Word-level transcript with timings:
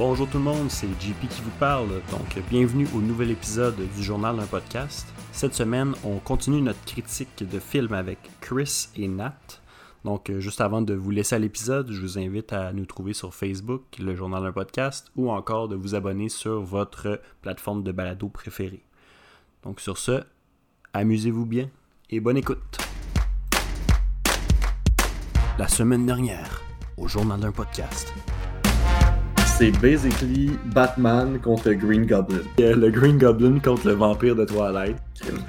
Bonjour 0.00 0.26
tout 0.26 0.38
le 0.38 0.44
monde, 0.44 0.70
c'est 0.70 0.88
JP 0.98 1.28
qui 1.28 1.42
vous 1.42 1.50
parle. 1.58 2.00
Donc, 2.10 2.42
bienvenue 2.48 2.88
au 2.94 3.02
nouvel 3.02 3.32
épisode 3.32 3.76
du 3.76 4.02
journal 4.02 4.34
d'un 4.34 4.46
podcast. 4.46 5.06
Cette 5.30 5.52
semaine, 5.52 5.92
on 6.04 6.20
continue 6.20 6.62
notre 6.62 6.82
critique 6.86 7.46
de 7.46 7.58
film 7.58 7.92
avec 7.92 8.18
Chris 8.40 8.88
et 8.96 9.08
Nat. 9.08 9.36
Donc, 10.06 10.30
euh, 10.30 10.40
juste 10.40 10.62
avant 10.62 10.80
de 10.80 10.94
vous 10.94 11.10
laisser 11.10 11.34
à 11.34 11.38
l'épisode, 11.38 11.92
je 11.92 12.00
vous 12.00 12.18
invite 12.18 12.54
à 12.54 12.72
nous 12.72 12.86
trouver 12.86 13.12
sur 13.12 13.34
Facebook, 13.34 13.82
le 13.98 14.16
journal 14.16 14.42
d'un 14.42 14.52
podcast, 14.52 15.12
ou 15.16 15.30
encore 15.30 15.68
de 15.68 15.76
vous 15.76 15.94
abonner 15.94 16.30
sur 16.30 16.62
votre 16.62 17.20
plateforme 17.42 17.82
de 17.82 17.92
balado 17.92 18.30
préférée. 18.30 18.82
Donc, 19.64 19.80
sur 19.80 19.98
ce, 19.98 20.22
amusez-vous 20.94 21.44
bien 21.44 21.68
et 22.08 22.20
bonne 22.20 22.38
écoute. 22.38 22.78
La 25.58 25.68
semaine 25.68 26.06
dernière, 26.06 26.62
au 26.96 27.06
journal 27.06 27.38
d'un 27.38 27.52
podcast. 27.52 28.14
C'est 29.60 29.78
basically 29.82 30.52
Batman 30.72 31.38
contre 31.38 31.72
Green 31.72 32.06
Goblin. 32.06 32.40
Euh, 32.60 32.74
Le 32.74 32.90
Green 32.90 33.18
Goblin 33.18 33.58
contre 33.58 33.88
le 33.88 33.92
vampire 33.92 34.34
de 34.34 34.46
Twilight. 34.46 34.96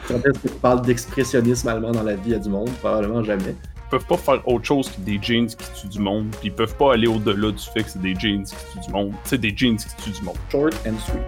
Quand 0.05 0.15
est-ce 0.15 0.37
que 0.37 0.47
tu 0.49 0.53
parles 0.55 0.81
d'expressionnisme 0.81 1.69
allemand 1.69 1.91
dans 1.91 2.03
la 2.03 2.17
vie 2.17 2.33
à 2.33 2.39
du 2.39 2.49
monde? 2.49 2.69
Probablement 2.81 3.23
jamais. 3.23 3.55
Ils 3.55 3.89
peuvent 3.89 4.05
pas 4.05 4.17
faire 4.17 4.45
autre 4.45 4.65
chose 4.65 4.89
que 4.89 4.99
des 4.99 5.17
jeans 5.21 5.47
qui 5.47 5.71
tuent 5.79 5.87
du 5.87 5.99
monde, 5.99 6.27
puis 6.31 6.49
ils 6.49 6.53
peuvent 6.53 6.75
pas 6.75 6.95
aller 6.95 7.07
au-delà 7.07 7.51
du 7.51 7.63
fait 7.73 7.83
que 7.83 7.89
c'est 7.89 8.01
des 8.01 8.13
jeans 8.13 8.43
qui 8.43 8.55
tuent 8.73 8.85
du 8.85 8.91
monde. 8.91 9.13
C'est 9.23 9.39
des 9.39 9.55
jeans 9.55 9.77
qui 9.77 9.95
tuent 10.03 10.19
du 10.19 10.25
monde. 10.25 10.35
Short 10.51 10.73
and 10.85 10.99
sweet. 10.99 11.21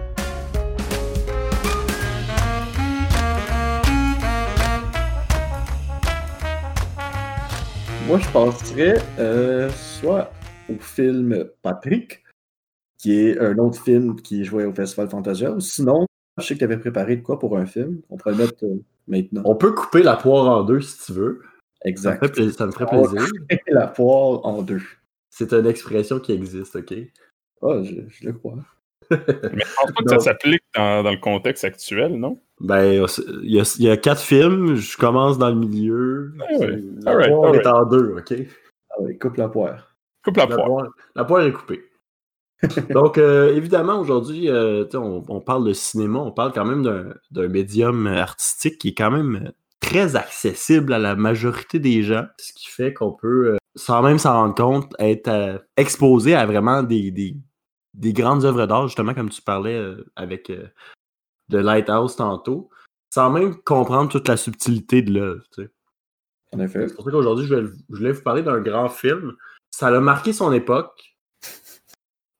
Moi, 8.06 8.18
je 8.18 8.28
passerais 8.28 9.02
euh, 9.18 9.70
soit 9.70 10.30
au 10.68 10.76
film 10.78 11.46
Patrick, 11.62 12.23
qui 13.04 13.20
est 13.20 13.38
un 13.38 13.58
autre 13.58 13.78
film 13.78 14.16
qui 14.16 14.44
jouait 14.46 14.64
au 14.64 14.72
Festival 14.72 15.10
Fantasia, 15.10 15.52
ou 15.52 15.60
sinon, 15.60 16.06
je 16.40 16.46
sais 16.46 16.54
que 16.54 16.60
tu 16.60 16.64
avais 16.64 16.78
préparé 16.78 17.16
de 17.16 17.22
quoi 17.22 17.38
pour 17.38 17.58
un 17.58 17.66
film? 17.66 18.00
On 18.08 18.16
pourrait 18.16 18.32
le 18.32 18.38
mettre 18.38 18.64
euh, 18.64 18.82
maintenant. 19.06 19.42
On 19.44 19.56
peut 19.56 19.72
couper 19.72 20.02
la 20.02 20.16
poire 20.16 20.48
en 20.48 20.62
deux 20.62 20.80
si 20.80 21.04
tu 21.04 21.12
veux. 21.12 21.42
Ça 21.42 21.84
me 21.84 21.90
Exact. 21.90 22.50
ça 22.52 22.66
me 22.66 22.72
ferait 22.72 22.86
plaisir. 22.86 23.20
La 23.68 23.88
poire 23.88 24.46
en 24.46 24.62
deux. 24.62 24.80
C'est 25.28 25.52
une 25.52 25.66
expression 25.66 26.18
qui 26.18 26.32
existe, 26.32 26.76
ok? 26.76 26.94
Ah, 27.60 27.82
je, 27.82 27.94
je 28.08 28.24
le 28.26 28.32
crois. 28.32 28.54
Mais 29.10 29.18
je 29.28 29.74
pense 29.76 29.92
pas 29.92 30.02
que 30.02 30.10
ça 30.10 30.20
s'applique 30.20 30.62
dans, 30.74 31.02
dans 31.02 31.10
le 31.10 31.18
contexte 31.20 31.64
actuel, 31.64 32.18
non? 32.18 32.40
Ben, 32.60 33.06
il 33.42 33.52
y 33.52 33.60
a, 33.60 33.76
il 33.78 33.84
y 33.84 33.90
a 33.90 33.98
quatre 33.98 34.22
films, 34.22 34.76
je 34.76 34.96
commence 34.96 35.36
dans 35.36 35.50
le 35.50 35.56
milieu. 35.56 36.32
Ah 36.40 36.56
ouais. 36.56 36.82
La 37.02 37.28
poire 37.28 37.54
est 37.54 37.66
en 37.66 37.84
deux, 37.84 38.14
ok? 38.16 38.34
Ah 38.88 38.94
oui, 39.00 39.18
coupe 39.18 39.36
la 39.36 39.50
poire. 39.50 39.94
Coupe 40.24 40.38
la 40.38 40.46
La 40.46 40.56
poire. 40.56 40.66
poire, 40.68 40.88
la 41.16 41.24
poire 41.26 41.42
est 41.42 41.52
coupée. 41.52 41.84
Donc, 42.90 43.18
euh, 43.18 43.54
évidemment, 43.54 43.98
aujourd'hui, 43.98 44.48
euh, 44.48 44.84
on, 44.94 45.22
on 45.28 45.40
parle 45.40 45.66
de 45.66 45.72
cinéma, 45.72 46.18
on 46.18 46.32
parle 46.32 46.52
quand 46.52 46.64
même 46.64 47.14
d'un 47.30 47.48
médium 47.48 48.06
artistique 48.06 48.78
qui 48.78 48.88
est 48.88 48.94
quand 48.94 49.10
même 49.10 49.52
très 49.80 50.16
accessible 50.16 50.92
à 50.92 50.98
la 50.98 51.14
majorité 51.14 51.78
des 51.78 52.02
gens, 52.02 52.26
ce 52.38 52.52
qui 52.52 52.68
fait 52.68 52.92
qu'on 52.94 53.12
peut, 53.12 53.54
euh, 53.54 53.56
sans 53.74 54.02
même 54.02 54.18
s'en 54.18 54.32
rendre 54.32 54.54
compte, 54.54 54.94
être 54.98 55.62
exposé 55.76 56.34
à 56.34 56.46
vraiment 56.46 56.82
des, 56.82 57.10
des, 57.10 57.36
des 57.94 58.12
grandes 58.12 58.44
œuvres 58.44 58.66
d'art, 58.66 58.88
justement, 58.88 59.14
comme 59.14 59.30
tu 59.30 59.42
parlais 59.42 59.80
avec 60.16 60.50
The 61.50 61.54
Lighthouse 61.54 62.16
tantôt, 62.16 62.70
sans 63.12 63.30
même 63.30 63.56
comprendre 63.62 64.10
toute 64.10 64.28
la 64.28 64.36
subtilité 64.36 65.02
de 65.02 65.12
l'œuvre. 65.12 65.44
En 66.52 66.60
effet. 66.60 66.88
C'est 66.88 66.94
pour 66.94 67.04
ça 67.04 67.10
qu'aujourd'hui, 67.10 67.46
je, 67.46 67.66
je 67.66 67.96
voulais 67.96 68.12
vous 68.12 68.22
parler 68.22 68.42
d'un 68.42 68.60
grand 68.60 68.88
film. 68.88 69.34
Ça 69.70 69.88
a 69.88 70.00
marqué 70.00 70.32
son 70.32 70.52
époque, 70.52 71.13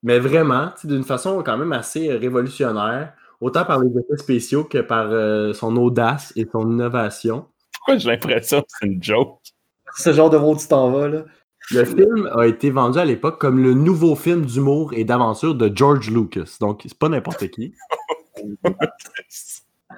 mais 0.05 0.19
vraiment, 0.19 0.69
d'une 0.83 1.03
façon 1.03 1.41
quand 1.43 1.57
même 1.57 1.73
assez 1.73 2.09
euh, 2.11 2.19
révolutionnaire, 2.19 3.13
autant 3.41 3.65
par 3.65 3.79
les 3.79 3.89
effets 3.89 4.17
spéciaux 4.17 4.63
que 4.63 4.77
par 4.77 5.07
euh, 5.09 5.51
son 5.51 5.75
audace 5.77 6.31
et 6.35 6.47
son 6.51 6.69
innovation. 6.69 7.47
Pourquoi 7.73 7.97
j'ai 7.97 8.11
l'impression 8.11 8.61
que 8.61 8.67
c'est 8.69 8.85
une 8.85 9.01
joke? 9.01 9.39
Ce 9.97 10.13
genre 10.13 10.29
de 10.29 10.37
rôle 10.37 10.57
tu 10.57 10.67
t'en 10.67 10.91
vas, 10.91 11.07
là. 11.07 11.23
Le 11.71 11.83
film 11.83 12.29
a 12.37 12.45
été 12.45 12.69
vendu 12.69 12.99
à 12.99 13.05
l'époque 13.05 13.41
comme 13.41 13.57
le 13.63 13.73
nouveau 13.73 14.15
film 14.15 14.45
d'humour 14.45 14.93
et 14.93 15.05
d'aventure 15.05 15.55
de 15.55 15.75
George 15.75 16.11
Lucas. 16.11 16.57
Donc, 16.61 16.81
c'est 16.83 16.97
pas 16.97 17.09
n'importe 17.09 17.47
qui. 17.49 17.73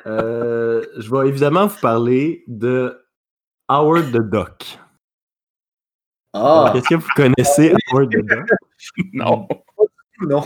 Euh, 0.06 0.85
je 0.97 1.09
vais 1.09 1.28
évidemment 1.28 1.66
vous 1.66 1.79
parler 1.81 2.44
de 2.47 3.03
Howard 3.68 4.12
the 4.12 4.22
Duck. 4.22 4.79
Ah, 6.34 6.72
Est-ce 6.75 6.88
que 6.88 6.95
vous 6.95 7.07
connaissez 7.16 7.74
Howard 7.91 8.12
the 8.12 8.24
Duck? 8.24 8.50
non. 9.13 9.47
Non. 10.22 10.44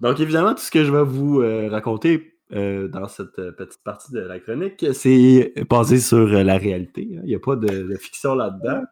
Donc, 0.00 0.20
évidemment, 0.20 0.54
tout 0.54 0.62
ce 0.62 0.70
que 0.70 0.84
je 0.84 0.92
vais 0.92 1.02
vous 1.04 1.40
euh, 1.40 1.68
raconter 1.68 2.34
euh, 2.52 2.88
dans 2.88 3.08
cette 3.08 3.38
euh, 3.38 3.52
petite 3.52 3.82
partie 3.82 4.12
de 4.12 4.20
la 4.20 4.38
chronique, 4.38 4.86
c'est 4.92 5.52
basé 5.68 5.98
sur 5.98 6.26
la 6.26 6.56
réalité. 6.56 7.08
hein. 7.16 7.20
Il 7.24 7.28
n'y 7.28 7.34
a 7.34 7.40
pas 7.40 7.56
de, 7.56 7.66
de 7.82 7.96
fiction 7.96 8.34
là-dedans. 8.34 8.82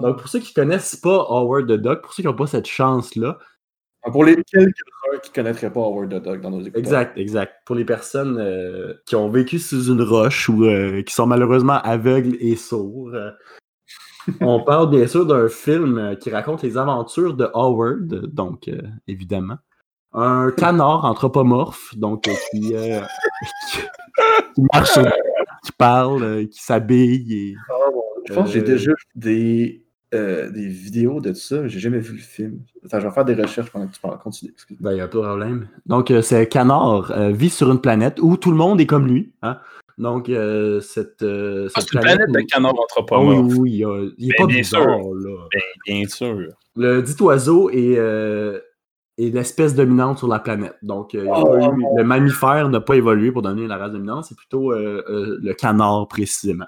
Donc, 0.00 0.18
pour 0.18 0.28
ceux 0.28 0.38
qui 0.40 0.52
ne 0.58 0.62
connaissent 0.64 0.96
pas 0.96 1.26
Howard 1.28 1.66
the 1.66 1.72
Duck, 1.80 2.02
pour 2.02 2.12
ceux 2.12 2.22
qui 2.22 2.26
n'ont 2.26 2.34
pas 2.34 2.46
cette 2.46 2.66
chance-là, 2.66 3.38
Pour 4.12 4.24
les 4.24 4.36
quelques-uns 4.36 5.18
qui 5.22 5.30
ne 5.30 5.34
connaîtraient 5.34 5.72
pas 5.72 5.80
Howard 5.80 6.10
the 6.10 6.22
Duck 6.22 6.40
dans 6.40 6.50
nos 6.50 6.60
écouteurs. 6.60 6.78
exact, 6.80 7.18
exact. 7.18 7.54
Pour 7.64 7.74
les 7.76 7.84
personnes 7.84 8.38
euh, 8.38 8.94
qui 9.06 9.16
ont 9.16 9.28
vécu 9.30 9.58
sous 9.58 9.90
une 9.90 10.02
roche 10.02 10.48
ou 10.48 10.64
euh, 10.64 11.02
qui 11.02 11.14
sont 11.14 11.26
malheureusement 11.26 11.80
aveugles 11.82 12.36
et 12.40 12.56
sourds, 12.56 13.10
euh, 13.14 13.30
on 14.40 14.62
parle 14.62 14.90
bien 14.90 15.06
sûr 15.06 15.26
d'un 15.26 15.48
film 15.48 15.98
euh, 15.98 16.14
qui 16.14 16.30
raconte 16.30 16.62
les 16.62 16.76
aventures 16.76 17.34
de 17.34 17.48
Howard, 17.54 18.26
donc 18.26 18.68
euh, 18.68 18.82
évidemment. 19.06 19.56
Un 20.12 20.50
canard 20.50 21.04
anthropomorphe, 21.04 21.96
donc 21.96 22.28
euh, 22.28 22.32
qui, 22.50 22.74
euh, 22.74 23.00
marche, 24.72 24.98
qui 25.62 25.72
parle, 25.72 26.46
qui 26.48 26.62
s'habille. 26.62 27.34
Et... 27.34 27.54
Ah, 27.68 27.90
bon, 27.92 28.02
Je 28.26 28.34
pense 28.34 28.46
que 28.46 28.54
j'ai 28.54 28.62
déjà 28.62 28.90
vu 28.90 29.04
des, 29.14 29.84
des 30.12 30.68
vidéos 30.68 31.20
de 31.20 31.34
ça, 31.34 31.60
mais 31.60 31.68
j'ai 31.68 31.80
jamais 31.80 31.98
vu 31.98 32.14
le 32.14 32.22
film. 32.22 32.60
Enfin, 32.86 33.00
je 33.00 33.06
vais 33.06 33.12
faire 33.12 33.24
des 33.26 33.34
recherches 33.34 33.70
pendant 33.70 33.86
que 33.86 33.94
tu 33.94 34.00
parles. 34.00 34.18
Continue. 34.18 34.54
Ben, 34.80 34.92
il 34.92 34.94
n'y 34.94 35.00
a 35.00 35.08
pas 35.08 35.18
de 35.18 35.22
problème. 35.22 35.68
Donc, 35.84 36.08
ce 36.08 36.44
canard 36.44 37.12
vit 37.32 37.50
sur 37.50 37.70
une 37.70 37.80
planète 37.80 38.18
où 38.20 38.38
tout 38.38 38.50
le 38.50 38.56
monde 38.56 38.80
est 38.80 38.86
comme 38.86 39.06
lui. 39.06 39.32
Hein? 39.42 39.58
Donc, 39.98 40.28
euh, 40.28 40.80
cette, 40.80 41.22
euh, 41.22 41.68
Ah, 41.74 41.80
cette 41.80 41.90
c'est 41.90 41.96
une 41.96 42.02
planète 42.02 42.30
de 42.30 42.40
canards 42.42 42.72
Ah 43.10 43.20
oui, 43.20 43.36
oui, 43.58 43.70
il, 43.72 43.76
y 43.78 43.84
a- 43.84 44.08
il 44.16 44.26
est 44.26 44.28
Ben, 44.30 44.36
pas 44.38 44.46
bien 44.46 44.58
bizarre, 44.58 44.82
sûr. 45.00 45.14
là. 45.14 45.36
Ben, 45.52 45.60
bien 45.86 46.08
sûr. 46.08 46.48
Le 46.76 47.02
dit 47.02 47.16
oiseau 47.20 47.68
est, 47.70 47.96
euh, 47.98 48.60
est 49.18 49.34
l'espèce 49.34 49.74
dominante 49.74 50.18
sur 50.18 50.28
la 50.28 50.38
planète. 50.38 50.76
Donc, 50.82 51.16
euh, 51.16 51.26
Oh, 51.28 51.56
eu- 51.58 51.96
le 51.98 52.04
mammifère 52.04 52.68
n'a 52.68 52.80
pas 52.80 52.94
évolué 52.94 53.32
pour 53.32 53.42
donner 53.42 53.66
la 53.66 53.76
race 53.76 53.90
dominante, 53.90 54.24
c'est 54.28 54.36
plutôt 54.36 54.72
euh, 54.72 55.02
euh, 55.08 55.38
le 55.42 55.52
canard 55.54 56.06
précisément. 56.06 56.66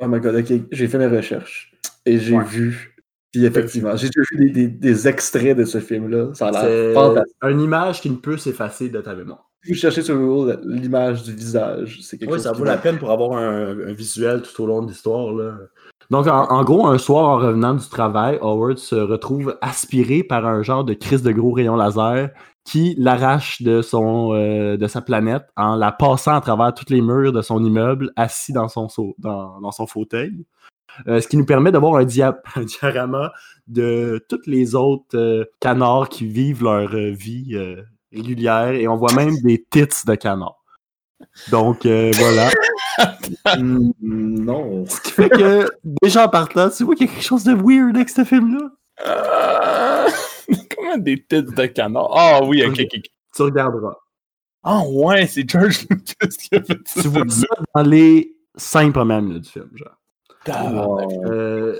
Oh 0.00 0.06
my 0.06 0.20
god, 0.20 0.36
ok. 0.36 0.60
J'ai 0.70 0.88
fait 0.88 0.98
mes 0.98 1.06
recherches. 1.06 1.72
Et 2.04 2.18
j'ai 2.18 2.36
Ouais. 2.36 2.44
vu. 2.44 2.94
Puis 3.32 3.44
effectivement, 3.46 3.96
j'ai 3.96 4.08
déjà 4.08 4.20
vu 4.30 4.38
des, 4.44 4.50
des- 4.50 4.68
des 4.68 5.08
extraits 5.08 5.56
de 5.56 5.64
ce 5.64 5.80
film-là. 5.80 6.32
Ça 6.34 6.48
a 6.48 6.52
C'est 6.52 6.68
l'air 6.92 6.94
fantastique. 6.94 7.36
une 7.44 7.60
image 7.60 8.00
qui 8.02 8.10
ne 8.10 8.16
peut 8.16 8.36
s'effacer 8.36 8.88
de 8.90 9.00
ta 9.00 9.14
mémoire. 9.14 9.47
Vous 9.66 9.74
cherchez 9.74 10.02
sur 10.02 10.16
Google 10.16 10.60
l'image 10.64 11.24
du 11.24 11.32
visage, 11.34 11.98
c'est 12.02 12.16
quelque 12.18 12.30
Oui, 12.30 12.36
chose 12.36 12.44
ça 12.44 12.52
vaut 12.52 12.64
va- 12.64 12.72
la 12.72 12.78
peine 12.78 12.98
pour 12.98 13.10
avoir 13.10 13.32
un, 13.38 13.70
un 13.88 13.92
visuel 13.92 14.42
tout 14.42 14.62
au 14.62 14.66
long 14.66 14.82
de 14.82 14.88
l'histoire. 14.88 15.34
Donc, 16.10 16.26
en, 16.26 16.44
en 16.50 16.64
gros, 16.64 16.86
un 16.86 16.96
soir, 16.96 17.28
en 17.28 17.36
revenant 17.38 17.74
du 17.74 17.86
travail, 17.88 18.38
Howard 18.40 18.78
se 18.78 18.94
retrouve 18.94 19.58
aspiré 19.60 20.22
par 20.22 20.46
un 20.46 20.62
genre 20.62 20.84
de 20.84 20.94
crise 20.94 21.22
de 21.22 21.32
gros 21.32 21.52
rayon 21.52 21.76
laser 21.76 22.30
qui 22.64 22.94
l'arrache 22.98 23.60
de, 23.62 23.82
son, 23.82 24.32
euh, 24.34 24.76
de 24.76 24.86
sa 24.86 25.00
planète 25.02 25.44
en 25.56 25.74
la 25.74 25.90
passant 25.90 26.34
à 26.36 26.40
travers 26.40 26.72
tous 26.72 26.90
les 26.92 27.00
murs 27.02 27.32
de 27.32 27.42
son 27.42 27.62
immeuble, 27.64 28.10
assis 28.16 28.52
dans 28.52 28.68
son, 28.68 28.88
sau- 28.88 29.14
dans, 29.18 29.60
dans 29.60 29.72
son 29.72 29.86
fauteuil. 29.86 30.44
Euh, 31.06 31.20
ce 31.20 31.28
qui 31.28 31.36
nous 31.36 31.46
permet 31.46 31.72
d'avoir 31.72 31.96
un, 31.96 32.04
dia- 32.04 32.38
un 32.56 32.64
diorama 32.64 33.32
de 33.66 34.24
tous 34.28 34.40
les 34.46 34.74
autres 34.74 35.16
euh, 35.16 35.44
canards 35.60 36.08
qui 36.08 36.26
vivent 36.26 36.62
leur 36.62 36.88
vie 36.88 37.56
régulière 38.12 38.68
et 38.68 38.88
on 38.88 38.96
voit 38.96 39.14
même 39.14 39.36
des 39.40 39.64
tits 39.70 40.06
de 40.06 40.14
canards. 40.14 40.64
Donc 41.50 41.86
euh, 41.86 42.10
voilà. 42.14 42.50
Hmm, 43.56 43.90
non. 44.00 44.86
Ce 44.86 45.00
qui 45.00 45.12
fait 45.12 45.28
que 45.28 45.68
déjà 46.02 46.26
en 46.26 46.28
partant, 46.28 46.70
tu 46.70 46.84
vois 46.84 46.94
qu'il 46.94 47.06
y 47.06 47.10
a 47.10 47.12
quelque 47.12 47.24
chose 47.24 47.44
de 47.44 47.54
weird 47.54 47.96
avec 47.96 48.08
ce 48.08 48.24
film-là? 48.24 48.70
Comment 50.76 50.98
des 50.98 51.22
têtes 51.22 51.54
de 51.54 51.66
canard? 51.66 52.10
Ah 52.12 52.40
oui, 52.44 52.64
ok, 52.64 52.80
ok. 52.80 53.00
Tu 53.34 53.42
regarderas. 53.42 53.96
Ah 54.62 54.82
ouais, 54.86 55.26
c'est 55.26 55.48
George 55.48 55.86
Lucas 55.88 56.28
qui 56.28 56.54
a 56.54 56.62
fait 56.62 56.78
ça. 56.84 57.02
Tu 57.02 57.08
vois 57.08 57.28
ça 57.28 57.46
dans 57.74 57.82
les 57.82 58.36
cinq 58.56 58.92
premières 58.92 59.22
minutes 59.22 59.44
du 59.44 59.50
film, 59.50 59.70
genre. 59.74 59.94
Euh, 61.26 61.78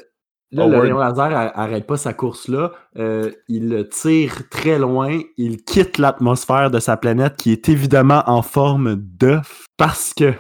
là, 0.53 0.65
le 0.71 0.77
rayon 0.83 0.99
laser 0.99 1.27
a- 1.37 1.61
arrête 1.61 1.87
pas 1.87 1.97
sa 1.97 2.15
course-là. 2.15 2.73
Euh, 2.97 3.31
il 3.49 3.69
le 3.69 3.89
tire 3.89 4.49
très 4.51 4.79
loin. 4.79 5.21
Il 5.37 5.63
quitte 5.65 5.99
l'atmosphère 5.99 6.71
de 6.71 6.79
sa 6.81 6.97
planète 6.97 7.37
qui 7.37 7.53
est 7.53 7.69
évidemment 7.69 8.23
en 8.27 8.43
forme 8.43 8.95
d'œuf 8.97 9.67
parce 9.77 10.15
que. 10.15 10.33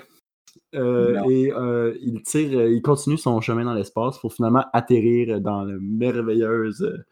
euh, 0.75 1.23
et 1.31 1.53
euh, 1.53 1.95
il 2.03 2.23
tire, 2.23 2.67
il 2.67 2.83
continue 2.83 3.17
son 3.17 3.41
chemin 3.41 3.65
dans 3.65 3.75
l'espace 3.75 4.19
pour 4.19 4.33
finalement 4.35 4.65
atterrir 4.75 5.41
dans 5.41 5.65
le 5.65 5.79
merveilleuse, 5.81 7.05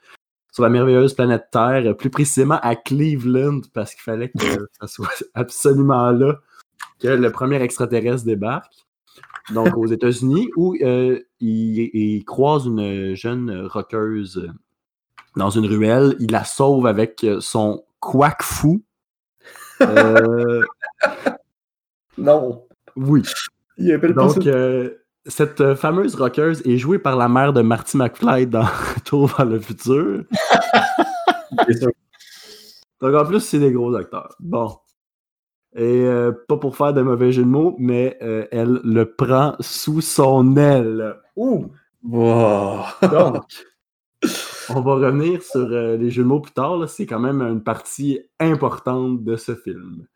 sur 0.53 0.63
la 0.63 0.69
merveilleuse 0.69 1.15
planète 1.15 1.47
Terre, 1.51 1.97
plus 1.97 2.11
précisément 2.11 2.59
à 2.63 2.77
Cleveland, 2.77 3.61
parce 3.73 3.95
qu'il 3.95 4.03
fallait 4.03 4.29
que 4.31 4.69
ça 4.81 4.87
soit 4.87 5.09
absolument 5.35 6.11
là 6.11 6.39
que 7.01 7.09
le 7.09 7.31
premier 7.31 7.61
extraterrestre 7.63 8.25
débarque 8.27 8.86
donc 9.53 9.77
aux 9.77 9.87
États-Unis, 9.87 10.51
où 10.57 10.75
euh, 10.83 11.21
il, 11.41 11.91
il 11.95 12.25
croise 12.25 12.67
une 12.67 13.15
jeune 13.15 13.67
rockeuse 13.67 14.39
euh, 14.39 14.51
dans 15.37 15.51
une 15.51 15.67
ruelle. 15.67 16.17
Il 16.19 16.33
la 16.33 16.45
sauve 16.45 16.87
avec 16.87 17.23
euh, 17.25 17.41
son 17.41 17.85
quack 18.01 18.43
fou. 18.43 18.83
Euh, 19.83 20.63
Non. 22.19 22.67
oui. 22.97 23.23
Il 23.79 23.93
appelle. 23.93 24.15
Donc, 24.15 24.47
euh, 24.47 24.95
cette 25.27 25.75
fameuse 25.75 26.15
rockeuse 26.15 26.63
est 26.67 26.79
jouée 26.79 26.99
par 26.99 27.17
la 27.17 27.29
mère 27.29 27.53
de 27.53 27.61
Marty 27.61 27.97
McFly 27.99 28.47
dans 28.47 28.65
Retour 28.95 29.27
vers 29.27 29.45
le 29.45 29.61
futur. 29.61 30.25
Donc, 33.01 33.15
en 33.15 33.25
plus, 33.27 33.41
c'est 33.41 33.59
des 33.59 33.71
gros 33.73 33.95
acteurs. 33.95 34.35
Bon. 34.41 34.79
Et 35.77 36.05
euh, 36.07 36.33
pas 36.49 36.57
pour 36.57 36.75
faire 36.75 36.95
de 36.95 37.03
mauvais 37.03 37.33
jeu 37.33 37.43
de 37.43 37.49
mots, 37.49 37.77
mais 37.79 38.17
euh, 38.23 38.47
elle 38.51 38.81
le 38.83 39.05
prend 39.05 39.57
sous 39.61 40.01
son 40.01 40.57
aile. 40.57 41.17
Ouh! 41.37 41.67
Wow. 42.03 42.85
Donc, 43.03 43.45
on 44.71 44.81
va 44.81 44.95
revenir 44.95 45.43
sur 45.43 45.61
euh, 45.71 45.99
les 45.99 46.11
jeux 46.11 46.23
de 46.23 46.29
mots 46.29 46.41
plus 46.41 46.53
tard. 46.53 46.89
C'est 46.89 47.05
quand 47.05 47.21
même 47.21 47.43
une 47.43 47.63
partie 47.63 48.21
importante 48.41 49.23
de 49.23 49.37
ce 49.37 49.55
film. 49.55 50.07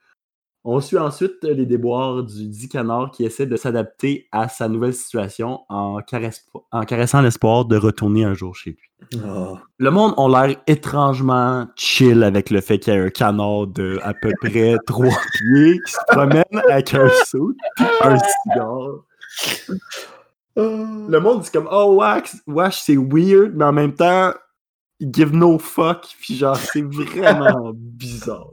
On 0.63 0.81
suit 0.81 0.99
ensuite 0.99 1.43
les 1.43 1.65
déboires 1.65 2.23
du 2.23 2.47
dit 2.47 2.69
canard 2.69 3.11
qui 3.13 3.25
essaie 3.25 3.47
de 3.47 3.57
s'adapter 3.57 4.29
à 4.31 4.49
sa 4.49 4.69
nouvelle 4.69 4.93
situation 4.93 5.61
en, 5.71 6.01
caressant 6.03 7.23
l'espoir 7.23 7.65
de 7.65 7.79
retourner 7.79 8.25
un 8.25 8.35
jour 8.35 8.55
chez 8.55 8.71
lui. 8.71 9.19
Ah. 9.25 9.55
Le 9.79 9.91
monde 9.91 10.13
a 10.19 10.47
l'air 10.47 10.57
étrangement 10.67 11.67
chill 11.77 12.23
avec 12.23 12.51
le 12.51 12.61
fait 12.61 12.79
qu'il 12.79 12.93
y 12.93 12.97
ait 12.97 13.01
un 13.01 13.09
canard 13.09 13.69
de 13.69 13.99
à 14.03 14.13
peu 14.13 14.33
près 14.39 14.77
trois 14.87 15.09
pieds 15.09 15.81
qui 15.87 15.93
se 15.93 15.99
promène 16.09 16.45
avec 16.69 16.93
un 16.93 17.09
saut, 17.25 17.55
un 18.03 18.19
cigare. 18.19 19.05
Le 20.57 21.19
monde 21.19 21.41
dit 21.41 21.51
comme 21.51 21.69
Oh 21.73 21.95
wax, 21.95 22.37
wesh, 22.47 22.83
c'est 22.83 22.99
weird, 22.99 23.53
mais 23.55 23.65
en 23.65 23.73
même 23.73 23.95
temps, 23.95 24.35
il 24.99 25.11
give 25.11 25.35
no 25.35 25.59
fuck, 25.59 26.07
puis 26.21 26.37
genre 26.37 26.57
c'est 26.57 26.83
vraiment 26.83 27.73
bizarre. 27.75 28.51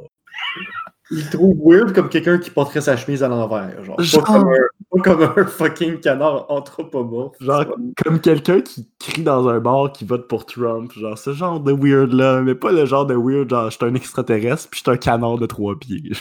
Il 1.10 1.30
trouve 1.30 1.56
weird 1.64 1.94
comme 1.94 2.10
quelqu'un 2.10 2.38
qui 2.38 2.50
porterait 2.50 2.82
sa 2.82 2.98
chemise 2.98 3.24
à 3.24 3.30
l'envers. 3.30 3.84
Genre, 3.84 4.02
Genre. 4.02 4.24
Pas, 4.24 4.34
comme 4.34 4.50
un, 4.50 4.58
pas 4.92 5.02
comme 5.02 5.22
un 5.38 5.46
fucking 5.46 6.00
canard 6.02 6.46
anthropomorphe. 6.50 7.36
Genre 7.40 7.66
comme 8.04 8.20
quelqu'un 8.20 8.62
qui 8.62 8.90
crie 9.00 9.24
dans 9.24 9.48
un 9.48 9.60
bar 9.60 9.92
qui 9.94 10.04
vote 10.04 10.28
pour 10.28 10.46
Trump, 10.46 10.92
genre 10.94 11.18
ce 11.18 11.34
genre 11.34 11.60
de 11.62 11.72
weird 11.72 12.12
là, 12.12 12.42
mais 12.42 12.56
pas 12.56 12.72
le 12.72 12.86
genre 12.86 13.06
de 13.06 13.16
weird 13.16 13.50
genre 13.50 13.70
je 13.70 13.78
suis 13.78 13.86
un 13.86 13.96
extraterrestre 13.96 14.70
puis 14.70 14.80
je 14.80 14.84
suis 14.84 14.92
un 14.92 14.98
canard 14.98 15.38
de 15.38 15.46
trois 15.46 15.78
pieds. 15.80 16.12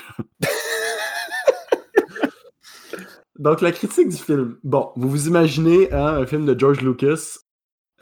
Donc 3.38 3.60
la 3.60 3.72
critique 3.72 4.08
du 4.08 4.16
film. 4.16 4.56
Bon, 4.64 4.92
vous 4.96 5.08
vous 5.10 5.26
imaginez 5.28 5.92
hein, 5.92 6.16
un 6.18 6.26
film 6.26 6.46
de 6.46 6.58
George 6.58 6.80
Lucas, 6.80 7.38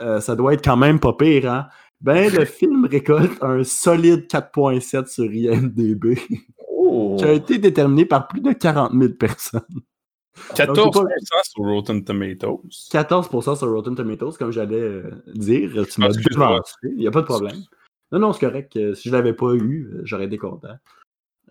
euh, 0.01 0.21
ça 0.21 0.37
doit 0.37 0.55
être 0.55 0.65
quand 0.65 0.77
même 0.77 1.01
pas 1.01 1.13
pire, 1.13 1.51
hein? 1.51 1.67
Ben 2.01 2.31
le 2.33 2.45
film 2.45 2.85
récolte 2.85 3.43
un 3.43 3.65
solide 3.65 4.27
4.7 4.27 5.07
sur 5.07 5.33
IMDb, 5.33 6.19
Oh. 6.95 7.17
qui 7.19 7.25
a 7.25 7.33
été 7.33 7.59
déterminé 7.59 8.05
par 8.07 8.29
plus 8.29 8.41
de 8.41 8.53
40 8.53 8.93
000 8.93 9.13
personnes. 9.15 9.63
14% 10.55 10.75
Donc, 10.75 10.95
sur 11.45 11.65
Rotten 11.65 12.05
Tomatoes. 12.05 12.63
14% 12.91 13.57
sur 13.57 13.71
Rotten 13.71 13.95
Tomatoes, 13.95 14.33
comme 14.39 14.51
j'allais 14.51 14.81
euh, 14.81 15.11
dire. 15.35 15.71
Tu 15.89 16.01
m'as 16.01 16.07
Ah, 16.07 16.11
excuse-moi. 16.11 16.47
devancé, 16.49 16.75
il 16.85 16.97
n'y 16.97 17.07
a 17.07 17.11
pas 17.13 17.21
de 17.21 17.27
problème. 17.27 17.57
Non, 18.13 18.19
non, 18.19 18.33
c'est 18.33 18.47
correct. 18.47 18.77
euh, 18.77 18.95
Si 18.95 19.09
je 19.09 19.15
l'avais 19.15 19.33
pas 19.33 19.55
eu, 19.55 19.89
euh, 19.93 20.01
j'aurais 20.05 20.25
été 20.27 20.37
content. 20.39 20.75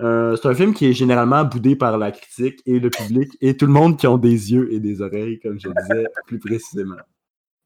Euh, 0.02 0.36
c'est 0.36 0.48
un 0.48 0.54
film 0.56 0.74
qui 0.74 0.88
est 0.88 0.94
généralement 0.94 1.44
boudé 1.46 1.76
par 1.76 1.98
la 1.98 2.12
critique 2.12 2.62
et 2.66 2.80
le 2.80 2.90
public 2.90 3.38
et 3.42 3.56
tout 3.56 3.68
le 3.68 3.72
monde 3.72 3.98
qui 3.98 4.08
ont 4.08 4.18
des 4.18 4.52
yeux 4.52 4.74
et 4.74 4.80
des 4.80 5.02
oreilles, 5.02 5.40
comme 5.40 5.60
je 5.60 5.68
disais 5.70 6.08
plus 6.26 6.40
précisément. 6.40 6.96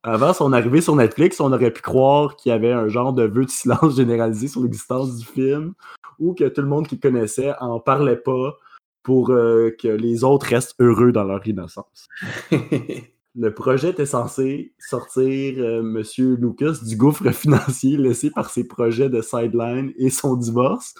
Avant 0.07 0.33
son 0.33 0.54
arrivée 0.54 0.80
sur 0.80 0.95
Netflix, 0.95 1.42
on 1.42 1.51
aurait 1.51 1.69
pu 1.69 1.81
croire 1.81 2.38
qu'il 2.38 2.50
y 2.50 2.56
avait 2.56 2.71
un 2.71 2.88
genre 2.88 3.12
de 3.12 3.24
vœu 3.24 3.44
de 3.44 3.50
silence 3.50 3.98
généralisé 3.98 4.48
sur 4.48 4.63
l'existence 4.63 5.18
du 5.18 5.25
film 5.25 5.74
ou 6.18 6.33
que 6.33 6.45
tout 6.45 6.62
le 6.62 6.68
monde 6.68 6.88
qui 6.88 6.98
connaissait 6.98 7.54
en 7.59 7.81
parlait 7.81 8.15
pas 8.15 8.57
pour 9.04 9.31
euh, 9.31 9.75
que 9.77 9.89
les 9.89 10.24
autres 10.24 10.45
restent 10.45 10.75
heureux 10.80 11.12
dans 11.12 11.25
leur 11.25 11.45
innocence. 11.45 12.07
Le 13.36 13.54
projet 13.54 13.89
était 13.89 14.06
censé 14.06 14.74
sortir 14.80 15.56
euh, 15.57 15.83
Monsieur 15.83 16.38
Lucas 16.38 16.80
du 16.81 16.95
gouffre 16.95 17.30
financier 17.33 17.98
laissé 17.98 18.31
par 18.31 18.50
ses 18.50 18.65
projets 18.65 19.09
de 19.09 19.21
sideline 19.21 19.92
et 19.98 20.09
son 20.09 20.38
divorce. 20.38 20.95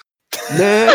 Mais 0.58 0.88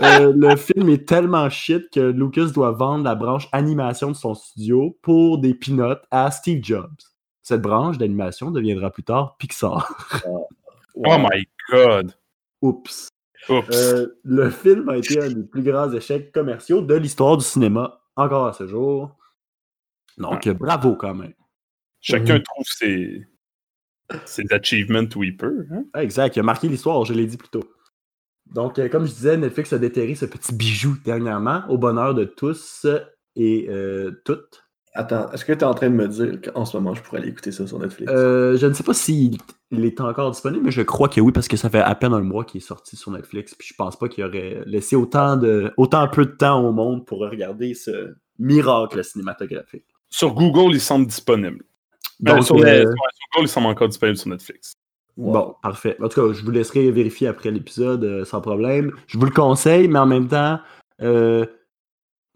euh, 0.00 0.32
le 0.34 0.56
film 0.56 0.88
est 0.88 1.08
tellement 1.08 1.48
shit 1.50 1.90
que 1.90 2.00
Lucas 2.00 2.50
doit 2.54 2.72
vendre 2.72 3.04
la 3.04 3.14
branche 3.14 3.48
animation 3.52 4.10
de 4.10 4.16
son 4.16 4.34
studio 4.34 4.98
pour 5.02 5.38
des 5.38 5.54
peanuts 5.54 6.00
à 6.10 6.30
Steve 6.30 6.62
Jobs. 6.62 6.90
Cette 7.42 7.62
branche 7.62 7.98
d'animation 7.98 8.50
deviendra 8.50 8.90
plus 8.90 9.02
tard 9.02 9.36
Pixar. 9.38 9.88
Oh 10.94 11.16
my 11.18 11.46
god. 11.70 12.14
Oups. 12.60 13.08
Oups. 13.48 13.68
Euh, 13.72 14.06
le 14.24 14.50
film 14.50 14.88
a 14.88 14.98
été 14.98 15.20
un 15.20 15.28
des 15.28 15.42
plus 15.42 15.62
grands 15.62 15.90
échecs 15.92 16.32
commerciaux 16.32 16.82
de 16.82 16.94
l'histoire 16.94 17.36
du 17.36 17.44
cinéma 17.44 18.00
encore 18.14 18.46
à 18.46 18.52
ce 18.52 18.66
jour. 18.66 19.16
Donc, 20.18 20.48
bravo 20.50 20.94
quand 20.94 21.14
même. 21.14 21.34
Chacun 22.00 22.40
trouve 22.40 22.66
ses, 22.66 23.26
ses 24.24 24.44
achievements 24.52 25.08
où 25.16 25.24
il 25.24 25.36
peut. 25.36 25.66
Hein? 25.72 25.84
Exact, 25.94 26.36
il 26.36 26.40
a 26.40 26.42
marqué 26.42 26.68
l'histoire, 26.68 27.04
je 27.04 27.14
l'ai 27.14 27.26
dit 27.26 27.36
plus 27.36 27.48
tôt. 27.48 27.64
Donc, 28.46 28.78
euh, 28.78 28.88
comme 28.88 29.06
je 29.06 29.12
disais, 29.12 29.36
Netflix 29.36 29.72
a 29.72 29.78
déterré 29.78 30.14
ce 30.14 30.26
petit 30.26 30.54
bijou 30.54 30.96
dernièrement, 31.04 31.62
au 31.68 31.78
bonheur 31.78 32.14
de 32.14 32.24
tous 32.24 32.86
et 33.36 33.66
euh, 33.70 34.12
toutes. 34.24 34.64
Attends, 34.94 35.30
est-ce 35.32 35.46
que 35.46 35.54
tu 35.54 35.60
es 35.60 35.64
en 35.64 35.72
train 35.72 35.88
de 35.88 35.94
me 35.94 36.06
dire 36.06 36.38
qu'en 36.42 36.66
ce 36.66 36.76
moment, 36.76 36.92
je 36.94 37.02
pourrais 37.02 37.20
aller 37.20 37.30
écouter 37.30 37.50
ça 37.50 37.66
sur 37.66 37.78
Netflix? 37.78 38.12
Euh, 38.14 38.58
je 38.58 38.66
ne 38.66 38.74
sais 38.74 38.82
pas 38.82 38.92
s'il 38.92 39.38
il 39.70 39.86
est 39.86 39.98
encore 40.02 40.30
disponible, 40.30 40.66
mais 40.66 40.70
je 40.70 40.82
crois 40.82 41.08
que 41.08 41.18
oui, 41.18 41.32
parce 41.32 41.48
que 41.48 41.56
ça 41.56 41.70
fait 41.70 41.80
à 41.80 41.94
peine 41.94 42.12
un 42.12 42.20
mois 42.20 42.44
qu'il 42.44 42.58
est 42.58 42.66
sorti 42.66 42.94
sur 42.94 43.10
Netflix. 43.10 43.54
Puis 43.54 43.68
je 43.68 43.74
pense 43.74 43.98
pas 43.98 44.08
qu'il 44.10 44.22
aurait 44.22 44.62
laissé 44.66 44.94
autant 44.94 45.38
de 45.38 45.72
autant 45.78 46.06
peu 46.08 46.26
de 46.26 46.32
temps 46.32 46.62
au 46.62 46.72
monde 46.72 47.06
pour 47.06 47.20
regarder 47.20 47.72
ce 47.72 48.14
miracle 48.38 49.02
cinématographique. 49.02 49.86
Sur 50.10 50.34
Google, 50.34 50.74
il 50.74 50.80
semble 50.80 51.06
disponible. 51.06 51.64
Donc, 52.20 52.40
Euh, 52.40 52.42
sur, 52.42 52.56
euh, 52.56 52.64
les- 52.64 52.80
sur- 52.82 52.90
sur 52.90 53.26
Google, 53.32 53.44
il 53.44 53.48
semble 53.48 53.66
encore 53.68 53.88
disponible 53.88 54.18
sur 54.18 54.28
Netflix. 54.28 54.74
Wow. 55.16 55.32
Bon, 55.32 55.54
parfait. 55.62 55.96
En 56.02 56.08
tout 56.08 56.28
cas, 56.28 56.32
je 56.32 56.42
vous 56.42 56.50
laisserai 56.50 56.90
vérifier 56.90 57.28
après 57.28 57.50
l'épisode 57.50 58.04
euh, 58.04 58.24
sans 58.24 58.40
problème. 58.40 58.92
Je 59.06 59.18
vous 59.18 59.26
le 59.26 59.30
conseille, 59.30 59.88
mais 59.88 59.98
en 59.98 60.06
même 60.06 60.28
temps, 60.28 60.58
euh, 61.02 61.44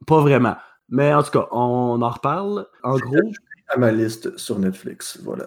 pas 0.06 0.20
vraiment. 0.20 0.56
Mais 0.88 1.12
en 1.14 1.22
tout 1.22 1.30
cas, 1.30 1.48
on 1.52 2.00
en 2.02 2.10
reparle. 2.10 2.66
En 2.82 2.96
gros, 2.98 3.16
À 3.68 3.78
ma 3.78 3.90
liste 3.92 4.36
sur 4.38 4.58
Netflix, 4.58 5.18
voilà. 5.24 5.46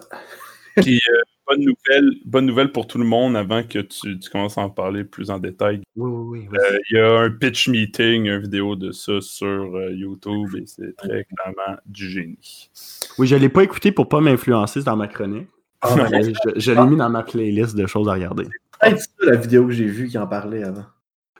Puis, 0.76 1.00
euh, 1.10 1.20
bonne, 1.46 1.64
nouvelle, 1.64 2.10
bonne 2.24 2.46
nouvelle 2.46 2.72
pour 2.72 2.86
tout 2.86 2.98
le 2.98 3.04
monde 3.04 3.36
avant 3.36 3.62
que 3.62 3.78
tu, 3.78 4.18
tu 4.18 4.30
commences 4.30 4.58
à 4.58 4.62
en 4.62 4.70
parler 4.70 5.04
plus 5.04 5.30
en 5.30 5.38
détail. 5.38 5.80
oui, 5.96 6.10
oui, 6.10 6.48
oui. 6.50 6.58
Euh, 6.58 6.78
Il 6.90 6.96
y 6.96 7.00
a 7.00 7.20
un 7.20 7.30
pitch 7.30 7.68
meeting, 7.68 8.26
une 8.26 8.40
vidéo 8.40 8.76
de 8.76 8.92
ça 8.92 9.20
sur 9.20 9.76
euh, 9.76 9.92
YouTube 9.92 10.54
et 10.56 10.64
c'est 10.66 10.96
très 10.96 11.24
clairement 11.24 11.78
du 11.86 12.08
génie. 12.08 12.70
Oui, 13.18 13.26
je 13.26 13.36
l'ai 13.36 13.48
pas 13.48 13.62
écouté 13.62 13.92
pour 13.92 14.08
pas 14.08 14.20
m'influencer 14.20 14.82
dans 14.82 14.96
ma 14.96 15.08
chronique. 15.08 15.48
Ah, 15.82 15.94
je 16.22 16.32
je 16.60 16.72
l'ai 16.72 16.86
mis 16.86 16.96
dans 16.96 17.08
ma 17.10 17.22
playlist 17.22 17.74
de 17.76 17.86
choses 17.86 18.08
à 18.08 18.12
regarder. 18.12 18.44
peut-être 18.80 19.00
ça 19.00 19.06
la 19.22 19.36
vidéo 19.36 19.66
que 19.66 19.72
j'ai 19.72 19.86
vue 19.86 20.08
qui 20.08 20.18
en 20.18 20.26
parlait 20.26 20.62
avant. 20.62 20.84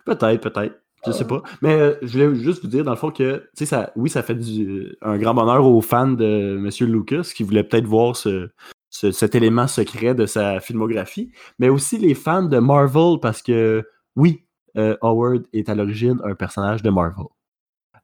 Peut-être, 0.04 0.40
peut-être. 0.40 0.74
Je 1.06 1.10
Ah. 1.10 1.12
sais 1.12 1.26
pas. 1.26 1.42
Mais 1.62 1.74
euh, 1.80 1.94
je 2.02 2.12
voulais 2.12 2.34
juste 2.42 2.62
vous 2.62 2.68
dire, 2.68 2.84
dans 2.84 2.90
le 2.90 2.96
fond, 2.96 3.10
que, 3.10 3.38
tu 3.38 3.46
sais, 3.54 3.66
ça, 3.66 3.90
oui, 3.96 4.10
ça 4.10 4.22
fait 4.22 4.34
du, 4.34 4.94
un 5.02 5.16
grand 5.18 5.32
bonheur 5.34 5.64
aux 5.66 5.80
fans 5.80 6.08
de 6.12 6.56
M. 6.58 6.68
Lucas 6.92 7.30
qui 7.34 7.42
voulaient 7.42 7.64
peut-être 7.64 7.86
voir 7.86 8.16
ce, 8.16 8.50
ce- 8.90 9.10
cet 9.10 9.34
élément 9.34 9.66
secret 9.66 10.14
de 10.14 10.26
sa 10.26 10.60
filmographie, 10.60 11.32
mais 11.58 11.68
aussi 11.70 11.96
les 11.98 12.14
fans 12.14 12.42
de 12.42 12.58
Marvel 12.58 13.18
parce 13.22 13.40
que, 13.42 13.82
oui, 14.16 14.44
euh, 14.76 14.96
Howard 15.00 15.44
est 15.54 15.68
à 15.70 15.74
l'origine 15.74 16.18
un 16.24 16.34
personnage 16.34 16.82
de 16.82 16.90
Marvel. 16.90 17.26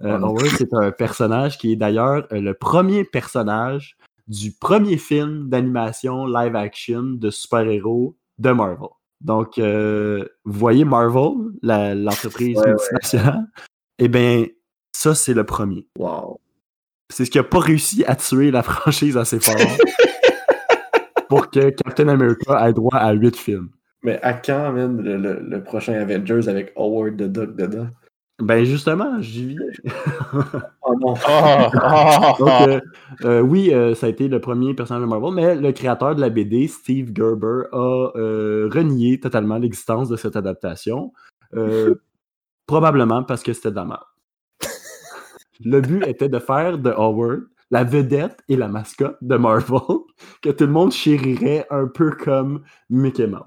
Euh, 0.02 0.18
Ah. 0.20 0.26
Howard, 0.26 0.46
c'est 0.56 0.72
un 0.74 0.90
personnage 0.90 1.58
qui 1.58 1.72
est 1.72 1.76
d'ailleurs 1.76 2.26
le 2.30 2.52
premier 2.54 3.04
personnage 3.04 3.96
du 4.28 4.52
premier 4.52 4.96
film 4.96 5.48
d'animation 5.48 6.26
live 6.26 6.56
action 6.56 7.02
de 7.02 7.30
super-héros 7.30 8.16
de 8.38 8.50
Marvel. 8.50 8.88
Donc, 9.20 9.58
euh, 9.58 10.24
vous 10.44 10.58
voyez 10.58 10.84
Marvel, 10.84 11.32
l'entreprise 11.62 12.56
Ouais, 12.58 12.64
ouais. 12.66 12.70
multinationale, 12.72 13.46
eh 13.98 14.08
bien, 14.08 14.46
ça, 14.92 15.14
c'est 15.14 15.32
le 15.34 15.44
premier. 15.44 15.86
Wow. 15.98 16.38
C'est 17.08 17.24
ce 17.24 17.30
qui 17.30 17.38
a 17.38 17.44
pas 17.44 17.60
réussi 17.60 18.04
à 18.06 18.16
tuer 18.16 18.50
la 18.50 18.62
franchise 18.64 19.16
assez 19.16 19.38
fort 19.40 19.54
pour 21.28 21.50
que 21.50 21.70
Captain 21.70 22.08
America 22.08 22.68
ait 22.68 22.72
droit 22.72 22.96
à 22.98 23.12
8 23.12 23.36
films. 23.36 23.68
Mais 24.02 24.20
à 24.22 24.34
quand, 24.34 24.70
le, 24.72 25.16
le- 25.16 25.40
le 25.40 25.62
prochain 25.64 25.94
Avengers 25.94 26.48
avec 26.48 26.72
Howard 26.76 27.16
the 27.16 27.22
Duck 27.24 27.56
dedans? 27.56 27.88
Ben 28.38 28.64
justement, 28.64 29.20
j'y 29.22 29.46
viens. 29.46 29.60
Oh 30.82 30.94
non. 31.00 31.14
Ah, 31.24 31.70
ah, 31.82 32.34
Donc, 32.38 32.48
euh, 32.48 32.80
euh, 33.24 33.40
oui, 33.40 33.72
euh, 33.72 33.94
ça 33.94 34.06
a 34.06 34.08
été 34.10 34.28
le 34.28 34.40
premier 34.40 34.74
personnage 34.74 35.02
de 35.02 35.08
Marvel, 35.08 35.32
mais 35.32 35.56
le 35.56 35.72
créateur 35.72 36.14
de 36.14 36.20
la 36.20 36.28
BD, 36.28 36.68
Steve 36.68 37.12
Gerber, 37.14 37.64
a 37.72 38.12
euh, 38.16 38.68
renié 38.72 39.18
totalement 39.18 39.56
l'existence 39.58 40.08
de 40.08 40.16
cette 40.16 40.36
adaptation. 40.36 41.12
Euh, 41.54 41.94
probablement 42.66 43.22
parce 43.24 43.42
que 43.42 43.52
c'était 43.52 43.70
de 43.70 43.76
la 43.76 43.84
merde. 43.86 44.04
Le 45.64 45.80
but 45.80 46.06
était 46.06 46.28
de 46.28 46.38
faire 46.38 46.78
de 46.78 46.90
Howard 46.90 47.44
la 47.70 47.82
vedette 47.84 48.38
et 48.48 48.56
la 48.56 48.68
mascotte 48.68 49.16
de 49.22 49.36
Marvel, 49.36 49.80
que 50.42 50.50
tout 50.50 50.66
le 50.66 50.72
monde 50.72 50.92
chérirait 50.92 51.66
un 51.70 51.86
peu 51.86 52.10
comme 52.12 52.62
Mickey 52.90 53.26
Mouse. 53.26 53.42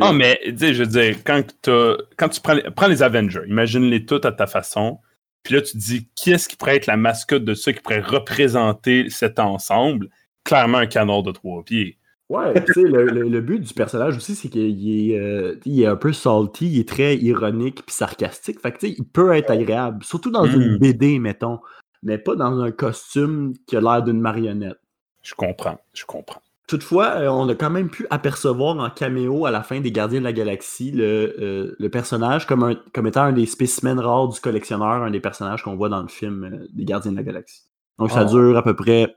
Ah, 0.00 0.12
mais, 0.12 0.40
tu 0.44 0.58
sais, 0.58 0.74
je 0.74 0.82
veux 0.82 0.88
dire, 0.90 1.16
quand, 1.24 1.42
t'as- 1.62 1.96
quand 2.16 2.28
tu 2.28 2.40
prends 2.40 2.54
les, 2.54 2.62
prends 2.74 2.88
les 2.88 3.02
Avengers, 3.02 3.42
imagine-les 3.46 4.06
toutes 4.06 4.24
à 4.24 4.32
ta 4.32 4.46
façon, 4.46 4.98
puis 5.42 5.54
là, 5.54 5.62
tu 5.62 5.72
te 5.72 5.78
dis, 5.78 6.08
qui 6.14 6.32
est-ce 6.32 6.48
qui 6.48 6.56
pourrait 6.56 6.76
être 6.76 6.86
la 6.86 6.96
mascotte 6.96 7.44
de 7.44 7.54
ça, 7.54 7.72
qui 7.72 7.80
pourrait 7.80 8.00
représenter 8.00 9.08
cet 9.08 9.38
ensemble? 9.38 10.08
Clairement, 10.44 10.78
un 10.78 10.86
canard 10.86 11.22
de 11.22 11.32
trois 11.32 11.62
pieds. 11.62 11.96
Ouais, 12.28 12.52
tu 12.64 12.72
sais, 12.74 12.82
le, 12.82 13.06
le- 13.06 13.28
le 13.28 13.40
but 13.40 13.58
du 13.60 13.74
personnage 13.74 14.16
aussi, 14.16 14.34
c'est 14.36 14.48
qu'il 14.48 15.10
est, 15.10 15.18
euh, 15.18 15.56
il 15.64 15.80
est 15.82 15.86
un 15.86 15.96
peu 15.96 16.12
salty, 16.12 16.66
il 16.74 16.80
est 16.80 16.88
très 16.88 17.16
ironique 17.16 17.82
puis 17.86 17.94
sarcastique. 17.94 18.60
Fait 18.60 18.70
que, 18.72 18.78
tu 18.78 18.88
sais, 18.88 18.94
il 18.98 19.04
peut 19.04 19.32
être 19.34 19.50
agréable, 19.50 20.04
surtout 20.04 20.30
dans 20.30 20.46
une 20.46 20.74
Mm. 20.74 20.78
BD, 20.78 21.18
mettons, 21.18 21.58
mais 22.02 22.18
pas 22.18 22.34
dans 22.36 22.60
un 22.60 22.70
costume 22.70 23.54
qui 23.66 23.76
a 23.76 23.80
l'air 23.80 24.02
d'une 24.02 24.20
marionnette. 24.20 24.78
Je 25.22 25.34
comprends, 25.34 25.78
je 25.92 26.04
comprends. 26.04 26.40
Toutefois, 26.66 27.06
euh, 27.16 27.28
on 27.28 27.48
a 27.48 27.54
quand 27.56 27.68
même 27.70 27.90
pu 27.90 28.06
apercevoir 28.10 28.78
en 28.78 28.90
caméo 28.90 29.44
à 29.44 29.50
la 29.50 29.62
fin 29.62 29.80
des 29.80 29.90
Gardiens 29.90 30.20
de 30.20 30.24
la 30.24 30.32
Galaxie 30.32 30.92
le, 30.92 31.34
euh, 31.40 31.74
le 31.78 31.88
personnage 31.88 32.46
comme, 32.46 32.62
un- 32.62 32.76
comme 32.94 33.08
étant 33.08 33.22
un 33.22 33.32
des 33.32 33.44
spécimens 33.46 34.00
rares 34.00 34.28
du 34.28 34.38
collectionneur, 34.40 35.02
un 35.02 35.10
des 35.10 35.18
personnages 35.20 35.62
qu'on 35.64 35.74
voit 35.74 35.88
dans 35.88 36.00
le 36.02 36.08
film 36.08 36.44
euh, 36.44 36.66
des 36.72 36.84
Gardiens 36.84 37.10
de 37.10 37.16
la 37.16 37.24
Galaxie. 37.24 37.62
Donc 37.98 38.12
ça 38.12 38.20
Ah. 38.20 38.24
dure 38.24 38.56
à 38.56 38.62
peu 38.62 38.74
près 38.76 39.16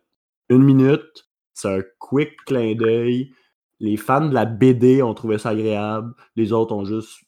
une 0.50 0.64
minute. 0.64 1.28
C'est 1.54 1.70
un 1.78 1.82
quick 2.00 2.32
clin 2.46 2.74
d'œil. 2.74 3.32
Les 3.80 3.98
fans 3.98 4.28
de 4.28 4.34
la 4.34 4.46
BD 4.46 5.04
ont 5.04 5.14
trouvé 5.14 5.38
ça 5.38 5.50
agréable. 5.50 6.14
Les 6.36 6.52
autres 6.54 6.74
ont 6.74 6.86
juste 6.86 7.20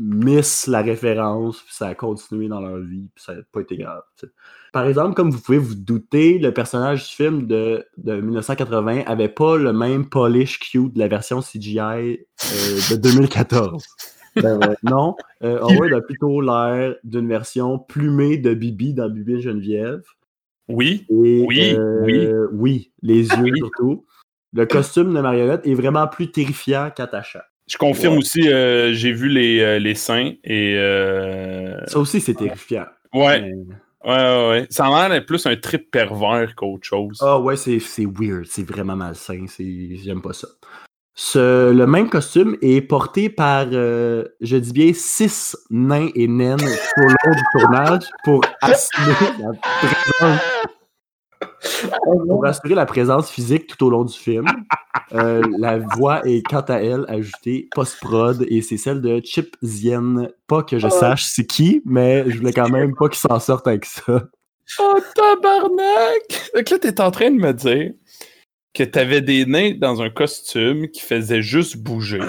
miss 0.00 0.66
la 0.66 0.80
référence, 0.80 1.60
puis 1.60 1.74
ça 1.74 1.88
a 1.88 1.94
continué 1.94 2.48
dans 2.48 2.60
leur 2.60 2.78
vie, 2.78 3.10
puis 3.14 3.22
ça 3.22 3.34
n'a 3.34 3.42
pas 3.52 3.60
été 3.60 3.76
grave. 3.76 4.02
Par 4.72 4.86
exemple, 4.86 5.14
comme 5.14 5.30
vous 5.30 5.40
pouvez 5.40 5.58
vous 5.58 5.74
douter, 5.74 6.38
le 6.38 6.54
personnage 6.54 7.08
du 7.08 7.14
film 7.14 7.46
de, 7.46 7.84
de 7.98 8.20
1980 8.20 9.02
avait 9.06 9.28
pas 9.28 9.58
le 9.58 9.72
même 9.74 10.08
polish 10.08 10.58
cute 10.58 10.94
de 10.94 10.98
la 10.98 11.08
version 11.08 11.40
CGI 11.40 11.78
euh, 11.80 12.80
de 12.90 12.96
2014. 13.02 13.84
Ben 14.36 14.56
ouais. 14.58 14.76
Non, 14.84 15.16
euh, 15.42 15.58
Howard 15.60 15.92
a 15.92 16.00
plutôt 16.00 16.40
l'air 16.40 16.94
d'une 17.04 17.28
version 17.28 17.78
plumée 17.78 18.38
de 18.38 18.54
Bibi 18.54 18.94
dans 18.94 19.10
Bibi 19.10 19.34
et 19.34 19.40
Geneviève. 19.40 20.02
Oui, 20.68 21.04
Et, 21.10 21.44
Oui, 21.46 21.74
euh, 21.76 22.48
oui, 22.52 22.92
les 23.02 23.28
yeux 23.28 23.42
Oui. 23.42 23.58
surtout. 23.58 24.06
Le 24.52 24.66
costume 24.66 25.12
de 25.14 25.20
marionnette 25.20 25.66
est 25.66 25.74
vraiment 25.74 26.06
plus 26.08 26.30
terrifiant 26.30 26.90
qu'attachant. 26.94 27.40
Je 27.70 27.78
confirme 27.78 28.14
Ouais. 28.14 28.18
aussi, 28.20 28.48
euh, 28.48 28.92
j'ai 28.92 29.12
vu 29.12 29.28
les, 29.28 29.60
euh, 29.60 29.78
les 29.78 29.94
seins 29.94 30.32
et. 30.44 30.74
euh, 30.76 31.78
Ça 31.86 31.98
aussi, 31.98 32.20
c'est 32.20 32.34
terrifiant. 32.34 32.86
Ouais, 33.14 33.40
Mais- 33.40 33.52
ouais, 33.52 34.16
ouais, 34.16 34.48
ouais. 34.50 34.66
Ça 34.70 34.86
a 34.86 35.08
l'air 35.08 35.24
plus 35.24 35.46
un 35.46 35.56
trip 35.56 35.90
pervers 35.90 36.54
qu'autre 36.56 36.84
chose. 36.86 37.18
Ah 37.20 37.38
ouais, 37.38 37.56
c'est 37.56 37.78
c'est 37.78 38.06
weird, 38.06 38.46
c'est 38.46 38.66
vraiment 38.68 38.96
malsain, 38.96 39.44
c'est 39.48 39.96
j'aime 39.96 40.22
pas 40.22 40.32
ça. 40.32 40.48
Ce- 41.14 41.70
le 41.72 41.86
même 41.86 42.08
costume 42.08 42.56
est 42.62 42.80
porté 42.80 43.28
par, 43.28 43.66
euh, 43.72 44.24
je 44.40 44.56
dis 44.56 44.72
bien, 44.72 44.92
six 44.94 45.54
nains 45.68 46.08
et 46.14 46.26
naines 46.28 46.56
tout 46.58 47.02
au 47.02 47.08
long 47.08 47.34
du 47.34 47.42
tournage 47.58 48.02
pour 48.24 48.40
assurer 48.62 49.26
la 49.38 49.50
présence, 49.60 50.40
pour 52.28 52.46
assurer 52.46 52.74
la 52.74 52.86
présence 52.86 53.30
physique 53.30 53.66
tout 53.66 53.86
au 53.86 53.90
long 53.90 54.04
du 54.04 54.16
film. 54.16 54.46
Euh, 55.12 55.42
la 55.58 55.78
voix 55.78 56.26
est 56.26 56.46
quant 56.46 56.60
à 56.60 56.76
elle 56.76 57.04
ajoutée 57.08 57.68
post-prod 57.74 58.46
et 58.48 58.62
c'est 58.62 58.76
celle 58.76 59.00
de 59.00 59.20
Chip 59.24 59.56
Zien. 59.62 60.28
Pas 60.46 60.62
que 60.62 60.78
je 60.78 60.88
sache 60.88 61.24
c'est 61.24 61.46
qui, 61.46 61.82
mais 61.84 62.30
je 62.30 62.38
voulais 62.38 62.52
quand 62.52 62.68
même 62.68 62.94
pas 62.94 63.08
qu'il 63.08 63.18
s'en 63.18 63.40
sorte 63.40 63.66
avec 63.66 63.84
ça. 63.84 64.24
Oh, 64.78 64.98
tabarnak! 65.14 66.50
Donc 66.54 66.70
là, 66.70 66.78
t'es 66.78 67.00
en 67.00 67.10
train 67.10 67.30
de 67.30 67.40
me 67.40 67.52
dire 67.52 67.92
que 68.72 68.84
t'avais 68.84 69.20
des 69.20 69.46
nains 69.46 69.74
dans 69.76 70.00
un 70.00 70.10
costume 70.10 70.88
qui 70.88 71.00
faisait 71.00 71.42
juste 71.42 71.76
bouger. 71.76 72.20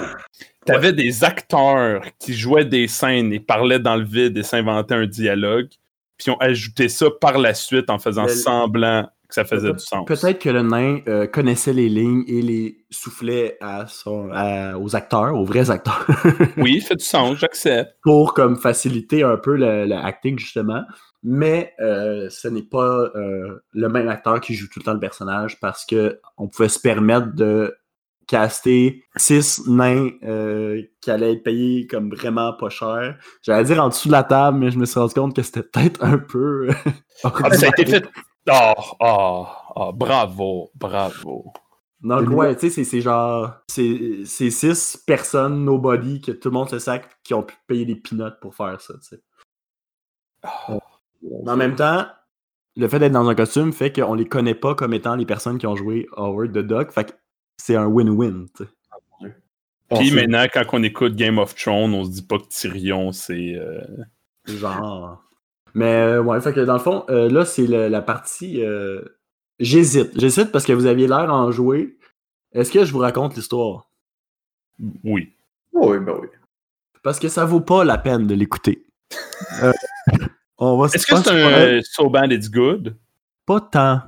T'avais 0.64 0.92
des 0.92 1.24
acteurs 1.24 2.04
qui 2.18 2.34
jouaient 2.34 2.64
des 2.64 2.88
scènes 2.88 3.32
et 3.32 3.40
parlaient 3.40 3.78
dans 3.78 3.96
le 3.96 4.04
vide 4.04 4.36
et 4.36 4.42
s'inventaient 4.42 4.94
un 4.94 5.06
dialogue, 5.06 5.68
puis 6.16 6.26
ils 6.26 6.30
ont 6.30 6.38
ajouté 6.38 6.88
ça 6.88 7.06
par 7.20 7.38
la 7.38 7.54
suite 7.54 7.90
en 7.90 7.98
faisant 7.98 8.28
semblant 8.28 9.08
que 9.34 9.34
ça 9.36 9.44
faisait 9.44 9.72
du 9.72 9.78
sens. 9.78 10.04
Peut-être 10.06 10.38
que 10.38 10.48
le 10.50 10.62
nain 10.62 11.00
euh, 11.08 11.26
connaissait 11.26 11.72
les 11.72 11.88
lignes 11.88 12.24
et 12.26 12.42
les 12.42 12.84
soufflait 12.90 13.56
à 13.60 13.86
son, 13.86 14.30
à- 14.32 14.76
aux 14.78 14.94
acteurs, 14.94 15.34
aux 15.34 15.44
vrais 15.44 15.70
acteurs, 15.70 16.06
Oui, 16.56 16.80
fait 16.80 16.96
du 16.96 17.04
sens, 17.04 17.38
j'accepte. 17.38 17.96
pour 18.02 18.34
comme 18.34 18.56
faciliter 18.56 19.22
un 19.22 19.36
peu 19.36 19.56
le, 19.56 19.86
le 19.86 19.94
acting 19.94 20.38
justement. 20.38 20.82
Mais 21.24 21.72
euh, 21.80 22.28
ce 22.30 22.48
n'est 22.48 22.62
pas 22.64 23.10
euh, 23.14 23.60
le 23.72 23.88
même 23.88 24.08
acteur 24.08 24.40
qui 24.40 24.54
joue 24.54 24.66
tout 24.68 24.80
le 24.80 24.84
temps 24.84 24.94
le 24.94 24.98
personnage 25.00 25.60
parce 25.60 25.84
que 25.86 26.20
on 26.36 26.48
pouvait 26.48 26.68
se 26.68 26.80
permettre 26.80 27.34
de 27.34 27.74
caster 28.26 29.02
six 29.16 29.66
nains 29.68 30.10
euh, 30.24 30.82
qui 31.00 31.10
allaient 31.10 31.32
être 31.34 31.42
payés 31.42 31.86
comme 31.86 32.10
vraiment 32.14 32.52
pas 32.54 32.70
cher. 32.70 33.16
J'allais 33.42 33.64
dire 33.64 33.82
en 33.84 33.88
dessous 33.88 34.08
de 34.08 34.12
la 34.12 34.22
table, 34.24 34.58
mais 34.58 34.70
je 34.70 34.78
me 34.78 34.84
suis 34.84 34.98
rendu 34.98 35.14
compte 35.14 35.34
que 35.36 35.42
c'était 35.42 35.62
peut-être 35.62 36.02
un 36.02 36.18
peu. 36.18 36.68
Ah, 37.24 37.52
ça 37.52 37.66
a 37.66 37.68
été 37.68 37.84
fait. 37.86 38.04
Oh, 38.50 38.72
oh, 39.00 39.46
oh, 39.76 39.92
bravo, 39.92 40.70
bravo. 40.74 41.52
Donc, 42.00 42.28
ouais, 42.30 42.56
tu 42.56 42.70
sais, 42.70 42.82
c'est- 42.84 43.00
genre. 43.00 43.52
C'est 43.68 44.22
c'est 44.24 44.50
six 44.50 44.96
personnes, 45.06 45.64
nobody, 45.64 46.20
que 46.20 46.32
tout 46.32 46.48
le 46.48 46.54
monde 46.54 46.68
se 46.68 46.78
sac, 46.80 47.08
qui 47.22 47.34
ont 47.34 47.44
pu 47.44 47.54
payer 47.68 47.84
des 47.84 47.94
peanuts 47.94 48.34
pour 48.40 48.54
faire 48.56 48.80
ça, 48.80 48.94
tu 48.94 49.16
sais. 49.16 49.22
En 51.46 51.56
même 51.56 51.76
temps, 51.76 52.06
le 52.76 52.88
fait 52.88 52.98
d'être 52.98 53.12
dans 53.12 53.28
un 53.28 53.34
costume 53.34 53.72
fait 53.72 53.92
qu'on 53.92 54.14
les 54.14 54.26
connaît 54.26 54.54
pas 54.56 54.74
comme 54.74 54.92
étant 54.94 55.14
les 55.14 55.26
personnes 55.26 55.58
qui 55.58 55.66
ont 55.68 55.76
joué 55.76 56.08
Howard 56.16 56.52
the 56.52 56.58
Duck. 56.66 56.90
Fait 56.90 57.04
que 57.04 57.12
c'est 57.56 57.76
un 57.76 57.86
win-win, 57.86 58.46
tu 58.56 58.64
sais. 58.64 58.70
Puis 59.94 60.10
maintenant, 60.14 60.46
quand 60.52 60.64
on 60.72 60.82
écoute 60.82 61.14
Game 61.14 61.38
of 61.38 61.54
Thrones, 61.54 61.94
on 61.94 62.04
se 62.04 62.10
dit 62.10 62.22
pas 62.26 62.38
que 62.38 62.46
Tyrion, 62.48 63.12
c'est. 63.12 63.54
euh, 63.54 63.84
Genre. 64.46 65.22
Mais 65.74 65.92
euh, 66.02 66.22
ouais, 66.22 66.40
fait 66.40 66.52
que 66.52 66.60
dans 66.60 66.74
le 66.74 66.78
fond, 66.78 67.04
euh, 67.08 67.28
là, 67.30 67.44
c'est 67.44 67.66
la 67.66 68.02
partie. 68.02 68.62
euh, 68.64 69.02
J'hésite. 69.58 70.10
J'hésite 70.18 70.50
parce 70.52 70.64
que 70.64 70.72
vous 70.72 70.86
aviez 70.86 71.06
l'air 71.06 71.30
à 71.30 71.34
en 71.34 71.50
jouer. 71.50 71.96
Est-ce 72.52 72.70
que 72.70 72.84
je 72.84 72.92
vous 72.92 72.98
raconte 72.98 73.36
l'histoire? 73.36 73.88
Oui. 75.04 75.32
Oui, 75.72 75.98
ben 75.98 76.16
oui. 76.20 76.28
Parce 77.02 77.18
que 77.18 77.28
ça 77.28 77.44
vaut 77.44 77.60
pas 77.60 77.84
la 77.84 77.98
peine 77.98 78.26
de 78.26 78.34
l'écouter. 78.34 78.84
Euh, 79.62 79.72
on 80.58 80.76
va 80.78 80.88
se 80.88 80.96
Est-ce 80.96 81.06
que 81.06 81.16
c'est 81.16 81.30
un 81.78 81.80
So 81.82 82.10
Bad 82.10 82.32
It's 82.32 82.50
Good? 82.50 82.96
Pas 83.46 83.60
tant. 83.60 84.02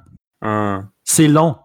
C'est 1.05 1.29
long. 1.29 1.57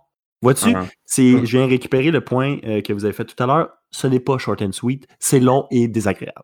Vois-tu? 0.41 0.73
C'est, 1.05 1.45
je 1.45 1.57
viens 1.57 1.67
récupérer 1.67 2.11
le 2.11 2.21
point 2.21 2.57
euh, 2.63 2.81
que 2.81 2.93
vous 2.93 3.03
avez 3.03 3.13
fait 3.13 3.25
tout 3.25 3.41
à 3.43 3.45
l'heure. 3.45 3.69
Ce 3.91 4.07
n'est 4.07 4.19
pas 4.21 4.37
short 4.37 4.61
and 4.61 4.71
sweet. 4.71 5.07
C'est 5.19 5.39
long 5.39 5.67
et 5.71 5.87
désagréable. 5.87 6.43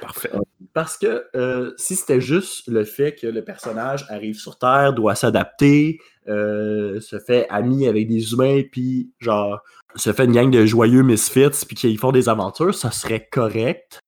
Parfait. 0.00 0.30
Parce 0.74 0.96
que 0.96 1.26
euh, 1.34 1.72
si 1.76 1.96
c'était 1.96 2.20
juste 2.20 2.68
le 2.68 2.84
fait 2.84 3.14
que 3.14 3.26
le 3.26 3.42
personnage 3.42 4.06
arrive 4.08 4.36
sur 4.36 4.58
Terre, 4.58 4.92
doit 4.92 5.14
s'adapter, 5.14 5.98
euh, 6.28 7.00
se 7.00 7.18
fait 7.18 7.46
ami 7.50 7.86
avec 7.88 8.08
des 8.08 8.32
humains, 8.32 8.62
puis 8.70 9.12
genre 9.18 9.62
se 9.96 10.12
fait 10.12 10.24
une 10.24 10.32
gang 10.32 10.50
de 10.50 10.66
joyeux 10.66 11.02
misfits, 11.02 11.64
puis 11.66 11.76
qu'ils 11.76 11.98
font 11.98 12.12
des 12.12 12.28
aventures, 12.28 12.74
ça 12.74 12.90
serait 12.90 13.26
correct. 13.30 14.00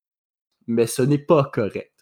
Mais 0.67 0.87
ce 0.87 1.03
n'est 1.03 1.19
pas 1.19 1.45
correct. 1.45 1.93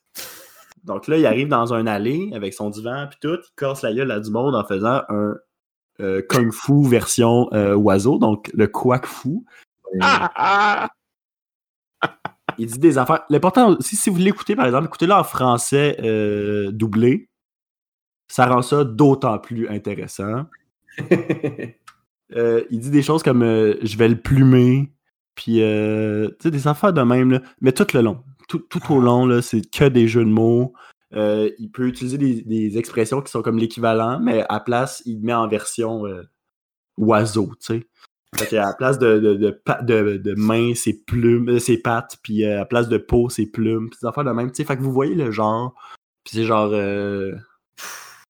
Donc 0.85 1.07
là, 1.07 1.17
il 1.17 1.27
arrive 1.27 1.49
dans 1.49 1.75
un 1.75 1.87
allée 1.87 2.31
avec 2.35 2.55
son 2.55 2.71
divan, 2.71 3.07
puis 3.09 3.19
tout, 3.21 3.39
il 3.43 3.55
casse 3.57 3.83
la 3.83 3.93
gueule 3.93 4.11
à 4.11 4.21
du 4.21 4.31
monde 4.31 4.55
en 4.55 4.65
faisant 4.65 5.03
un 5.09 5.37
euh, 6.01 6.23
kung 6.29 6.53
fu 6.53 6.89
version 6.89 7.49
euh, 7.53 7.75
oiseau, 7.75 8.19
donc 8.19 8.51
le 8.55 8.67
quack 8.67 9.07
fou. 9.07 9.45
Ah, 10.01 10.31
ah. 10.37 10.89
Il 12.59 12.67
dit 12.67 12.79
des 12.79 12.99
affaires. 12.99 13.25
L'important 13.31 13.77
aussi, 13.77 13.97
si 13.97 14.11
vous 14.11 14.19
l'écoutez, 14.19 14.57
par 14.57 14.67
exemple, 14.67 14.87
écoutez-le 14.87 15.15
en 15.15 15.25
français 15.25 15.97
euh, 16.03 16.73
doublé. 16.73 17.29
Ça 18.27 18.47
rend 18.47 18.63
ça 18.63 18.85
d'autant 18.85 19.39
plus 19.39 19.69
intéressant. 19.69 20.45
Euh, 22.37 22.63
il 22.69 22.81
dit 22.81 22.91
des 22.91 23.01
choses 23.01 23.23
comme 23.23 23.43
euh, 23.43 23.79
je 23.81 23.97
vais 23.97 24.07
le 24.07 24.21
plumer, 24.21 24.93
Puis, 25.35 25.55
tu 25.55 26.43
sais, 26.43 26.51
des 26.51 26.69
affaires 26.69 26.93
de 26.93 27.01
même, 27.01 27.31
là. 27.31 27.41
Mais 27.63 27.73
tout 27.73 27.87
le 27.95 28.03
long. 28.03 28.23
Tout, 28.51 28.59
tout 28.59 28.93
au 28.93 29.01
long, 29.01 29.25
là, 29.25 29.41
c'est 29.41 29.63
que 29.63 29.89
des 29.89 30.07
jeux 30.07 30.27
de 30.27 30.29
mots. 30.29 30.75
Il 31.13 31.71
peut 31.73 31.89
utiliser 31.89 32.19
des, 32.19 32.43
des 32.43 32.77
expressions 32.77 33.23
qui 33.23 33.31
sont 33.31 33.41
comme 33.41 33.57
l'équivalent, 33.57 34.21
mais 34.21 34.45
à 34.51 34.61
place, 34.61 35.03
il 35.07 35.23
met 35.23 35.33
en 35.33 35.49
version 35.49 36.05
oiseau, 36.99 37.51
tu 37.61 37.79
sais. 37.79 37.87
Fait 38.37 38.47
qu'à 38.47 38.67
la 38.67 38.73
place 38.75 38.99
de, 38.99 39.19
de, 39.19 39.35
de, 39.35 39.51
pa- 39.51 39.83
de, 39.83 40.17
de 40.19 40.35
main, 40.35 40.73
c'est 40.75 41.05
plumes, 41.07 41.49
euh, 41.49 41.59
c'est 41.59 41.79
pattes, 41.79 42.19
puis 42.23 42.45
euh, 42.45 42.55
à 42.55 42.59
la 42.59 42.65
place 42.67 42.89
de 42.89 42.99
peau, 42.99 43.29
c'est 43.29 43.47
plumes, 43.47 43.89
puis 43.91 43.99
des 44.03 44.07
affaires 44.09 44.25
de 44.25 44.31
même. 44.31 44.55
Fait 44.55 44.65
que 44.77 44.83
vous 44.83 44.93
voyez 44.93 45.15
le 45.15 45.31
genre, 45.31 45.75
puis 46.25 46.37
c'est 46.37 46.45
genre... 46.45 46.71
euh, 46.73 47.33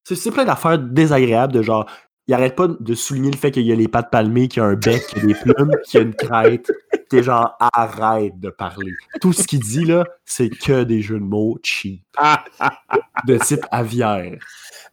c'est 0.04 0.14
c'est 0.14 0.30
plein 0.30 0.44
d'affaires 0.44 0.78
désagréables 0.78 1.52
de 1.52 1.62
genre... 1.62 1.90
Il 2.28 2.34
arrête 2.34 2.56
pas 2.56 2.68
de 2.68 2.94
souligner 2.94 3.30
le 3.30 3.38
fait 3.38 3.50
qu'il 3.50 3.62
y 3.62 3.72
a 3.72 3.74
les 3.74 3.88
pattes 3.88 4.10
palmées, 4.10 4.48
qu'il 4.48 4.62
y 4.62 4.62
a 4.62 4.68
un 4.68 4.74
bec, 4.74 5.02
qu'il 5.06 5.18
y 5.18 5.22
a 5.22 5.26
des 5.28 5.34
plumes, 5.34 5.70
qu'il 5.86 5.98
y 5.98 6.02
a 6.02 6.06
une 6.06 6.14
crête. 6.14 6.70
T'es 7.08 7.22
genre, 7.22 7.56
arrête 7.58 8.38
de 8.38 8.50
parler. 8.50 8.92
Tout 9.22 9.32
ce 9.32 9.46
qu'il 9.46 9.60
dit, 9.60 9.86
là, 9.86 10.04
c'est 10.26 10.50
que 10.50 10.84
des 10.84 11.00
jeux 11.00 11.20
de 11.20 11.24
mots 11.24 11.58
cheap. 11.62 12.02
De 13.26 13.38
type 13.38 13.64
aviaire. 13.70 14.38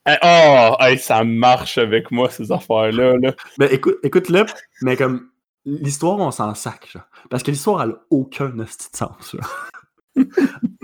Oh, 0.07 0.75
hey, 0.79 0.97
ça 1.00 1.24
marche 1.24 1.77
avec 1.77 2.12
moi, 2.12 2.29
ces 2.29 2.51
affaires-là. 2.51 3.17
Là. 3.17 3.33
Mais 3.57 3.74
écoute, 3.74 3.97
écoute-le, 4.03 4.45
mais 4.81 4.95
comme 4.95 5.29
l'histoire, 5.65 6.19
on 6.19 6.29
s'en 6.31 6.53
sac, 6.53 6.88
genre. 6.91 7.03
Parce 7.29 7.41
que 7.41 7.51
l'histoire, 7.51 7.81
elle 7.81 7.91
a 7.91 8.00
aucun 8.12 8.57
hostie 8.59 8.91
de 8.91 8.97
sens, 8.97 9.33
là. 9.33 9.43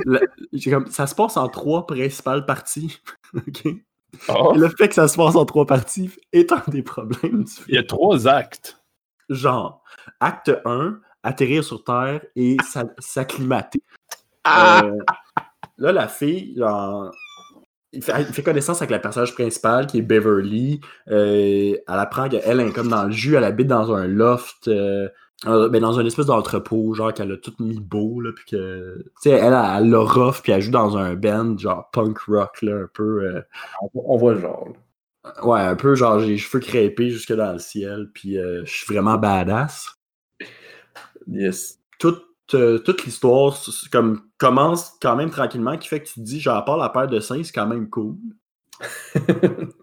Le- 0.06 0.28
j'ai 0.54 0.72
comme, 0.72 0.88
ça 0.88 1.06
se 1.08 1.14
passe 1.16 1.38
en 1.38 1.48
trois 1.48 1.86
principales 1.88 2.46
parties. 2.46 3.00
Oh, 4.28 4.52
Et 4.54 4.58
le 4.58 4.68
fait 4.68 4.90
que 4.90 4.94
ça 4.96 5.08
se 5.08 5.16
passe 5.16 5.38
en 5.38 5.46
trois 5.46 5.66
parties 5.66 6.12
est 6.34 6.52
un 6.52 6.62
des 6.68 6.84
problèmes 6.84 7.46
du 7.46 7.50
film. 7.52 7.66
Il 7.70 7.76
y 7.76 7.78
a 7.78 7.84
trois 7.84 8.28
actes. 8.28 8.78
Genre, 9.30 9.82
acte 10.20 10.52
1, 10.66 11.00
atterrir 11.24 11.64
sur 11.64 11.82
Terre 11.86 12.20
et 12.36 12.58
s'a- 12.70 12.94
s'acclimater. 13.00 13.82
Ah! 14.44 14.82
Euh, 14.84 14.98
là, 15.78 15.94
la 15.94 16.10
fille, 16.10 16.56
genre, 16.58 17.14
il 17.94 18.04
fait, 18.04 18.14
il 18.22 18.34
fait 18.34 18.44
connaissance 18.44 18.78
avec 18.82 18.92
la 18.92 19.00
personnage 19.00 19.34
principale 19.34 19.88
qui 19.88 20.00
est 20.00 20.02
Beverly. 20.02 20.80
Euh, 21.10 21.76
elle 21.76 21.82
apprend 21.88 22.30
qu'elle 22.30 22.60
est 22.60 22.72
comme 22.72 22.88
dans 22.88 23.06
le 23.06 23.12
jus, 23.12 23.36
elle 23.36 23.44
habite 23.44 23.68
dans 23.68 23.94
un 23.94 24.08
loft, 24.08 24.68
euh, 24.68 25.10
ben, 25.46 25.80
dans 25.80 26.00
une 26.00 26.08
espèce 26.08 26.28
d'entrepôt, 26.28 26.94
genre 26.94 27.14
qu'elle 27.14 27.32
a 27.32 27.38
tout 27.38 27.54
mis 27.60 27.80
beau, 27.80 28.22
là, 28.22 28.32
puis 28.36 28.46
que, 28.52 29.04
tu 29.22 29.30
sais, 29.30 29.32
elle, 29.32 29.54
elle, 29.54 29.90
l'a 29.90 30.00
rough, 30.00 30.42
puis 30.42 30.52
elle 30.52 30.62
joue 30.62 30.72
dans 30.72 30.98
un 30.98 31.16
band, 31.16 31.58
genre 31.58 31.90
punk 31.92 32.18
rock, 32.28 32.62
là, 32.62 32.76
un 32.84 32.90
peu, 32.94 33.24
euh, 33.24 33.42
On 33.94 34.18
voit 34.18 34.36
le 34.36 34.42
genre. 34.42 34.70
là. 35.24 35.46
ouais, 35.46 35.62
un 35.62 35.76
peu 35.76 35.96
genre 35.96 36.20
j'ai 36.20 36.28
les 36.28 36.38
cheveux 36.38 36.60
crêpés 36.60 37.10
jusque 37.10 37.34
dans 37.34 37.54
le 37.54 37.60
ciel, 37.60 38.10
puis 38.14 38.36
je 38.36 38.64
suis 38.66 38.94
vraiment 38.94 39.18
badass. 39.18 40.02
Yes. 41.28 41.80
toute, 42.00 42.18
euh, 42.18 42.31
toute 42.52 43.06
l'histoire 43.06 43.58
comme 43.92 44.22
commence 44.38 44.94
quand 45.02 45.16
même 45.16 45.30
tranquillement, 45.30 45.78
qui 45.78 45.88
fait 45.88 46.02
que 46.02 46.08
tu 46.08 46.16
te 46.16 46.20
dis, 46.20 46.40
genre, 46.40 46.58
à 46.58 46.66
part 46.66 46.78
la 46.78 46.90
paire 46.90 47.08
de 47.08 47.20
seins, 47.20 47.44
c'est 47.44 47.54
quand 47.54 47.68
même 47.68 47.90
cool. 47.90 48.18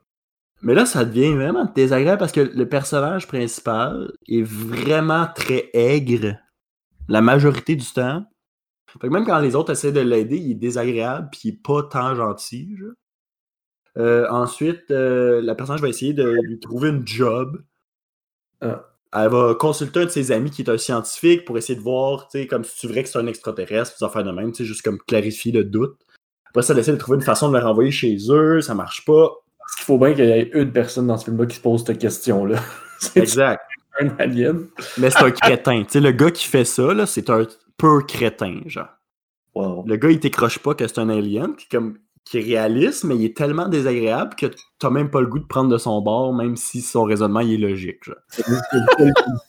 Mais 0.63 0.75
là, 0.75 0.87
ça 0.87 1.05
devient 1.05 1.35
vraiment 1.35 1.71
désagréable 1.73 2.19
parce 2.19 2.33
que 2.33 2.41
le 2.41 2.69
personnage 2.69 3.29
principal 3.29 4.13
est 4.27 4.43
vraiment 4.43 5.29
très 5.35 5.71
aigre 5.73 6.37
la 7.09 7.21
majorité 7.21 7.77
du 7.77 7.87
temps. 7.87 8.25
Fait 9.01 9.09
que 9.09 9.13
même 9.13 9.25
quand 9.25 9.39
les 9.39 9.55
autres 9.55 9.73
essaient 9.73 9.93
de 9.93 10.01
l'aider, 10.01 10.37
il 10.37 10.53
est 10.53 10.55
désagréable 10.55 11.29
puis 11.31 11.41
il 11.45 11.49
est 11.51 11.63
pas 11.63 11.83
tant 11.85 12.15
gentil. 12.15 12.77
Euh, 13.97 14.29
ensuite, 14.31 14.91
euh, 14.91 15.41
la 15.43 15.55
personnage 15.55 15.81
va 15.81 15.89
essayer 15.89 16.13
de 16.13 16.25
lui 16.43 16.59
trouver 16.59 16.89
une 16.89 17.07
job. 17.07 17.63
Ah. 18.61 18.85
Elle 19.15 19.31
va 19.31 19.55
consulter 19.55 20.01
un 20.01 20.05
de 20.05 20.11
ses 20.11 20.33
amis 20.33 20.51
qui 20.51 20.63
est 20.63 20.71
un 20.71 20.77
scientifique 20.79 21.45
pour 21.45 21.57
essayer 21.57 21.77
de 21.79 21.83
voir, 21.83 22.29
tu 22.29 22.41
sais, 22.41 22.47
comme 22.47 22.65
si 22.65 22.77
tu 22.79 22.89
vrai 22.89 23.03
que 23.03 23.09
c'est 23.09 23.19
un 23.19 23.27
extraterrestre, 23.27 23.97
des 23.99 24.05
affaires 24.05 24.25
de 24.25 24.31
même, 24.33 24.53
tu 24.53 24.59
sais, 24.59 24.65
juste 24.65 24.83
comme 24.83 24.99
clarifier 24.99 25.53
le 25.53 25.65
doute. 25.65 25.97
Après 26.51 26.63
ça, 26.63 26.73
elle 26.75 26.81
essaie 26.81 26.93
de 26.93 26.97
trouver 26.99 27.17
une 27.17 27.23
façon 27.25 27.49
de 27.51 27.57
le 27.59 27.65
renvoyer 27.65 27.91
chez 27.91 28.17
eux, 28.31 28.61
ça 28.61 28.75
marche 28.75 29.05
pas. 29.05 29.31
Parce 29.59 29.77
qu'il 29.77 29.85
faut 29.85 29.99
bien 29.99 30.15
qu'il 30.15 30.25
y 30.25 30.31
ait 30.31 30.51
une 30.55 30.73
personne 30.73 31.07
dans 31.07 31.17
ce 31.19 31.25
film-là 31.27 31.47
qui 31.47 31.57
se 31.57 31.61
pose 31.61 31.85
cette 31.87 31.99
question-là. 31.99 32.59
C'est 33.01 33.21
Exact. 33.21 33.63
un 34.01 34.09
alien. 34.19 34.67
Mais 34.99 35.11
c'est 35.11 35.23
un 35.23 35.31
crétin. 35.31 35.83
Tu 35.85 35.91
sais, 35.93 36.01
le 36.01 36.11
gars 36.13 36.31
qui 36.31 36.47
fait 36.47 36.65
ça, 36.65 36.93
là, 36.95 37.07
c'est 37.07 37.31
un 37.31 37.47
peu 37.77 38.03
crétin, 38.03 38.61
genre. 38.67 38.89
Wow. 39.55 39.85
Le 39.87 39.97
gars, 39.97 40.11
il 40.11 40.21
t'écroche 40.21 40.59
pas 40.59 40.75
que 40.75 40.87
c'est 40.87 40.99
un 40.99 41.09
alien, 41.09 41.55
puis 41.55 41.67
comme 41.71 41.99
qui 42.31 42.39
est 42.39 42.43
réaliste, 42.43 43.05
mais 43.05 43.17
il 43.17 43.25
est 43.25 43.37
tellement 43.37 43.69
désagréable 43.69 44.35
que 44.37 44.47
t'as 44.79 44.91
même 44.91 45.11
pas 45.11 45.21
le 45.21 45.27
goût 45.27 45.39
de 45.39 45.47
prendre 45.47 45.71
de 45.71 45.79
son 45.79 46.01
bord, 46.01 46.35
même 46.35 46.57
si 46.57 46.83
son 46.83 47.05
raisonnement 47.05 47.41
il 47.41 47.55
est 47.55 47.69
logique. 47.69 48.05
C'est 48.31 48.45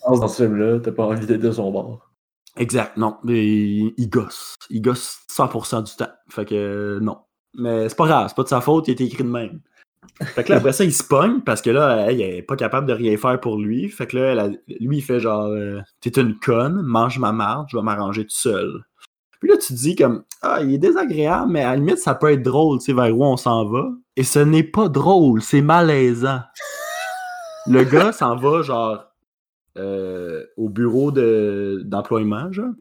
dans 0.07 0.27
ce 0.27 0.43
film-là. 0.43 0.79
T'as 0.79 0.91
pas 0.91 1.03
envie 1.05 1.25
d'être 1.25 1.41
de 1.41 1.51
son 1.51 1.71
bord. 1.71 2.09
Exact, 2.57 2.97
non. 2.97 3.17
Il, 3.25 3.93
il 3.97 4.09
gosse. 4.09 4.55
Il 4.69 4.81
gosse 4.81 5.19
100% 5.31 5.83
du 5.83 5.95
temps. 5.95 6.11
Fait 6.29 6.45
que 6.45 6.55
euh, 6.55 6.99
non. 6.99 7.19
Mais 7.55 7.89
c'est 7.89 7.97
pas 7.97 8.05
grave, 8.07 8.27
c'est 8.29 8.35
pas 8.35 8.43
de 8.43 8.47
sa 8.49 8.61
faute, 8.61 8.87
il 8.87 8.91
été 8.91 9.03
écrit 9.05 9.23
de 9.23 9.29
même. 9.29 9.61
Fait 10.21 10.43
que 10.43 10.51
là, 10.51 10.57
après 10.57 10.73
ça, 10.73 10.83
il 10.83 10.93
se 10.93 11.03
pogne 11.03 11.41
parce 11.41 11.61
que 11.61 11.69
là, 11.69 12.05
elle, 12.09 12.21
elle 12.21 12.35
est 12.35 12.41
pas 12.41 12.55
capable 12.55 12.87
de 12.87 12.93
rien 12.93 13.15
faire 13.17 13.39
pour 13.39 13.57
lui. 13.57 13.89
Fait 13.89 14.05
que 14.05 14.17
là, 14.17 14.31
elle 14.31 14.39
a- 14.39 14.49
lui, 14.79 14.97
il 14.97 15.01
fait 15.01 15.19
genre 15.19 15.45
euh, 15.45 15.79
T'es 16.01 16.09
une 16.21 16.37
conne, 16.39 16.81
mange 16.81 17.17
ma 17.19 17.31
marde, 17.31 17.67
je 17.71 17.77
vais 17.77 17.83
m'arranger 17.83 18.23
tout 18.23 18.35
seul. 18.35 18.83
Puis 19.39 19.49
là, 19.49 19.57
tu 19.57 19.73
te 19.73 19.79
dis 19.79 19.95
comme 19.95 20.23
Ah, 20.41 20.59
il 20.61 20.73
est 20.73 20.77
désagréable, 20.77 21.51
mais 21.51 21.61
à 21.63 21.71
la 21.71 21.75
limite, 21.77 21.97
ça 21.97 22.13
peut 22.15 22.31
être 22.31 22.43
drôle, 22.43 22.79
tu 22.79 22.85
sais, 22.85 22.93
vers 22.93 23.15
où 23.17 23.23
on 23.23 23.37
s'en 23.37 23.65
va. 23.65 23.89
Et 24.15 24.23
ce 24.23 24.39
n'est 24.39 24.63
pas 24.63 24.89
drôle, 24.89 25.41
c'est 25.41 25.61
malaisant. 25.61 26.41
Le 27.67 27.83
gars 27.83 28.11
s'en 28.11 28.35
va, 28.35 28.61
genre, 28.61 29.05
euh, 29.77 30.43
au 30.57 30.69
bureau 30.69 31.11
de- 31.11 31.81
d'employement, 31.85 32.51
genre. 32.51 32.71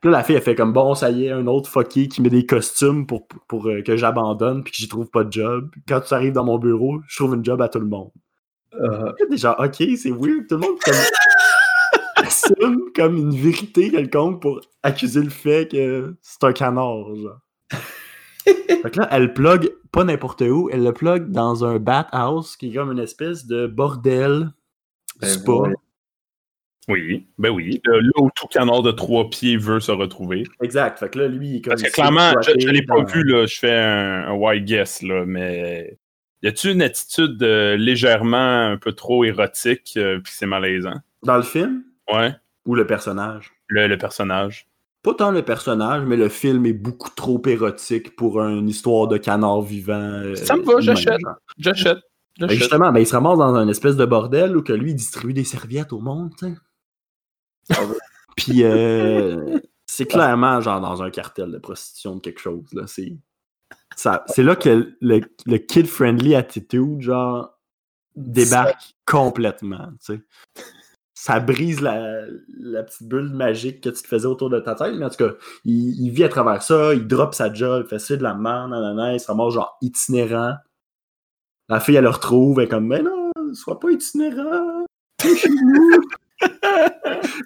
Puis 0.00 0.10
là, 0.10 0.18
la 0.18 0.24
fille, 0.24 0.34
elle 0.34 0.42
fait 0.42 0.56
comme 0.56 0.72
bon, 0.72 0.94
ça 0.96 1.10
y 1.10 1.26
est, 1.26 1.30
un 1.30 1.46
autre 1.46 1.70
fucké 1.70 2.08
qui 2.08 2.22
met 2.22 2.28
des 2.30 2.44
costumes 2.44 3.06
pour, 3.06 3.26
pour, 3.28 3.40
pour, 3.46 3.68
euh, 3.68 3.82
que 3.82 3.96
j'abandonne 3.96 4.64
puis 4.64 4.72
que 4.72 4.76
j'y 4.78 4.88
trouve 4.88 5.08
pas 5.08 5.22
de 5.22 5.32
job. 5.32 5.70
Quand 5.86 6.00
tu 6.00 6.12
arrives 6.12 6.32
dans 6.32 6.44
mon 6.44 6.58
bureau, 6.58 7.00
je 7.06 7.16
trouve 7.16 7.34
une 7.36 7.44
job 7.44 7.62
à 7.62 7.68
tout 7.68 7.78
le 7.78 7.86
monde. 7.86 8.10
Euh, 8.74 9.12
genre, 9.36 9.56
ok, 9.60 9.74
c'est 9.96 10.10
weird. 10.10 10.48
Tout 10.48 10.56
le 10.56 10.60
monde 10.62 10.78
comme, 10.84 10.94
assume 12.44 12.80
comme 12.94 13.16
une 13.16 13.34
vérité 13.34 13.90
quelconque 13.90 14.40
pour 14.42 14.60
accuser 14.82 15.22
le 15.22 15.30
fait 15.30 15.70
que 15.70 16.14
c'est 16.22 16.44
un 16.44 16.52
canard, 16.52 17.14
genre. 17.14 17.40
fait 18.44 18.90
que 18.90 18.98
là, 19.00 19.08
elle 19.10 19.32
plug 19.34 19.72
pas 19.92 20.04
n'importe 20.04 20.40
où, 20.42 20.68
elle 20.72 20.82
le 20.82 20.92
plug 20.92 21.30
dans 21.30 21.64
un 21.64 21.78
bathhouse 21.78 22.56
qui 22.56 22.70
est 22.70 22.74
comme 22.74 22.92
une 22.92 22.98
espèce 22.98 23.46
de 23.46 23.66
bordel 23.66 24.50
Ben 25.20 25.28
spa. 25.28 25.52
Oui, 26.88 27.28
ben 27.38 27.50
oui. 27.50 27.80
Le- 27.84 28.00
Là 28.00 28.10
où 28.18 28.28
tout 28.34 28.48
canard 28.48 28.82
de 28.82 28.90
trois 28.90 29.30
pieds 29.30 29.56
veut 29.56 29.78
se 29.80 29.92
retrouver. 29.92 30.44
Exact. 30.62 30.98
Fait 30.98 31.08
que 31.10 31.18
là, 31.20 31.28
lui, 31.28 31.48
il 31.48 31.56
est 31.56 31.60
comme. 31.60 31.70
Parce 31.72 31.82
que 31.84 31.90
clairement, 31.92 32.32
je, 32.42 32.68
l'ai 32.68 32.82
pas 32.82 32.96
dans- 32.96 33.04
vu, 33.04 33.22
là, 33.22 33.46
je 33.46 33.56
fais 33.56 33.72
un, 33.76 34.28
un 34.28 34.32
wild 34.34 34.64
guess, 34.64 35.02
là, 35.02 35.24
mais 35.24 35.96
y 36.42 36.48
a-tu 36.48 36.72
une 36.72 36.82
attitude 36.82 37.40
euh, 37.42 37.76
légèrement 37.76 38.66
un 38.72 38.78
peu 38.78 38.92
trop 38.92 39.22
érotique, 39.24 39.92
euh, 39.96 40.18
puis 40.18 40.32
c'est 40.34 40.46
malaisant? 40.46 40.96
Dans 41.22 41.36
le 41.36 41.42
film? 41.44 41.84
Ouais, 42.10 42.34
ou 42.66 42.74
le 42.74 42.86
personnage 42.86 43.52
le, 43.68 43.86
le 43.86 43.98
personnage. 43.98 44.68
Pas 45.02 45.14
tant 45.14 45.30
le 45.32 45.42
personnage, 45.42 46.04
mais 46.04 46.16
le 46.16 46.28
film 46.28 46.64
est 46.66 46.72
beaucoup 46.72 47.10
trop 47.10 47.42
érotique 47.46 48.14
pour 48.14 48.40
une 48.40 48.68
histoire 48.68 49.08
de 49.08 49.16
canard 49.16 49.62
vivant. 49.62 49.94
euh, 49.94 50.36
Ça 50.36 50.54
me 50.56 50.62
va, 50.62 50.80
j'achète. 50.80 51.20
J'achète. 51.58 51.98
Ben, 52.38 52.48
justement, 52.48 52.92
ben, 52.92 53.00
il 53.00 53.06
se 53.06 53.14
ramasse 53.14 53.38
dans 53.38 53.54
un 53.54 53.66
espèce 53.68 53.96
de 53.96 54.04
bordel 54.04 54.56
où 54.56 54.62
que 54.62 54.72
lui 54.72 54.92
il 54.92 54.94
distribue 54.94 55.34
des 55.34 55.44
serviettes 55.44 55.92
au 55.92 55.98
monde, 56.00 56.30
tu 56.38 56.46
sais. 56.46 56.54
Puis 58.36 58.62
euh, 58.64 59.58
c'est 59.86 60.06
clairement 60.06 60.60
genre 60.60 60.80
dans 60.80 61.02
un 61.02 61.10
cartel 61.10 61.50
de 61.50 61.58
prostitution 61.58 62.16
de 62.16 62.20
quelque 62.20 62.40
chose. 62.40 62.64
Là. 62.72 62.84
C'est, 62.86 63.16
ça, 63.96 64.24
c'est 64.28 64.42
là 64.42 64.56
que 64.56 64.94
le, 65.00 65.20
le 65.46 65.58
kid-friendly 65.58 66.34
attitude, 66.34 67.00
genre, 67.00 67.58
débarque 68.16 68.94
complètement, 69.04 69.88
tu 70.04 70.14
sais. 70.14 70.20
Ça 71.22 71.38
brise 71.38 71.80
la, 71.80 72.26
la 72.58 72.82
petite 72.82 73.06
bulle 73.06 73.28
magique 73.30 73.80
que 73.80 73.90
tu 73.90 74.02
te 74.02 74.08
faisais 74.08 74.26
autour 74.26 74.50
de 74.50 74.58
ta 74.58 74.74
tête, 74.74 74.96
mais 74.96 75.04
en 75.04 75.08
tout 75.08 75.18
cas, 75.24 75.34
il, 75.64 76.04
il 76.04 76.10
vit 76.10 76.24
à 76.24 76.28
travers 76.28 76.64
ça, 76.64 76.94
il 76.94 77.06
drop 77.06 77.32
sa 77.32 77.54
job, 77.54 77.84
il 77.86 77.88
fait 77.88 78.00
ça 78.00 78.16
de 78.16 78.24
la 78.24 78.34
merde, 78.34 78.70
nanana, 78.70 79.14
il 79.14 79.20
se 79.20 79.28
ramasse 79.28 79.54
genre 79.54 79.78
itinérant. 79.82 80.56
La 81.68 81.78
fille, 81.78 81.94
elle 81.94 82.02
le 82.02 82.10
retrouve, 82.10 82.58
elle 82.58 82.64
est 82.66 82.68
comme, 82.68 82.88
mais 82.88 83.02
non, 83.02 83.30
sois 83.54 83.78
pas 83.78 83.92
itinérant. 83.92 84.84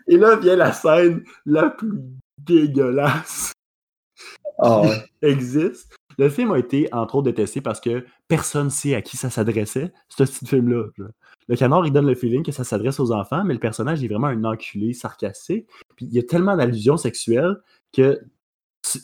Et 0.08 0.16
là 0.16 0.36
vient 0.36 0.56
la 0.56 0.72
scène 0.72 1.22
la 1.44 1.68
plus 1.68 2.00
dégueulasse 2.38 3.52
Ah 4.58 4.80
ouais. 4.80 5.04
existe. 5.20 5.94
Le 6.16 6.30
film 6.30 6.50
a 6.52 6.58
été, 6.58 6.88
entre 6.92 7.16
autres, 7.16 7.26
détesté 7.30 7.60
parce 7.60 7.78
que 7.82 8.06
personne 8.26 8.70
sait 8.70 8.94
à 8.94 9.02
qui 9.02 9.18
ça 9.18 9.28
s'adressait, 9.28 9.92
ce 10.08 10.22
petit 10.24 10.46
film-là. 10.46 10.84
genre. 10.96 11.10
Le 11.48 11.56
canard, 11.56 11.86
il 11.86 11.92
donne 11.92 12.06
le 12.06 12.14
feeling 12.14 12.42
que 12.42 12.50
ça 12.52 12.64
s'adresse 12.64 12.98
aux 12.98 13.12
enfants, 13.12 13.44
mais 13.44 13.54
le 13.54 13.60
personnage 13.60 14.02
est 14.02 14.08
vraiment 14.08 14.26
un 14.26 14.42
enculé 14.44 14.92
sarcastique. 14.92 15.68
Puis 15.96 16.06
il 16.06 16.12
y 16.12 16.18
a 16.18 16.22
tellement 16.24 16.56
d'allusions 16.56 16.96
sexuelles 16.96 17.56
que 17.92 18.20
tu, 18.82 18.98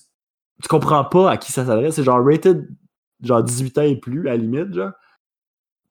tu 0.63 0.69
comprends 0.69 1.05
pas 1.05 1.31
à 1.31 1.37
qui 1.37 1.53
ça 1.53 1.65
s'adresse. 1.67 1.95
C'est 1.97 2.05
genre 2.05 2.25
rated 2.25 2.69
genre 3.23 3.43
18 3.45 3.79
ans 3.79 3.83
et 3.83 3.97
plus, 3.97 4.21
à 4.29 4.33
la 4.33 4.37
limite, 4.39 4.75
genre. 4.75 4.91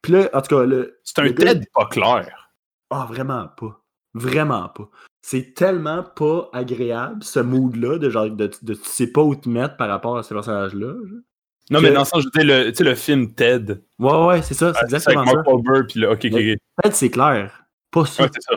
Puis 0.01 0.13
là, 0.13 0.29
en 0.33 0.41
tout 0.41 0.55
cas, 0.55 0.63
le, 0.65 0.99
C'est 1.03 1.19
un 1.19 1.23
le 1.23 1.31
gars- 1.31 1.53
TED 1.53 1.65
pas 1.73 1.85
clair. 1.85 2.51
ah, 2.89 3.05
vraiment 3.07 3.47
pas. 3.47 3.81
Vraiment 4.13 4.67
pas. 4.69 4.89
c'est 5.21 5.53
tellement 5.53 6.03
pas 6.03 6.49
agréable, 6.51 7.23
ce 7.23 7.39
mood-là, 7.39 7.97
de 7.99 8.09
genre, 8.09 8.29
de, 8.29 8.49
de- 8.61 8.73
tu 8.73 8.83
sais 8.83 9.07
pas 9.07 9.21
où 9.21 9.35
te 9.35 9.47
mettre 9.47 9.77
par 9.77 9.87
rapport 9.87 10.17
à 10.17 10.23
ces 10.23 10.33
personnages-là. 10.33 10.95
genre. 11.07 11.19
Non, 11.71 11.79
Que- 11.79 11.85
mais 11.85 11.93
dans 11.93 11.99
le 12.01 12.05
sens, 12.05 12.21
je 12.21 12.25
veux 12.25 12.43
dire, 12.43 12.57
le, 12.65 12.69
tu 12.71 12.77
sais, 12.77 12.83
le 12.83 12.95
film 12.95 13.33
Ted. 13.33 13.81
Ouais, 13.97 14.25
ouais, 14.25 14.41
c'est 14.41 14.53
ça, 14.53 14.73
c'est 14.73 14.83
exactement 14.83 15.21
avec 15.21 15.29
ça. 15.29 15.35
Mark 15.35 15.47
Wahlberg, 15.47 15.87
puis 15.89 16.01
là, 16.01 16.11
ok, 16.11 16.19
ok, 16.25 16.33
ok. 16.33 16.57
Peut-être 16.83 16.95
c'est 16.95 17.09
clair. 17.09 17.63
Pas 17.89 18.05
ça. 18.05 18.23
Ouais, 18.23 18.29
c'est 18.33 18.41
ça. 18.41 18.55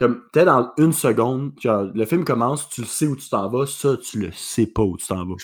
Comme, 0.00 0.22
t'es 0.32 0.44
dans 0.44 0.72
une 0.76 0.92
seconde, 0.92 1.52
genre, 1.60 1.88
le 1.94 2.04
film 2.06 2.24
commence, 2.24 2.68
tu 2.68 2.80
le 2.80 2.86
sais 2.88 3.06
où 3.06 3.14
tu 3.14 3.28
t'en 3.28 3.48
vas, 3.48 3.66
ça, 3.66 3.96
tu 3.96 4.18
le 4.18 4.32
sais 4.32 4.66
pas 4.66 4.82
où 4.82 4.96
tu 4.96 5.06
t'en 5.06 5.24
vas. 5.24 5.36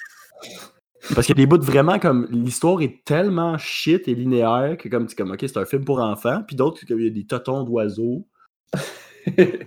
Parce 1.14 1.26
qu'il 1.26 1.38
y 1.38 1.40
a 1.40 1.42
des 1.42 1.46
bouts 1.46 1.62
vraiment 1.62 2.00
comme. 2.00 2.26
L'histoire 2.30 2.80
est 2.82 3.04
tellement 3.04 3.56
shit 3.58 4.08
et 4.08 4.14
linéaire 4.16 4.76
que, 4.76 4.88
comme, 4.88 5.06
tu 5.06 5.14
comme, 5.14 5.30
ok, 5.30 5.38
c'est 5.40 5.58
un 5.58 5.66
film 5.66 5.84
pour 5.84 6.00
enfants, 6.00 6.42
puis 6.44 6.56
d'autres, 6.56 6.84
comme, 6.84 6.98
il 6.98 7.04
y 7.04 7.10
a 7.10 7.10
des 7.10 7.26
totons 7.26 7.62
d'oiseaux. 7.62 8.26
Mais 9.36 9.66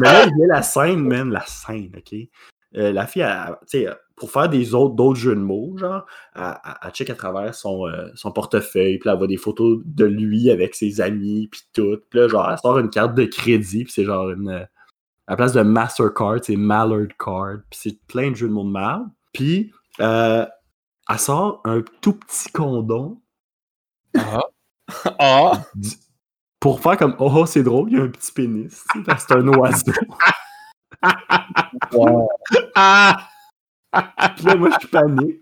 là, 0.00 0.26
il 0.26 0.36
y 0.36 0.44
a 0.50 0.56
la 0.56 0.62
scène, 0.62 1.06
man, 1.06 1.30
la 1.30 1.46
scène, 1.46 1.92
ok? 1.96 2.28
Euh, 2.76 2.92
la 2.92 3.06
fille, 3.06 3.22
elle- 3.22 3.56
tu 3.68 3.78
sais, 3.84 3.88
pour 4.16 4.30
faire 4.30 4.48
des 4.48 4.74
autres, 4.74 4.94
d'autres 4.94 5.18
jeux 5.18 5.34
de 5.34 5.40
mots, 5.40 5.76
genre, 5.78 6.04
elle, 6.34 6.42
elle- 6.64 6.74
elle 6.84 6.90
check 6.92 7.10
à 7.10 7.14
travers 7.14 7.54
son, 7.54 7.86
euh, 7.86 8.08
son 8.14 8.32
portefeuille, 8.32 8.98
puis 8.98 9.08
elle 9.10 9.16
voit 9.18 9.26
des 9.26 9.36
photos 9.36 9.80
de 9.84 10.04
lui 10.04 10.50
avec 10.50 10.74
ses 10.74 11.00
amis, 11.00 11.48
puis 11.50 11.62
tout. 11.72 11.98
Puis 12.10 12.20
là, 12.20 12.28
genre, 12.28 12.50
elle 12.50 12.58
sort 12.58 12.78
une 12.78 12.90
carte 12.90 13.14
de 13.14 13.24
crédit, 13.24 13.84
puis 13.84 13.92
c'est 13.92 14.04
genre 14.04 14.30
une. 14.30 14.48
euh, 14.48 14.64
à 15.28 15.32
la 15.32 15.36
place 15.36 15.52
de 15.54 15.62
Mastercard, 15.62 16.36
c'est 16.42 16.54
Mallard 16.56 17.08
Card, 17.18 17.56
puis 17.70 17.78
c'est 17.82 17.98
plein 18.06 18.30
de 18.30 18.36
jeux 18.36 18.48
de 18.48 18.52
mots 18.52 18.62
de 18.64 18.70
mal. 18.70 19.00
Puis, 19.32 19.72
euh, 20.00 20.46
elle 21.10 21.18
sort 21.18 21.60
un 21.64 21.82
tout 22.00 22.12
petit 22.14 22.50
condom 22.52 23.20
Ah. 24.16 24.42
Ah. 25.18 25.62
pour 26.60 26.80
faire 26.80 26.96
comme 26.96 27.16
Oh, 27.18 27.44
c'est 27.46 27.62
drôle, 27.64 27.90
il 27.90 27.98
y 27.98 28.00
a 28.00 28.04
un 28.04 28.08
petit 28.08 28.32
pénis, 28.32 28.84
c'est 29.18 29.32
un 29.32 29.48
oiseau. 29.48 29.92
Wow. 31.92 32.28
Ah. 32.76 33.16
Puis 34.36 34.44
là, 34.44 34.54
moi, 34.54 34.68
je 34.80 34.86
panique. 34.86 35.40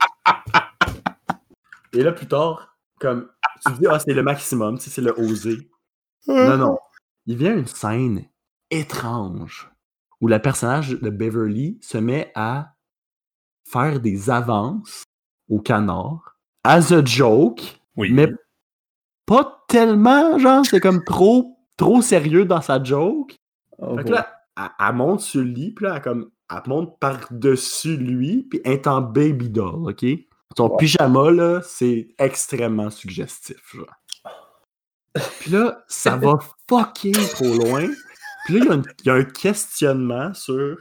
Et 1.93 2.03
là, 2.03 2.13
plus 2.13 2.29
tard, 2.29 2.77
comme, 3.01 3.29
tu 3.67 3.73
dis, 3.73 3.87
ah, 3.89 3.99
c'est 3.99 4.15
le 4.15 4.23
maximum, 4.23 4.79
tu 4.79 4.85
sais, 4.85 4.91
c'est 4.91 5.03
le 5.03 5.19
osé. 5.19 5.69
Non, 6.29 6.57
non. 6.57 6.79
Il 7.27 7.37
vient 7.37 7.57
une 7.57 7.67
scène 7.67 8.25
étrange 8.71 9.71
où 10.21 10.29
le 10.29 10.39
personnage 10.39 10.91
de 10.91 11.11
Beverly 11.11 11.79
se 11.83 11.99
met 11.99 12.31
à 12.35 12.75
faire 13.69 14.01
des 14.01 14.31
avances 14.31 15.03
au 15.49 15.61
canard 15.61 16.37
as 16.63 16.93
a 16.93 17.05
joke, 17.05 17.79
Oui. 17.97 18.11
mais 18.13 18.31
pas 19.27 19.65
tellement, 19.69 20.39
genre, 20.39 20.65
c'est 20.65 20.81
comme 20.81 21.05
trop, 21.05 21.59
trop 21.77 22.01
sérieux 22.01 22.45
dans 22.45 22.61
sa 22.61 22.83
joke. 22.83 23.37
Oh, 23.79 23.97
Fait 23.99 24.05
que 24.05 24.11
là, 24.11 24.35
elle, 24.57 24.71
elle 24.79 24.95
monte 24.95 25.21
sur 25.21 25.43
le 25.43 25.49
lit, 25.49 25.73
puis 25.73 25.85
là, 25.85 25.97
elle, 25.97 26.03
comme, 26.03 26.31
elle 26.51 26.63
monte 26.67 26.99
par-dessus 26.99 27.97
lui, 27.97 28.47
puis 28.51 28.61
elle 28.65 28.73
est 28.73 28.87
en 28.87 29.01
baby 29.01 29.49
doll, 29.49 29.91
OK? 29.91 30.05
Son 30.57 30.77
pyjama, 30.77 31.31
là, 31.31 31.61
c'est 31.65 32.09
extrêmement 32.19 32.91
suggestif, 32.91 33.75
genre. 33.75 33.87
Puis 35.41 35.51
là, 35.51 35.85
ça 35.89 36.17
va 36.17 36.39
fucking 36.69 37.15
trop 37.15 37.55
loin. 37.55 37.89
Puis 38.45 38.59
là, 38.59 38.61
il 38.61 39.07
y 39.07 39.11
a 39.11 39.17
y, 39.17 39.21
un 39.21 39.25
questionnement 39.25 40.35
sur... 40.35 40.77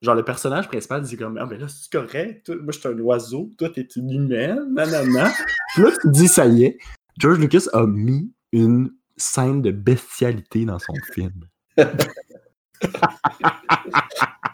Genre, 0.00 0.14
le 0.14 0.24
personnage 0.24 0.68
principal 0.68 1.02
dit 1.02 1.16
comme 1.16 1.38
«Ah, 1.40 1.46
mais 1.46 1.58
là, 1.58 1.66
c'est 1.68 1.90
correct? 1.90 2.46
Toi, 2.46 2.56
moi, 2.56 2.72
je 2.72 2.78
suis 2.78 2.88
un 2.88 2.98
oiseau. 3.00 3.50
Toi, 3.58 3.70
t'es 3.70 3.86
une 3.96 4.10
humaine. 4.10 4.72
Nanana.» 4.72 5.32
Puis 5.74 5.82
là, 5.82 5.90
tu 6.00 6.10
dis 6.10 6.28
«Ça 6.28 6.46
y 6.46 6.64
est. 6.64 6.78
George 7.18 7.38
Lucas 7.38 7.66
a 7.72 7.86
mis 7.86 8.32
une 8.52 8.92
scène 9.16 9.60
de 9.60 9.70
bestialité 9.70 10.64
dans 10.64 10.78
son 10.78 10.94
film. 11.12 11.48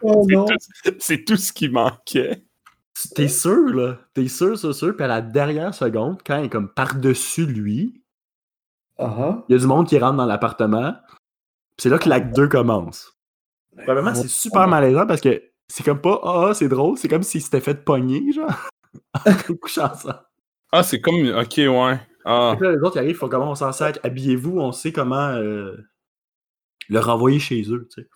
Oh 0.02 0.24
C'est 0.28 0.34
non. 0.34 0.44
tout- 0.46 0.94
C'est 0.98 1.24
tout 1.24 1.36
ce 1.36 1.52
qui 1.52 1.68
manquait. 1.68 2.44
T'es 3.14 3.28
sûr, 3.28 3.74
là? 3.74 3.98
T'es 4.14 4.28
sûr, 4.28 4.56
sûr, 4.58 4.74
sûr? 4.74 4.94
Puis 4.94 5.04
à 5.04 5.08
la 5.08 5.20
dernière 5.20 5.74
seconde, 5.74 6.20
quand 6.24 6.38
il 6.38 6.44
est 6.46 6.48
comme 6.48 6.68
par-dessus 6.72 7.46
lui, 7.46 8.02
Ah 8.98 9.42
il 9.48 9.52
y 9.52 9.56
a 9.56 9.58
du 9.60 9.66
monde 9.66 9.88
qui 9.88 9.98
rentre 9.98 10.16
dans 10.16 10.26
l'appartement. 10.26 10.92
Puis 11.76 11.82
c'est 11.82 11.88
là 11.88 11.98
que 11.98 12.08
l'acte 12.08 12.34
2 12.36 12.48
commence. 12.48 13.12
Probablement, 13.76 14.14
c'est 14.14 14.28
super 14.28 14.68
malaisant 14.68 15.06
parce 15.06 15.20
que 15.20 15.42
c'est 15.68 15.82
comme 15.82 16.00
pas 16.00 16.20
Ah, 16.22 16.46
ah, 16.50 16.54
c'est 16.54 16.68
drôle. 16.68 16.96
C'est 16.96 17.08
comme 17.08 17.24
s'ils 17.24 17.42
s'étaient 17.42 17.60
fait 17.60 17.84
pogner, 17.84 18.30
genre. 18.32 18.68
en 19.26 19.54
couchant 19.60 19.90
ensemble. 19.92 20.20
Ah, 20.70 20.82
c'est 20.84 21.00
comme. 21.00 21.16
Ok, 21.36 21.54
ouais. 21.56 22.00
Ah. 22.24 22.56
Là, 22.60 22.70
les 22.70 22.78
autres, 22.78 22.96
ils 22.96 23.00
arrivent, 23.00 23.10
ils 23.10 23.16
font 23.16 23.28
comment? 23.28 23.50
On 23.50 23.54
s'en 23.56 23.72
sac. 23.72 23.98
Habillez-vous, 24.04 24.58
on 24.60 24.70
sait 24.70 24.92
comment 24.92 25.30
euh, 25.30 25.76
le 26.88 26.98
renvoyer 26.98 27.38
chez 27.38 27.62
eux, 27.70 27.88
tu 27.94 28.02
sais. 28.02 28.08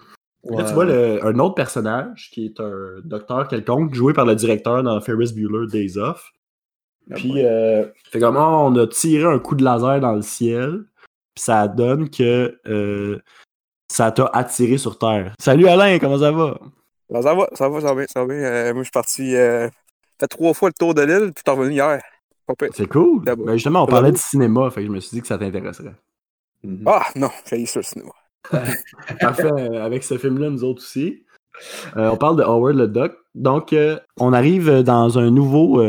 Là, 0.44 0.64
tu 0.64 0.72
vois 0.72 0.84
le- 0.84 1.24
un 1.26 1.38
autre 1.40 1.54
personnage 1.56 2.30
qui 2.32 2.46
est 2.46 2.60
un 2.60 3.00
docteur 3.04 3.48
quelconque, 3.48 3.92
joué 3.94 4.12
par 4.12 4.24
le 4.24 4.34
directeur 4.34 4.82
dans 4.82 5.00
Ferris 5.00 5.32
Bueller 5.34 5.66
Days 5.70 5.98
Off. 5.98 6.30
Puis, 7.14 7.44
euh, 7.44 7.86
fait 8.10 8.20
comment 8.20 8.66
on 8.66 8.76
a 8.76 8.86
tiré 8.86 9.24
un 9.24 9.38
coup 9.38 9.54
de 9.54 9.64
laser 9.64 10.00
dans 10.00 10.12
le 10.12 10.22
ciel, 10.22 10.84
puis 11.34 11.42
ça 11.44 11.66
donne 11.68 12.08
que 12.10 12.58
euh, 12.66 13.18
ça 13.90 14.12
t'a 14.12 14.26
attiré 14.26 14.78
sur 14.78 14.98
Terre. 14.98 15.32
Salut 15.40 15.66
Alain, 15.66 15.98
comment 15.98 16.18
ça 16.18 16.30
va? 16.30 16.58
Ben, 17.10 17.22
ça 17.22 17.34
va, 17.34 17.48
ça 17.54 17.68
va, 17.68 17.80
ça 17.80 17.86
va 17.88 17.94
bien, 17.94 18.06
ça 18.08 18.20
va 18.20 18.26
bien. 18.26 18.44
Euh, 18.44 18.72
moi, 18.74 18.82
je 18.82 18.86
suis 18.86 18.92
parti, 18.92 19.34
euh, 19.34 19.68
fait 20.20 20.28
trois 20.28 20.52
fois 20.54 20.68
le 20.68 20.74
tour 20.78 20.94
de 20.94 21.02
l'île, 21.02 21.32
puis 21.34 21.42
suis 21.46 21.50
revenu 21.56 21.72
hier. 21.74 22.00
C'est 22.72 22.86
cool. 22.86 23.22
Ben, 23.24 23.54
justement, 23.54 23.82
on 23.82 23.86
parlait 23.86 24.12
de 24.12 24.16
cinéma, 24.18 24.70
fait 24.70 24.82
que 24.82 24.86
je 24.86 24.92
me 24.92 25.00
suis 25.00 25.16
dit 25.16 25.20
que 25.22 25.26
ça 25.26 25.36
t'intéresserait. 25.38 25.94
Ah, 26.86 27.06
non, 27.16 27.30
j'ai 27.48 27.60
eu 27.62 27.66
ça 27.66 27.80
le 27.80 27.84
cinéma. 27.84 28.10
Euh, 29.40 29.84
avec 29.84 30.04
ce 30.04 30.16
film-là, 30.16 30.50
nous 30.50 30.64
autres 30.64 30.82
aussi. 30.82 31.24
Euh, 31.96 32.10
on 32.10 32.16
parle 32.16 32.36
de 32.36 32.42
Howard 32.42 32.76
le 32.76 32.88
Duck. 32.88 33.12
Donc, 33.34 33.72
euh, 33.72 33.98
on 34.18 34.32
arrive 34.32 34.82
dans 34.82 35.18
un 35.18 35.30
nouveau 35.30 35.82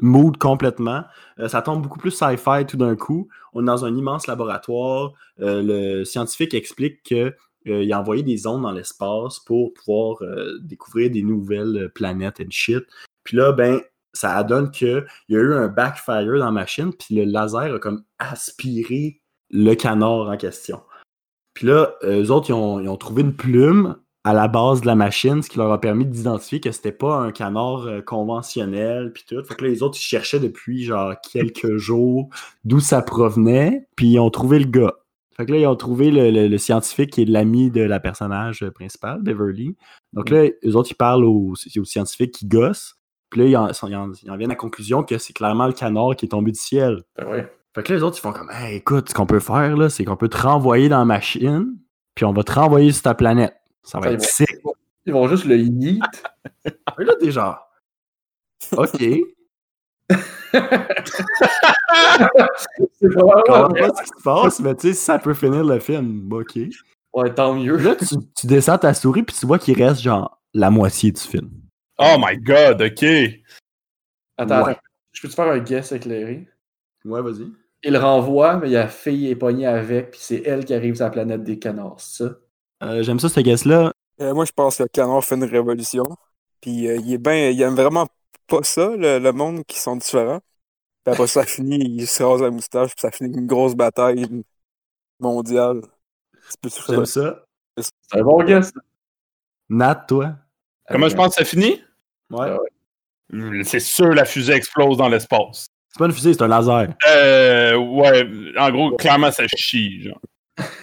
mood 0.00 0.36
complètement. 0.36 1.04
Ça 1.46 1.62
tombe 1.62 1.82
beaucoup 1.82 1.98
plus 1.98 2.10
sci-fi 2.10 2.66
tout 2.66 2.76
d'un 2.76 2.96
coup. 2.96 3.28
On 3.52 3.62
est 3.62 3.66
dans 3.66 3.84
un 3.84 3.94
immense 3.96 4.26
laboratoire. 4.26 5.12
Le 5.38 6.04
scientifique 6.04 6.54
explique 6.54 7.02
que 7.04 7.34
euh, 7.66 7.82
il 7.82 7.92
a 7.92 8.00
envoyé 8.00 8.22
des 8.22 8.46
ondes 8.46 8.62
dans 8.62 8.72
l'espace 8.72 9.40
pour 9.40 9.72
pouvoir 9.72 10.18
découvrir 10.60 11.10
des 11.10 11.22
nouvelles 11.22 11.90
planètes 11.94 12.40
and 12.40 12.50
shit. 12.50 12.84
Puis 13.22 13.36
là, 13.36 13.52
ben, 13.52 13.80
ça 14.12 14.42
donne 14.44 14.70
qu'il 14.70 15.04
y 15.28 15.36
a 15.36 15.40
eu 15.40 15.54
un 15.54 15.68
backfire 15.68 16.38
dans 16.38 16.44
la 16.44 16.50
machine, 16.50 16.92
puis 16.92 17.16
le 17.16 17.24
laser 17.24 17.74
a 17.74 17.78
comme 17.78 18.04
aspiré 18.18 19.20
le 19.50 19.74
canard 19.74 20.28
en 20.28 20.36
question. 20.36 20.82
Puis 21.54 21.66
là, 21.66 21.94
eux 22.02 22.30
autres, 22.30 22.50
ils 22.50 22.54
ont, 22.54 22.80
ils 22.80 22.88
ont 22.88 22.96
trouvé 22.96 23.22
une 23.22 23.34
plume 23.34 23.96
à 24.26 24.32
la 24.32 24.48
base 24.48 24.80
de 24.80 24.86
la 24.86 24.94
machine, 24.94 25.42
ce 25.42 25.50
qui 25.50 25.58
leur 25.58 25.70
a 25.70 25.80
permis 25.80 26.06
d'identifier 26.06 26.58
que 26.58 26.72
c'était 26.72 26.92
pas 26.92 27.16
un 27.16 27.30
canard 27.30 27.86
euh, 27.86 28.00
conventionnel, 28.00 29.12
puis 29.12 29.24
tout. 29.28 29.42
Fait 29.44 29.54
que 29.54 29.64
là, 29.64 29.70
les 29.70 29.82
autres, 29.82 29.98
ils 29.98 30.02
cherchaient 30.02 30.40
depuis 30.40 30.84
genre 30.84 31.14
quelques 31.32 31.76
jours 31.76 32.28
d'où 32.64 32.80
ça 32.80 33.02
provenait, 33.02 33.86
puis 33.96 34.08
ils 34.08 34.18
ont 34.18 34.30
trouvé 34.30 34.58
le 34.58 34.66
gars. 34.66 34.94
Fait 35.36 35.46
que 35.46 35.52
là, 35.52 35.58
ils 35.58 35.66
ont 35.66 35.76
trouvé 35.76 36.10
le, 36.10 36.30
le- 36.30 36.48
le 36.48 36.58
scientifique 36.58 37.10
qui 37.12 37.22
est 37.22 37.24
l'ami 37.26 37.70
de 37.70 37.82
la 37.82 37.98
personnage 38.00 38.64
principale, 38.74 39.20
Beverly. 39.20 39.76
Donc 40.12 40.30
là, 40.30 40.48
eux 40.64 40.76
autres, 40.76 40.92
ils 40.92 40.96
parlent 40.96 41.24
aux, 41.24 41.54
aux 41.76 41.84
scientifiques 41.84 42.32
qui 42.32 42.46
gossent. 42.46 42.94
Puis 43.30 43.40
là, 43.40 43.46
ils 43.48 43.56
en, 43.56 43.68
ils 43.88 43.96
en- 43.96 44.12
ils 44.22 44.30
en 44.30 44.36
viennent 44.36 44.50
à 44.50 44.54
la 44.54 44.56
conclusion 44.56 45.02
que 45.02 45.18
c'est 45.18 45.32
clairement 45.32 45.66
le 45.66 45.72
canard 45.72 46.14
qui 46.16 46.26
est 46.26 46.28
tombé 46.28 46.52
du 46.52 46.58
ciel. 46.60 47.02
Ben 47.18 47.26
ouais. 47.28 47.52
Fait 47.74 47.82
que 47.82 47.92
là, 47.92 47.96
les 47.98 48.02
autres, 48.04 48.16
ils 48.18 48.20
font 48.20 48.32
comme, 48.32 48.50
hey, 48.52 48.76
écoute, 48.76 49.08
ce 49.08 49.14
qu'on 49.14 49.26
peut 49.26 49.40
faire, 49.40 49.76
là, 49.76 49.88
c'est 49.88 50.04
qu'on 50.04 50.16
peut 50.16 50.28
te 50.28 50.36
renvoyer 50.36 50.88
dans 50.88 50.98
la 51.00 51.04
machine, 51.04 51.76
puis 52.14 52.24
on 52.24 52.32
va 52.32 52.44
te 52.44 52.52
renvoyer 52.52 52.92
sur 52.92 53.02
ta 53.02 53.14
planète. 53.14 53.56
Ça 53.82 53.98
va 53.98 54.12
être 54.12 54.22
ils 54.22 54.28
sick. 54.28 54.56
Ils 55.06 55.12
vont 55.12 55.28
juste 55.28 55.44
le 55.44 55.58
yeet. 55.58 56.00
Et 56.66 57.04
là, 57.04 57.14
t'es 57.18 57.30
genre, 57.30 57.68
OK. 58.76 58.96
C'est 62.92 63.08
vraiment. 63.08 63.68
pas 63.68 63.88
ce 63.96 64.02
qui 64.02 64.08
se 64.08 64.22
passe, 64.22 64.60
mais 64.60 64.74
tu 64.76 64.88
sais, 64.88 64.94
si 64.94 65.04
ça 65.04 65.18
peut 65.18 65.34
finir 65.34 65.64
le 65.64 65.80
film, 65.80 66.20
bah, 66.28 66.38
OK. 66.38 66.58
Ouais, 67.12 67.34
tant 67.34 67.54
mieux. 67.54 67.76
Là, 67.76 67.96
tu, 67.96 68.06
tu 68.36 68.46
descends 68.46 68.78
ta 68.78 68.94
souris, 68.94 69.22
puis 69.22 69.36
tu 69.36 69.46
vois 69.46 69.58
qu'il 69.58 69.80
reste, 69.82 70.00
genre, 70.00 70.40
la 70.52 70.70
moitié 70.70 71.10
du 71.12 71.20
film. 71.20 71.50
Oh 71.98 72.16
my 72.18 72.36
god, 72.38 72.80
ok. 72.82 73.04
Attends, 74.36 74.64
Ouais. 74.64 74.70
attends. 74.70 74.80
Je 75.12 75.20
peux 75.22 75.28
te 75.28 75.34
faire 75.34 75.48
un 75.48 75.58
guess 75.58 75.92
éclairé? 75.92 76.48
Ouais, 77.04 77.22
vas-y. 77.22 77.52
Il 77.84 77.92
le 77.92 77.98
renvoie, 77.98 78.56
mais 78.56 78.68
il 78.68 78.72
y 78.72 78.76
a 78.76 78.84
la 78.84 78.88
fille 78.88 79.28
est 79.28 79.36
pognée 79.36 79.66
avec, 79.66 80.12
puis 80.12 80.20
c'est 80.22 80.42
elle 80.46 80.64
qui 80.64 80.74
arrive 80.74 80.94
sur 80.94 81.04
la 81.04 81.10
planète 81.10 81.42
des 81.42 81.58
canards, 81.58 82.00
c'est 82.00 82.24
ça? 82.24 82.34
Euh, 82.82 83.02
J'aime 83.02 83.20
ça, 83.20 83.28
ce 83.28 83.40
guess-là. 83.40 83.92
Euh, 84.20 84.32
moi, 84.34 84.44
je 84.44 84.52
pense 84.52 84.78
que 84.78 84.84
le 84.84 84.88
canard 84.88 85.22
fait 85.22 85.34
une 85.34 85.44
révolution. 85.44 86.04
Puis 86.60 86.88
euh, 86.88 86.96
il 86.96 87.12
est 87.12 87.18
bien, 87.18 87.50
il 87.50 87.60
aime 87.60 87.74
vraiment 87.74 88.08
pas 88.46 88.62
ça, 88.62 88.88
le, 88.96 89.18
le 89.18 89.32
monde 89.32 89.64
qui 89.66 89.78
sont 89.78 89.96
différents. 89.96 90.40
Puis 91.04 91.12
après 91.12 91.26
ça 91.26 91.44
finit, 91.44 91.78
il 91.78 92.06
se 92.06 92.22
rase 92.22 92.40
la 92.40 92.50
moustache, 92.50 92.92
puis 92.92 93.00
ça 93.00 93.10
finit 93.10 93.30
avec 93.30 93.40
une 93.42 93.46
grosse 93.46 93.74
bataille 93.74 94.26
mondiale. 95.20 95.82
C'est 96.48 96.60
plus 96.60 96.70
ça. 96.70 96.94
J'aime 96.94 97.04
ça. 97.04 97.44
C'est 97.76 98.18
un 98.18 98.22
bon 98.22 98.42
guess. 98.44 98.72
Nat, 99.68 100.06
toi? 100.08 100.36
Comment 100.88 101.08
je 101.08 101.16
pense 101.16 101.36
que 101.36 101.42
ça 101.42 101.44
finit? 101.44 101.82
Ouais. 102.30 102.56
C'est 103.64 103.80
sûr, 103.80 104.08
la 104.14 104.24
fusée 104.24 104.54
explose 104.54 104.96
dans 104.96 105.08
l'espace. 105.08 105.66
C'est 105.94 106.00
pas 106.00 106.06
une 106.06 106.12
fusée, 106.12 106.34
c'est 106.34 106.42
un 106.42 106.48
laser. 106.48 106.88
Euh, 107.06 107.76
ouais, 107.76 108.28
en 108.58 108.70
gros, 108.72 108.96
clairement, 108.96 109.30
ça 109.30 109.44
chie, 109.54 110.02
genre. 110.02 110.20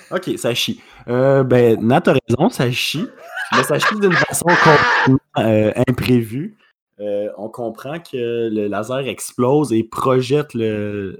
OK, 0.09 0.37
ça 0.37 0.53
chie. 0.53 0.79
Euh, 1.09 1.43
ben, 1.43 1.85
Nat 1.85 2.03
a 2.05 2.13
raison, 2.13 2.49
ça 2.49 2.71
chie. 2.71 3.05
Mais 3.53 3.63
ça 3.63 3.77
chie 3.77 3.99
d'une 3.99 4.13
façon 4.13 4.45
complètement 4.45 5.19
euh, 5.39 5.73
imprévue. 5.85 6.55
Euh, 7.01 7.27
on 7.37 7.49
comprend 7.49 7.99
que 7.99 8.47
le 8.49 8.67
laser 8.67 8.99
explose 8.99 9.73
et 9.73 9.83
projette 9.83 10.53
le, 10.53 11.19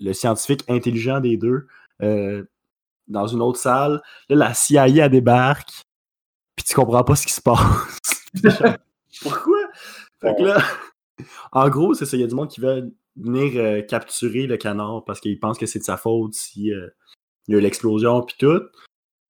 le 0.00 0.12
scientifique 0.14 0.64
intelligent 0.68 1.20
des 1.20 1.36
deux 1.36 1.68
dans 2.00 3.26
une 3.28 3.40
autre 3.40 3.60
salle. 3.60 4.02
Là, 4.28 4.36
la 4.48 4.54
CIA 4.54 4.88
elle 4.88 5.10
débarque, 5.12 5.70
puis 6.56 6.64
tu 6.64 6.74
comprends 6.74 7.04
pas 7.04 7.14
ce 7.14 7.24
qui 7.24 7.34
se 7.34 7.40
passe. 7.40 7.60
Pourquoi? 9.22 9.58
Fait 10.20 10.34
que 10.34 10.42
là, 10.42 10.60
en 11.52 11.68
gros, 11.68 11.94
c'est 11.94 12.04
ça, 12.04 12.16
il 12.16 12.20
y 12.20 12.24
a 12.24 12.26
du 12.26 12.34
monde 12.34 12.48
qui 12.48 12.60
veut 12.60 12.92
venir 13.18 13.52
euh, 13.56 13.82
capturer 13.82 14.46
le 14.46 14.56
canard 14.56 15.04
parce 15.04 15.20
qu'il 15.20 15.38
pense 15.38 15.58
que 15.58 15.66
c'est 15.66 15.78
de 15.78 15.84
sa 15.84 15.96
faute 15.96 16.34
si 16.34 16.72
euh, 16.72 16.88
il 17.46 17.52
y 17.52 17.56
a 17.56 17.60
eu 17.60 17.62
l'explosion 17.62 18.22
puis 18.22 18.36
tout. 18.38 18.62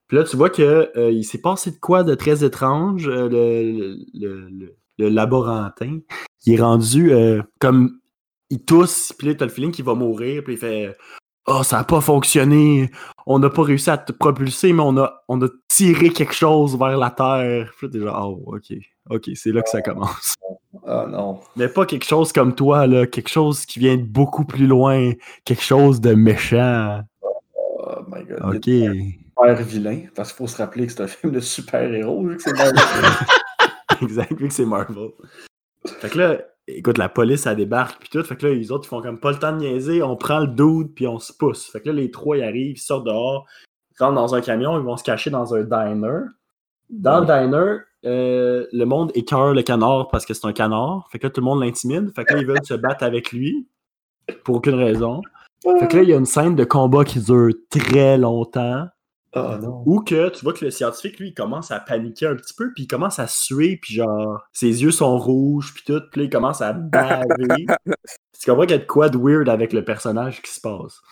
Puis 0.08 0.16
là, 0.16 0.24
tu 0.24 0.36
vois 0.36 0.50
que 0.50 0.90
euh, 0.96 1.10
il 1.10 1.24
s'est 1.24 1.40
passé 1.40 1.70
de 1.70 1.76
quoi 1.76 2.02
de 2.02 2.14
très 2.14 2.44
étrange. 2.44 3.08
le, 3.08 3.96
le, 4.14 4.48
le- 4.50 4.74
laborantin, 4.98 6.00
il 6.44 6.54
est 6.54 6.60
rendu 6.60 7.12
comme 7.60 8.00
il 8.50 8.64
tousse, 8.64 9.12
puis 9.16 9.28
là, 9.28 9.34
t'as 9.34 9.44
le 9.44 9.50
feeling 9.52 9.70
qu'il 9.70 9.84
va 9.84 9.94
mourir, 9.94 10.42
puis 10.42 10.54
il 10.54 10.58
fait 10.58 10.96
Oh, 11.50 11.62
ça 11.62 11.78
n'a 11.78 11.84
pas 11.84 12.02
fonctionné, 12.02 12.90
on 13.26 13.38
n'a 13.38 13.48
pas 13.48 13.62
réussi 13.62 13.88
à 13.88 13.96
te 13.96 14.12
propulser, 14.12 14.74
mais 14.74 14.82
on 14.82 14.98
a, 14.98 15.24
on 15.28 15.40
a 15.40 15.48
tiré 15.66 16.10
quelque 16.10 16.34
chose 16.34 16.78
vers 16.78 16.98
la 16.98 17.10
Terre. 17.10 17.72
Puis 17.78 17.86
là, 17.86 17.92
t'es 17.92 18.00
genre, 18.00 18.38
oh, 18.46 18.56
ok, 18.56 18.74
ok, 19.10 19.30
c'est 19.34 19.52
là 19.52 19.62
que 19.62 19.70
ça 19.70 19.82
commence. 19.82 20.34
Ah 20.86 21.06
non. 21.06 21.40
Mais 21.56 21.68
pas 21.68 21.84
quelque 21.84 22.04
chose 22.04 22.32
comme 22.32 22.54
toi, 22.54 22.86
là, 22.86 23.06
quelque 23.06 23.28
chose 23.28 23.66
qui 23.66 23.78
vient 23.78 23.96
de 23.96 24.02
beaucoup 24.02 24.44
plus 24.44 24.66
loin, 24.66 25.12
quelque 25.44 25.62
chose 25.62 26.00
de 26.00 26.14
méchant. 26.14 27.02
Oh 27.20 28.02
my 28.08 28.24
god. 28.24 28.56
Ok. 28.56 28.64
Super 28.64 29.62
vilain. 29.64 30.00
Parce 30.14 30.30
qu'il 30.30 30.38
faut 30.38 30.46
se 30.46 30.56
rappeler 30.56 30.86
que 30.86 30.92
c'est 30.92 31.02
un 31.02 31.06
film 31.08 31.32
de 31.32 31.40
super-héros, 31.40 32.26
vu 32.26 32.36
que 32.36 32.42
c'est 32.42 32.52
Marvel. 32.52 32.74
exact, 34.02 34.32
vu 34.32 34.48
que 34.48 34.54
c'est 34.54 34.64
Marvel. 34.64 35.10
Fait 35.84 36.08
que 36.08 36.18
là, 36.18 36.38
écoute, 36.66 36.98
la 36.98 37.08
police, 37.08 37.46
elle 37.46 37.56
débarque, 37.56 37.98
puis 38.00 38.08
tout. 38.10 38.22
Fait 38.22 38.36
que 38.36 38.46
là, 38.46 38.54
les 38.54 38.72
autres, 38.72 38.86
ils 38.86 38.88
font 38.88 39.02
comme 39.02 39.20
pas 39.20 39.32
le 39.32 39.38
temps 39.38 39.52
de 39.52 39.58
niaiser, 39.58 40.02
on 40.02 40.16
prend 40.16 40.40
le 40.40 40.48
dude, 40.48 40.94
puis 40.94 41.06
on 41.06 41.18
se 41.18 41.32
pousse. 41.32 41.70
Fait 41.70 41.80
que 41.80 41.88
là, 41.88 41.94
les 41.94 42.10
trois, 42.10 42.36
ils 42.36 42.44
arrivent, 42.44 42.76
ils 42.76 42.80
sortent 42.80 43.06
dehors, 43.06 43.46
ils 43.92 44.02
rentrent 44.02 44.14
dans 44.14 44.34
un 44.34 44.40
camion, 44.40 44.78
ils 44.78 44.84
vont 44.84 44.96
se 44.96 45.04
cacher 45.04 45.30
dans 45.30 45.54
un 45.54 45.62
diner. 45.62 46.24
Dans 46.90 47.20
le 47.20 47.26
diner, 47.26 47.80
euh, 48.04 48.66
le 48.72 48.84
monde 48.84 49.10
écœure 49.14 49.54
le 49.54 49.62
canard 49.62 50.08
parce 50.08 50.24
que 50.24 50.34
c'est 50.34 50.46
un 50.46 50.52
canard. 50.52 51.08
Fait 51.10 51.18
que 51.18 51.26
là, 51.26 51.30
tout 51.30 51.40
le 51.40 51.46
monde 51.46 51.62
l'intimide. 51.62 52.12
Fait 52.14 52.24
que 52.24 52.34
là, 52.34 52.40
ils 52.40 52.46
veulent 52.46 52.64
se 52.64 52.74
battre 52.74 53.02
avec 53.02 53.32
lui 53.32 53.66
pour 54.44 54.56
aucune 54.56 54.74
raison. 54.74 55.22
Fait 55.62 55.88
que 55.88 55.96
là, 55.96 56.02
il 56.02 56.08
y 56.08 56.12
a 56.12 56.16
une 56.16 56.26
scène 56.26 56.54
de 56.54 56.64
combat 56.64 57.04
qui 57.04 57.20
dure 57.20 57.50
très 57.70 58.16
longtemps. 58.16 58.86
Ah 59.34 59.58
non. 59.60 59.82
Ou 59.84 60.00
que 60.00 60.30
tu 60.30 60.42
vois 60.44 60.54
que 60.54 60.64
le 60.64 60.70
scientifique, 60.70 61.18
lui, 61.18 61.28
il 61.28 61.34
commence 61.34 61.70
à 61.70 61.80
paniquer 61.80 62.26
un 62.26 62.34
petit 62.34 62.54
peu, 62.54 62.72
puis 62.72 62.84
il 62.84 62.86
commence 62.86 63.18
à 63.18 63.26
suer, 63.26 63.78
puis 63.80 63.94
genre, 63.94 64.42
ses 64.52 64.82
yeux 64.82 64.90
sont 64.90 65.18
rouges, 65.18 65.74
puis 65.74 65.82
tout, 65.84 66.00
puis 66.10 66.22
là, 66.22 66.24
il 66.24 66.30
commence 66.30 66.62
à 66.62 66.72
baver. 66.72 67.66
tu 68.40 68.50
comprends 68.50 68.62
qu'il 68.62 68.70
y 68.70 68.74
a 68.74 68.78
de 68.78 68.86
quoi 68.86 69.10
de 69.10 69.18
weird 69.18 69.48
avec 69.48 69.74
le 69.74 69.84
personnage 69.84 70.40
qui 70.40 70.50
se 70.50 70.60
passe. 70.60 71.02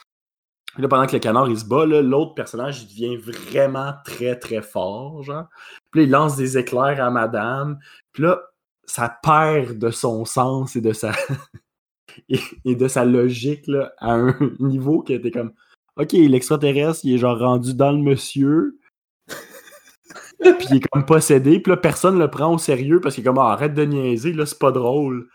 Puis 0.77 0.83
là, 0.83 0.89
pendant 0.89 1.07
que 1.07 1.15
le 1.15 1.21
canard, 1.21 1.49
il 1.49 1.59
se 1.59 1.65
bat, 1.65 1.87
l'autre 1.87 2.35
personnage, 2.35 2.83
il 2.83 2.89
devient 2.89 3.17
vraiment 3.17 3.95
très, 4.05 4.39
très 4.39 4.61
fort, 4.61 5.23
genre. 5.23 5.47
Puis 5.91 6.03
là, 6.03 6.05
il 6.05 6.11
lance 6.11 6.37
des 6.37 6.59
éclairs 6.59 7.03
à 7.03 7.11
madame, 7.11 7.79
puis 8.12 8.25
là, 8.25 8.43
ça 8.85 9.09
perd 9.23 9.79
de 9.79 9.89
son 9.89 10.27
sens 10.27 10.77
et 10.77 10.83
de 10.83 10.93
sa... 10.93 11.12
et, 12.29 12.75
de 12.75 12.89
sa 12.89 13.07
logique, 13.07 13.67
là, 13.69 13.95
à 13.97 14.12
un 14.12 14.37
niveau 14.61 15.01
qui 15.01 15.15
était 15.15 15.31
comme... 15.31 15.53
OK, 15.97 16.12
l'extraterrestre, 16.12 17.01
il 17.05 17.15
est 17.15 17.19
genre 17.19 17.39
rendu 17.39 17.73
dans 17.73 17.93
le 17.93 18.03
monsieur. 18.03 18.79
puis 19.27 20.67
il 20.69 20.77
est 20.77 20.89
comme 20.93 21.07
possédé. 21.07 21.59
Puis 21.59 21.71
là, 21.71 21.79
personne 21.79 22.19
le 22.19 22.31
prend 22.31 22.53
au 22.53 22.59
sérieux 22.59 23.01
parce 23.01 23.15
qu'il 23.15 23.25
est 23.25 23.27
comme 23.27 23.39
Ah, 23.39 23.53
arrête 23.53 23.73
de 23.73 23.87
niaiser, 23.87 24.35
là, 24.35 24.45
c'est 24.45 24.59
pas 24.59 24.73
drôle. 24.73 25.27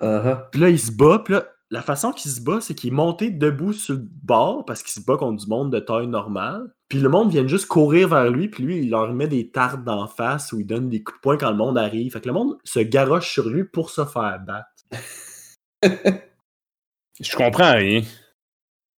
Ah 0.00 0.48
Puis 0.50 0.60
là, 0.60 0.68
il 0.68 0.80
se 0.80 0.90
bat. 0.90 1.20
Puis 1.24 1.34
là, 1.34 1.44
la 1.70 1.82
façon 1.82 2.10
qu'il 2.12 2.30
se 2.30 2.40
bat, 2.40 2.60
c'est 2.60 2.74
qu'il 2.74 2.88
est 2.88 2.96
monté 2.96 3.30
debout 3.30 3.72
sur 3.72 3.94
le 3.94 4.02
bord 4.24 4.64
parce 4.64 4.82
qu'il 4.82 4.92
se 4.92 5.06
bat 5.06 5.16
contre 5.16 5.44
du 5.44 5.48
monde 5.48 5.72
de 5.72 5.78
taille 5.78 6.08
normale. 6.08 6.72
Puis 6.88 6.98
le 6.98 7.08
monde 7.08 7.30
vient 7.30 7.46
juste 7.46 7.66
courir 7.66 8.08
vers 8.08 8.28
lui. 8.28 8.48
Puis 8.48 8.64
lui, 8.64 8.78
il 8.78 8.90
leur 8.90 9.12
met 9.12 9.28
des 9.28 9.50
tartes 9.50 9.84
d'en 9.84 10.08
face 10.08 10.52
ou 10.52 10.58
il 10.60 10.66
donne 10.66 10.88
des 10.88 11.02
coups 11.02 11.18
de 11.18 11.20
poing 11.20 11.36
quand 11.36 11.50
le 11.50 11.56
monde 11.56 11.78
arrive. 11.78 12.12
Fait 12.12 12.20
que 12.20 12.26
le 12.26 12.34
monde 12.34 12.58
se 12.64 12.80
garoche 12.80 13.30
sur 13.32 13.48
lui 13.48 13.64
pour 13.64 13.90
se 13.90 14.04
faire 14.04 14.40
battre. 14.44 14.68
Je 17.20 17.36
comprends 17.36 17.74
rien. 17.74 18.02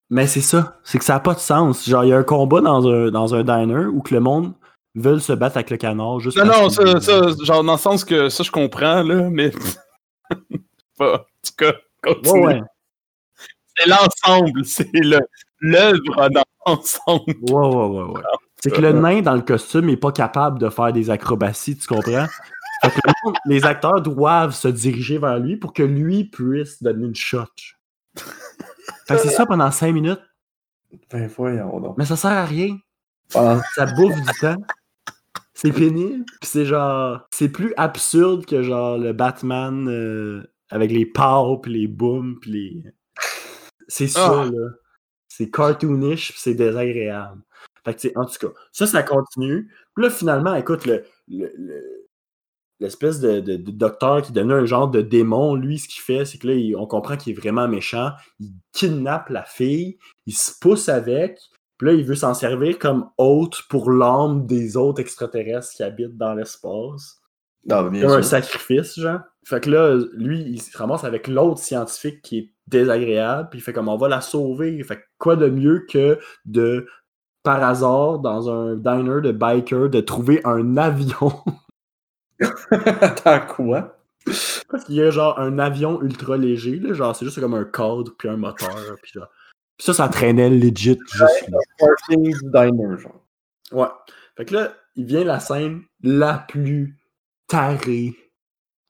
Mais 0.08 0.26
c'est 0.26 0.40
ça. 0.40 0.80
C'est 0.85 0.98
que 0.98 1.04
ça 1.04 1.14
n'a 1.14 1.20
pas 1.20 1.35
de 1.35 1.40
sens. 1.40 1.87
Genre, 1.87 2.04
il 2.04 2.08
y 2.08 2.12
a 2.12 2.18
un 2.18 2.24
combat 2.24 2.62
dans 2.62 2.88
un, 2.88 3.11
dans 3.11 3.35
un 3.35 3.42
diner 3.42 3.87
où 3.87 4.00
que 4.00 4.14
le 4.14 4.20
monde 4.20 4.54
veut 4.94 5.18
se 5.18 5.32
battre 5.32 5.58
avec 5.58 5.70
le 5.70 5.76
canard. 5.76 6.20
Juste 6.20 6.38
Non, 6.38 6.46
non, 6.46 6.70
ça, 6.70 6.85
genre 7.42 7.64
dans 7.64 7.72
le 7.72 7.78
sens 7.78 8.04
que 8.04 8.30
ça, 8.30 8.42
je 8.42 8.50
comprends, 8.50 9.02
là, 9.02 9.28
mais. 9.30 9.52
pas. 10.98 11.14
En 11.14 11.18
tout 11.18 11.54
cas, 11.58 11.74
continue. 12.02 12.46
Ouais, 12.46 12.54
ouais. 12.54 12.62
C'est 13.78 13.88
l'ensemble, 13.88 14.64
c'est 14.66 14.90
le- 14.92 15.26
l'œuvre 15.60 16.28
dans 16.28 16.44
l'ensemble. 16.66 17.24
Ouais, 17.40 17.52
ouais, 17.54 17.86
ouais, 17.86 18.12
ouais. 18.12 18.22
C'est 18.62 18.70
que 18.70 18.82
le 18.82 18.92
nain 18.92 19.22
dans 19.22 19.34
le 19.34 19.40
costume 19.40 19.88
est 19.88 19.96
pas 19.96 20.12
capable 20.12 20.58
de 20.58 20.68
faire 20.68 20.92
des 20.92 21.08
acrobaties, 21.08 21.78
tu 21.78 21.86
comprends? 21.86 22.26
Fait 22.82 22.90
que 22.90 23.00
le 23.06 23.12
monde- 23.24 23.36
les 23.46 23.64
acteurs 23.64 24.02
doivent 24.02 24.52
se 24.54 24.68
diriger 24.68 25.16
vers 25.16 25.38
lui 25.38 25.56
pour 25.56 25.72
que 25.72 25.82
lui 25.82 26.24
puisse 26.24 26.82
donner 26.82 27.06
une 27.06 27.14
shot. 27.14 27.46
Fait 29.06 29.14
que 29.16 29.22
c'est 29.22 29.30
ça 29.30 29.46
pendant 29.46 29.70
cinq 29.70 29.92
minutes, 29.92 30.20
Ben 31.10 31.26
voyons 31.28 31.80
donc. 31.80 31.96
mais 31.96 32.04
ça 32.04 32.16
sert 32.16 32.30
à 32.32 32.44
rien. 32.44 32.76
Ah, 33.34 33.58
Ça 33.74 33.86
bouffe 33.86 34.14
du 34.20 34.32
temps. 34.38 34.56
C'est 35.54 35.72
pénible. 35.72 36.24
Puis 36.40 36.50
c'est 36.50 36.66
genre. 36.66 37.20
C'est 37.30 37.48
plus 37.48 37.72
absurde 37.78 38.44
que 38.44 38.62
genre 38.62 38.98
le 38.98 39.12
Batman 39.14 39.88
euh, 39.88 40.46
avec 40.72 40.90
les 40.90 41.06
pows 41.06 41.58
puis 41.58 41.72
les 41.72 41.87
booms 41.87 42.38
puis 42.40 42.50
les. 42.50 42.82
C'est 43.88 44.08
ça, 44.08 44.42
Ah. 44.42 44.50
là. 44.50 44.68
C'est 45.28 45.50
cartoonish 45.50 46.32
puis 46.32 46.40
c'est 46.40 46.54
désagréable. 46.54 47.40
Fait 47.85 47.94
que, 47.94 48.18
en 48.18 48.26
tout 48.26 48.48
cas, 48.48 48.52
ça, 48.70 48.87
ça 48.87 49.02
continue. 49.02 49.70
Puis 49.94 50.04
là, 50.04 50.11
finalement, 50.11 50.54
écoute, 50.54 50.85
le. 50.87 51.04
le- 51.28 51.52
le- 51.56 51.98
L'espèce 52.80 53.20
de, 53.20 53.38
de- 53.38 53.56
de 53.58 53.70
docteur 53.70 54.22
qui 54.22 54.32
donnait 54.32 54.54
un 54.54 54.64
genre 54.64 54.88
de 54.90 55.02
démon, 55.02 55.54
lui, 55.54 55.78
ce 55.78 55.87
qu'il 55.87 56.02
fait, 56.02 56.24
c'est 56.24 56.37
que 56.38 56.48
là, 56.48 56.54
il- 56.54 56.74
on 56.74 56.85
comprend 56.87 57.16
qu'il 57.16 57.32
est 57.32 57.40
vraiment 57.40 57.68
méchant. 57.68 58.11
Il 58.40 58.50
kidnappe 58.72 59.28
la 59.28 59.44
fille, 59.44 59.98
il 60.26 60.35
se 60.35 60.50
pousse 60.61 60.88
avec, 60.88 61.38
puis 61.78 61.87
là, 61.87 61.92
il 61.94 62.04
veut 62.04 62.16
s'en 62.16 62.35
servir 62.35 62.80
comme 62.80 63.08
hôte 63.18 63.62
pour 63.68 63.88
l'âme 63.92 64.46
des 64.46 64.76
autres 64.76 65.00
extraterrestres 65.00 65.70
qui 65.76 65.85
habitent 65.85 66.16
dans 66.16 66.35
l'espace. 66.35 67.21
Bien 67.64 68.09
un 68.09 68.22
sûr. 68.22 68.25
sacrifice, 68.25 68.98
genre. 68.98 69.20
Fait 69.44 69.61
que 69.61 69.70
là, 69.70 69.98
lui, 70.14 70.40
il 70.40 70.62
se 70.62 70.77
ramasse 70.77 71.05
avec 71.05 71.27
l'autre 71.27 71.59
scientifique 71.59 72.22
qui 72.22 72.38
est 72.38 72.53
désagréable, 72.68 73.48
puis 73.51 73.59
il 73.59 73.62
fait 73.62 73.72
comme 73.72 73.88
on 73.88 73.96
va 73.96 74.09
la 74.09 74.20
sauver. 74.20 74.83
Fait 74.85 74.96
que 74.96 75.03
quoi 75.18 75.37
de 75.37 75.48
mieux 75.48 75.85
que 75.88 76.18
de, 76.44 76.87
par 77.42 77.62
hasard, 77.62 78.20
dans 78.20 78.51
un 78.51 78.77
diner 78.77 79.20
de 79.20 79.33
biker, 79.33 79.90
de 79.90 80.01
trouver 80.01 80.40
un 80.44 80.77
avion? 80.77 81.33
Attends, 82.70 83.40
quoi? 83.46 83.98
Parce 84.25 84.85
qu'il 84.85 84.94
y 84.94 85.03
a 85.03 85.11
genre 85.11 85.38
un 85.40 85.59
avion 85.59 86.01
ultra 86.03 86.37
léger, 86.37 86.77
là, 86.79 86.92
genre 86.92 87.14
c'est 87.16 87.25
juste 87.25 87.40
comme 87.40 87.55
un 87.55 87.64
cadre, 87.64 88.12
puis 88.16 88.29
un 88.29 88.37
moteur, 88.37 88.96
puis 89.03 89.12
genre. 89.12 89.29
Puis 89.77 89.87
ça, 89.87 89.94
ça 89.94 90.09
traînait 90.09 90.51
legit 90.51 90.98
juste 91.07 91.48
là. 91.48 91.59
Parking 91.79 92.33
diner, 92.42 92.98
genre. 92.98 93.25
Ouais. 93.72 93.88
Fait 94.37 94.44
que 94.44 94.55
là, 94.55 94.72
il 94.94 95.07
vient 95.07 95.25
la 95.25 95.40
scène 95.40 95.83
la 96.03 96.44
plus 96.48 96.96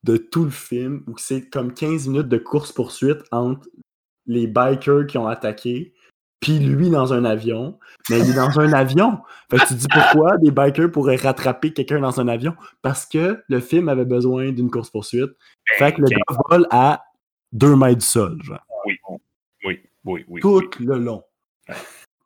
de 0.05 0.17
tout 0.17 0.45
le 0.45 0.51
film, 0.51 1.05
où 1.07 1.17
c'est 1.17 1.49
comme 1.49 1.73
15 1.73 2.09
minutes 2.09 2.29
de 2.29 2.39
course-poursuite 2.39 3.23
entre 3.31 3.69
les 4.27 4.47
bikers 4.47 5.07
qui 5.07 5.19
ont 5.19 5.27
attaqué, 5.27 5.95
puis 6.41 6.59
lui 6.59 6.91
dans 6.91 7.13
un 7.13 7.25
avion. 7.25 7.79
Mais 8.11 8.19
il 8.19 8.31
est 8.31 8.35
dans 8.35 8.59
un 8.59 8.73
avion. 8.73 9.21
Fait 9.51 9.59
que 9.59 9.63
tu 9.63 9.75
te 9.75 9.79
dis 9.81 9.87
pourquoi 9.89 10.39
des 10.39 10.51
bikers 10.51 10.91
pourraient 10.91 11.17
rattraper 11.17 11.73
quelqu'un 11.73 12.01
dans 12.01 12.21
un 12.21 12.27
avion? 12.27 12.57
Parce 12.83 13.07
que 13.07 13.43
le 13.47 13.61
film 13.61 13.89
avait 13.89 14.05
besoin 14.05 14.51
d'une 14.51 14.71
course-poursuite. 14.71 15.31
Fait 15.79 15.93
que 15.93 16.01
le 16.01 16.09
gars 16.09 16.39
vole 16.49 16.67
à 16.71 17.05
2 17.53 17.77
mètres 17.77 18.01
du 18.01 18.07
sol, 18.07 18.43
genre. 18.43 18.67
Oui, 18.87 18.99
oui, 19.65 19.81
oui, 20.05 20.25
oui. 20.27 20.41
Tout 20.41 20.69
oui. 20.81 20.87
le 20.87 20.99
long. 20.99 21.23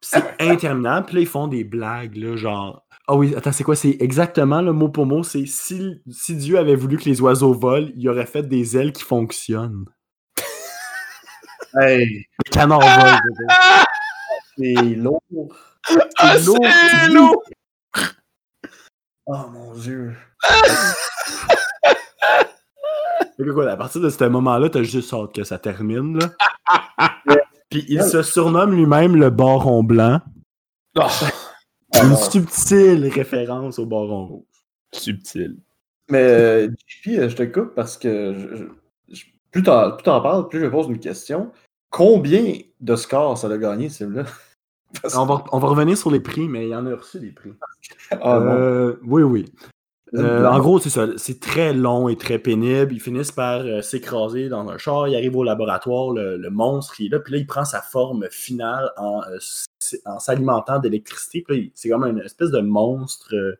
C'est 0.01 0.41
interminable. 0.41 1.07
Puis 1.07 1.17
là, 1.17 1.21
ils 1.21 1.27
font 1.27 1.49
des 1.49 1.65
blagues, 1.65 2.17
là, 2.17 2.37
genre. 2.37 2.86
Ah 3.09 3.15
oui, 3.15 3.35
attends, 3.37 3.53
c'est 3.53 3.63
quoi? 3.63 3.77
C'est 3.77 3.97
exactement 4.01 4.61
le 4.63 4.73
mot 4.73 4.89
pour 4.89 5.07
mot. 5.07 5.23
C'est 5.23 5.47
si, 5.47 6.03
si 6.11 6.35
Dieu 6.37 6.59
avait 6.59 6.75
voulu 6.75 6.97
que 6.99 7.05
les 7.05 7.21
oiseaux 7.21 7.55
volent, 7.55 7.87
il 7.95 8.09
aurait 8.09 8.27
fait 8.27 8.43
des 8.43 8.77
ailes 8.77 8.93
qui 8.93 9.05
fonctionnent. 9.05 9.85
Hey, 11.79 12.25
Les 12.45 12.51
canards 12.51 12.81
volent. 12.81 13.21
je 13.23 13.23
veux 13.29 13.47
dire. 13.47 13.87
c'est 14.57 14.75
lourd. 14.97 15.23
Ah, 16.19 16.37
lourd, 16.39 16.59
c'est 16.91 17.09
dis. 17.09 17.15
lourd! 17.15 17.43
Oh 19.27 19.45
mon 19.53 19.73
dieu. 19.75 20.17
Quoi, 23.55 23.71
à 23.71 23.77
partir 23.77 24.01
de 24.01 24.09
ce 24.09 24.25
moment-là, 24.25 24.71
t'as 24.71 24.83
juste 24.83 25.13
hâte 25.13 25.35
que 25.35 25.45
ça 25.45 25.59
termine, 25.59 26.19
là. 26.19 26.31
Puis 27.71 27.85
il 27.89 28.03
se 28.03 28.23
surnomme 28.23 28.75
lui-même 28.75 29.15
le 29.17 29.29
baron 29.31 29.83
blanc. 29.85 30.21
Ah, 30.97 31.09
Puis 31.19 31.27
Une 32.03 32.11
bon. 32.11 32.17
subtile 32.17 33.09
référence 33.09 33.79
au 33.79 33.87
baron 33.87 34.27
rouge. 34.27 34.45
Subtil. 34.93 35.57
Mais 36.11 36.23
euh, 36.23 36.69
JP, 36.87 37.09
euh, 37.19 37.29
je 37.29 37.37
te 37.37 37.43
coupe 37.45 37.75
parce 37.75 37.97
que 37.97 38.35
je- 38.39 39.15
je- 39.15 39.25
plus 39.51 39.63
t'en 39.63 39.93
plus 39.93 40.05
t'en 40.05 40.21
parles, 40.21 40.49
plus 40.49 40.61
je 40.61 40.65
me 40.67 40.71
pose 40.71 40.87
une 40.89 40.99
question. 41.01 41.51
Combien 41.91 42.59
de 42.81 42.97
scores 42.97 43.39
ça 43.39 43.49
a 43.49 43.59
gagné, 43.59 43.89
ce 43.89 44.05
film-là? 44.05 44.25
Parce 45.03 45.15
que- 45.15 45.19
On 45.19 45.27
va, 45.27 45.45
on 45.53 45.59
va 45.59 45.69
revenir 45.69 45.99
sur 45.99 46.11
les 46.11 46.21
prix, 46.21 46.49
mais 46.49 46.67
il 46.67 46.71
y 46.71 46.75
en 46.75 46.87
a 46.87 46.95
reçu 46.95 47.19
des 47.19 47.31
prix. 47.33 47.53
Ah. 48.13 48.39
Euh, 48.39 48.97
oui, 49.05 49.23
oui. 49.23 49.45
Euh, 50.15 50.43
Non. 50.43 50.49
en 50.51 50.59
gros, 50.61 50.79
c'est 50.79 50.91
ça. 50.91 51.07
C'est 51.17 51.41
très 51.41 51.73
long 51.75 52.09
et 52.09 52.17
très 52.17 52.39
pénible. 52.39 52.93
Ils 52.93 53.01
finissent 53.01 53.33
par 53.33 53.61
euh, 53.63 53.83
s'écraser 53.83 54.49
dans 54.49 54.69
un 54.69 54.79
char. 54.79 55.09
Il 55.09 55.17
arrive 55.17 55.37
au 55.37 55.43
laboratoire, 55.43 56.13
le, 56.13 56.37
le 56.37 56.51
monstre, 56.51 57.01
il 57.01 57.07
est 57.07 57.09
là. 57.11 57.19
Puis 57.19 57.33
là, 57.33 57.39
il 57.39 57.47
prend 57.47 57.65
sa 57.65 57.81
forme 57.83 58.27
finale 58.31 58.91
en, 58.97 59.21
euh, 59.23 59.39
s'alimentant 60.19 60.79
d'électricité. 60.79 61.45
Puis 61.47 61.73
c'est 61.75 61.89
comme 61.89 62.05
une 62.05 62.19
espèce 62.21 62.51
de 62.51 62.61
monstre. 62.61 63.35
euh, 63.35 63.53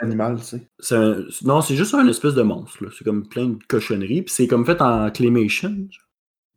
Animal, 0.00 0.36
tu 0.38 0.60
sais. 0.80 0.94
un- 0.96 1.24
non, 1.44 1.60
c'est 1.60 1.74
juste 1.74 1.92
un 1.94 2.06
espèce 2.06 2.34
de 2.34 2.42
monstre. 2.42 2.78
C'est 2.96 3.02
comme 3.04 3.26
plein 3.28 3.46
de 3.48 3.58
cochonneries. 3.68 4.22
Puis 4.22 4.32
c'est 4.34 4.46
comme 4.46 4.64
fait 4.64 4.80
en 4.80 5.10
claymation. 5.10 5.74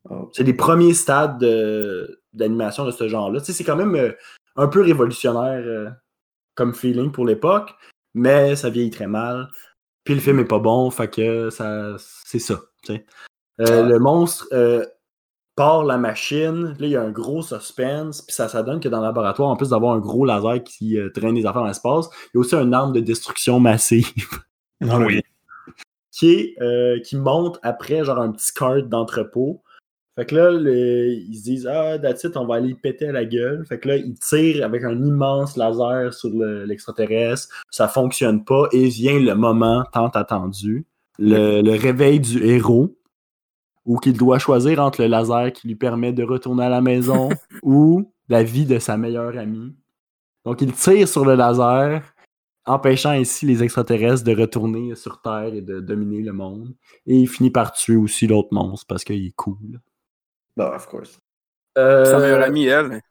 Oh. 0.10 0.30
C'est 0.34 0.44
les 0.44 0.54
premiers 0.54 0.94
stades 0.94 1.40
de- 1.40 2.22
d'animation 2.34 2.86
de, 2.86 2.92
ce 2.92 3.08
genre-là. 3.08 3.40
Tu 3.40 3.48
sais, 3.48 3.54
c'est 3.54 3.64
quand 3.64 3.76
même 3.76 3.96
euh, 3.96 4.12
un 4.56 4.68
peu 4.68 4.82
révolutionnaire 4.82 5.64
euh, 5.66 5.90
comme 6.54 6.74
feeling 6.76 7.12
pour 7.12 7.26
l'époque, 7.26 7.74
mais 8.14 8.56
ça 8.56 8.70
vieillit 8.70 8.92
très 8.92 9.08
mal. 9.08 9.50
Puis 10.04 10.16
le 10.16 10.20
film 10.20 10.40
est 10.40 10.46
pas 10.46 10.60
bon, 10.60 10.90
fait 10.90 11.10
que 11.10 11.50
ça, 11.50 11.96
c'est 11.98 12.40
ça. 12.40 12.60
Euh, 12.90 13.04
Ah. 13.60 13.82
Le 13.84 14.00
monstre 14.00 14.48
euh, 14.54 14.84
part 15.56 15.84
la 15.84 15.98
machine, 15.98 16.76
là 16.80 16.88
il 16.88 16.90
y 16.90 16.96
a 16.96 17.02
un 17.02 17.12
gros 17.12 17.42
suspense, 17.42 18.22
puis 18.22 18.34
ça, 18.34 18.48
ça 18.48 18.64
donne 18.64 18.80
que 18.80 18.90
dans 18.90 19.00
le 19.00 19.06
laboratoire, 19.06 19.50
en 19.50 19.56
plus 19.56 19.70
d'avoir 19.70 19.94
un 19.94 20.00
gros 20.00 20.26
laser 20.26 20.64
qui 20.64 20.98
euh, 20.98 21.10
traîne 21.10 21.36
des 21.36 21.46
affaires 21.46 21.62
dans 21.62 21.68
l'espace, 21.68 22.08
il 22.26 22.30
y 22.36 22.38
a 22.38 22.40
aussi 22.40 22.56
une 22.56 22.74
arme 22.74 22.94
de 22.94 23.00
destruction 23.00 23.60
massive 23.60 24.12
Oui. 24.82 25.22
qui, 26.12 26.34
est, 26.34 27.06
qui 27.06 27.18
monte 27.18 27.60
après 27.62 28.04
genre 28.04 28.20
un 28.20 28.32
petit 28.32 28.52
cart 28.54 28.84
d'entrepôt. 28.84 29.62
Fait 30.22 30.28
que 30.28 30.36
là, 30.36 30.52
le- 30.52 31.14
ils 31.14 31.36
se 31.36 31.44
disent 31.46 31.66
Ah, 31.68 31.98
that's 31.98 32.24
it, 32.26 32.38
on 32.38 32.46
va 32.46 32.56
aller 32.58 32.76
péter 32.76 33.08
à 33.08 33.12
la 33.12 33.26
gueule. 33.26 33.66
Fait 33.66 33.80
que 33.80 33.88
là, 33.88 33.96
ils 33.98 34.14
tirent 34.20 34.64
avec 34.64 34.84
un 34.84 34.92
immense 35.04 35.58
laser 35.58 36.14
sur 36.14 36.30
le- 36.30 36.64
l'extraterrestre. 36.66 37.48
ça 37.72 37.88
fonctionne 37.88 38.44
pas 38.46 38.68
et 38.72 38.88
vient 38.88 39.20
le 39.20 39.34
moment 39.34 39.84
tant 39.92 40.10
attendu. 40.10 40.86
Le, 41.18 41.62
le 41.64 41.72
réveil 41.72 42.20
du 42.20 42.44
héros, 42.46 42.96
où 43.84 43.98
qu'il 43.98 44.14
doit 44.16 44.38
choisir 44.38 44.80
entre 44.80 45.02
le 45.02 45.08
laser 45.08 45.52
qui 45.54 45.68
lui 45.68 45.76
permet 45.76 46.14
de 46.14 46.24
retourner 46.24 46.66
à 46.66 46.70
la 46.70 46.82
maison 46.82 47.30
ou 47.64 48.12
la 48.30 48.44
vie 48.44 48.66
de 48.68 48.78
sa 48.78 48.98
meilleure 48.98 49.36
amie. 49.40 49.74
Donc, 50.46 50.62
il 50.62 50.72
tire 50.74 51.08
sur 51.08 51.26
le 51.26 51.34
laser, 51.34 52.04
empêchant 52.68 53.10
ainsi 53.10 53.48
les 53.48 53.64
extraterrestres 53.64 54.24
de 54.24 54.40
retourner 54.40 54.94
sur 54.94 55.20
Terre 55.20 55.52
et 55.56 55.62
de 55.62 55.80
dominer 55.80 56.22
le 56.22 56.32
monde. 56.34 56.76
Et 57.08 57.16
il 57.18 57.28
finit 57.28 57.50
par 57.50 57.72
tuer 57.74 57.96
aussi 57.96 58.28
l'autre 58.28 58.50
monstre 58.52 58.86
parce 58.88 59.04
qu'il 59.04 59.26
est 59.26 59.36
cool. 59.36 59.80
Bah, 60.70 60.76
of 60.76 60.88
course. 60.88 61.20
Sa 61.76 61.82
Euh, 61.82 62.20
meilleure 62.20 62.44
amie, 62.44 62.66
elle. 62.68 63.02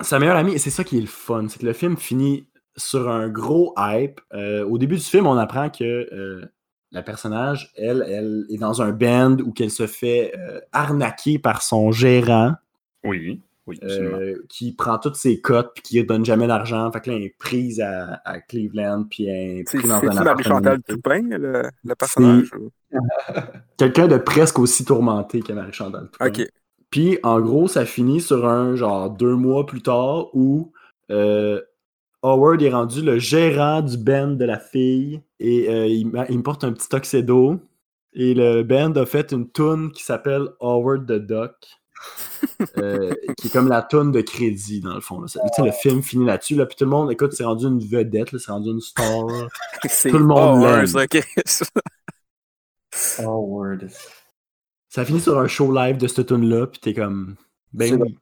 sa 0.00 0.18
meilleure 0.18 0.36
amie, 0.36 0.54
et 0.54 0.58
c'est 0.58 0.70
ça 0.70 0.84
qui 0.84 0.98
est 0.98 1.00
le 1.00 1.06
fun, 1.06 1.46
c'est 1.48 1.58
que 1.60 1.66
le 1.66 1.72
film 1.72 1.96
finit 1.96 2.48
sur 2.76 3.08
un 3.08 3.28
gros 3.28 3.74
hype. 3.78 4.20
Euh, 4.34 4.64
au 4.64 4.78
début 4.78 4.96
du 4.96 5.02
film, 5.02 5.26
on 5.26 5.36
apprend 5.38 5.70
que 5.70 5.84
euh, 5.84 6.44
la 6.92 7.02
personnage, 7.02 7.72
elle, 7.76 8.04
elle 8.08 8.44
est 8.50 8.58
dans 8.58 8.80
un 8.82 8.92
band 8.92 9.38
où 9.44 9.52
qu'elle 9.52 9.70
se 9.70 9.86
fait 9.86 10.32
euh, 10.38 10.60
arnaquer 10.72 11.38
par 11.38 11.62
son 11.62 11.90
gérant. 11.92 12.54
Oui. 13.04 13.40
Oui, 13.68 13.80
absolument. 13.82 14.18
euh, 14.18 14.44
qui 14.48 14.72
prend 14.72 14.96
toutes 14.98 15.16
ses 15.16 15.40
cotes 15.40 15.72
puis 15.74 15.82
qui 15.82 15.98
ne 16.00 16.04
donne 16.06 16.24
jamais 16.24 16.46
d'argent. 16.46 16.92
Fait 16.92 17.00
que 17.00 17.10
là, 17.10 17.16
elle 17.16 17.24
est 17.24 17.34
prise 17.36 17.80
à, 17.80 18.20
à 18.24 18.40
Cleveland 18.40 19.06
puis 19.10 19.26
elle 19.26 19.58
est 19.60 19.64
C'est 19.68 19.78
prise 19.78 19.90
dans 19.90 19.96
un. 20.20 20.22
Marie-Chantal 20.22 20.82
Toupin, 20.84 21.22
le, 21.30 21.62
le 21.84 21.94
personnage? 21.96 22.52
ou- 22.54 22.70
Quelqu'un 23.76 24.06
de 24.06 24.18
presque 24.18 24.60
aussi 24.60 24.84
tourmenté 24.84 25.40
que 25.40 25.52
Marie-Chantal. 25.52 26.08
Toupin. 26.12 26.26
Ok. 26.28 26.46
Puis, 26.90 27.18
en 27.22 27.40
gros, 27.40 27.68
ça 27.68 27.84
finit 27.84 28.20
sur 28.20 28.46
un 28.46 28.76
genre 28.76 29.10
deux 29.10 29.34
mois 29.34 29.66
plus 29.66 29.82
tard 29.82 30.28
où 30.34 30.72
euh, 31.10 31.60
Howard 32.22 32.62
est 32.62 32.70
rendu 32.70 33.02
le 33.02 33.18
gérant 33.18 33.82
du 33.82 33.96
band 33.96 34.32
de 34.32 34.44
la 34.44 34.58
fille 34.58 35.22
et 35.38 35.68
euh, 35.68 35.86
il, 35.86 36.06
me 36.08 36.42
porte 36.42 36.64
un 36.64 36.72
petit 36.72 36.88
tuxedo. 36.88 37.60
Et 38.14 38.34
le 38.34 38.62
band 38.62 38.92
a 38.94 39.04
fait 39.04 39.32
une 39.32 39.50
tune 39.50 39.92
qui 39.92 40.02
s'appelle 40.02 40.48
Howard 40.60 41.06
the 41.06 41.18
Duck. 41.24 41.52
euh, 42.76 43.12
qui 43.38 43.48
est 43.48 43.50
comme 43.50 43.68
la 43.68 43.82
tune 43.82 44.12
de 44.12 44.20
crédit 44.20 44.80
dans 44.80 44.94
le 44.94 45.00
fond. 45.00 45.20
là. 45.20 45.28
Ça- 45.28 45.40
tu 45.40 45.48
sais, 45.56 45.62
le 45.66 45.72
film 45.72 46.02
finit 46.02 46.26
là-dessus, 46.26 46.54
là, 46.54 46.66
puis 46.66 46.76
tout 46.76 46.84
le 46.84 46.90
monde, 46.90 47.10
écoute, 47.10 47.32
c'est 47.32 47.44
rendu 47.44 47.66
une 47.66 47.78
vedette, 47.78 48.32
là, 48.32 48.38
c'est 48.38 48.52
rendu 48.52 48.70
une 48.70 48.80
star. 48.80 49.26
Tout 50.02 50.18
le 50.18 50.26
monde 50.26 50.62
Howard, 50.62 50.86
l'aime. 50.94 51.08
Chris. 51.08 51.62
Ça 54.96 55.04
finit 55.04 55.20
sur 55.20 55.38
un 55.38 55.46
show 55.46 55.70
live 55.74 55.98
de 55.98 56.06
cette 56.06 56.26
tune-là, 56.26 56.68
puis 56.68 56.80
t'es 56.80 56.94
comme. 56.94 57.36
Ben 57.74 58.00
oui. 58.00 58.16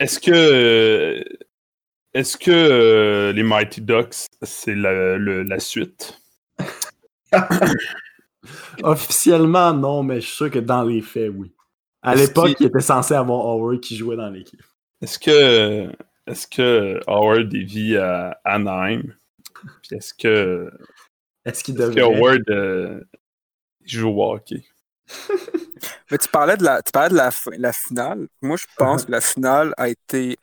Est-ce 0.00 0.18
que. 0.18 0.32
euh, 0.32 1.22
Est-ce 2.12 2.36
que 2.36 2.50
euh, 2.50 3.32
les 3.32 3.44
Mighty 3.44 3.80
Ducks, 3.80 4.26
c'est 4.42 4.74
la, 4.74 5.60
suite? 5.60 6.20
Officiellement, 8.82 9.72
non, 9.72 10.02
mais 10.02 10.20
je 10.20 10.26
suis 10.26 10.34
sûr 10.34 10.50
que 10.50 10.58
dans 10.58 10.82
les 10.82 11.02
faits, 11.02 11.30
oui. 11.32 11.54
À 12.02 12.16
l'époque, 12.16 12.56
il 12.58 12.66
était 12.66 12.80
censé 12.80 13.14
avoir 13.14 13.46
Howard 13.46 13.78
qui 13.78 13.96
jouait 13.96 14.16
dans 14.16 14.30
l'équipe. 14.30 14.64
Est-ce 15.00 15.20
que. 15.20 15.88
Est-ce 16.26 16.48
que 16.48 16.98
Howard 17.06 17.54
vit 17.54 17.96
à 17.96 18.40
Anaheim? 18.42 19.02
Puis 19.84 19.94
est-ce 19.96 20.12
que. 20.14 20.68
Est-ce 21.44 21.62
qu'il 21.62 21.80
Est-ce 21.80 21.90
que 21.90 21.94
devrait... 21.94 22.18
Howard 22.18 22.50
euh, 22.50 23.04
joue 23.84 24.08
au 24.08 24.32
hockey? 24.32 24.64
Mais 26.10 26.18
tu 26.18 26.28
parlais 26.28 26.56
de 26.56 26.64
la, 26.64 26.82
tu 26.82 26.90
parlais 26.92 27.10
de 27.10 27.14
la, 27.16 27.30
fin- 27.30 27.50
la 27.58 27.72
finale. 27.72 28.28
Moi, 28.42 28.56
je 28.56 28.66
pense 28.76 29.04
que 29.04 29.10
la 29.10 29.20
finale 29.20 29.74
a 29.76 29.88
été 29.88 30.36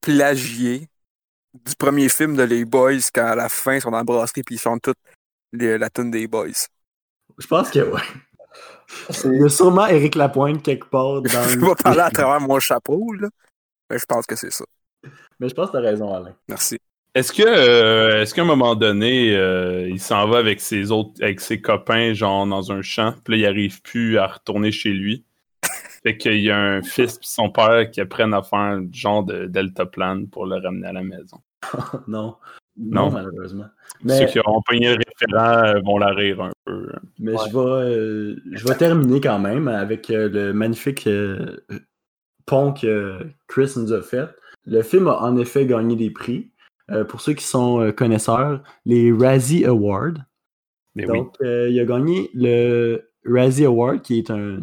plagiée 0.00 0.88
du 1.54 1.74
premier 1.76 2.08
film 2.08 2.36
de 2.36 2.42
Les 2.42 2.64
Boys 2.64 2.98
quand 3.14 3.26
à 3.26 3.34
la 3.34 3.48
fin 3.48 3.74
ils 3.74 3.80
sont 3.82 3.90
dans 3.90 3.98
la 3.98 4.04
brasserie 4.04 4.42
puis 4.42 4.56
ils 4.56 4.60
chantent 4.60 4.82
toute 4.82 4.98
les- 5.52 5.78
la 5.78 5.90
tune 5.90 6.10
des 6.10 6.26
Boys. 6.26 6.68
Je 7.38 7.46
pense 7.46 7.70
que 7.70 7.78
ouais. 7.80 8.00
C'est- 9.10 9.28
Il 9.28 9.40
y 9.40 9.44
a 9.44 9.48
sûrement 9.48 9.86
Eric 9.86 10.14
Lapointe 10.14 10.62
quelque 10.62 10.86
part 10.86 11.22
dans 11.22 11.42
Je 11.48 11.58
vais 11.58 11.74
parler 11.82 12.00
à 12.00 12.10
travers 12.10 12.40
mon 12.40 12.58
chapeau, 12.60 13.12
là. 13.12 13.28
Mais 13.90 13.98
je 13.98 14.04
pense 14.06 14.26
que 14.26 14.36
c'est 14.36 14.50
ça. 14.52 14.64
Mais 15.38 15.48
je 15.48 15.54
pense 15.54 15.68
que 15.68 15.72
t'as 15.72 15.80
raison, 15.80 16.14
Alain. 16.14 16.34
Merci. 16.48 16.78
Est-ce 17.14 17.32
que 17.32 17.42
euh, 17.42 18.22
est-ce 18.22 18.34
qu'à 18.34 18.42
un 18.42 18.46
moment 18.46 18.74
donné, 18.74 19.36
euh, 19.36 19.88
il 19.88 20.00
s'en 20.00 20.26
va 20.28 20.38
avec 20.38 20.60
ses 20.60 20.90
autres 20.90 21.22
avec 21.22 21.40
ses 21.40 21.60
copains, 21.60 22.14
genre 22.14 22.46
dans 22.46 22.72
un 22.72 22.82
champ, 22.82 23.14
puis 23.24 23.34
là, 23.34 23.38
il 23.38 23.46
arrive 23.46 23.82
plus 23.82 24.18
à 24.18 24.26
retourner 24.26 24.72
chez 24.72 24.90
lui? 24.90 25.24
fait 26.02 26.16
qu'il 26.16 26.40
y 26.40 26.50
a 26.50 26.58
un 26.58 26.82
fils 26.82 27.16
et 27.16 27.18
son 27.22 27.50
père 27.50 27.90
qui 27.90 28.00
apprennent 28.00 28.34
à 28.34 28.42
faire 28.42 28.58
un 28.58 28.86
genre 28.92 29.24
de 29.24 29.46
deltaplane 29.46 30.28
pour 30.28 30.46
le 30.46 30.56
ramener 30.56 30.86
à 30.86 30.92
la 30.92 31.02
maison. 31.02 31.38
non. 32.08 32.36
Non. 32.76 33.10
Non, 33.10 33.10
malheureusement. 33.10 33.66
Ceux 34.00 34.06
Mais, 34.06 34.26
qui 34.26 34.38
auront 34.40 34.62
pogné 34.66 34.94
le 34.94 35.02
référent 35.06 35.64
euh, 35.64 35.80
vont 35.84 35.98
la 35.98 36.14
rire 36.14 36.40
un 36.40 36.50
peu. 36.64 36.88
mais 37.18 37.32
je, 37.32 37.52
vais, 37.52 37.58
euh, 37.58 38.36
je 38.50 38.66
vais 38.66 38.74
terminer 38.74 39.20
quand 39.20 39.38
même 39.38 39.68
avec 39.68 40.10
euh, 40.10 40.28
le 40.28 40.52
magnifique 40.52 41.06
euh, 41.06 41.58
pont 42.46 42.72
que 42.72 43.18
Chris 43.46 43.72
nous 43.76 43.92
a 43.92 44.02
fait. 44.02 44.28
Le 44.64 44.82
film 44.82 45.08
a 45.08 45.20
en 45.22 45.36
effet 45.36 45.66
gagné 45.66 45.96
des 45.96 46.10
prix. 46.10 46.50
Euh, 46.90 47.04
pour 47.04 47.20
ceux 47.20 47.32
qui 47.34 47.44
sont 47.44 47.80
euh, 47.80 47.92
connaisseurs, 47.92 48.62
les 48.84 49.12
Razzie 49.12 49.64
Awards. 49.64 50.14
Mais 50.94 51.08
oui. 51.08 51.18
Donc, 51.18 51.36
euh, 51.40 51.68
il 51.70 51.78
a 51.80 51.84
gagné 51.84 52.30
le 52.34 53.08
Razzie 53.24 53.64
Award, 53.64 54.02
qui 54.02 54.18
est 54.18 54.30
un 54.30 54.58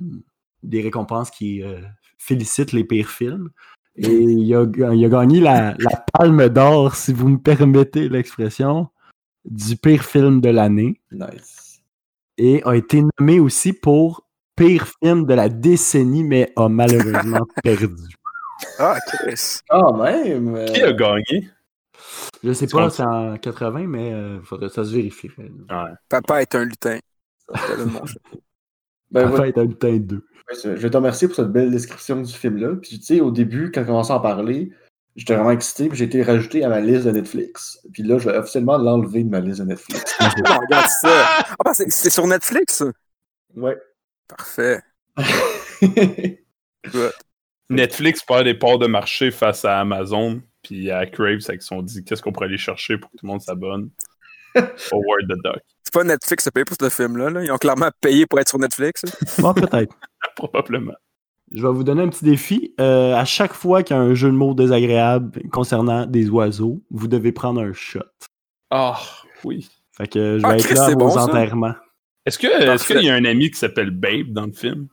des 0.63 0.81
récompenses 0.81 1.31
qui 1.31 1.63
euh, 1.63 1.79
félicite 2.17 2.71
les 2.73 2.83
pires 2.83 3.09
films. 3.09 3.49
Et 3.95 4.07
il 4.11 4.53
a, 4.55 4.65
il 4.93 5.05
a 5.05 5.09
gagné 5.09 5.39
la, 5.39 5.75
la 5.79 6.05
palme 6.13 6.47
d'or, 6.49 6.95
si 6.95 7.11
vous 7.13 7.29
me 7.29 7.37
permettez 7.37 8.07
l'expression, 8.09 8.87
du 9.45 9.75
pire 9.77 10.03
film 10.03 10.39
de 10.41 10.49
l'année. 10.49 11.01
Nice. 11.11 11.81
Et 12.37 12.61
a 12.65 12.75
été 12.75 13.01
nommé 13.19 13.39
aussi 13.39 13.73
pour 13.73 14.25
pire 14.55 14.85
film 15.03 15.25
de 15.25 15.33
la 15.33 15.49
décennie, 15.49 16.23
mais 16.23 16.51
a 16.55 16.69
malheureusement 16.69 17.45
perdu. 17.63 18.03
Ah, 18.77 18.97
Chris. 19.07 19.59
Quand 19.69 19.97
même. 20.03 20.55
euh, 20.55 20.65
Qui 20.67 20.81
a 20.83 20.93
gagné? 20.93 21.49
Je 22.43 22.53
sais 22.53 22.67
Tu 22.67 22.75
pas, 22.75 22.89
c'est 22.89 23.03
en 23.03 23.37
80, 23.37 23.87
mais 23.87 24.13
euh, 24.13 24.41
faudrait, 24.41 24.69
ça 24.69 24.83
se 24.85 24.93
vérifie. 24.93 25.29
Ouais. 25.37 25.91
Papa 26.07 26.41
est 26.41 26.55
un 26.55 26.63
lutin. 26.65 26.99
Ben, 29.11 29.27
ouais, 29.31 29.45
fête 29.45 29.57
à 29.57 29.63
lutin 29.63 29.97
2. 29.97 30.23
je 30.63 30.69
vais 30.69 30.89
te 30.91 30.95
remercier 30.95 31.27
pour 31.27 31.35
cette 31.35 31.51
belle 31.51 31.71
description 31.71 32.21
du 32.21 32.31
film-là. 32.31 32.75
Puis, 32.75 32.99
tu 32.99 33.05
sais, 33.05 33.21
au 33.21 33.31
début, 33.31 33.71
quand 33.71 33.81
on 33.81 33.85
commençait 33.85 34.13
à 34.13 34.17
en 34.17 34.19
parler, 34.19 34.71
j'étais 35.15 35.33
vraiment 35.33 35.49
excité. 35.49 35.89
Puis, 35.89 35.97
j'ai 35.97 36.05
été 36.05 36.21
rajouté 36.21 36.63
à 36.63 36.69
ma 36.69 36.79
liste 36.79 37.05
de 37.05 37.11
Netflix. 37.11 37.79
Puis 37.91 38.03
là, 38.03 38.19
je 38.19 38.29
vais 38.29 38.37
officiellement 38.37 38.77
l'enlever 38.77 39.23
de 39.23 39.29
ma 39.29 39.39
liste 39.39 39.61
de 39.61 39.65
Netflix. 39.65 40.15
Non, 40.19 40.59
regarde 40.59 40.85
ça. 41.01 41.25
Ah, 41.39 41.55
ben, 41.65 41.73
c'est 41.73 42.09
sur 42.11 42.27
Netflix, 42.27 42.75
ça? 42.75 42.85
ouais. 43.55 43.77
Parfait. 44.27 44.79
Netflix 47.71 48.23
perd 48.23 48.43
des 48.43 48.53
parts 48.53 48.77
de 48.77 48.85
marché 48.85 49.31
face 49.31 49.65
à 49.65 49.79
Amazon. 49.79 50.39
Puis 50.63 50.91
à 50.91 51.05
Crave, 51.05 51.39
c'est 51.39 51.53
qu'ils 51.53 51.61
se 51.61 51.67
sont 51.67 51.81
dit 51.81 52.03
qu'est-ce 52.03 52.21
qu'on 52.21 52.31
pourrait 52.31 52.47
aller 52.47 52.57
chercher 52.57 52.97
pour 52.97 53.09
que 53.11 53.17
tout 53.17 53.25
le 53.25 53.31
monde 53.31 53.41
s'abonne. 53.41 53.89
Howard 54.55 55.27
the 55.29 55.37
Duck. 55.43 55.61
C'est 55.83 55.93
pas 55.93 56.03
Netflix 56.03 56.43
qui 56.43 56.49
a 56.49 56.51
payé 56.51 56.65
pour 56.65 56.77
ce 56.79 56.89
film-là. 56.89 57.29
là. 57.29 57.43
Ils 57.43 57.51
ont 57.51 57.57
clairement 57.57 57.89
payé 58.01 58.25
pour 58.25 58.39
être 58.39 58.49
sur 58.49 58.59
Netflix. 58.59 59.03
Bon, 59.39 59.53
peut-être. 59.53 59.95
Probablement. 60.35 60.93
Je 61.51 61.61
vais 61.65 61.73
vous 61.73 61.83
donner 61.83 62.03
un 62.03 62.09
petit 62.09 62.25
défi. 62.25 62.73
Euh, 62.79 63.15
à 63.15 63.25
chaque 63.25 63.53
fois 63.53 63.81
qu'il 63.81 63.95
y 63.95 63.99
a 63.99 64.01
un 64.01 64.13
jeu 64.13 64.27
de 64.29 64.35
mots 64.35 64.53
désagréable 64.53 65.41
concernant 65.49 66.05
des 66.05 66.29
oiseaux, 66.29 66.81
vous 66.91 67.07
devez 67.07 67.31
prendre 67.31 67.61
un 67.61 67.73
shot. 67.73 68.01
Ah, 68.69 68.99
oui. 69.43 69.67
Fait 69.97 70.07
que 70.07 70.37
je 70.37 70.43
vais 70.43 70.53
Ah, 70.53 70.57
être 70.57 70.65
Chris, 70.65 70.75
là 70.75 70.89
vos 70.89 70.95
bon, 70.95 71.17
enterrements. 71.17 71.73
Est-ce 72.25 72.37
que 72.37 72.47
est-ce 72.47 72.85
qu'il 72.85 73.01
y 73.03 73.09
a 73.09 73.15
un 73.15 73.25
ami 73.25 73.49
qui 73.49 73.57
s'appelle 73.57 73.89
Babe 73.89 74.27
dans 74.31 74.45
le 74.45 74.51
film? 74.51 74.87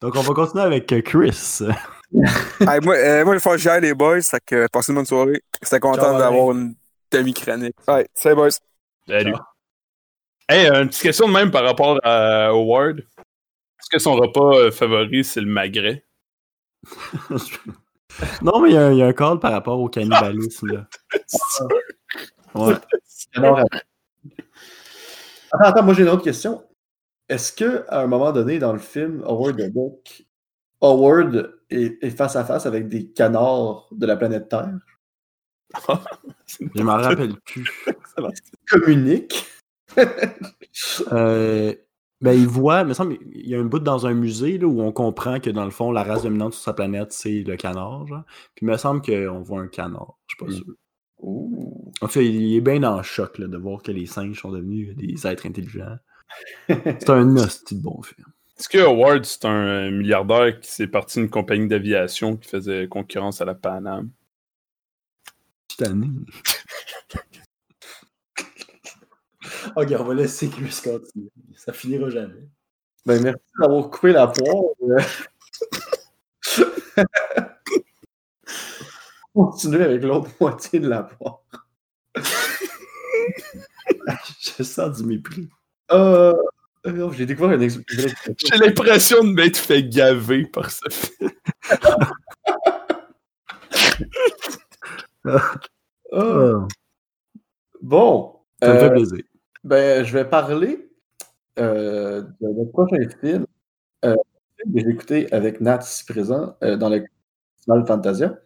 Donc, 0.00 0.16
on 0.16 0.20
va 0.20 0.34
continuer 0.34 0.64
avec 0.64 0.86
Chris. 1.04 1.60
Hey, 2.60 2.80
moi, 2.80 2.94
euh, 2.96 3.24
moi, 3.24 3.34
il 3.34 3.40
faut 3.40 3.50
que 3.50 3.58
j'y 3.58 3.68
aille, 3.68 3.80
les 3.82 3.94
boys. 3.94 4.20
Fait 4.22 4.40
que 4.44 4.66
passez 4.68 4.92
une 4.92 4.96
bonne 4.96 5.04
soirée. 5.06 5.42
J'étais 5.62 5.80
content 5.80 6.16
d'avoir 6.18 6.52
une 6.52 6.74
demi-chronique. 7.10 7.74
Ouais, 7.88 8.08
salut, 8.14 8.36
boys. 8.36 8.50
Salut. 9.08 9.34
Hey, 10.48 10.68
une 10.68 10.88
petite 10.88 11.02
question 11.02 11.26
de 11.28 11.32
même 11.32 11.50
par 11.50 11.64
rapport 11.64 11.98
à 12.04 12.46
Howard. 12.48 12.98
Est-ce 13.00 13.88
que 13.90 13.98
son 13.98 14.14
repas 14.14 14.54
euh, 14.56 14.70
favori, 14.70 15.24
c'est 15.24 15.40
le 15.40 15.46
magret? 15.46 16.04
non, 18.42 18.60
mais 18.60 18.70
il 18.70 18.74
y, 18.74 18.76
a 18.76 18.86
un- 18.86 18.92
il 18.92 18.98
y 18.98 19.02
a 19.02 19.06
un 19.06 19.12
call 19.12 19.38
par 19.40 19.52
rapport 19.52 19.80
au 19.80 19.88
cannibalisme. 19.88 20.66
Là. 20.68 20.86
Ouais. 22.54 22.74
Alors, 23.34 23.58
euh, 23.58 23.64
Attends, 25.50 25.64
attends, 25.70 25.82
moi 25.82 25.94
j'ai 25.94 26.02
une 26.02 26.08
autre 26.08 26.22
question. 26.22 26.62
Est-ce 27.28 27.52
que 27.52 27.84
à 27.88 28.02
un 28.02 28.06
moment 28.06 28.30
donné 28.30 28.60
dans 28.60 28.72
le 28.72 28.78
film 28.78 29.24
Howard 29.26 29.56
the 29.56 29.72
Duck, 29.72 30.24
Howard 30.80 31.54
est, 31.70 32.02
est 32.02 32.10
face 32.10 32.36
à 32.36 32.44
face 32.44 32.66
avec 32.66 32.88
des 32.88 33.10
canards 33.10 33.88
de 33.92 34.06
la 34.06 34.16
planète 34.16 34.48
Terre? 34.48 34.78
Je 36.74 36.82
m'en 36.82 36.96
rappelle 36.96 37.34
plus. 37.44 37.68
Communique? 38.68 39.46
Euh, 41.12 41.74
ben, 42.20 42.32
il 42.32 42.46
voit, 42.46 42.80
il 42.80 42.86
me 42.86 42.94
semble, 42.94 43.18
il 43.32 43.48
y 43.48 43.54
a 43.54 43.60
un 43.60 43.64
bout 43.64 43.80
dans 43.80 44.06
un 44.06 44.14
musée 44.14 44.58
là, 44.58 44.66
où 44.66 44.80
on 44.80 44.92
comprend 44.92 45.40
que 45.40 45.50
dans 45.50 45.64
le 45.64 45.70
fond, 45.70 45.92
la 45.92 46.02
race 46.02 46.22
dominante 46.22 46.54
sur 46.54 46.62
sa 46.62 46.72
planète, 46.72 47.12
c'est 47.12 47.42
le 47.42 47.56
canard. 47.56 48.06
Genre. 48.06 48.24
Puis 48.54 48.66
il 48.66 48.68
me 48.68 48.76
semble 48.76 49.02
qu'on 49.02 49.40
voit 49.40 49.60
un 49.60 49.68
canard. 49.68 50.18
Je 50.26 50.34
suis 50.34 50.44
pas 50.44 50.64
sûr. 50.64 50.74
En 52.00 52.08
fait, 52.08 52.26
il 52.26 52.56
est 52.56 52.60
bien 52.60 52.80
dans 52.80 52.96
le 52.96 53.02
choc 53.02 53.38
là, 53.38 53.46
de 53.46 53.56
voir 53.56 53.82
que 53.82 53.92
les 53.92 54.06
singes 54.06 54.40
sont 54.40 54.50
devenus 54.50 54.94
des 54.96 55.26
êtres 55.26 55.46
intelligents. 55.46 55.96
C'est 56.68 57.10
un 57.10 57.36
hostie 57.36 57.76
de 57.76 57.82
bon 57.82 58.02
film. 58.02 58.26
Est-ce 58.58 58.68
que 58.68 58.78
Howard, 58.78 59.24
c'est 59.24 59.44
un 59.46 59.90
milliardaire 59.90 60.60
qui 60.60 60.70
s'est 60.70 60.86
parti 60.86 61.18
d'une 61.18 61.30
compagnie 61.30 61.66
d'aviation 61.66 62.36
qui 62.36 62.48
faisait 62.48 62.86
concurrence 62.88 63.40
à 63.40 63.44
la 63.44 63.54
Pan 63.54 63.84
Am? 63.84 64.10
Cette 65.68 65.88
année. 65.88 66.08
Ok, 69.76 69.88
on 69.98 70.04
va 70.04 70.14
laisser 70.14 70.48
Chris 70.50 70.78
continuer. 70.82 71.30
Ça 71.56 71.72
finira 71.72 72.08
jamais. 72.10 72.48
Ben, 73.06 73.20
merci 73.22 73.42
d'avoir 73.58 73.90
coupé 73.90 74.12
la 74.12 74.28
poire. 74.28 74.64
Continuez 79.34 79.82
avec 79.82 80.02
l'autre 80.02 80.30
moitié 80.40 80.78
de 80.80 80.88
la 80.88 81.02
poire. 81.02 81.40
Je 84.40 84.62
sens 84.62 84.98
du 84.98 85.04
mépris. 85.04 85.48
Euh, 85.90 86.32
euh, 86.86 87.10
J'ai 87.12 87.26
découvert 87.26 87.52
une 87.52 87.62
ex-. 87.62 87.78
J'ai 87.88 88.56
l'impression 88.58 89.24
de 89.24 89.30
m'être 89.32 89.56
fait 89.56 89.82
gaver 89.84 90.46
par 90.46 90.70
ce 90.70 90.84
film. 90.90 91.30
Ah, 95.26 95.54
Ah, 96.12 96.68
bon, 97.80 98.36
ça 98.62 98.68
me 98.68 98.74
euh, 98.76 98.80
fait 98.80 98.90
plaisir. 98.90 99.24
ben, 99.64 100.04
je 100.04 100.12
vais 100.12 100.24
parler 100.24 100.88
euh, 101.58 102.22
de 102.40 102.48
notre 102.48 102.70
prochain 102.72 102.98
film. 103.20 103.46
Euh, 104.04 104.14
que 104.58 104.80
j'ai 104.80 104.88
écouté 104.88 105.32
avec 105.32 105.60
Nat 105.60 105.80
ici 105.82 106.04
présent 106.04 106.56
euh, 106.62 106.76
dans 106.76 106.88
le 106.88 107.04
Festival 107.56 107.86
Fantasia. 107.86 108.38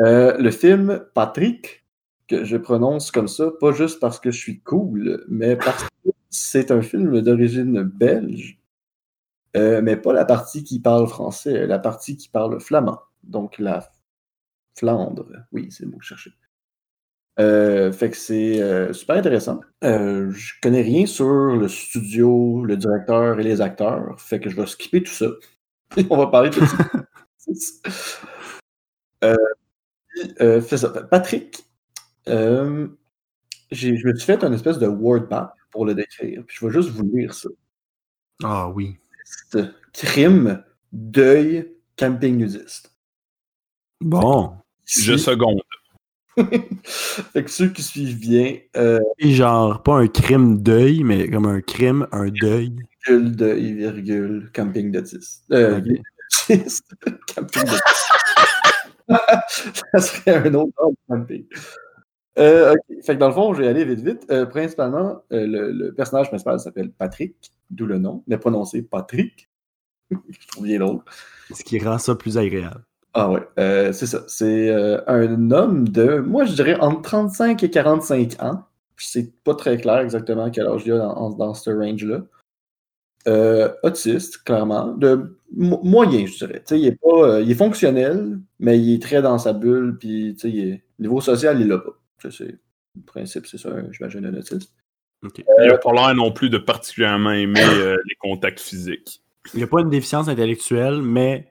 Euh, 0.00 0.36
le 0.38 0.50
film 0.50 1.04
Patrick, 1.14 1.84
que 2.28 2.44
je 2.44 2.56
prononce 2.56 3.10
comme 3.10 3.28
ça, 3.28 3.50
pas 3.60 3.72
juste 3.72 3.98
parce 4.00 4.20
que 4.20 4.30
je 4.30 4.38
suis 4.38 4.60
cool, 4.60 5.24
mais 5.28 5.56
parce 5.56 5.84
que 5.84 6.10
c'est 6.36 6.70
un 6.70 6.82
film 6.82 7.20
d'origine 7.20 7.82
belge, 7.82 8.58
euh, 9.56 9.80
mais 9.82 9.96
pas 9.96 10.12
la 10.12 10.24
partie 10.24 10.64
qui 10.64 10.80
parle 10.80 11.06
français, 11.08 11.66
la 11.66 11.78
partie 11.78 12.16
qui 12.16 12.28
parle 12.28 12.60
flamand. 12.60 13.00
Donc 13.24 13.58
la 13.58 13.88
Flandre, 14.78 15.26
oui, 15.52 15.68
c'est 15.70 15.84
le 15.84 15.90
mot 15.90 15.96
que 15.98 16.04
je 16.04 16.08
cherchais. 16.10 16.32
Euh, 17.38 17.92
fait 17.92 18.10
que 18.10 18.16
c'est 18.16 18.62
euh, 18.62 18.92
super 18.92 19.16
intéressant. 19.16 19.60
Euh, 19.84 20.30
je 20.30 20.54
connais 20.62 20.82
rien 20.82 21.04
sur 21.06 21.26
le 21.26 21.68
studio, 21.68 22.64
le 22.64 22.76
directeur 22.76 23.38
et 23.38 23.42
les 23.42 23.60
acteurs, 23.60 24.18
fait 24.18 24.40
que 24.40 24.48
je 24.48 24.56
vais 24.56 24.66
skipper 24.66 25.02
tout 25.02 25.12
ça. 25.12 25.26
On 26.10 26.16
va 26.16 26.28
parler 26.28 26.50
de 26.50 26.60
ça. 26.64 26.76
Patrick, 31.10 31.64
je 32.26 32.88
me 33.70 34.14
suis 34.14 34.26
fait 34.26 34.44
un 34.44 34.52
espèce 34.52 34.78
de 34.78 34.86
word 34.86 35.26
map 35.30 35.54
pour 35.76 35.84
le 35.84 35.94
décrire, 35.94 36.42
puis 36.46 36.56
je 36.58 36.66
vais 36.66 36.72
juste 36.72 36.88
vous 36.88 37.06
lire 37.14 37.34
ça. 37.34 37.50
Ah 38.42 38.70
oui. 38.70 38.96
C'est 39.50 39.68
Crime, 39.92 40.64
deuil, 40.90 41.70
camping 41.96 42.38
nudiste. 42.38 42.90
Bon. 44.00 44.56
Je 44.86 45.18
seconde. 45.18 45.60
fait 46.86 47.44
que 47.44 47.50
ceux 47.50 47.68
qui 47.68 47.82
suivent 47.82 48.18
bien, 48.18 48.56
euh, 48.76 49.00
Et 49.18 49.34
genre, 49.34 49.82
pas 49.82 49.96
un 49.96 50.06
crime 50.06 50.62
deuil, 50.62 51.04
mais 51.04 51.28
comme 51.28 51.44
un 51.44 51.60
crime, 51.60 52.06
un 52.10 52.28
deuil. 52.30 52.74
virgule, 53.06 53.36
deuil, 53.36 53.74
virgule, 53.74 54.50
camping 54.54 54.90
de 54.90 55.00
10. 55.00 55.44
Euh, 55.52 55.80
camping 56.48 57.64
de 57.64 57.68
10. 57.68 57.82
ça 59.92 60.00
serait 60.00 60.48
un 60.48 60.54
autre 60.54 60.72
camping. 61.06 61.44
Euh. 62.38 62.74
Fait 63.02 63.14
que 63.14 63.20
dans 63.20 63.28
le 63.28 63.34
fond, 63.34 63.54
je 63.54 63.62
vais 63.62 63.68
aller 63.68 63.84
vite 63.84 64.00
vite. 64.00 64.26
Euh, 64.30 64.46
principalement, 64.46 65.22
euh, 65.32 65.46
le, 65.46 65.72
le 65.72 65.92
personnage 65.94 66.28
principal 66.28 66.60
s'appelle 66.60 66.90
Patrick, 66.90 67.34
d'où 67.70 67.86
le 67.86 67.98
nom, 67.98 68.22
mais 68.26 68.38
prononcé 68.38 68.82
Patrick. 68.82 69.48
je 70.10 70.46
trouve 70.48 70.64
bien 70.64 70.78
drôle. 70.78 71.00
Ce 71.52 71.64
qui 71.64 71.78
rend 71.78 71.98
ça 71.98 72.14
plus 72.14 72.38
agréable. 72.38 72.84
Ah 73.14 73.30
ouais, 73.30 73.40
c'est 73.94 74.06
ça. 74.06 74.24
C'est 74.28 74.70
un 75.06 75.50
homme 75.50 75.88
de, 75.88 76.18
moi 76.18 76.44
je 76.44 76.52
dirais, 76.52 76.76
entre 76.80 77.00
35 77.00 77.62
et 77.64 77.70
45 77.70 78.42
ans. 78.42 78.64
Puis 78.94 79.06
C'est 79.08 79.32
pas 79.42 79.54
très 79.54 79.78
clair 79.78 80.00
exactement 80.00 80.50
quel 80.50 80.66
âge 80.66 80.82
il 80.84 80.92
a 80.92 80.98
dans, 80.98 81.54
ce 81.54 81.70
range-là. 81.70 82.22
Autiste, 83.82 84.44
clairement. 84.44 84.88
De 84.88 85.38
mo- 85.54 85.80
moyen, 85.82 86.26
je 86.26 86.36
dirais. 86.44 86.62
Il, 86.70 86.86
est 86.86 87.00
pas, 87.00 87.40
il 87.40 87.50
est 87.50 87.54
fonctionnel, 87.54 88.38
mais 88.58 88.78
il 88.78 88.94
est 88.94 89.02
très 89.02 89.22
dans 89.22 89.38
sa 89.38 89.54
bulle. 89.54 89.96
Puis, 89.98 90.36
il 90.44 90.58
est- 90.68 90.84
niveau 90.98 91.22
social, 91.22 91.58
il 91.60 91.68
l'a 91.68 91.78
pas. 91.78 91.96
Ça, 92.22 92.30
C'est 92.30 92.58
le 92.96 93.02
principe, 93.04 93.46
c'est 93.46 93.58
ça, 93.58 93.70
j'imagine, 93.90 94.26
un 94.26 94.34
autiste. 94.34 94.72
Ok. 95.24 95.42
Il 95.62 95.70
a 95.70 95.78
pas 95.78 95.92
l'air 95.92 96.14
non 96.14 96.32
plus 96.32 96.50
de 96.50 96.58
particulièrement 96.58 97.32
aimer 97.32 97.60
euh, 97.62 97.96
les 98.08 98.14
contacts 98.16 98.60
physiques. 98.60 99.22
Il 99.54 99.60
n'a 99.60 99.66
pas 99.66 99.80
une 99.80 99.90
déficience 99.90 100.28
intellectuelle, 100.28 101.02
mais 101.02 101.48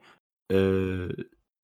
euh, 0.52 1.08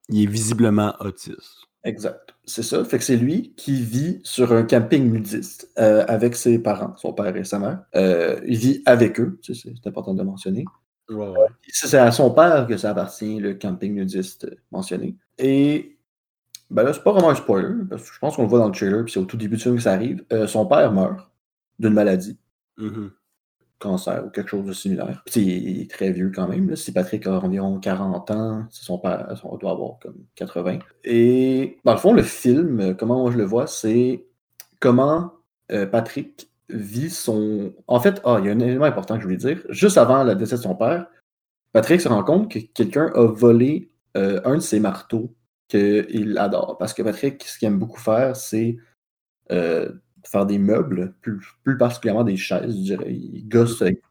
il 0.08 0.22
est 0.22 0.30
visiblement 0.30 0.94
autiste. 1.00 1.68
Exact. 1.84 2.34
C'est 2.44 2.62
ça. 2.62 2.84
Fait 2.84 2.98
que 2.98 3.04
c'est 3.04 3.16
lui 3.16 3.54
qui 3.56 3.82
vit 3.82 4.20
sur 4.22 4.52
un 4.52 4.62
camping 4.62 5.10
nudiste 5.10 5.70
euh, 5.78 6.04
avec 6.06 6.36
ses 6.36 6.60
parents, 6.60 6.94
son 6.96 7.12
père 7.12 7.36
et 7.36 7.44
sa 7.44 7.58
mère. 7.58 7.82
Euh, 7.96 8.40
il 8.46 8.56
vit 8.56 8.82
avec 8.86 9.20
eux, 9.20 9.38
c'est 9.42 9.86
important 9.86 10.14
de 10.14 10.20
le 10.20 10.24
mentionner. 10.24 10.64
C'est 11.68 11.98
à 11.98 12.10
son 12.12 12.30
père 12.30 12.66
que 12.66 12.76
ça 12.76 12.90
appartient, 12.90 13.38
le 13.38 13.54
camping 13.54 13.94
nudiste 13.94 14.44
euh, 14.44 14.56
mentionné. 14.70 15.16
Et 15.38 15.91
ben 16.72 16.82
là, 16.82 16.92
c'est 16.92 17.02
pas 17.02 17.12
vraiment 17.12 17.30
un 17.30 17.34
spoiler, 17.34 17.74
parce 17.88 18.02
que 18.08 18.14
je 18.14 18.18
pense 18.18 18.36
qu'on 18.36 18.42
le 18.42 18.48
voit 18.48 18.58
dans 18.58 18.66
le 18.66 18.72
trailer, 18.72 19.04
puis 19.04 19.12
c'est 19.12 19.20
au 19.20 19.24
tout 19.24 19.36
début 19.36 19.56
du 19.56 19.62
film 19.62 19.76
que 19.76 19.82
ça 19.82 19.92
arrive. 19.92 20.24
Euh, 20.32 20.46
son 20.46 20.66
père 20.66 20.92
meurt 20.92 21.28
d'une 21.78 21.94
maladie, 21.94 22.38
Mhm. 22.78 23.10
cancer 23.78 24.24
ou 24.26 24.30
quelque 24.30 24.48
chose 24.50 24.64
de 24.66 24.72
similaire. 24.72 25.22
Puis 25.26 25.40
il 25.40 25.80
est 25.82 25.90
très 25.90 26.10
vieux 26.12 26.30
quand 26.34 26.46
même. 26.48 26.70
Là. 26.70 26.76
Si 26.76 26.92
Patrick 26.92 27.26
a 27.26 27.32
environ 27.40 27.78
40 27.80 28.30
ans, 28.30 28.64
son 28.70 28.98
père 28.98 29.40
on 29.44 29.56
doit 29.56 29.72
avoir 29.72 29.98
comme 30.00 30.24
80. 30.36 30.78
Et 31.04 31.78
dans 31.84 31.92
le 31.92 31.98
fond, 31.98 32.12
le 32.12 32.22
film, 32.22 32.80
euh, 32.80 32.94
comment 32.94 33.20
moi 33.22 33.30
je 33.32 33.38
le 33.38 33.44
vois, 33.44 33.66
c'est 33.66 34.24
comment 34.80 35.32
euh, 35.72 35.86
Patrick 35.86 36.48
vit 36.68 37.10
son. 37.10 37.72
En 37.88 37.98
fait, 38.00 38.20
ah, 38.24 38.36
il 38.40 38.46
y 38.46 38.48
a 38.50 38.52
un 38.52 38.60
élément 38.60 38.84
important 38.84 39.14
que 39.16 39.20
je 39.20 39.26
voulais 39.26 39.36
dire. 39.36 39.62
Juste 39.68 39.98
avant 39.98 40.22
la 40.24 40.34
décès 40.36 40.56
de 40.56 40.62
son 40.62 40.74
père, 40.76 41.06
Patrick 41.72 42.00
se 42.00 42.08
rend 42.08 42.22
compte 42.24 42.50
que 42.50 42.58
quelqu'un 42.60 43.10
a 43.14 43.26
volé 43.26 43.90
euh, 44.16 44.40
un 44.44 44.54
de 44.54 44.60
ses 44.60 44.78
marteaux 44.80 45.34
qu'il 45.68 46.36
adore. 46.38 46.76
Parce 46.78 46.94
que 46.94 47.02
Patrick, 47.02 47.42
ce 47.44 47.58
qu'il 47.58 47.68
aime 47.68 47.78
beaucoup 47.78 48.00
faire, 48.00 48.36
c'est 48.36 48.76
euh, 49.50 49.90
faire 50.24 50.46
des 50.46 50.58
meubles, 50.58 51.14
plus, 51.20 51.40
plus 51.64 51.76
particulièrement 51.76 52.24
des 52.24 52.36
chaises, 52.36 52.74
je 52.76 52.82
dirais. 52.82 53.12
Il 53.12 53.48
gosse 53.48 53.80
avec- 53.82 54.02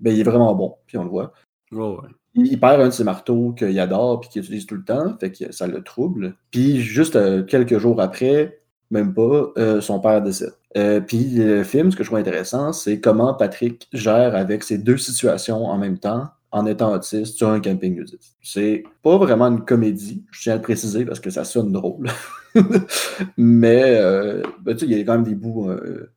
ben, 0.00 0.12
il 0.12 0.20
est 0.20 0.24
vraiment 0.24 0.54
bon, 0.54 0.76
puis 0.86 0.98
on 0.98 1.04
le 1.04 1.10
voit. 1.10 1.32
Ouais. 1.72 2.08
Il 2.34 2.60
perd 2.60 2.80
un 2.80 2.86
de 2.86 2.92
ses 2.92 3.04
marteaux 3.04 3.52
qu'il 3.52 3.78
adore 3.80 4.20
puis 4.20 4.30
qu'il 4.30 4.42
utilise 4.42 4.66
tout 4.66 4.76
le 4.76 4.84
temps, 4.84 5.16
fait 5.18 5.32
que 5.32 5.52
ça 5.52 5.66
le 5.66 5.82
trouble. 5.82 6.36
Puis 6.50 6.80
juste 6.80 7.16
euh, 7.16 7.42
quelques 7.42 7.78
jours 7.78 8.00
après, 8.00 8.60
même 8.90 9.12
pas, 9.14 9.50
euh, 9.58 9.80
son 9.80 10.00
père 10.00 10.22
décède. 10.22 10.54
Euh, 10.76 11.00
puis 11.00 11.24
le 11.30 11.64
film, 11.64 11.90
ce 11.90 11.96
que 11.96 12.04
je 12.04 12.08
trouve 12.08 12.18
intéressant, 12.18 12.72
c'est 12.72 13.00
comment 13.00 13.34
Patrick 13.34 13.88
gère 13.92 14.36
avec 14.36 14.62
ces 14.62 14.78
deux 14.78 14.98
situations 14.98 15.66
en 15.66 15.78
même 15.78 15.98
temps 15.98 16.28
en 16.50 16.66
étant 16.66 16.92
autiste 16.94 17.36
sur 17.36 17.48
un 17.50 17.60
camping 17.60 17.94
nudiste. 17.94 18.36
C'est 18.42 18.84
pas 19.02 19.16
vraiment 19.18 19.46
une 19.46 19.64
comédie, 19.64 20.24
je 20.30 20.42
tiens 20.42 20.54
à 20.54 20.56
le 20.56 20.62
préciser 20.62 21.04
parce 21.04 21.20
que 21.20 21.30
ça 21.30 21.44
sonne 21.44 21.72
drôle. 21.72 22.08
mais 23.36 23.82
euh, 23.98 24.42
ben, 24.62 24.74
tu 24.74 24.80
sais, 24.80 24.86
il 24.92 24.96
y 24.98 25.00
a 25.00 25.04
quand 25.04 25.14
même 25.14 25.24
des 25.24 25.34
bouts 25.34 25.70
euh, 25.70 26.10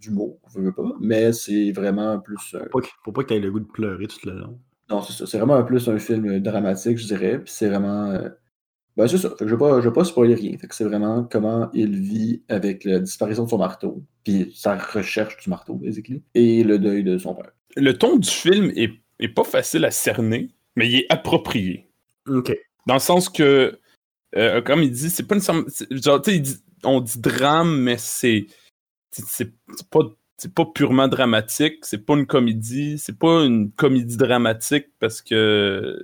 d'humour, 0.00 0.38
je 0.54 0.60
veux 0.60 0.72
pas, 0.72 0.84
mais 1.00 1.32
c'est 1.32 1.72
vraiment 1.72 2.18
plus. 2.20 2.54
euh, 2.54 2.60
Faut 2.70 2.80
pas, 2.80 2.86
que- 2.86 2.92
faut 3.04 3.12
pas 3.12 3.22
que 3.22 3.28
tu 3.28 3.34
aies 3.34 3.40
le 3.40 3.50
goût 3.50 3.60
de 3.60 3.64
pleurer 3.66 4.06
tout 4.06 4.18
le 4.24 4.32
long. 4.38 4.58
non, 4.90 5.02
c'est 5.02 5.12
ça. 5.14 5.26
C'est 5.26 5.38
vraiment 5.38 5.62
plus 5.64 5.88
un 5.88 5.98
film 5.98 6.40
dramatique, 6.40 6.98
je 6.98 7.06
dirais. 7.06 7.38
Puis 7.38 7.52
c'est 7.54 7.68
vraiment. 7.68 8.10
euh, 8.10 8.28
Ben, 8.96 9.08
c'est 9.08 9.18
ça. 9.18 9.30
Fait 9.30 9.36
que 9.44 9.48
Je 9.48 9.54
ne 9.54 9.58
vais, 9.58 9.66
pas- 9.68 9.80
je 9.80 9.88
vais 9.88 9.92
pas 9.94 10.04
spoiler 10.04 10.34
rien. 10.34 10.56
Fait 10.58 10.66
que 10.66 10.74
c'est 10.74 10.84
vraiment 10.84 11.24
comment 11.24 11.70
il 11.72 11.96
vit 11.98 12.42
avec 12.48 12.84
la 12.84 12.98
disparition 13.00 13.44
de 13.44 13.48
son 13.50 13.58
marteau, 13.58 14.04
puis 14.24 14.52
sa 14.54 14.76
recherche 14.76 15.36
du 15.42 15.48
marteau, 15.50 15.74
basically, 15.74 16.22
et 16.34 16.62
le 16.62 16.78
deuil 16.78 17.02
de 17.04 17.16
son 17.18 17.34
père. 17.34 17.52
Le 17.76 17.92
ton 17.96 18.16
du 18.18 18.28
film 18.28 18.70
est, 18.76 18.90
est 19.24 19.28
pas 19.28 19.44
facile 19.44 19.84
à 19.84 19.90
cerner, 19.90 20.50
mais 20.76 20.88
il 20.88 20.96
est 21.00 21.06
approprié. 21.10 21.88
Ok. 22.28 22.56
Dans 22.86 22.94
le 22.94 23.00
sens 23.00 23.28
que, 23.28 23.78
euh, 24.36 24.60
comme 24.62 24.82
il 24.82 24.90
dit, 24.90 25.10
c'est 25.10 25.26
pas 25.26 25.38
c'est- 25.40 26.02
Genre, 26.02 26.20
tu 26.22 26.44
sais, 26.44 26.56
on 26.84 27.00
dit 27.00 27.18
drame, 27.20 27.80
mais 27.80 27.96
c'est. 27.98 28.46
c'est- 29.10 29.24
C'est 29.26 29.52
c'est 29.76 29.88
pas. 29.88 30.00
C'est 30.38 30.52
pas 30.52 30.64
purement 30.66 31.06
dramatique, 31.06 31.84
c'est 31.84 32.04
pas 32.04 32.14
une 32.14 32.26
comédie, 32.26 32.98
c'est 32.98 33.16
pas 33.16 33.44
une 33.44 33.70
comédie 33.70 34.16
dramatique 34.16 34.86
parce 34.98 35.22
que 35.22 36.02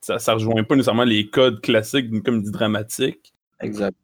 ça, 0.00 0.18
ça 0.18 0.34
rejoint 0.34 0.64
pas 0.64 0.74
nécessairement 0.74 1.04
les 1.04 1.28
codes 1.30 1.60
classiques 1.60 2.10
d'une 2.10 2.22
comédie 2.22 2.50
dramatique. 2.50 3.32
Exact. 3.60 3.96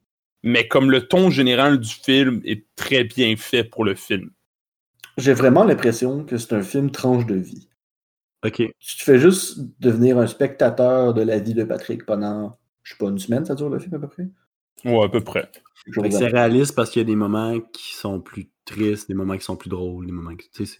Mais 0.44 0.68
comme 0.68 0.92
le 0.92 1.08
ton 1.08 1.28
général 1.28 1.80
du 1.80 1.88
film 1.92 2.40
est 2.44 2.66
très 2.76 3.02
bien 3.02 3.34
fait 3.36 3.64
pour 3.64 3.84
le 3.84 3.96
film. 3.96 4.30
J'ai 5.18 5.32
vraiment 5.32 5.64
l'impression 5.64 6.22
que 6.22 6.36
c'est 6.36 6.52
un 6.52 6.62
film 6.62 6.92
tranche 6.92 7.26
de 7.26 7.34
vie. 7.34 7.68
Ok. 8.44 8.56
Tu 8.78 8.96
te 8.96 9.02
fais 9.02 9.18
juste 9.18 9.58
devenir 9.80 10.18
un 10.18 10.26
spectateur 10.26 11.14
de 11.14 11.22
la 11.22 11.38
vie 11.38 11.54
de 11.54 11.64
Patrick 11.64 12.04
pendant, 12.04 12.58
je 12.82 12.92
sais 12.92 12.98
pas, 12.98 13.08
une 13.08 13.18
semaine, 13.18 13.44
ça 13.44 13.54
dure 13.54 13.70
le 13.70 13.78
film 13.78 13.94
à 13.94 13.98
peu 13.98 14.08
près? 14.08 14.28
Ouais, 14.84 15.04
à 15.04 15.08
peu 15.08 15.22
près. 15.22 15.50
C'est 16.10 16.26
réaliste 16.26 16.74
parce 16.74 16.90
qu'il 16.90 17.00
y 17.00 17.04
a 17.04 17.06
des 17.06 17.16
moments 17.16 17.58
qui 17.72 17.94
sont 17.94 18.20
plus 18.20 18.50
tristes, 18.64 19.08
des 19.08 19.14
moments 19.14 19.36
qui 19.36 19.44
sont 19.44 19.56
plus 19.56 19.70
drôles, 19.70 20.06
des 20.06 20.12
moments 20.12 20.36
qui. 20.36 20.50
Tu 20.50 20.66
sais, 20.66 20.78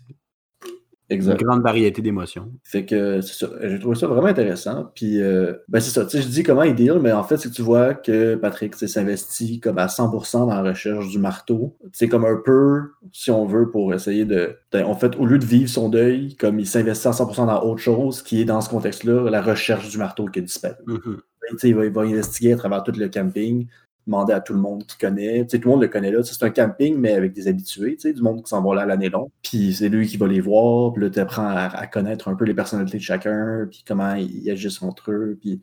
une 1.14 1.34
grande 1.34 1.62
variété 1.62 2.02
d'émotions. 2.02 2.50
Fait 2.62 2.84
que 2.84 3.20
c'est 3.20 3.44
ça. 3.46 3.52
J'ai 3.62 3.78
trouvé 3.78 3.96
ça 3.96 4.06
vraiment 4.06 4.26
intéressant. 4.28 4.90
Puis 4.94 5.20
euh, 5.20 5.54
ben 5.68 5.80
c'est 5.80 5.90
ça. 5.90 6.04
Tu 6.04 6.16
sais, 6.16 6.22
je 6.22 6.28
dis 6.28 6.42
comment 6.42 6.62
il 6.62 6.74
deal, 6.74 6.98
mais 7.00 7.12
en 7.12 7.22
fait, 7.22 7.36
c'est 7.36 7.48
que 7.48 7.54
tu 7.54 7.62
vois 7.62 7.94
que 7.94 8.34
Patrick 8.36 8.74
s'investit 8.74 9.60
comme 9.60 9.78
à 9.78 9.86
100% 9.86 10.40
dans 10.40 10.46
la 10.46 10.62
recherche 10.70 11.08
du 11.08 11.18
marteau. 11.18 11.76
C'est 11.92 12.08
comme 12.08 12.24
un 12.24 12.40
peu, 12.44 12.80
si 13.12 13.30
on 13.30 13.46
veut, 13.46 13.70
pour 13.70 13.92
essayer 13.94 14.24
de. 14.24 14.56
de- 14.72 14.82
En 14.82 14.94
fait, 14.94 15.16
au 15.16 15.26
lieu 15.26 15.38
de 15.38 15.44
vivre 15.44 15.68
son 15.68 15.88
deuil, 15.88 16.36
comme 16.36 16.58
il 16.60 16.66
s'investit 16.66 17.08
à 17.08 17.12
100% 17.12 17.46
dans 17.46 17.62
autre 17.62 17.80
chose, 17.80 18.22
qui 18.22 18.40
est 18.40 18.44
dans 18.44 18.60
ce 18.60 18.68
contexte-là, 18.70 19.30
la 19.30 19.42
recherche 19.42 19.88
du 19.90 19.98
marteau 19.98 20.26
qui 20.26 20.38
a 20.40 20.42
disparu. 20.42 20.76
Mhm. 20.86 21.18
Sais, 21.58 21.68
il, 21.68 21.74
va, 21.74 21.84
il 21.84 21.92
va 21.92 22.00
investiguer 22.02 22.54
à 22.54 22.56
travers 22.56 22.82
tout 22.82 22.92
le 22.96 23.06
camping, 23.08 23.66
demander 24.06 24.32
à 24.32 24.40
tout 24.40 24.52
le 24.52 24.60
monde 24.60 24.84
qui 24.84 24.98
connaît. 24.98 25.46
Tout 25.46 25.58
le 25.62 25.70
monde 25.70 25.82
le 25.82 25.88
connaît 25.88 26.10
là. 26.10 26.22
C'est 26.22 26.42
un 26.44 26.50
camping, 26.50 26.96
mais 26.96 27.12
avec 27.12 27.32
des 27.32 27.48
habitués, 27.48 27.96
du 27.96 28.22
monde 28.22 28.42
qui 28.42 28.48
s'en 28.48 28.62
va 28.62 28.74
là 28.74 28.86
l'année 28.86 29.08
longue. 29.08 29.30
Puis 29.42 29.74
c'est 29.74 29.88
lui 29.88 30.06
qui 30.06 30.16
va 30.16 30.26
les 30.26 30.40
voir, 30.40 30.92
puis 30.92 31.02
là, 31.02 31.10
tu 31.10 31.18
apprends 31.20 31.48
à, 31.48 31.86
connaître 31.86 32.28
un 32.28 32.34
peu 32.34 32.44
les 32.44 32.54
personnalités 32.54 32.98
de 32.98 33.02
chacun, 33.02 33.66
puis 33.70 33.84
comment 33.86 34.14
ils 34.14 34.50
agissent 34.50 34.82
entre 34.82 35.10
eux. 35.12 35.38
Puis 35.40 35.60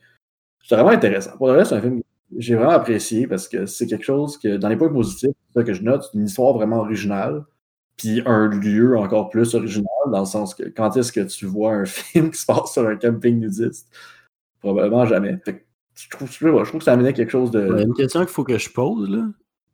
c'est 0.63 0.75
vraiment 0.75 0.91
intéressant. 0.91 1.37
Pour 1.37 1.47
le 1.47 1.53
reste, 1.53 1.69
c'est 1.69 1.75
un 1.75 1.81
film 1.81 2.01
que 2.01 2.05
j'ai 2.37 2.55
vraiment 2.55 2.71
apprécié 2.71 3.27
parce 3.27 3.47
que 3.47 3.65
c'est 3.65 3.87
quelque 3.87 4.05
chose 4.05 4.37
que, 4.37 4.57
dans 4.57 4.69
les 4.69 4.77
points 4.77 4.91
positifs, 4.91 5.31
c'est 5.47 5.59
ça 5.59 5.63
que 5.65 5.73
je 5.73 5.83
note, 5.83 6.03
c'est 6.03 6.17
une 6.17 6.25
histoire 6.25 6.53
vraiment 6.53 6.77
originale. 6.79 7.45
Puis 7.97 8.21
un 8.25 8.47
lieu 8.47 8.97
encore 8.97 9.29
plus 9.29 9.53
original, 9.53 9.85
dans 10.11 10.21
le 10.21 10.25
sens 10.25 10.55
que 10.55 10.63
quand 10.63 10.95
est-ce 10.97 11.11
que 11.11 11.21
tu 11.21 11.45
vois 11.45 11.73
un 11.73 11.85
film 11.85 12.31
qui 12.31 12.39
se 12.39 12.45
passe 12.45 12.73
sur 12.73 12.87
un 12.87 12.95
camping 12.95 13.39
nudiste? 13.39 13.87
Probablement 14.59 15.05
jamais. 15.05 15.39
Je 15.95 16.09
trouve, 16.09 16.31
je 16.31 16.77
que 16.77 16.83
ça 16.83 16.93
amenait 16.93 17.13
quelque 17.13 17.31
chose 17.31 17.51
de. 17.51 17.71
Ouais, 17.71 17.83
une 17.83 17.93
question 17.93 18.21
qu'il 18.21 18.29
faut 18.29 18.43
que 18.43 18.57
je 18.57 18.69
pose, 18.69 19.09
là. 19.09 19.25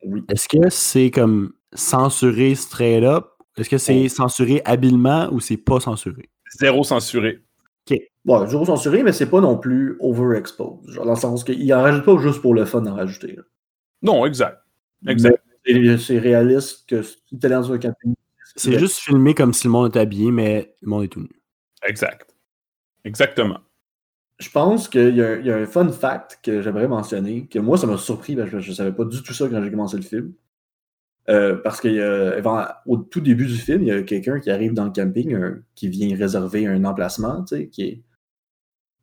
Oui. 0.04 0.24
Est-ce 0.30 0.48
que 0.48 0.70
c'est 0.70 1.12
comme 1.12 1.54
censuré 1.74 2.56
straight 2.56 3.04
up? 3.04 3.26
Est-ce 3.58 3.70
que 3.70 3.78
c'est 3.78 4.06
Oh. 4.06 4.10
censuré 4.10 4.62
habilement 4.66 5.30
ou 5.32 5.40
c'est 5.40 5.58
pas 5.58 5.80
censuré? 5.80 6.30
Zéro 6.60 6.84
censuré. 6.84 7.42
Bon, 8.26 8.46
zéro 8.46 8.66
censuré, 8.66 9.04
mais 9.04 9.14
c'est 9.14 9.30
pas 9.30 9.40
non 9.40 9.58
plus 9.58 9.96
overexposed. 10.02 10.90
Genre, 10.92 11.06
dans 11.06 11.14
le 11.14 11.18
sens 11.18 11.46
qu'il 11.46 11.74
en 11.74 11.82
rajoute 11.82 12.04
pas 12.04 12.18
juste 12.18 12.42
pour 12.42 12.54
le 12.54 12.66
fun 12.66 12.82
d'en 12.82 12.96
rajouter. 12.96 13.38
là. 13.38 13.44
Non, 14.02 14.26
exact. 14.26 14.58
Exact. 15.08 15.42
C'est 15.66 16.20
réaliste 16.20 16.90
que 16.90 17.02
si 17.04 17.16
t'es 17.40 17.48
dans 17.48 17.72
un 17.72 17.78
camping. 17.78 18.14
C'est 18.58 18.78
juste 18.78 18.98
filmé 18.98 19.34
comme 19.34 19.54
si 19.54 19.68
le 19.68 19.72
monde 19.72 19.88
était 19.90 20.00
habillé, 20.00 20.32
mais 20.32 20.76
le 20.82 20.90
monde 20.90 21.04
est 21.06 21.08
tout 21.08 21.22
nu. 21.22 21.30
Exact. 21.88 22.28
Exactement. 23.06 23.60
Je 24.40 24.50
pense 24.52 24.88
qu'il 24.88 25.16
y, 25.16 25.22
a 25.22 25.56
un- 25.56 25.66
fun 25.66 25.90
fact 25.90 26.40
que 26.44 26.62
j'aimerais 26.62 26.88
mentionner, 26.88 27.48
que 27.48 27.58
moi, 27.60 27.78
ça 27.78 27.88
m'a 27.88 27.98
surpris, 27.98 28.36
parce 28.36 28.52
que 28.52 28.60
je 28.60 28.70
ne 28.70 28.76
savais 28.76 28.92
pas 28.92 29.06
du 29.06 29.24
tout 29.24 29.34
ça 29.34 29.48
quand 29.50 29.64
j'ai 29.64 29.72
commencé 29.72 29.98
le 29.98 30.04
film. 30.04 30.34
Euh, 31.30 31.56
parce 31.58 31.82
qu'au 31.82 32.98
tout 32.98 33.20
début 33.20 33.48
du 33.48 33.58
film, 33.58 33.82
il 33.82 33.88
y 33.88 33.92
a 33.92 34.02
quelqu'un 34.04 34.40
qui 34.40 34.50
arrive 34.50 34.74
dans 34.74 34.86
le 34.86 34.92
camping, 34.92 35.38
qui 35.76 35.90
vient 35.90 36.16
réserver 36.16 36.68
un 36.68 36.86
emplacement, 36.86 37.44
tu 37.44 37.56
sais, 37.56 37.68
qui 37.68 37.82
est... 37.84 38.04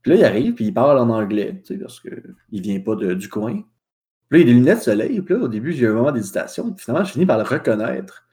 Puis 0.03 0.13
là, 0.13 0.19
il 0.19 0.25
arrive, 0.25 0.55
puis 0.55 0.67
il 0.67 0.75
parle 0.75 0.99
en 0.99 1.11
anglais, 1.11 1.61
tu 1.65 1.75
sais, 1.75 1.81
parce 1.81 2.01
qu'il 2.01 2.61
vient 2.63 2.81
pas 2.81 2.95
du 2.95 3.29
coin. 3.29 3.63
Puis 4.29 4.39
là, 4.39 4.39
il 4.39 4.43
a 4.43 4.45
des 4.45 4.53
lunettes 4.55 4.79
de 4.79 4.85
soleil, 4.85 5.21
puis 5.21 5.35
là, 5.35 5.41
au 5.43 5.49
début, 5.49 5.73
j'ai 5.73 5.85
eu 5.85 5.89
un 5.89 5.95
moment 5.95 6.13
d'hésitation, 6.13 6.73
puis 6.73 6.85
finalement, 6.85 7.05
je 7.05 7.13
finis 7.13 7.27
par 7.27 7.39
le 7.39 7.45
reconnaître. 7.45 8.27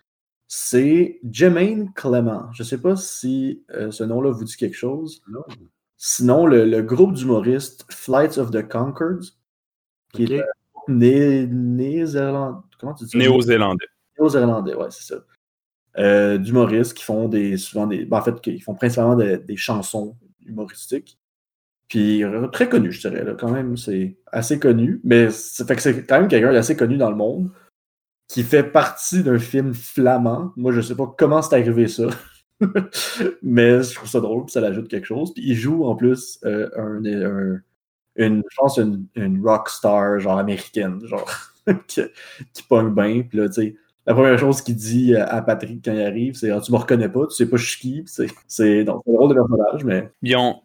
C'est 0.47 1.19
Jermaine 1.29 1.91
Clement. 1.93 2.51
Je 2.53 2.63
sais 2.63 2.79
pas 2.79 2.95
si 2.95 3.63
euh, 3.71 3.89
ce 3.91 4.03
nom-là 4.03 4.31
vous 4.31 4.43
dit 4.43 4.55
quelque 4.57 4.75
chose. 4.75 5.21
Sinon, 6.03 6.47
le, 6.47 6.65
le 6.65 6.81
groupe 6.81 7.13
d'humoristes 7.13 7.85
Flights 7.91 8.39
of 8.39 8.49
the 8.49 8.67
Conchords, 8.67 9.35
qui 10.11 10.23
est 10.23 10.41
un 10.41 10.45
né, 10.87 11.45
néerlandais. 11.45 12.57
Comment 12.79 12.95
tu 12.95 13.03
dis 13.03 13.11
ça? 13.11 13.17
Néo-Zélandais. 13.19 13.85
Néo-zélandais, 14.17 14.73
ouais, 14.73 14.87
c'est 14.89 15.13
ça. 15.13 15.23
Euh, 15.99 16.39
d'humoristes 16.39 16.95
qui 16.95 17.03
font 17.03 17.27
des 17.27 17.55
souvent 17.57 17.85
des. 17.85 18.05
ben, 18.05 18.17
en 18.17 18.23
fait, 18.23 18.41
qui 18.41 18.59
font 18.59 18.73
principalement 18.73 19.15
de- 19.15 19.35
des 19.35 19.57
chansons 19.57 20.17
humoristiques. 20.43 21.19
Puis 21.87 22.23
euh, 22.23 22.47
très 22.47 22.67
connu, 22.67 22.91
je 22.91 23.07
dirais, 23.07 23.23
là, 23.23 23.35
quand 23.35 23.51
même, 23.51 23.77
c'est 23.77 24.17
assez 24.31 24.57
connu. 24.57 25.01
Mais 25.03 25.29
ça 25.29 25.65
fait 25.67 25.75
que 25.75 25.83
c'est 25.83 26.03
quand 26.07 26.19
même 26.19 26.29
quelqu'un 26.29 26.51
d'assez 26.51 26.75
connu 26.75 26.97
dans 26.97 27.11
le 27.11 27.15
monde 27.15 27.51
qui 28.27 28.41
fait 28.41 28.63
partie 28.63 29.21
d'un 29.21 29.37
film 29.37 29.75
flamand. 29.75 30.51
Moi, 30.55 30.71
je 30.71 30.81
sais 30.81 30.95
pas 30.95 31.13
comment 31.15 31.43
c'est 31.43 31.53
arrivé 31.53 31.87
ça. 31.87 32.07
Mais 33.41 33.83
je 33.83 33.95
trouve 33.95 34.09
ça 34.09 34.19
drôle, 34.19 34.45
puis 34.45 34.51
ça 34.53 34.61
l'ajoute 34.61 34.87
quelque 34.87 35.05
chose. 35.05 35.33
Puis 35.33 35.43
il 35.45 35.55
joue 35.55 35.85
en 35.85 35.95
plus 35.95 36.39
euh, 36.45 36.69
un, 36.77 37.03
un- 37.05 37.61
une, 38.17 38.43
je 38.49 38.55
pense, 38.57 38.77
une, 38.77 39.05
une 39.15 39.41
rock 39.45 39.69
star, 39.69 40.19
genre 40.19 40.37
américaine, 40.37 40.99
genre, 41.05 41.29
qui, 41.87 42.01
qui 42.53 42.63
pogne 42.63 42.93
bien. 42.93 43.23
Puis 43.23 43.37
là, 43.37 43.47
tu 43.47 43.53
sais, 43.53 43.75
la 44.05 44.13
première 44.13 44.37
chose 44.37 44.61
qu'il 44.61 44.75
dit 44.75 45.15
à 45.15 45.41
Patrick 45.41 45.83
quand 45.85 45.93
il 45.93 46.01
arrive, 46.01 46.33
c'est 46.35 46.49
ah, 46.51 46.59
Tu 46.59 46.71
me 46.71 46.77
reconnais 46.77 47.09
pas, 47.09 47.25
tu 47.27 47.35
sais 47.35 47.49
pas 47.49 47.57
je 47.57 47.69
suis 47.69 47.79
qui. 47.79 48.05
C'est- 48.47 48.83
donc, 48.83 49.03
un 49.07 49.13
drôle 49.13 49.29
de 49.29 49.35
personnage, 49.35 49.83
mais 49.85 50.09
Ils 50.23 50.35
ont- 50.35 50.61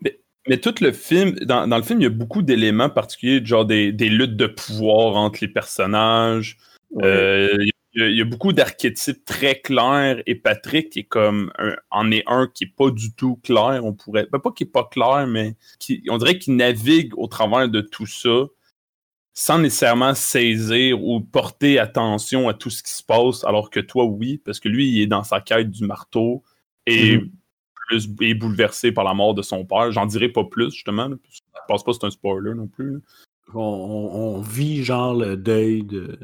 Mais, 0.00 0.18
mais 0.48 0.56
tout 0.58 0.74
le 0.80 0.92
film, 0.92 1.32
dans, 1.40 1.66
dans 1.68 1.76
le 1.76 1.82
film, 1.82 2.00
il 2.00 2.04
y 2.04 2.06
a 2.06 2.10
beaucoup 2.10 2.40
d'éléments 2.42 2.88
particuliers, 2.90 3.44
genre 3.44 3.66
des, 3.66 3.92
des 3.92 4.08
luttes 4.08 4.36
de 4.36 4.46
pouvoir 4.46 5.16
entre 5.16 5.38
les 5.42 5.48
personnages. 5.48 6.56
ouais. 6.92 7.04
Euh, 7.04 7.56
il, 7.60 7.66
y 7.66 7.70
a, 7.70 7.72
il 8.06 8.16
y 8.16 8.20
a 8.20 8.24
beaucoup 8.24 8.52
d'archétypes 8.52 9.24
très 9.24 9.60
clairs 9.60 10.22
et 10.26 10.34
Patrick 10.34 10.96
est 10.96 11.04
comme 11.04 11.52
un- 11.58 11.76
en 11.90 12.10
est 12.10 12.22
un 12.26 12.46
qui 12.52 12.64
est 12.64 12.74
pas 12.76 12.90
du 12.90 13.12
tout 13.14 13.36
clair. 13.42 13.80
On 13.84 13.92
pourrait, 13.94 14.26
ben, 14.30 14.38
pas 14.38 14.52
qui 14.52 14.64
est 14.64 14.66
pas 14.66 14.84
clair, 14.84 15.26
mais 15.26 15.56
qui, 15.78 16.02
on 16.08 16.18
dirait 16.18 16.38
qu'il 16.38 16.56
navigue 16.56 17.12
au 17.18 17.26
travers 17.26 17.68
de 17.68 17.80
tout 17.80 18.06
ça 18.06 18.46
sans 19.34 19.58
nécessairement 19.60 20.14
saisir 20.14 21.00
ou 21.02 21.20
porter 21.20 21.78
attention 21.78 22.48
à 22.48 22.54
tout 22.54 22.70
ce 22.70 22.82
qui 22.82 22.90
se 22.92 23.04
passe, 23.04 23.44
alors 23.44 23.70
que 23.70 23.78
toi, 23.78 24.04
oui, 24.04 24.38
parce 24.44 24.58
que 24.58 24.68
lui, 24.68 24.88
il 24.90 25.02
est 25.02 25.06
dans 25.06 25.22
sa 25.22 25.40
quête 25.40 25.70
du 25.70 25.84
marteau 25.84 26.42
et 26.86 27.18
Mhm. 27.18 27.30
plus 27.88 28.08
est 28.20 28.34
bouleversé 28.34 28.90
par 28.90 29.04
la 29.04 29.14
mort 29.14 29.34
de 29.34 29.42
son 29.42 29.64
père. 29.64 29.92
J'en 29.92 30.06
dirai 30.06 30.28
pas 30.28 30.42
plus, 30.44 30.72
justement. 30.72 31.08
Je 31.30 31.40
pense 31.68 31.84
pas 31.84 31.92
que 31.92 31.98
c'est 32.00 32.06
un 32.06 32.10
spoiler 32.10 32.52
non 32.54 32.66
plus. 32.66 32.94
là. 32.94 32.98
On, 33.54 33.60
on- 33.60 34.36
on 34.36 34.40
vit 34.42 34.82
genre 34.84 35.14
le 35.14 35.36
deuil 35.36 35.84
de. 35.84 36.18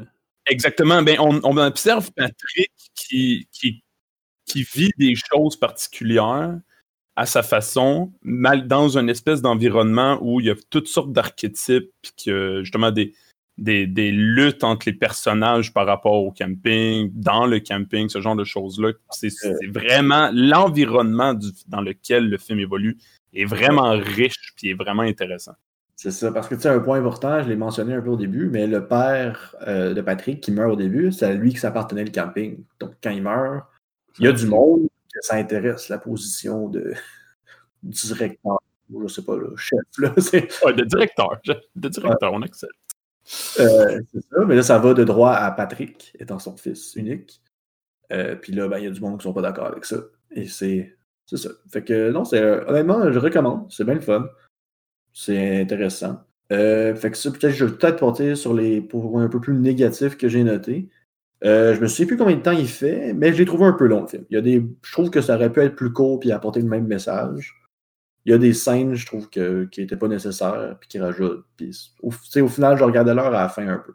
Exactement. 0.47 1.01
Ben, 1.01 1.17
on, 1.19 1.39
on 1.43 1.57
observe 1.57 2.11
Patrick 2.13 2.71
qui, 2.95 3.47
qui, 3.51 3.83
qui 4.45 4.63
vit 4.63 4.91
des 4.97 5.15
choses 5.15 5.55
particulières 5.57 6.59
à 7.15 7.25
sa 7.25 7.43
façon, 7.43 8.11
mal 8.23 8.67
dans 8.67 8.97
une 8.97 9.09
espèce 9.09 9.41
d'environnement 9.41 10.19
où 10.21 10.41
il 10.41 10.47
y 10.47 10.49
a 10.49 10.55
toutes 10.69 10.87
sortes 10.87 11.13
d'archétypes, 11.13 11.89
puis 12.01 12.11
que 12.25 12.61
justement 12.63 12.91
des, 12.91 13.13
des, 13.57 13.87
des 13.87 14.11
luttes 14.11 14.63
entre 14.65 14.87
les 14.87 14.93
personnages 14.93 15.73
par 15.73 15.85
rapport 15.85 16.23
au 16.23 16.31
camping, 16.31 17.09
dans 17.13 17.45
le 17.45 17.59
camping, 17.59 18.09
ce 18.09 18.19
genre 18.19 18.35
de 18.35 18.43
choses-là. 18.43 18.91
C'est 19.11 19.29
c'est 19.29 19.67
vraiment 19.67 20.29
l'environnement 20.33 21.33
dans 21.67 21.81
lequel 21.81 22.29
le 22.29 22.37
film 22.37 22.59
évolue 22.59 22.97
est 23.33 23.45
vraiment 23.45 23.91
riche 23.91 24.53
puis 24.57 24.69
est 24.69 24.73
vraiment 24.73 25.03
intéressant. 25.03 25.53
C'est 26.05 26.11
ça, 26.11 26.31
parce 26.31 26.47
que 26.47 26.53
tu 26.53 26.61
sais, 26.61 26.69
un 26.69 26.79
point 26.79 26.99
important, 26.99 27.41
je 27.41 27.49
l'ai 27.49 27.55
mentionné 27.55 27.95
un 27.95 28.01
peu 28.01 28.11
au 28.11 28.15
début, 28.15 28.47
mais 28.47 28.67
le 28.67 28.87
père 28.87 29.55
euh, 29.65 29.95
de 29.95 30.01
Patrick 30.01 30.39
qui 30.39 30.51
meurt 30.51 30.71
au 30.71 30.75
début, 30.75 31.11
c'est 31.11 31.25
à 31.25 31.33
lui 31.33 31.51
que 31.51 31.59
s'appartenait 31.59 32.03
le 32.03 32.11
camping. 32.11 32.63
Donc 32.79 32.91
quand 33.01 33.09
il 33.09 33.23
meurt, 33.23 33.65
il 34.19 34.25
y 34.25 34.27
a 34.27 34.31
du 34.31 34.45
monde 34.45 34.87
que 35.11 35.19
ça 35.21 35.37
intéresse 35.37 35.89
la 35.89 35.97
position 35.97 36.69
de 36.69 36.93
directeur, 37.81 38.59
je 39.01 39.07
sais 39.07 39.23
pas, 39.23 39.35
le 39.35 39.55
chef. 39.55 39.79
Là, 39.97 40.13
Ouais, 40.65 40.73
de 40.73 40.83
directeur. 40.83 41.41
De 41.75 41.89
directeur, 41.89 42.33
on 42.33 42.43
accepte. 42.43 42.71
Euh, 43.59 43.99
c'est 44.13 44.21
ça, 44.29 44.45
mais 44.45 44.57
là, 44.57 44.61
ça 44.61 44.77
va 44.77 44.93
de 44.93 45.03
droit 45.03 45.31
à 45.31 45.49
Patrick, 45.49 46.13
étant 46.19 46.37
son 46.37 46.55
fils 46.55 46.95
unique. 46.95 47.41
Euh, 48.13 48.35
puis 48.35 48.53
là, 48.53 48.67
ben, 48.67 48.77
il 48.77 48.83
y 48.83 48.87
a 48.87 48.91
du 48.91 49.01
monde 49.01 49.17
qui 49.17 49.23
sont 49.23 49.33
pas 49.33 49.41
d'accord 49.41 49.65
avec 49.65 49.85
ça. 49.85 49.97
Et 50.29 50.45
c'est 50.45 50.95
c'est 51.25 51.37
ça. 51.37 51.49
Fait 51.71 51.83
que 51.83 52.11
non, 52.11 52.25
c'est 52.25 52.43
honnêtement, 52.67 53.11
je 53.11 53.17
recommande. 53.17 53.65
C'est 53.71 53.85
bien 53.85 53.95
le 53.95 54.01
fun. 54.01 54.29
C'est 55.17 55.61
intéressant. 55.61 56.19
Euh, 56.51 56.93
fait 56.93 57.09
que 57.09 57.17
ça, 57.17 57.31
peut-être, 57.31 57.53
je 57.53 57.63
vais 57.65 57.71
peut-être 57.71 57.97
porter 57.97 58.35
sur 58.35 58.53
les 58.53 58.81
points 58.81 59.23
un 59.23 59.29
peu 59.29 59.39
plus 59.39 59.53
négatifs 59.55 60.17
que 60.17 60.27
j'ai 60.27 60.43
notés. 60.43 60.89
Euh, 61.45 61.73
je 61.73 61.79
me 61.79 61.87
souviens 61.87 62.05
plus 62.05 62.17
combien 62.17 62.35
de 62.35 62.41
temps 62.41 62.51
il 62.51 62.67
fait, 62.67 63.13
mais 63.13 63.31
je 63.31 63.37
l'ai 63.37 63.45
trouvé 63.45 63.65
un 63.65 63.71
peu 63.73 63.87
long, 63.87 64.01
le 64.01 64.07
film. 64.07 64.25
Il 64.29 64.35
y 64.35 64.37
a 64.37 64.41
des... 64.41 64.65
Je 64.83 64.91
trouve 64.91 65.09
que 65.09 65.21
ça 65.21 65.35
aurait 65.35 65.51
pu 65.51 65.61
être 65.61 65.75
plus 65.75 65.93
court 65.93 66.19
et 66.23 66.31
apporter 66.33 66.59
le 66.59 66.67
même 66.67 66.85
message. 66.85 67.55
Il 68.25 68.31
y 68.31 68.35
a 68.35 68.37
des 68.37 68.53
scènes, 68.53 68.95
je 68.95 69.05
trouve, 69.05 69.29
que, 69.29 69.65
qui 69.71 69.81
n'étaient 69.81 69.95
pas 69.95 70.07
nécessaires 70.09 70.75
puis 70.79 70.89
qui 70.89 70.99
rajoutent. 70.99 71.45
Au, 72.01 72.09
au 72.09 72.47
final, 72.47 72.77
je 72.77 72.83
regardais 72.83 73.13
l'heure 73.13 73.27
à 73.27 73.31
la 73.31 73.49
fin 73.49 73.67
un 73.67 73.77
peu. 73.77 73.93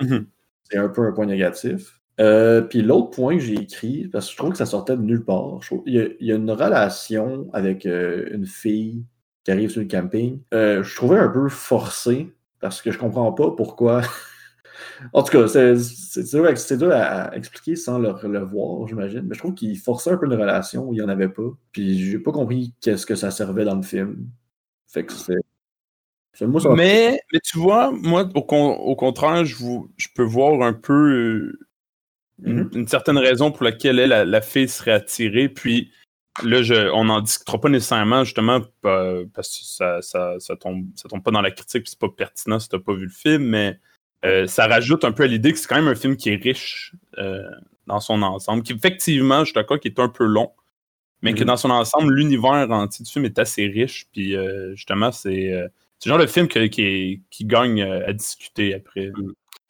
Mhm. 0.00 0.26
C'est 0.64 0.78
un 0.78 0.88
peu 0.88 1.02
un 1.06 1.12
point 1.12 1.26
négatif. 1.26 2.00
Euh, 2.18 2.62
puis 2.62 2.82
l'autre 2.82 3.10
point 3.10 3.34
que 3.36 3.42
j'ai 3.42 3.54
écrit, 3.54 4.08
parce 4.08 4.26
que 4.26 4.32
je 4.32 4.36
trouve 4.38 4.50
que 4.52 4.58
ça 4.58 4.66
sortait 4.66 4.96
de 4.96 5.02
nulle 5.02 5.24
part, 5.24 5.62
je 5.62 5.68
trouve- 5.68 5.82
il 5.86 5.94
y 5.94 6.00
a, 6.00 6.06
il 6.18 6.26
y 6.26 6.32
a 6.32 6.36
une 6.36 6.50
relation 6.50 7.48
avec 7.52 7.86
euh, 7.86 8.26
une 8.32 8.46
fille 8.46 9.04
qui 9.46 9.52
arrive 9.52 9.70
sur 9.70 9.80
le 9.80 9.86
camping. 9.86 10.40
Euh, 10.52 10.82
je 10.82 10.96
trouvais 10.96 11.20
un 11.20 11.28
peu 11.28 11.48
forcé, 11.48 12.32
parce 12.58 12.82
que 12.82 12.90
je 12.90 12.98
comprends 12.98 13.32
pas 13.32 13.52
pourquoi. 13.52 14.02
en 15.12 15.22
tout 15.22 15.30
cas, 15.30 15.46
c'est 15.46 16.24
dur, 16.28 16.90
à- 16.90 17.26
dur 17.28 17.32
expliquer 17.32 17.76
sans 17.76 18.00
le, 18.00 18.12
le 18.28 18.40
voir, 18.40 18.88
j'imagine. 18.88 19.22
Mais 19.22 19.36
je 19.36 19.38
trouve 19.38 19.54
qu'il 19.54 19.78
forçait 19.78 20.10
un 20.10 20.16
peu 20.16 20.26
une 20.26 20.32
relation 20.32 20.88
où 20.88 20.92
il 20.92 20.96
n'y 20.96 21.02
en 21.02 21.08
avait 21.08 21.28
pas. 21.28 21.48
Puis 21.70 21.96
j'ai 22.10 22.18
pas 22.18 22.32
compris 22.32 22.74
qu'est-ce 22.80 23.06
que 23.06 23.14
ça 23.14 23.30
servait 23.30 23.64
dans 23.64 23.76
le 23.76 23.82
film. 23.82 24.26
Fait 24.88 25.06
que 25.06 25.12
c'est. 25.12 25.34
Mais, 26.74 27.20
mais 27.32 27.38
tu 27.38 27.56
vois, 27.58 27.92
moi, 27.92 28.28
au, 28.34 28.42
con- 28.42 28.74
au 28.74 28.96
contraire, 28.96 29.44
je, 29.44 29.54
vous- 29.54 29.92
je 29.96 30.08
peux 30.12 30.24
voir 30.24 30.60
un 30.66 30.72
peu 30.72 30.92
euh, 30.92 31.58
une, 32.42 32.62
Mhm. 32.64 32.70
une 32.74 32.88
certaine 32.88 33.18
raison 33.18 33.52
pour 33.52 33.62
laquelle 33.62 34.00
elle, 34.00 34.08
la, 34.10 34.24
la 34.24 34.40
fille 34.40 34.68
serait 34.68 34.90
attirée. 34.90 35.48
Puis 35.48 35.92
là, 36.44 36.62
je, 36.62 36.90
on 36.92 37.04
n'en 37.04 37.20
discutera 37.20 37.60
pas 37.60 37.68
nécessairement, 37.68 38.24
justement, 38.24 38.60
pa- 38.82 39.20
parce 39.34 39.48
que 39.48 39.64
ça, 39.64 40.02
ça, 40.02 40.34
ça, 40.38 40.56
tombe, 40.56 40.86
ça 40.94 41.08
tombe 41.08 41.22
pas 41.22 41.30
dans 41.30 41.40
la 41.42 41.50
critique, 41.50 41.82
puis 41.84 41.90
c'est 41.90 41.98
pas 41.98 42.08
pertinent 42.08 42.58
si 42.58 42.68
t'as 42.68 42.78
pas 42.78 42.92
vu 42.94 43.04
le 43.04 43.10
film, 43.10 43.44
mais 43.44 43.78
euh, 44.24 44.46
ça 44.46 44.66
rajoute 44.66 45.04
un 45.04 45.12
peu 45.12 45.24
à 45.24 45.26
l'idée 45.26 45.52
que 45.52 45.58
c'est 45.58 45.66
quand 45.68 45.76
même 45.76 45.88
un 45.88 45.94
film 45.94 46.16
qui 46.16 46.30
est 46.30 46.36
riche 46.42 46.94
euh, 47.18 47.42
dans 47.86 48.00
son 48.00 48.22
ensemble, 48.22 48.62
qui 48.62 48.72
effectivement, 48.72 49.40
je 49.40 49.46
suis 49.46 49.54
d'accord, 49.54 49.78
qui 49.80 49.88
est 49.88 49.98
un 50.00 50.08
peu 50.08 50.24
long, 50.24 50.50
mais 51.22 51.32
que 51.34 51.40
Mhm. 51.40 51.46
dans 51.46 51.56
son 51.56 51.70
ensemble, 51.70 52.14
l'univers 52.14 52.70
entier 52.70 53.04
du 53.04 53.10
film 53.10 53.24
est 53.24 53.38
assez 53.38 53.66
riche, 53.66 54.06
puis 54.12 54.36
euh, 54.36 54.74
justement, 54.74 55.12
c'est 55.12 55.52
euh, 55.52 55.68
c'est 55.98 56.10
le 56.10 56.14
genre 56.14 56.20
de 56.22 56.26
film 56.26 56.46
que- 56.48 56.66
qui, 56.66 56.82
est- 56.82 57.20
qui 57.30 57.44
gagne 57.46 57.80
euh, 57.82 58.06
à 58.06 58.12
discuter 58.12 58.74
après. 58.74 59.10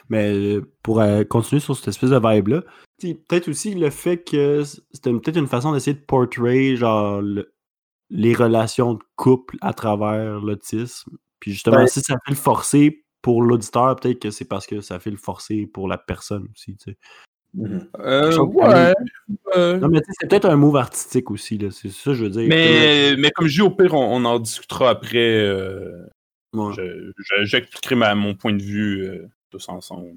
Mais 0.08 0.32
euh, 0.32 0.60
pour 0.82 1.00
euh, 1.00 1.24
continuer 1.24 1.60
sur 1.60 1.76
cette 1.76 1.88
espèce 1.88 2.10
de 2.10 2.16
vibe-là, 2.22 2.62
peut-être 3.00 3.48
aussi 3.48 3.74
le 3.74 3.90
fait 3.90 4.18
que 4.18 4.62
c'était 4.64 5.10
peut-être 5.12 5.36
une 5.38 5.46
façon 5.48 5.72
d'essayer 5.72 5.94
de 5.94 6.04
portray 6.04 6.76
genre 6.76 7.20
le- 7.20 7.52
les 8.10 8.34
relations 8.34 8.94
de 8.94 9.00
couple 9.16 9.56
à 9.60 9.72
travers 9.74 10.40
l'autisme. 10.40 11.16
Puis 11.40 11.52
justement, 11.52 11.78
Ouais. 11.78 11.86
si 11.88 12.00
ça 12.00 12.14
fait 12.24 12.30
le 12.30 12.36
forcer 12.36 13.04
pour 13.20 13.42
l'auditeur, 13.42 13.96
peut-être 13.96 14.20
que 14.20 14.30
c'est 14.30 14.44
parce 14.44 14.66
que 14.66 14.80
ça 14.80 15.00
fait 15.00 15.10
le 15.10 15.16
forcer 15.16 15.66
pour 15.66 15.88
la 15.88 15.98
personne 15.98 16.46
aussi. 16.54 16.76
tu 16.76 16.92
sais. 16.92 16.96
Mhm. 17.54 17.88
Euh, 18.00 18.38
ouais. 18.38 18.92
euh, 19.56 19.78
Non, 19.78 19.88
mais 19.88 20.00
tu 20.00 20.06
sais, 20.06 20.12
c'est 20.20 20.28
peut-être 20.28 20.44
un 20.44 20.56
move 20.56 20.76
artistique 20.76 21.30
aussi, 21.30 21.58
là. 21.58 21.70
C'est 21.70 21.88
ça 21.88 22.10
que 22.10 22.14
je 22.14 22.24
veux 22.24 22.30
dire. 22.30 22.46
mais, 22.48 23.16
mais 23.16 23.30
comme 23.30 23.46
je 23.48 23.54
dis, 23.54 23.62
au 23.62 23.70
pire, 23.70 23.94
on, 23.94 24.16
on 24.16 24.24
en 24.24 24.38
discutera 24.38 24.90
après. 24.90 25.16
euh, 25.40 26.06
Ouais. 26.52 26.72
je- 26.76 27.10
je- 27.18 27.44
J'expliquerai 27.44 28.14
mon 28.14 28.34
point 28.34 28.52
de 28.52 28.62
vue 28.62 29.02
euh, 29.06 29.26
tous 29.50 29.68
ensemble. 29.68 30.14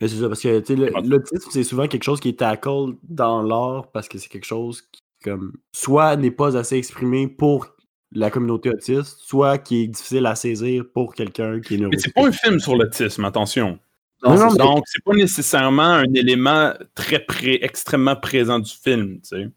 Mais 0.00 0.08
c'est 0.08 0.16
ça, 0.16 0.28
parce 0.28 0.40
que 0.40 1.06
l'autisme, 1.06 1.50
c'est 1.50 1.64
souvent 1.64 1.86
quelque 1.86 2.04
chose 2.04 2.20
qui 2.20 2.30
est 2.30 2.38
tackle 2.38 2.94
dans 3.02 3.42
l'art 3.42 3.90
parce 3.92 4.08
que 4.08 4.16
c'est 4.18 4.28
quelque 4.30 4.46
chose 4.46 4.82
qui, 4.90 5.00
comme, 5.22 5.52
soit 5.74 6.16
n'est 6.16 6.30
pas 6.30 6.56
assez 6.56 6.76
exprimé 6.76 7.28
pour 7.28 7.66
la 8.12 8.30
communauté 8.30 8.70
autiste, 8.70 9.18
soit 9.20 9.58
qui 9.58 9.82
est 9.82 9.86
difficile 9.88 10.26
à 10.26 10.34
saisir 10.34 10.84
pour 10.92 11.14
quelqu'un 11.14 11.60
qui 11.60 11.74
est 11.74 11.76
Mais 11.76 11.82
neurotypique. 11.82 12.06
c'est 12.06 12.14
pas 12.22 12.26
un 12.28 12.32
film 12.32 12.58
sur 12.60 12.76
l'autisme, 12.76 13.24
attention. 13.26 13.78
Non, 14.22 14.32
mais- 14.50 14.56
Donc, 14.58 14.84
c'est 14.86 15.02
pas 15.04 15.12
nécessairement 15.14 15.82
un 15.82 16.12
élément 16.14 16.72
très 16.94 17.20
pré 17.24 17.58
extrêmement 17.62 18.16
présent 18.16 18.58
du 18.58 18.70
film, 18.70 19.20
tu 19.20 19.28
sais. 19.28 19.48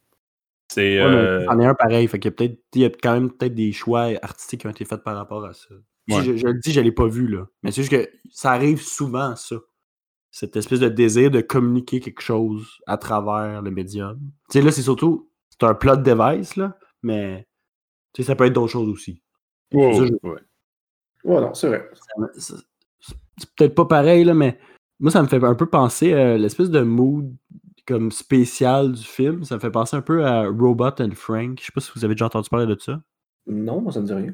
C'est. 0.69 1.03
Ouais, 1.03 1.09
mais 1.09 1.15
euh, 1.17 1.45
c'en 1.45 1.59
est 1.59 1.65
un 1.65 1.73
pareil, 1.75 2.07
fait 2.07 2.19
qu'il 2.19 2.31
y 2.31 2.33
a 2.33 2.35
peut-être 2.35 2.59
il 2.75 2.81
y 2.81 2.85
a 2.85 2.89
quand 2.89 3.13
même 3.13 3.31
peut-être 3.31 3.53
des 3.53 3.71
choix 3.71 4.09
artistiques 4.21 4.61
qui 4.61 4.67
ont 4.67 4.71
été 4.71 4.85
faits 4.85 5.03
par 5.03 5.15
rapport 5.15 5.45
à 5.45 5.53
ça. 5.53 5.67
Ouais. 6.09 6.23
je, 6.23 6.35
je 6.37 6.45
le 6.47 6.59
dis, 6.59 6.71
je 6.71 6.81
l'ai 6.81 6.91
pas 6.91 7.07
vu, 7.07 7.27
là. 7.27 7.47
Mais 7.63 7.71
c'est 7.71 7.81
juste 7.83 7.91
que 7.91 8.09
ça 8.31 8.51
arrive 8.51 8.81
souvent, 8.81 9.35
ça. 9.35 9.55
Cette 10.31 10.55
espèce 10.55 10.79
de 10.79 10.89
désir 10.89 11.29
de 11.31 11.41
communiquer 11.41 11.99
quelque 11.99 12.21
chose 12.21 12.67
à 12.87 12.97
travers 12.97 13.61
le 13.61 13.69
médium. 13.71 14.19
Tu 14.49 14.59
sais, 14.59 14.61
là, 14.65 14.71
c'est 14.71 14.81
surtout. 14.81 15.29
C'est 15.49 15.63
un 15.67 15.75
plot 15.75 15.97
device, 15.97 16.55
là, 16.55 16.77
mais 17.03 17.47
tu 18.13 18.21
sais, 18.23 18.27
ça 18.27 18.35
peut 18.35 18.45
être 18.45 18.53
d'autres 18.53 18.71
choses 18.71 18.89
aussi. 18.89 19.21
ouais, 19.73 19.93
ça, 19.93 20.05
je- 20.07 20.27
ouais. 20.27 20.39
Ouais, 21.23 21.39
non, 21.39 21.53
c'est 21.53 21.67
vrai. 21.67 21.87
C'est 22.39 22.55
peut-être 23.55 23.75
pas 23.75 23.85
pareil, 23.85 24.23
là, 24.23 24.33
mais 24.33 24.57
moi, 24.99 25.11
ça 25.11 25.21
me 25.21 25.27
fait 25.27 25.43
un 25.43 25.55
peu 25.55 25.67
penser 25.67 26.13
à 26.13 26.37
l'espèce 26.37 26.69
de 26.69 26.81
mood 26.81 27.33
comme 27.87 28.11
spécial 28.11 28.91
du 28.93 29.03
film. 29.03 29.43
Ça 29.43 29.55
me 29.55 29.59
fait 29.59 29.71
penser 29.71 29.95
un 29.95 30.01
peu 30.01 30.25
à 30.25 30.47
Robot 30.47 30.95
and 30.99 31.11
Frank. 31.15 31.59
Je 31.59 31.65
sais 31.65 31.71
pas 31.71 31.81
si 31.81 31.91
vous 31.95 32.03
avez 32.05 32.13
déjà 32.15 32.25
entendu 32.25 32.49
parler 32.49 32.65
de 32.65 32.79
ça. 32.79 33.01
Non, 33.47 33.81
moi, 33.81 33.91
ça 33.91 34.01
me 34.01 34.05
dit 34.07 34.13
rien. 34.13 34.33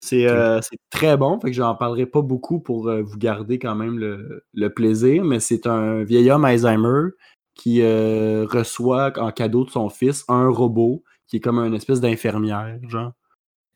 C'est 0.00 0.26
euh, 0.26 0.60
c'est 0.62 0.78
très 0.88 1.16
bon, 1.16 1.38
fait 1.40 1.48
que 1.50 1.56
j'en 1.56 1.74
parlerai 1.74 2.06
pas 2.06 2.22
beaucoup 2.22 2.58
pour 2.58 2.88
euh, 2.88 3.02
vous 3.02 3.18
garder 3.18 3.58
quand 3.58 3.74
même 3.74 3.98
le, 3.98 4.44
le 4.54 4.70
plaisir, 4.72 5.24
mais 5.24 5.40
c'est 5.40 5.66
un 5.66 6.02
vieil 6.04 6.30
homme 6.30 6.44
Alzheimer 6.44 7.10
qui 7.54 7.82
euh, 7.82 8.46
reçoit 8.48 9.12
en 9.18 9.30
cadeau 9.30 9.64
de 9.64 9.70
son 9.70 9.90
fils 9.90 10.24
un 10.28 10.48
robot 10.48 11.04
qui 11.26 11.36
est 11.36 11.40
comme 11.40 11.58
une 11.58 11.74
espèce 11.74 12.00
d'infirmière, 12.00 12.78
genre. 12.88 13.12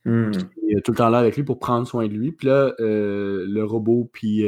Il 0.07 0.77
est 0.79 0.81
tout 0.83 0.93
le 0.93 0.97
temps 0.99 1.09
là 1.11 1.19
avec 1.19 1.37
lui 1.37 1.45
pour 1.45 1.59
prendre 1.59 1.87
soin 1.87 2.07
de 2.09 2.13
lui. 2.13 2.33
Puis 2.33 2.47
là, 2.49 2.75
le 2.79 3.63
robot 3.63 4.09
puis 4.13 4.43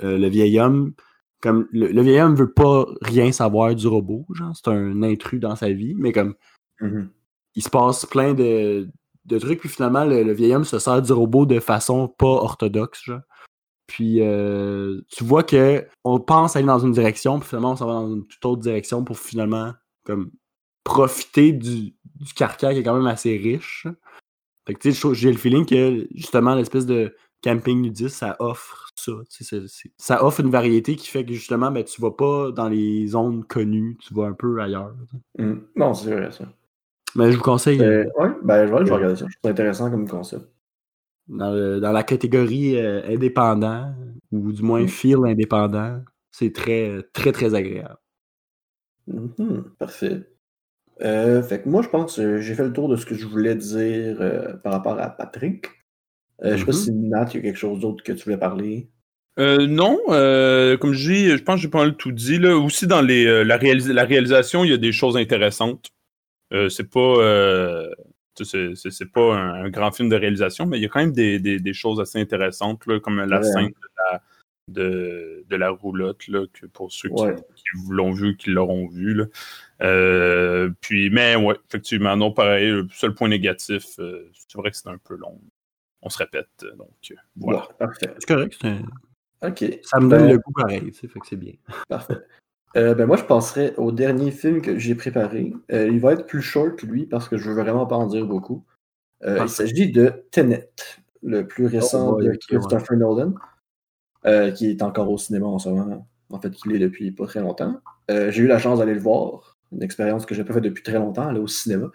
le 0.00 0.28
vieil 0.28 0.58
homme, 0.58 0.94
comme 1.40 1.68
le, 1.72 1.88
le 1.88 2.02
vieil 2.02 2.20
homme 2.20 2.34
veut 2.34 2.52
pas 2.52 2.86
rien 3.02 3.30
savoir 3.30 3.74
du 3.74 3.86
robot, 3.86 4.26
genre, 4.34 4.52
c'est 4.56 4.68
un 4.70 5.02
intrus 5.02 5.40
dans 5.40 5.54
sa 5.56 5.70
vie, 5.70 5.94
mais 5.96 6.12
comme 6.12 6.34
Mhm. 6.80 7.10
il 7.54 7.62
se 7.62 7.70
passe 7.70 8.06
plein 8.06 8.34
de, 8.34 8.88
de 9.28 9.38
trucs, 9.38 9.60
puis 9.60 9.68
finalement, 9.68 10.04
le, 10.04 10.32
vieil 10.32 10.54
homme 10.54 10.64
se 10.64 10.78
sert 10.78 11.02
du 11.02 11.12
robot 11.12 11.46
de 11.46 11.60
façon 11.60 12.08
pas 12.08 12.26
orthodoxe. 12.26 13.10
Puis 13.86 14.20
euh, 14.20 15.00
tu 15.08 15.24
vois 15.24 15.42
que 15.42 15.86
on 16.04 16.20
pense 16.20 16.56
aller 16.56 16.66
dans 16.66 16.78
une 16.78 16.92
direction, 16.92 17.38
puis 17.40 17.48
finalement 17.48 17.72
on 17.72 17.76
s'en 17.76 17.86
va 17.86 17.94
dans 17.94 18.14
une 18.14 18.26
toute 18.26 18.44
autre 18.44 18.60
direction 18.60 19.02
pour 19.02 19.18
finalement 19.18 19.72
comme 20.04 20.30
profiter 20.84 21.52
du, 21.52 21.94
du 22.16 22.34
carcan 22.34 22.70
qui 22.72 22.78
est 22.78 22.82
quand 22.82 22.94
même 22.94 23.06
assez 23.06 23.36
riche. 23.36 23.86
Fait 24.66 24.74
que 24.74 24.80
tu 24.80 24.92
sais, 24.92 25.14
j'ai 25.14 25.32
le 25.32 25.38
feeling 25.38 25.64
que 25.64 26.06
justement 26.14 26.54
l'espèce 26.54 26.84
de 26.84 27.14
camping 27.42 27.80
nudiste, 27.80 28.16
ça 28.16 28.36
offre 28.40 28.88
ça. 28.96 29.12
ça 29.96 30.24
offre 30.24 30.40
une 30.40 30.50
variété 30.50 30.96
qui 30.96 31.08
fait 31.08 31.24
que 31.24 31.32
justement, 31.32 31.70
ben, 31.70 31.84
tu 31.84 32.00
vas 32.00 32.10
pas 32.10 32.50
dans 32.50 32.68
les 32.68 33.06
zones 33.08 33.44
connues, 33.44 33.96
tu 34.00 34.12
vas 34.14 34.26
un 34.26 34.32
peu 34.32 34.60
ailleurs. 34.60 34.94
Hmm. 35.38 35.60
Non, 35.76 35.94
c'est 35.94 36.10
vrai, 36.12 36.30
ça. 36.32 36.44
Mais 37.18 37.30
je 37.32 37.36
vous 37.36 37.42
conseille. 37.42 37.82
Euh, 37.82 38.04
ouais, 38.18 38.30
ben, 38.44 38.66
je 38.66 38.72
vais, 38.72 38.78
je 38.80 38.84
vais 38.84 38.94
regarder 38.94 39.16
ça. 39.16 39.26
Je 39.28 39.36
trouve 39.38 39.50
intéressant 39.50 39.90
comme 39.90 40.08
concept. 40.08 40.46
dans, 41.28 41.52
le- 41.52 41.78
dans 41.80 41.92
la 41.92 42.02
catégorie 42.04 42.78
euh, 42.78 43.02
indépendant, 43.06 43.92
ou 44.32 44.50
du 44.52 44.62
moins 44.62 44.82
Mm. 44.84 44.88
feel 44.88 45.18
indépendant, 45.26 46.00
c'est 46.30 46.54
très, 46.54 47.02
très, 47.12 47.32
très 47.32 47.54
agréable. 47.54 47.96
Mhm, 49.06 49.64
Parfait. 49.78 50.22
Euh, 51.02 51.42
fait 51.42 51.62
que 51.62 51.68
moi, 51.68 51.82
je 51.82 51.88
pense 51.88 52.16
que 52.16 52.38
j'ai 52.40 52.54
fait 52.54 52.64
le 52.64 52.72
tour 52.72 52.88
de 52.88 52.96
ce 52.96 53.06
que 53.06 53.14
je 53.14 53.26
voulais 53.26 53.54
dire 53.54 54.16
euh, 54.20 54.54
par 54.64 54.72
rapport 54.72 54.98
à 54.98 55.08
Patrick. 55.10 55.66
Euh, 56.44 56.52
Je 56.56 56.58
sais 56.60 56.64
pas 56.64 56.72
Mhm. 56.72 56.78
si 56.78 56.92
Nat, 56.92 57.26
il 57.32 57.36
y 57.36 57.38
a 57.38 57.42
quelque 57.42 57.58
chose 57.58 57.80
d'autre 57.80 58.02
que 58.02 58.12
tu 58.12 58.24
voulais 58.24 58.38
parler. 58.38 58.90
Euh, 59.38 59.66
non, 59.68 59.98
euh, 60.08 60.76
comme 60.76 60.92
je 60.92 61.10
dis, 61.12 61.28
je 61.36 61.42
pense 61.42 61.56
que 61.56 61.60
j'ai 61.62 61.68
pas 61.68 61.78
mal 61.78 61.96
tout 61.96 62.10
dit. 62.10 62.38
Là. 62.38 62.56
Aussi, 62.56 62.86
dans 62.88 63.02
les, 63.02 63.24
euh, 63.26 63.44
la, 63.44 63.56
réalis- 63.56 63.92
la 63.92 64.04
réalisation, 64.04 64.64
il 64.64 64.70
y 64.70 64.74
a 64.74 64.78
des 64.78 64.92
choses 64.92 65.16
intéressantes. 65.16 65.90
Euh, 66.52 66.68
c'est 66.68 66.88
pas, 66.90 67.00
euh, 67.00 67.94
c'est, 68.34 69.12
pas 69.12 69.34
un, 69.34 69.64
un 69.64 69.68
grand 69.70 69.90
film 69.92 70.08
de 70.08 70.16
réalisation, 70.16 70.64
mais 70.66 70.78
il 70.78 70.82
y 70.82 70.86
a 70.86 70.88
quand 70.88 71.00
même 71.00 71.12
des, 71.12 71.38
des- 71.38 71.58
des 71.60 71.74
choses 71.74 72.00
assez 72.00 72.20
intéressantes, 72.20 72.86
là, 72.86 73.00
comme 73.00 73.20
la 73.22 73.38
Ouais, 73.38 73.42
scène 73.42 73.64
hein. 73.66 73.68
de 73.68 74.12
la, 74.12 74.22
de, 74.68 75.44
de 75.48 75.56
la 75.56 75.70
roulotte, 75.70 76.26
là, 76.28 76.46
que 76.52 76.66
pour 76.66 76.92
ceux 76.92 77.08
qui, 77.08 77.22
Ouais. 77.22 77.36
qui 77.56 77.64
l'ont 77.90 78.12
vu, 78.12 78.36
qui 78.36 78.50
l'auront 78.50 78.86
vu. 78.88 79.14
Là. 79.14 79.24
Euh, 79.82 80.70
puis, 80.80 81.10
mais 81.10 81.36
ouais, 81.36 81.56
effectivement, 81.68 82.16
non, 82.16 82.32
pareil, 82.32 82.70
le 82.70 82.88
seul 82.92 83.14
point 83.14 83.28
négatif, 83.28 83.84
euh, 83.98 84.30
c'est 84.32 84.58
vrai 84.58 84.70
que 84.70 84.76
c'est 84.76 84.88
un 84.88 84.98
peu 84.98 85.16
long. 85.16 85.40
On 86.02 86.08
se 86.10 86.18
répète, 86.18 86.48
donc 86.76 86.90
voilà. 87.36 87.60
Ouais, 87.60 87.74
parfait. 87.78 88.14
C'est 88.18 88.28
correct. 88.28 88.56
Ok. 89.42 89.64
Ça 89.82 90.00
me 90.00 90.08
donne 90.08 90.26
Ben, 90.26 90.32
le 90.32 90.38
goût 90.38 90.52
pareil, 90.52 90.82
tu 90.86 90.92
sais, 90.92 91.08
fait 91.08 91.18
que 91.18 91.26
c'est 91.26 91.36
bien. 91.36 91.54
Parfait. 91.88 92.18
Euh, 92.76 92.94
ben 92.94 93.06
moi, 93.06 93.16
je 93.16 93.24
passerai 93.24 93.74
au 93.76 93.92
dernier 93.92 94.30
film 94.30 94.60
que 94.60 94.78
j'ai 94.78 94.94
préparé. 94.94 95.52
Euh, 95.72 95.88
il 95.88 96.00
va 96.00 96.12
être 96.12 96.26
plus 96.26 96.42
short, 96.42 96.82
lui, 96.82 97.06
parce 97.06 97.28
que 97.28 97.36
je 97.36 97.50
veux 97.50 97.60
vraiment 97.60 97.86
pas 97.86 97.96
en 97.96 98.06
dire 98.06 98.26
beaucoup. 98.26 98.64
Euh, 99.24 99.38
il 99.42 99.48
s'agit 99.48 99.90
de 99.90 100.12
Tenet, 100.30 100.70
le 101.22 101.46
plus 101.46 101.66
récent 101.66 102.10
Oh, 102.10 102.16
ouais, 102.16 102.26
de 102.28 102.36
Christopher 102.36 102.96
Nolan, 102.96 103.34
euh, 104.26 104.50
qui 104.52 104.70
est 104.70 104.82
encore 104.82 105.10
au 105.10 105.18
cinéma 105.18 105.46
en 105.46 105.58
ce 105.58 105.68
moment. 105.68 106.06
En 106.30 106.40
fait, 106.40 106.50
qu'il 106.50 106.72
est 106.74 106.78
depuis 106.78 107.10
pas 107.10 107.26
très 107.26 107.40
longtemps. 107.40 107.80
J'ai 108.08 108.42
eu 108.42 108.46
la 108.46 108.58
chance 108.58 108.78
d'aller 108.78 108.94
le 108.94 109.00
voir. 109.00 109.56
Une 109.72 109.82
expérience 109.82 110.24
que 110.24 110.34
j'ai 110.34 110.44
pas 110.44 110.54
faite 110.54 110.64
depuis 110.64 110.82
très 110.82 110.98
longtemps, 110.98 111.28
aller 111.28 111.40
au 111.40 111.46
cinéma. 111.46 111.90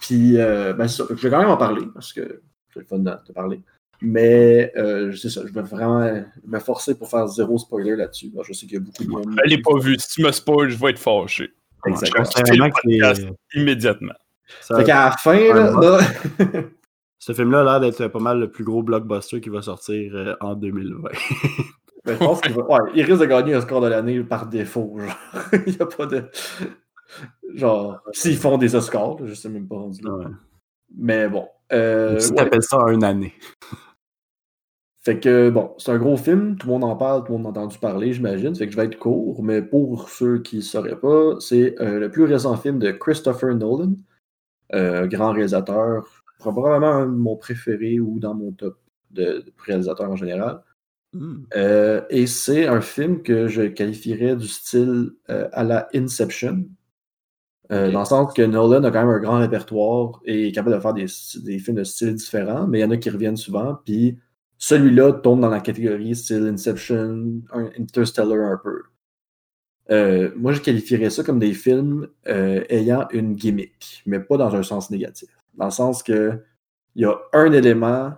Puis, 0.00 0.38
euh, 0.38 0.74
ben, 0.74 0.86
je 0.86 1.02
vais 1.02 1.30
quand 1.30 1.38
même 1.38 1.48
en 1.48 1.56
parler, 1.56 1.86
parce 1.94 2.12
que 2.12 2.42
c'est 2.72 2.80
le 2.80 2.84
fun 2.84 2.98
de, 2.98 3.10
de 3.26 3.32
parler. 3.32 3.62
Mais 4.00 4.72
euh, 4.76 5.12
c'est 5.14 5.30
ça, 5.30 5.42
je 5.46 5.52
vais 5.52 5.62
vraiment 5.62 6.00
me 6.46 6.58
forcer 6.58 6.94
pour 6.96 7.08
faire 7.08 7.26
zéro 7.28 7.58
spoiler 7.58 7.96
là-dessus. 7.96 8.30
Bon, 8.30 8.42
je 8.42 8.52
sais 8.52 8.66
qu'il 8.66 8.74
y 8.74 8.76
a 8.78 8.80
beaucoup 8.80 9.04
de 9.04 9.08
monde. 9.08 9.36
Elle 9.44 9.50
n'est 9.50 9.62
pas 9.62 9.78
vue. 9.78 9.96
Si 9.98 10.08
tu 10.08 10.22
me 10.22 10.30
spoil, 10.32 10.68
je 10.70 10.78
vais 10.78 10.90
être 10.90 10.98
fâché. 10.98 11.50
Exactement. 11.86 12.24
Je 12.24 13.58
immédiatement. 13.60 14.14
ça- 14.60 14.76
Fait 14.78 14.84
qu'à 14.84 15.04
la 15.06 15.10
fin, 15.12 15.38
là, 15.54 15.98
Ce 17.18 17.32
film-là 17.32 17.60
a 17.60 17.64
l'air 17.64 17.80
d'être 17.80 18.08
pas 18.08 18.18
mal 18.18 18.38
le 18.38 18.50
plus 18.50 18.64
gros 18.64 18.82
blockbuster 18.82 19.40
qui 19.40 19.48
va 19.48 19.62
sortir 19.62 20.12
euh, 20.14 20.34
en 20.40 20.54
2020. 20.54 21.08
ben, 22.04 22.12
je 22.12 22.18
pense 22.18 22.40
qu'il 22.42 22.52
va- 22.52 22.64
ouais, 22.64 22.90
il 22.94 23.02
risque 23.02 23.20
de 23.20 23.26
gagner 23.26 23.54
un 23.54 23.62
score 23.62 23.80
de 23.80 23.86
l'année 23.88 24.22
par 24.22 24.46
défaut. 24.46 24.98
Genre. 24.98 25.16
il 25.66 25.72
n'y 25.72 25.80
a 25.80 25.86
pas 25.86 26.04
de. 26.06 26.24
Genre, 27.54 28.00
s'ils 28.12 28.36
font 28.36 28.58
des 28.58 28.74
Oscars, 28.74 29.16
je 29.24 29.32
sais 29.34 29.48
même 29.48 29.66
pas 29.68 29.76
rendu 29.76 30.02
là. 30.02 30.10
Ouais. 30.12 30.24
Mais 30.96 31.28
bon. 31.28 31.46
Euh, 31.74 32.18
tu 32.18 32.32
ouais. 32.32 32.60
ça 32.60 32.78
une 32.90 33.04
année. 33.04 33.34
Fait 35.04 35.20
que 35.20 35.50
bon, 35.50 35.74
c'est 35.76 35.90
un 35.90 35.98
gros 35.98 36.16
film, 36.16 36.56
tout 36.56 36.66
le 36.66 36.72
monde 36.72 36.84
en 36.84 36.96
parle, 36.96 37.24
tout 37.24 37.32
le 37.32 37.38
monde 37.38 37.58
a 37.58 37.60
entendu 37.60 37.78
parler, 37.78 38.14
j'imagine. 38.14 38.54
Fait 38.54 38.66
que 38.66 38.72
je 38.72 38.76
vais 38.76 38.86
être 38.86 38.98
court, 38.98 39.42
mais 39.42 39.60
pour 39.60 40.08
ceux 40.08 40.38
qui 40.38 40.56
ne 40.56 40.62
sauraient 40.62 40.98
pas, 40.98 41.34
c'est 41.40 41.78
euh, 41.82 41.98
le 41.98 42.10
plus 42.10 42.24
récent 42.24 42.56
film 42.56 42.78
de 42.78 42.90
Christopher 42.90 43.54
Nolan, 43.54 43.96
euh, 44.72 45.06
grand 45.06 45.32
réalisateur, 45.32 46.24
probablement 46.38 46.86
un 46.86 47.06
de 47.06 47.16
mon 47.16 47.36
préféré 47.36 48.00
ou 48.00 48.18
dans 48.18 48.34
mon 48.34 48.52
top 48.52 48.78
de, 49.10 49.44
réalisateurs 49.58 50.10
en 50.10 50.16
général. 50.16 50.60
Hmm. 51.12 51.44
Euh, 51.54 52.02
et 52.10 52.26
c'est 52.26 52.66
un 52.66 52.80
film 52.80 53.22
que 53.22 53.46
je 53.46 53.62
qualifierais 53.62 54.36
du 54.36 54.48
style 54.48 55.10
euh, 55.30 55.48
à 55.52 55.64
la 55.64 55.88
Inception. 55.94 56.64
Euh, 57.72 57.90
Dans 57.90 58.00
le 58.00 58.04
sens 58.04 58.32
que 58.34 58.42
Nolan 58.42 58.84
a 58.84 58.90
quand 58.90 59.00
même 59.06 59.14
un 59.14 59.20
grand 59.20 59.38
répertoire 59.38 60.20
et 60.24 60.48
est 60.48 60.52
capable 60.52 60.76
de 60.76 60.80
faire 60.80 60.92
des, 60.94 61.06
des 61.42 61.58
films 61.58 61.78
de 61.78 61.84
style 61.84 62.14
différents, 62.14 62.66
mais 62.66 62.78
il 62.80 62.82
y 62.82 62.84
en 62.84 62.90
a 62.90 62.96
qui 62.96 63.10
reviennent 63.10 63.36
souvent. 63.36 63.78
Puis 63.84 64.18
celui-là 64.58 65.12
tombe 65.12 65.40
dans 65.40 65.48
la 65.48 65.60
catégorie 65.60 66.14
style 66.14 66.46
Inception, 66.46 67.42
Interstellar 67.78 68.52
un 68.52 68.60
peu. 68.62 68.82
Euh, 69.90 70.30
moi, 70.36 70.52
je 70.52 70.60
qualifierais 70.60 71.10
ça 71.10 71.22
comme 71.22 71.38
des 71.38 71.52
films 71.52 72.08
euh, 72.28 72.64
ayant 72.68 73.06
une 73.12 73.34
gimmick, 73.34 74.02
mais 74.06 74.20
pas 74.20 74.36
dans 74.36 74.54
un 74.54 74.62
sens 74.62 74.90
négatif. 74.90 75.28
Dans 75.54 75.66
le 75.66 75.70
sens 75.70 76.02
que 76.02 76.42
il 76.94 77.02
y 77.02 77.04
a 77.04 77.16
un 77.32 77.52
élément 77.52 78.12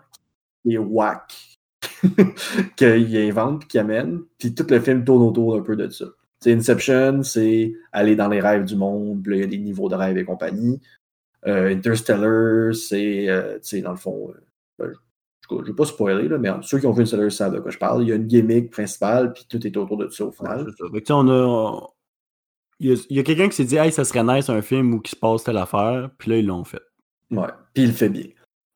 qui 0.63 0.75
est 0.75 0.79
whack, 0.79 1.59
qu'il 2.77 3.17
invente, 3.17 3.67
qu'il 3.67 3.81
amène, 3.81 4.23
puis 4.39 4.55
tout 4.55 4.67
le 4.69 4.81
film 4.81 5.05
tourne 5.05 5.23
autour 5.23 5.57
un 5.57 5.63
peu 5.63 5.77
de 5.77 5.89
ça. 5.89 6.07
C'est 6.47 6.53
Inception, 6.53 7.25
c'est 7.25 7.75
aller 7.91 8.15
dans 8.15 8.29
les 8.29 8.41
rêves 8.41 8.65
du 8.65 8.77
monde, 8.77 9.21
il 9.27 9.37
y 9.37 9.43
a 9.43 9.49
des 9.49 9.59
niveaux 9.59 9.89
de 9.89 9.97
rêve 9.97 10.17
et 10.17 10.25
compagnie. 10.25 10.81
Euh, 11.45 11.71
Interstellar, 11.71 12.73
c'est, 12.73 13.29
euh, 13.29 13.55
tu 13.55 13.63
sais, 13.63 13.81
dans 13.81 13.91
le 13.91 13.97
fond, 13.97 14.31
euh, 14.31 14.41
ben, 14.79 14.93
je 15.51 15.55
ne 15.57 15.65
vais 15.65 15.73
pas 15.73 15.87
spoiler, 15.87 16.29
là, 16.29 16.39
mais 16.39 16.51
ceux 16.63 16.79
qui 16.79 16.87
ont 16.87 16.93
vu 16.93 17.03
Interstellar 17.03 17.33
savent 17.33 17.55
de 17.55 17.59
quoi 17.59 17.73
je 17.73 17.79
parle. 17.79 18.05
Il 18.05 18.11
y 18.11 18.13
a 18.13 18.15
une 18.15 18.29
gimmick 18.29 18.71
principale, 18.71 19.33
puis 19.33 19.45
tout 19.49 19.67
est 19.67 19.77
autour 19.77 19.97
de 19.97 20.09
ça 20.09 20.25
au 20.25 20.31
final. 20.31 20.69
ça. 20.79 21.17
On 21.17 21.29
a. 21.29 21.81
Il 22.79 22.97
y 23.11 23.19
a, 23.19 23.23
quelqu'un 23.25 23.49
qui 23.49 23.57
s'est 23.57 23.65
dit, 23.65 23.77
hey, 23.77 23.91
ça 23.91 24.05
serait 24.05 24.23
nice 24.23 24.49
un 24.49 24.63
film 24.63 24.95
où 24.95 25.01
il 25.05 25.11
se 25.11 25.17
passe 25.17 25.43
telle 25.43 25.57
affaire, 25.57 26.11
puis 26.17 26.31
là, 26.31 26.37
ils 26.37 26.47
l'ont 26.47 26.63
fait. 26.63 26.83
Ouais, 27.33 27.49
puis 27.75 27.83
il 27.83 27.87
le 27.89 27.93
fait 27.93 28.09
bien. 28.09 28.27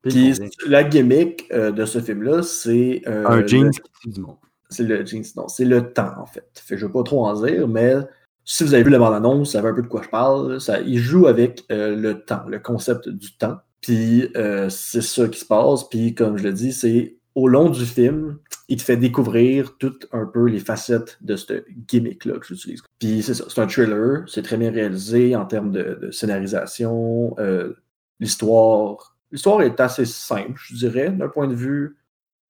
Puis 0.01 0.33
la 0.67 0.83
gimmick 0.83 1.47
euh, 1.53 1.71
de 1.71 1.85
ce 1.85 2.01
film-là, 2.01 2.43
c'est. 2.43 3.01
un 3.05 3.47
jeans 3.47 3.71
qui 3.71 3.79
tue 4.01 4.09
du 4.09 4.19
monde. 4.19 4.35
C'est 4.71 4.83
le 4.83 5.05
jeans, 5.05 5.23
non, 5.35 5.47
c'est 5.47 5.65
le 5.65 5.93
temps, 5.93 6.13
en 6.17 6.25
fait. 6.25 6.63
Je 6.67 6.75
ne 6.75 6.79
veux 6.81 6.91
pas 6.91 7.03
trop 7.03 7.25
en 7.25 7.41
dire, 7.41 7.67
mais 7.67 7.95
si 8.43 8.63
vous 8.63 8.73
avez 8.73 8.83
vu 8.83 8.89
la 8.89 8.99
bande-annonce, 8.99 9.37
vous 9.37 9.45
savez 9.45 9.69
un 9.69 9.73
peu 9.73 9.81
de 9.81 9.87
quoi 9.87 10.01
je 10.01 10.09
parle. 10.09 10.59
Ça, 10.59 10.81
il 10.81 10.97
joue 10.97 11.27
avec 11.27 11.63
euh, 11.71 11.95
le 11.95 12.21
temps, 12.21 12.43
le 12.47 12.59
concept 12.59 13.07
du 13.09 13.35
temps. 13.37 13.59
Puis 13.81 14.29
euh, 14.35 14.69
c'est 14.69 15.01
ça 15.01 15.27
qui 15.27 15.39
se 15.39 15.45
passe. 15.45 15.87
Puis 15.89 16.15
comme 16.15 16.37
je 16.37 16.43
le 16.43 16.53
dis, 16.53 16.73
c'est 16.73 17.17
au 17.35 17.47
long 17.47 17.69
du 17.69 17.85
film, 17.85 18.39
il 18.67 18.77
te 18.77 18.83
fait 18.83 18.97
découvrir 18.97 19.77
toutes 19.77 20.07
un 20.11 20.25
peu 20.25 20.45
les 20.45 20.59
facettes 20.59 21.17
de 21.21 21.35
ce 21.35 21.63
gimmick-là 21.87 22.39
que 22.39 22.45
j'utilise. 22.45 22.81
Puis 22.99 23.23
c'est 23.23 23.35
ça, 23.35 23.45
c'est 23.47 23.61
un 23.61 23.67
thriller, 23.67 24.23
c'est 24.27 24.41
très 24.41 24.57
bien 24.57 24.71
réalisé 24.71 25.35
en 25.35 25.45
termes 25.45 25.71
de, 25.71 26.09
scénarisation, 26.11 27.35
euh, 27.39 27.73
l'histoire. 28.19 29.15
L'histoire 29.31 29.61
est 29.61 29.79
assez 29.79 30.05
simple, 30.05 30.59
je 30.61 30.75
dirais, 30.75 31.09
d'un 31.09 31.29
point 31.29 31.47
de 31.47 31.55
vue. 31.55 31.97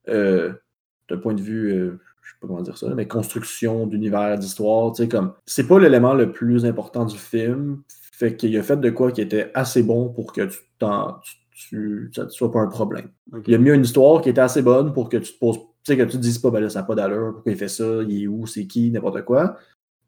d'un 0.07 1.17
point 1.21 1.33
de 1.33 1.41
vue, 1.41 1.99
je 2.21 2.31
sais 2.31 2.37
pas 2.39 2.47
comment 2.47 2.61
dire 2.61 2.77
ça, 2.77 2.93
mais 2.95 3.07
construction 3.07 3.87
d'univers, 3.87 4.37
d'histoire, 4.37 4.91
tu 4.93 5.03
sais, 5.03 5.09
comme, 5.09 5.33
c'est 5.45 5.67
pas 5.67 5.79
l'élément 5.79 6.13
le 6.13 6.31
plus 6.31 6.65
important 6.65 7.05
du 7.05 7.17
film, 7.17 7.81
fait 8.11 8.35
qu'il 8.35 8.55
a 8.57 8.63
fait 8.63 8.77
de 8.79 8.89
quoi 8.89 9.11
qui 9.11 9.21
était 9.21 9.51
assez 9.53 9.83
bon 9.83 10.09
pour 10.09 10.31
que 10.33 10.41
tu 10.41 10.57
t'en, 10.79 11.19
tu, 11.23 11.35
tu- 11.69 12.11
ça 12.15 12.25
ne 12.25 12.29
soit 12.29 12.51
pas 12.51 12.59
un 12.59 12.67
problème. 12.67 13.09
Il 13.47 13.55
a 13.55 13.57
mis 13.57 13.71
une 13.71 13.83
histoire 13.83 14.21
qui 14.21 14.29
était 14.29 14.41
assez 14.41 14.61
bonne 14.61 14.93
pour 14.93 15.09
que 15.09 15.17
tu 15.17 15.33
te 15.33 15.39
poses, 15.39 15.57
tu 15.57 15.65
sais, 15.83 15.97
que 15.97 16.03
tu 16.03 16.11
te 16.11 16.17
dises 16.17 16.39
pas, 16.39 16.51
ben 16.51 16.59
là, 16.59 16.69
ça 16.69 16.79
n'a 16.81 16.85
pas 16.85 16.95
d'allure, 16.95 17.33
pourquoi 17.33 17.51
il 17.51 17.57
fait 17.57 17.67
ça, 17.67 18.03
il 18.07 18.23
est 18.23 18.27
où, 18.27 18.45
c'est 18.45 18.67
qui, 18.67 18.91
n'importe 18.91 19.23
quoi, 19.23 19.57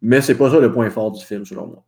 mais 0.01 0.21
c'est 0.21 0.37
pas 0.37 0.51
ça 0.51 0.59
le 0.59 0.71
point 0.71 0.89
fort 0.89 1.11
du 1.11 1.23
film, 1.23 1.45
selon 1.45 1.67
moi. 1.67 1.85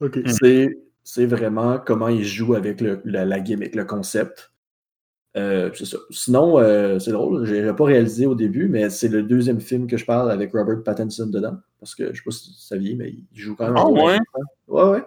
Ok. 0.00 0.20
C'est, 0.26 0.78
c'est 1.02 1.26
vraiment 1.26 1.78
comment 1.78 2.08
il 2.08 2.24
joue 2.24 2.54
avec 2.54 2.80
le, 2.80 3.00
la, 3.04 3.24
la 3.24 3.40
gimmick, 3.40 3.74
le 3.74 3.84
concept. 3.84 4.52
Euh, 5.36 5.72
ça. 5.72 5.96
Sinon, 6.10 6.58
euh, 6.58 6.98
c'est 6.98 7.12
drôle, 7.12 7.44
je 7.44 7.54
l'ai 7.54 7.72
pas 7.72 7.84
réalisé 7.84 8.26
au 8.26 8.34
début, 8.34 8.68
mais 8.68 8.90
c'est 8.90 9.08
le 9.08 9.22
deuxième 9.22 9.60
film 9.60 9.86
que 9.86 9.96
je 9.96 10.04
parle 10.04 10.30
avec 10.30 10.52
Robert 10.52 10.82
Pattinson 10.82 11.26
dedans. 11.28 11.56
Parce 11.78 11.94
que 11.94 12.12
je 12.12 12.18
sais 12.18 12.24
pas 12.24 12.30
si 12.30 12.50
vous 12.50 12.56
saviez, 12.56 12.94
mais 12.96 13.10
il 13.10 13.26
joue 13.32 13.54
quand 13.54 13.66
même. 13.66 13.76
un 13.76 13.80
Ah 13.80 13.84
rôle 13.84 14.00
ouais? 14.00 14.18
Ouais, 14.68 14.90
ouais. 14.90 15.04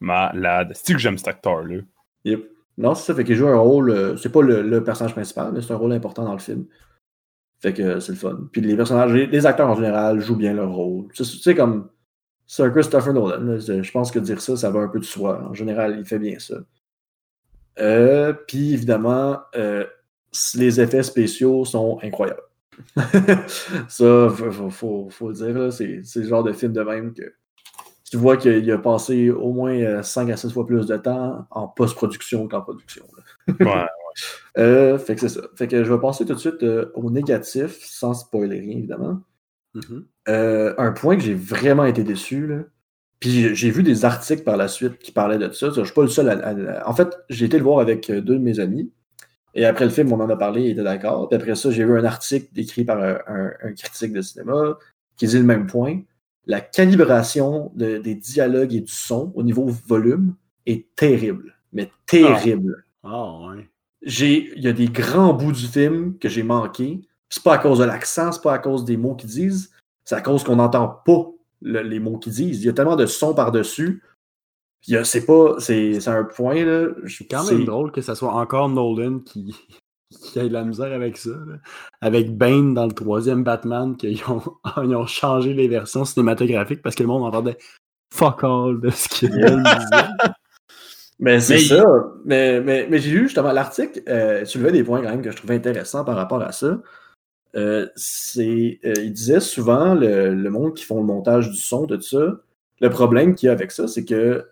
Malade. 0.00 0.72
C'est 0.74 0.94
que 0.94 0.98
j'aime 0.98 1.18
cet 1.18 1.28
acteur-là? 1.28 1.80
Yep. 2.24 2.50
Non, 2.78 2.94
c'est 2.94 3.06
ça, 3.06 3.14
fait 3.14 3.24
qu'il 3.24 3.36
joue 3.36 3.48
un 3.48 3.58
rôle. 3.58 3.90
euh, 3.90 4.16
c'est 4.16 4.32
pas 4.32 4.42
le, 4.42 4.62
le 4.62 4.84
personnage 4.84 5.12
principal, 5.14 5.52
mais 5.52 5.62
c'est 5.62 5.72
un 5.72 5.76
rôle 5.76 5.92
important 5.92 6.24
dans 6.24 6.32
le 6.32 6.38
film. 6.38 6.66
Fait 7.60 7.72
que 7.72 7.82
euh, 7.82 8.00
c'est 8.00 8.12
le 8.12 8.18
fun. 8.18 8.48
Puis 8.52 8.60
les 8.60 8.76
personnages, 8.76 9.12
les, 9.12 9.46
acteurs 9.46 9.68
en 9.68 9.74
général 9.74 10.20
jouent 10.20 10.36
bien 10.36 10.54
leur 10.54 10.72
rôle. 10.72 11.08
Tu 11.12 11.24
sais, 11.24 11.54
comme. 11.54 11.88
C'est 12.48 12.62
un 12.62 12.70
Christopher 12.70 13.12
Nolan. 13.12 13.40
là, 13.40 13.58
je 13.58 13.90
pense 13.90 14.12
que 14.12 14.20
dire 14.20 14.40
ça, 14.40 14.56
ça 14.56 14.70
va 14.70 14.80
un 14.80 14.88
peu 14.88 15.00
de 15.00 15.04
soi. 15.04 15.42
En 15.48 15.54
général, 15.54 15.96
il 15.98 16.04
fait 16.04 16.20
bien 16.20 16.38
ça. 16.38 16.54
Euh, 17.78 18.32
puis 18.32 18.72
évidemment, 18.74 19.38
euh, 19.56 19.84
les 20.54 20.80
effets 20.80 21.02
spéciaux 21.02 21.64
sont 21.64 21.98
incroyables. 22.02 22.42
ça, 23.88 24.28
faut, 24.30 24.50
faut, 24.50 24.70
faut- 24.70 25.08
faut 25.10 25.28
le 25.28 25.34
dire, 25.34 25.72
c'est 25.72 26.02
le 26.20 26.28
genre 26.28 26.44
de 26.44 26.52
film 26.52 26.72
de 26.72 26.82
même 26.82 27.14
que 27.14 27.22
tu 28.10 28.16
vois 28.18 28.36
qu'il 28.36 28.70
a 28.70 28.78
passé 28.78 29.30
au 29.30 29.52
moins 29.52 30.02
5 30.02 30.30
à 30.30 30.36
6 30.36 30.52
fois 30.52 30.66
plus 30.66 30.86
de 30.86 30.96
temps 30.96 31.46
en 31.50 31.66
post-production 31.68 32.46
qu'en 32.48 32.60
production. 32.62 33.04
là. 33.16 33.54
Ouais. 33.66 33.86
Euh, 34.56 34.96
fait 34.96 35.14
que 35.14 35.20
c'est 35.20 35.28
ça. 35.28 35.42
Fait 35.56 35.68
que 35.68 35.84
je 35.84 35.92
vais 35.92 36.00
passer 36.00 36.24
tout 36.24 36.32
de 36.32 36.38
suite 36.38 36.62
euh, 36.62 36.90
au 36.94 37.10
négatif, 37.10 37.76
sans 37.82 38.14
spoiler 38.14 38.60
rien, 38.60 38.78
évidemment. 38.78 39.20
Mhm. 39.74 40.06
Euh, 40.30 40.72
un 40.78 40.92
point 40.92 41.16
que 41.16 41.22
j'ai 41.22 41.34
vraiment 41.34 41.84
été 41.84 42.02
déçu, 42.02 42.46
là. 42.46 42.60
Puis 43.20 43.30
j'ai- 43.30 43.54
j'ai 43.54 43.70
vu 43.70 43.82
des 43.82 44.04
articles 44.04 44.42
par 44.42 44.56
la 44.56 44.68
suite 44.68 44.98
qui 44.98 45.10
parlaient 45.12 45.38
de 45.38 45.50
ça. 45.52 45.70
Je 45.70 45.82
suis 45.84 45.94
pas 45.94 46.02
le 46.02 46.08
seul 46.08 46.28
à. 46.28 46.48
à- 46.48 46.88
En 46.88 46.94
fait, 46.94 47.16
j'ai 47.30 47.46
été 47.46 47.56
le 47.58 47.64
voir 47.64 47.80
avec 47.80 48.10
euh, 48.10 48.20
deux 48.20 48.34
de 48.34 48.42
mes 48.42 48.60
amis. 48.60 48.90
Et 49.54 49.64
après 49.64 49.86
le 49.86 49.90
film, 49.90 50.12
on 50.12 50.20
en 50.20 50.28
a 50.28 50.36
parlé, 50.36 50.64
il 50.64 50.70
était 50.72 50.82
d'accord. 50.82 51.28
Puis 51.28 51.36
après 51.36 51.54
ça, 51.54 51.70
j'ai 51.70 51.84
vu 51.84 51.98
un 51.98 52.04
article 52.04 52.48
écrit 52.56 52.84
par 52.84 52.98
un, 53.02 53.18
un- 53.26 53.52
un 53.62 53.72
critique 53.72 54.12
de 54.12 54.20
cinéma 54.20 54.76
qui 55.16 55.26
dit 55.26 55.38
le 55.38 55.44
même 55.44 55.66
point. 55.66 56.00
La 56.46 56.60
calibration 56.60 57.72
de- 57.74 57.98
des 57.98 58.14
dialogues 58.14 58.74
et 58.74 58.80
du 58.80 58.92
son 58.92 59.32
au 59.34 59.42
niveau 59.42 59.66
volume 59.86 60.34
est 60.66 60.94
terrible. 60.94 61.54
Mais 61.72 61.90
terrible 62.06 62.84
Ah, 63.02 63.38
ouais. 63.48 63.68
j'ai 64.02 64.52
il 64.56 64.62
y 64.62 64.68
a 64.68 64.72
des 64.72 64.88
grands 64.88 65.32
bouts 65.32 65.52
du 65.52 65.66
film 65.66 66.16
que 66.18 66.28
j'ai 66.28 66.42
manqué. 66.42 67.00
C'est 67.30 67.42
pas 67.42 67.54
à 67.54 67.58
cause 67.58 67.78
de 67.80 67.84
l'accent, 67.84 68.30
c'est 68.32 68.42
pas 68.42 68.52
à 68.52 68.58
cause 68.58 68.84
des 68.84 68.96
mots 68.96 69.14
qu'ils 69.14 69.30
disent, 69.30 69.70
c'est 70.04 70.14
à 70.14 70.20
cause 70.20 70.44
qu'on 70.44 70.56
n'entend 70.56 70.86
pas 71.04 71.26
le- 71.66 71.82
les 71.82 71.98
mots 72.00 72.18
qu'ils 72.18 72.32
disent. 72.34 72.62
Il 72.62 72.66
y 72.66 72.68
a 72.68 72.72
tellement 72.72 72.96
de 72.96 73.06
sons 73.06 73.34
par-dessus. 73.34 74.02
A- 74.92 75.04
C'est 75.04 75.26
pas. 75.26 75.56
C'est 75.58 76.06
un 76.08 76.24
point 76.24 76.64
là. 76.64 76.88
je- 77.04 77.16
C'est 77.18 77.26
quand 77.26 77.44
même 77.44 77.64
drôle 77.64 77.92
que 77.92 78.00
ça 78.00 78.14
soit 78.14 78.32
encore 78.32 78.68
Nolan 78.68 79.18
qui, 79.20 79.54
qu'il 80.32 80.42
y 80.42 80.44
ait 80.44 80.48
de 80.48 80.52
la 80.54 80.64
misère 80.64 80.92
avec 80.92 81.16
ça. 81.16 81.30
là. 81.30 81.56
Avec 82.00 82.36
Bane 82.36 82.72
dans 82.74 82.86
le 82.86 82.92
troisième 82.92 83.42
Batman, 83.44 83.96
qu'ils 83.96 84.22
ont, 84.28 84.42
ils 84.84 84.94
ont 84.94 85.06
changé 85.06 85.54
les 85.54 85.68
versions 85.68 86.04
cinématographiques 86.04 86.82
parce 86.82 86.94
que 86.94 87.02
le 87.02 87.08
monde 87.08 87.24
entendait 87.24 87.58
fuck 88.14 88.44
all 88.44 88.80
de 88.80 88.90
ce 88.90 89.08
qu'il 89.08 89.30
disait. 89.30 89.56
Mais 91.18 91.40
c'est 91.40 91.58
ça. 91.58 91.84
Mais, 92.26 92.60
mais, 92.60 92.86
mais 92.90 92.98
j'ai 92.98 93.10
lu 93.10 93.22
justement 93.24 93.50
l'article, 93.52 94.02
euh, 94.08 94.44
soulevait 94.44 94.70
des 94.72 94.84
points 94.84 95.00
quand 95.02 95.08
même 95.10 95.22
que 95.22 95.30
je 95.30 95.36
trouvais 95.36 95.56
intéressants 95.56 96.04
par 96.04 96.14
rapport 96.16 96.42
à 96.42 96.52
ça. 96.52 96.78
Euh, 97.56 97.88
c'est, 97.96 98.80
euh, 98.84 98.94
il 98.98 99.12
disait 99.12 99.40
souvent, 99.40 99.94
le, 99.94 100.34
le 100.34 100.50
monde 100.50 100.74
qui 100.74 100.84
font 100.84 101.00
le 101.00 101.06
montage 101.06 101.50
du 101.50 101.56
son, 101.56 101.86
de 101.86 101.96
tout 101.96 102.02
ça, 102.02 102.40
le 102.80 102.90
problème 102.90 103.34
qu'il 103.34 103.46
y 103.46 103.50
a 103.50 103.52
avec 103.52 103.70
ça, 103.72 103.88
c'est 103.88 104.04
que 104.04 104.44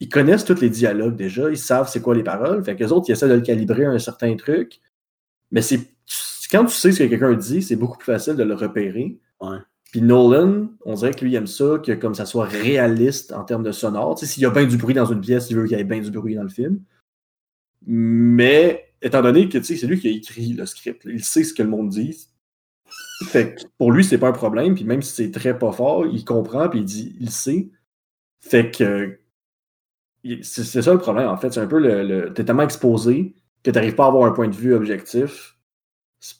ils 0.00 0.08
connaissent 0.08 0.44
tous 0.44 0.60
les 0.60 0.70
dialogues 0.70 1.16
déjà, 1.16 1.50
ils 1.50 1.58
savent 1.58 1.88
c'est 1.88 2.02
quoi 2.02 2.14
les 2.14 2.22
paroles, 2.22 2.62
fait 2.64 2.76
que 2.76 2.84
les 2.84 2.92
autres, 2.92 3.06
ils 3.08 3.12
essaient 3.12 3.28
de 3.28 3.34
le 3.34 3.40
calibrer 3.40 3.86
à 3.86 3.90
un 3.90 3.98
certain 3.98 4.34
truc, 4.36 4.80
mais 5.50 5.62
c'est 5.62 5.80
quand 6.50 6.64
tu 6.64 6.74
sais 6.74 6.92
ce 6.92 7.02
que 7.02 7.08
quelqu'un 7.08 7.34
dit, 7.34 7.62
c'est 7.62 7.76
beaucoup 7.76 7.98
plus 7.98 8.12
facile 8.12 8.36
de 8.36 8.42
le 8.44 8.54
repérer. 8.54 9.18
Ouais. 9.40 9.58
Puis 9.90 10.02
Nolan, 10.02 10.68
on 10.84 10.94
dirait 10.94 11.12
que 11.12 11.24
lui 11.24 11.34
aime 11.34 11.46
ça, 11.46 11.78
que 11.84 11.92
comme 11.92 12.14
ça 12.14 12.26
soit 12.26 12.44
réaliste 12.44 13.32
en 13.32 13.44
termes 13.44 13.62
de 13.62 13.72
sonore. 13.72 14.18
S'il 14.18 14.42
y 14.42 14.46
a 14.46 14.50
bien 14.50 14.64
du 14.64 14.76
bruit 14.76 14.94
dans 14.94 15.06
une 15.06 15.20
pièce, 15.20 15.50
il 15.50 15.56
veut 15.56 15.66
qu'il 15.66 15.76
y 15.76 15.80
ait 15.80 15.84
bien 15.84 16.00
du 16.00 16.10
bruit 16.10 16.34
dans 16.34 16.42
le 16.42 16.48
film. 16.48 16.80
Mais 17.86 18.92
étant 19.02 19.22
donné 19.22 19.48
que 19.48 19.58
tu 19.58 19.64
sais, 19.64 19.76
c'est 19.76 19.86
lui 19.86 19.98
qui 20.00 20.08
a 20.08 20.10
écrit 20.10 20.52
le 20.52 20.66
script, 20.66 21.02
il 21.04 21.24
sait 21.24 21.44
ce 21.44 21.54
que 21.54 21.62
le 21.62 21.68
monde 21.68 21.88
dit. 21.88 22.28
Fait 23.24 23.54
que 23.54 23.62
pour 23.78 23.92
lui, 23.92 24.04
c'est 24.04 24.18
pas 24.18 24.28
un 24.28 24.32
problème. 24.32 24.74
Puis 24.74 24.84
même 24.84 25.02
si 25.02 25.12
c'est 25.12 25.30
très 25.30 25.58
pas 25.58 25.72
fort, 25.72 26.06
il 26.06 26.24
comprend, 26.24 26.68
puis 26.68 26.80
il 26.80 26.84
dit, 26.84 27.16
il 27.20 27.30
sait. 27.30 27.70
Fait 28.40 28.70
que 28.70 29.18
c'est 30.42 30.82
ça 30.82 30.92
le 30.92 30.98
problème, 30.98 31.28
en 31.28 31.36
fait. 31.36 31.52
C'est 31.52 31.60
un 31.60 31.66
peu 31.66 31.78
le. 31.78 32.02
le 32.02 32.32
T'es 32.32 32.44
tellement 32.44 32.62
exposé 32.62 33.34
que 33.62 33.70
t'arrives 33.70 33.94
pas 33.94 34.04
à 34.04 34.08
avoir 34.08 34.26
un 34.26 34.32
point 34.32 34.48
de 34.48 34.54
vue 34.54 34.74
objectif. 34.74 35.56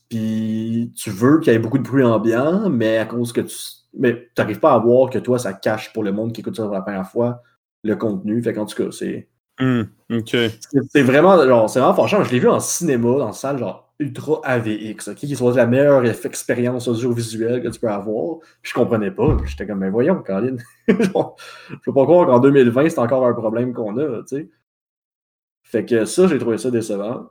Puis 0.09 0.93
tu 0.97 1.11
veux 1.11 1.39
qu'il 1.41 1.53
y 1.53 1.57
ait 1.57 1.59
beaucoup 1.59 1.79
de 1.79 1.83
bruit 1.83 2.05
ambiant, 2.05 2.68
mais 2.68 2.99
à 2.99 3.07
cause 3.07 3.33
que 3.33 3.43
tu. 3.43 3.57
Mais 3.95 4.31
t'arrives 4.35 4.61
pas 4.61 4.74
à 4.74 4.79
voir 4.79 5.11
que 5.11 5.18
toi, 5.18 5.39
ça 5.39 5.53
cache 5.53 5.93
pour 5.93 6.05
le 6.05 6.12
monde 6.12 6.33
qui 6.33 6.41
écoute 6.43 6.57
ça 6.57 6.64
pour 6.64 6.74
la 6.74 6.83
première 6.83 7.09
fois 7.09 7.43
le 7.83 7.97
contenu. 7.97 8.43
Fait 8.43 8.53
qu'en 8.53 8.66
tout 8.66 8.77
cas, 8.77 8.91
c'est. 8.91 9.29
Ok. 9.61 10.36
C'est 10.90 11.02
vraiment, 11.02 11.42
genre, 11.46 11.68
c'est 11.70 11.80
vraiment 11.80 11.94
fâchant. 11.94 12.22
Je 12.24 12.32
l'ai 12.32 12.38
vu 12.38 12.48
en 12.48 12.61
cinéma, 12.61 13.18
dans 13.18 13.28
une 13.28 13.32
salle 13.32 13.59
genre 13.59 13.86
ultra 13.98 14.40
AVX, 14.44 15.09
ok, 15.09 15.16
qui 15.16 15.34
supposé 15.34 15.57
la 15.57 15.66
meilleure 15.66 16.04
expérience 16.04 16.86
audiovisuelle 16.86 17.62
que 17.62 17.68
tu 17.68 17.80
peux 17.80 17.88
avoir. 17.88 18.40
Puis 18.62 18.70
je 18.70 18.74
comprenais 18.74 19.11
pas. 19.11 19.36
J'étais 19.46 19.66
comme, 19.66 19.78
mais 19.78 19.90
voyons, 19.90 20.22
Caroline. 20.22 20.62
Genre, 20.88 21.36
je 21.70 21.76
peux 21.84 21.94
pas 21.94 22.04
croire 22.04 22.26
qu'en 22.26 22.38
2020, 22.40 22.90
c'est 22.90 22.98
encore 22.98 23.26
un 23.26 23.32
problème 23.32 23.72
qu'on 23.72 23.96
a, 23.98 24.22
tu 24.22 24.36
sais. 24.36 24.50
Fait 25.64 25.84
que 25.84 26.04
ça, 26.04 26.28
j'ai 26.28 26.38
trouvé 26.38 26.59
ça 26.59 26.70
décevant. 26.70 27.30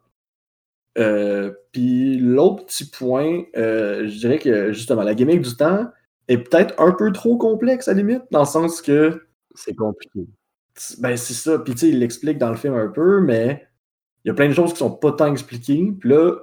Euh, 0.97 1.51
Puis 1.71 2.17
l'autre 2.17 2.65
petit 2.65 2.89
point, 2.89 3.43
euh, 3.57 4.07
je 4.07 4.17
dirais 4.17 4.39
que 4.39 4.71
justement, 4.71 5.03
la 5.03 5.13
gimmick 5.15 5.41
du 5.41 5.55
temps 5.55 5.89
est 6.28 6.38
peut-être 6.38 6.73
un 6.82 6.91
peu 6.91 7.11
trop 7.11 7.38
complexe 7.38 7.88
à 7.88 7.93
la 7.93 7.99
limite, 8.01 8.23
dans 8.32 8.39
le 8.41 8.45
sens 8.45 8.82
que 8.82 9.28
C'est 9.55 9.76
compliqué. 9.76 10.28
Ben, 10.99 11.15
c'est 11.17 11.34
ça. 11.34 11.59
Puis, 11.59 11.73
tu 11.73 11.80
sais, 11.82 11.89
il 11.89 11.99
l'explique 11.99 12.38
dans 12.38 12.49
le 12.49 12.55
film 12.57 12.73
un 12.76 12.88
peu, 12.88 13.21
mais 13.21 13.67
il 14.23 14.30
y 14.30 14.32
a 14.32 14.34
plein 14.34 14.47
de 14.49 14.53
choses 14.53 14.73
qui 14.73 14.80
sont 14.80 14.91
pas 14.91 15.11
tant 15.13 15.32
expliquées. 15.32 15.93
Puis 15.99 16.09
là, 16.09 16.34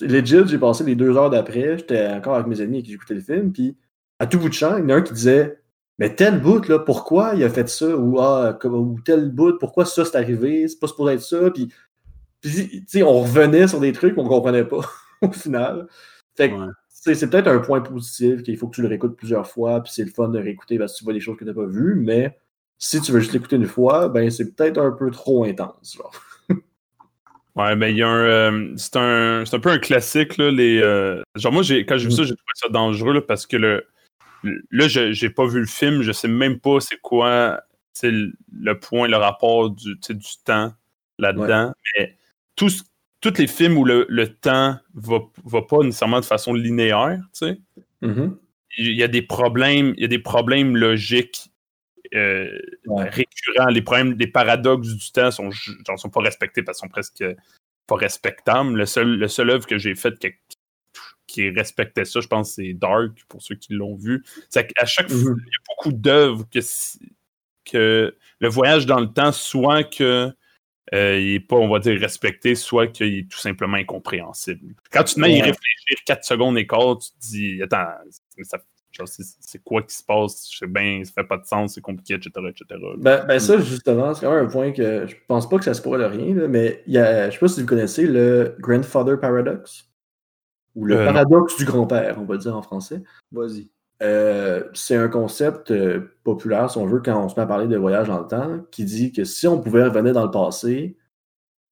legit, 0.00 0.46
j'ai 0.46 0.58
passé 0.58 0.84
les 0.84 0.94
deux 0.94 1.16
heures 1.16 1.30
d'après, 1.30 1.78
j'étais 1.78 2.06
encore 2.08 2.34
avec 2.34 2.46
mes 2.46 2.60
amis 2.60 2.82
qui 2.82 2.94
écoutaient 2.94 3.14
le 3.14 3.20
film, 3.20 3.52
puis 3.52 3.76
à 4.18 4.26
tout 4.26 4.38
bout 4.38 4.48
de 4.48 4.54
champ, 4.54 4.76
il 4.76 4.82
y 4.82 4.86
en 4.86 4.90
a 4.90 4.94
un 4.96 5.02
qui 5.02 5.12
disait 5.14 5.60
Mais 5.98 6.14
tel 6.14 6.40
bout, 6.40 6.66
là, 6.68 6.78
pourquoi 6.78 7.32
il 7.34 7.44
a 7.44 7.50
fait 7.50 7.68
ça 7.68 7.96
Ou, 7.96 8.18
ah, 8.20 8.58
ou 8.64 9.00
tel 9.04 9.30
bout, 9.30 9.58
pourquoi 9.58 9.84
ça 9.84 10.04
c'est 10.04 10.16
arrivé? 10.16 10.68
C'est 10.68 10.78
pas 10.78 10.88
supposé 10.88 11.14
être 11.14 11.22
ça. 11.22 11.50
Puis, 11.50 11.68
puis, 12.40 12.68
tu 12.70 12.84
sais, 12.86 13.02
on 13.02 13.20
revenait 13.22 13.66
sur 13.68 13.80
des 13.80 13.92
trucs 13.92 14.14
qu'on 14.14 14.28
comprenait 14.28 14.64
pas 14.64 14.80
au 15.22 15.32
final. 15.32 15.88
Fait 16.36 16.50
que, 16.50 16.54
Ouais. 16.56 17.14
c'est 17.14 17.30
peut-être 17.30 17.48
un 17.48 17.58
point 17.60 17.80
positif 17.80 18.42
qu'il 18.42 18.56
faut 18.58 18.68
que 18.68 18.74
tu 18.76 18.82
le 18.82 18.88
réécoutes 18.88 19.16
plusieurs 19.16 19.46
fois, 19.46 19.82
puis 19.82 19.92
c'est 19.94 20.04
le 20.04 20.10
fun 20.10 20.28
de 20.28 20.38
réécouter 20.38 20.78
parce 20.78 20.92
que 20.94 20.98
tu 20.98 21.04
vois 21.04 21.12
des 21.14 21.20
choses 21.20 21.36
que 21.36 21.44
tu 21.44 21.50
n'as 21.50 21.54
pas 21.54 21.66
vues, 21.66 21.94
mais 21.96 22.38
si 22.78 23.00
tu 23.00 23.12
veux 23.12 23.20
juste 23.20 23.32
l'écouter 23.32 23.56
une 23.56 23.66
fois, 23.66 24.08
ben 24.08 24.30
c'est 24.30 24.54
peut-être 24.54 24.78
un 24.78 24.92
peu 24.92 25.10
trop 25.10 25.44
intense. 25.44 25.96
Genre. 25.96 26.12
Ouais, 27.56 27.74
mais 27.74 27.90
il 27.90 27.96
y 27.96 28.02
a 28.02 28.08
un. 28.08 28.24
euh, 28.24 28.72
c'est 28.76 28.94
un, 28.96 29.42
c'est 29.44 29.56
un 29.56 29.58
peu 29.58 29.70
un 29.70 29.78
classique, 29.80 30.36
là. 30.36 30.48
Les, 30.52 30.80
euh, 30.80 31.20
genre, 31.34 31.52
moi, 31.52 31.64
j'ai, 31.64 31.84
quand 31.84 31.98
j'ai 31.98 32.04
vu 32.06 32.12
ça, 32.12 32.22
j'ai 32.22 32.36
trouvé 32.36 32.52
ça 32.54 32.68
dangereux, 32.68 33.14
là, 33.14 33.20
parce 33.20 33.46
que 33.46 33.56
le. 33.56 33.84
Là, 34.70 34.86
je- 34.86 35.10
j'ai 35.10 35.28
pas 35.30 35.44
vu 35.44 35.58
le 35.58 35.66
film, 35.66 36.02
je 36.02 36.12
sais 36.12 36.28
même 36.28 36.60
pas 36.60 36.78
c'est 36.78 37.00
quoi 37.00 37.60
le, 38.04 38.30
le 38.52 38.78
point, 38.78 39.08
le 39.08 39.16
rapport 39.16 39.70
du, 39.70 39.96
du 39.96 40.26
temps 40.44 40.72
là-dedans. 41.18 41.72
Mais 41.98 42.16
tous, 42.54 42.84
tous 43.20 43.36
les 43.38 43.48
films 43.48 43.76
où 43.76 43.84
le, 43.84 44.06
le 44.08 44.32
temps 44.32 44.76
va, 44.94 45.18
va 45.44 45.62
pas 45.62 45.78
nécessairement 45.82 46.20
de 46.20 46.24
façon 46.26 46.54
linéaire, 46.54 47.18
tu 47.36 47.46
sais, 47.48 47.58
Mhm. 48.02 48.36
il 48.78 48.92
y 48.92 49.02
a 49.02 49.08
des 49.08 49.22
problèmes, 49.22 49.94
il 49.96 50.02
y 50.02 50.04
a 50.04 50.08
des 50.08 50.20
problèmes 50.20 50.76
logiques 50.76 51.50
euh, 52.14 52.58
Ouais. 52.86 53.08
récurrents. 53.10 53.68
Les 53.68 53.82
problèmes, 53.82 54.16
les 54.18 54.26
paradoxes 54.26 54.94
du 54.94 55.12
temps 55.12 55.30
sont, 55.30 55.50
genre, 55.50 55.98
sont 55.98 56.10
pas 56.10 56.20
respectés 56.22 56.62
parce 56.62 56.78
qu'ils 56.80 56.86
sont 56.86 56.92
presque 56.92 57.24
pas 57.86 57.96
respectables. 57.96 58.74
Le 58.76 58.86
seul, 58.86 59.16
le 59.18 59.28
seul 59.28 59.50
œuvre 59.50 59.66
que 59.66 59.78
j'ai 59.78 59.94
faite 59.94 60.18
qui, 60.18 60.30
qui 61.26 61.50
respectait 61.50 62.04
ça, 62.04 62.20
je 62.20 62.26
pense, 62.28 62.54
c'est 62.54 62.72
Dark, 62.72 63.12
pour 63.28 63.42
ceux 63.42 63.54
qui 63.54 63.74
l'ont 63.74 63.96
vu. 63.96 64.24
C'est 64.48 64.66
qu'à 64.66 64.84
chaque 64.86 65.08
fois, 65.10 65.30
Mhm. 65.32 65.36
il 65.46 65.46
y 65.46 65.56
a 65.56 65.62
beaucoup 65.74 65.92
d'œuvres 65.92 66.44
que, 67.64 68.16
le 68.40 68.48
voyage 68.48 68.86
dans 68.86 69.00
le 69.00 69.12
temps, 69.12 69.32
soit 69.32 69.84
que 69.84 70.32
euh, 70.94 71.20
il 71.20 71.34
est 71.34 71.40
pas, 71.40 71.56
on 71.56 71.68
va 71.68 71.80
dire, 71.80 72.00
respecté, 72.00 72.54
soit 72.54 72.86
qu'il 72.86 73.14
est 73.18 73.30
tout 73.30 73.36
simplement 73.38 73.76
incompréhensible. 73.76 74.74
Quand 74.90 75.04
tu 75.04 75.16
te 75.16 75.20
mets 75.20 75.26
à 75.26 75.30
y 75.30 75.42
réfléchir 75.42 75.98
4 76.06 76.24
secondes 76.24 76.56
et 76.56 76.66
quart, 76.66 76.96
tu 76.98 77.10
te 77.10 77.18
dis, 77.20 77.62
attends, 77.62 77.84
mais 78.38 78.44
ça- 78.44 78.58
c'est 79.06 79.22
c'est 79.40 79.62
quoi 79.62 79.82
qui 79.82 79.94
se 79.94 80.02
passe? 80.04 80.48
Je 80.52 80.58
sais 80.58 80.66
bien, 80.66 81.02
ça 81.04 81.12
fait 81.12 81.24
pas 81.28 81.38
de 81.38 81.46
sens, 81.46 81.74
c'est 81.74 81.80
compliqué, 81.80 82.14
etc., 82.14 82.30
etc. 82.48 82.80
Ben, 82.98 83.24
ben 83.26 83.38
ça, 83.38 83.58
justement, 83.58 84.14
c'est 84.14 84.26
quand 84.26 84.34
même 84.34 84.44
un 84.46 84.48
point 84.48 84.72
que 84.72 85.06
je 85.06 85.14
pense 85.26 85.48
pas 85.48 85.58
que 85.58 85.64
ça 85.64 85.74
se 85.74 85.82
pourrait 85.82 85.98
de 85.98 86.04
rien, 86.04 86.34
là, 86.34 86.48
mais 86.48 86.82
il 86.86 86.94
y 86.94 86.98
a, 86.98 87.28
je 87.30 87.34
sais 87.34 87.38
pas 87.40 87.48
si 87.48 87.60
vous 87.60 87.66
connaissez 87.66 88.06
le 88.06 88.54
Grandfather 88.60 89.18
Paradox, 89.20 89.84
ou 90.74 90.84
le 90.84 90.96
Euh, 90.96 90.98
non. 91.06 91.12
paradoxe 91.12 91.56
du 91.56 91.64
grand-père, 91.64 92.18
on 92.20 92.24
va 92.24 92.36
dire 92.36 92.56
en 92.56 92.62
français. 92.62 93.02
Vas-y. 93.32 93.68
Euh, 94.00 94.62
c'est 94.74 94.94
un 94.96 95.08
concept 95.08 95.72
euh, 95.72 96.12
populaire, 96.22 96.70
si 96.70 96.78
on 96.78 96.86
veut, 96.86 97.00
quand 97.00 97.20
on 97.24 97.28
se 97.28 97.34
met 97.34 97.42
à 97.42 97.46
parler 97.46 97.66
de 97.66 97.76
voyage 97.76 98.06
dans 98.06 98.20
le 98.20 98.26
temps, 98.28 98.60
qui 98.70 98.84
dit 98.84 99.10
que 99.12 99.24
si 99.24 99.48
on 99.48 99.60
pouvait 99.60 99.82
revenir 99.84 100.12
dans 100.12 100.24
le 100.24 100.30
passé, 100.30 100.96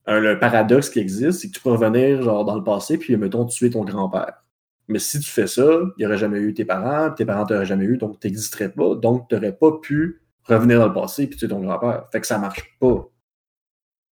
un- 0.06 0.18
le 0.20 0.38
paradoxe 0.38 0.88
qui 0.90 0.98
existe, 0.98 1.40
c'est 1.40 1.48
que 1.48 1.52
tu 1.52 1.60
peux 1.60 1.70
revenir 1.70 2.22
genre 2.22 2.44
dans 2.44 2.56
le 2.56 2.64
passé, 2.64 2.98
puis 2.98 3.16
mettons 3.16 3.44
tuer 3.44 3.70
ton 3.70 3.84
grand-père. 3.84 4.44
Mais 4.88 4.98
si 4.98 5.18
tu 5.20 5.28
fais 5.30 5.46
ça, 5.46 5.64
il 5.64 5.92
n'y 5.98 6.06
aurait 6.06 6.18
jamais 6.18 6.38
eu 6.38 6.54
tes 6.54 6.64
parents, 6.64 7.08
puis 7.08 7.16
tes 7.16 7.24
parents 7.24 7.44
t'auraient 7.44 7.66
jamais 7.66 7.84
eu, 7.84 7.96
donc 7.98 8.20
tu 8.20 8.28
n'existerais 8.28 8.68
pas, 8.70 8.94
donc 8.94 9.28
tu 9.28 9.34
n'aurais 9.34 9.52
pas 9.52 9.72
pu 9.82 10.22
revenir 10.44 10.78
dans 10.78 10.86
le 10.86 10.92
passé 10.92 11.26
puis 11.26 11.36
tuer 11.38 11.48
ton 11.48 11.60
grand-père. 11.60 12.04
Fait 12.12 12.20
que 12.20 12.26
ça 12.26 12.38
marche 12.38 12.76
pas. 12.80 13.08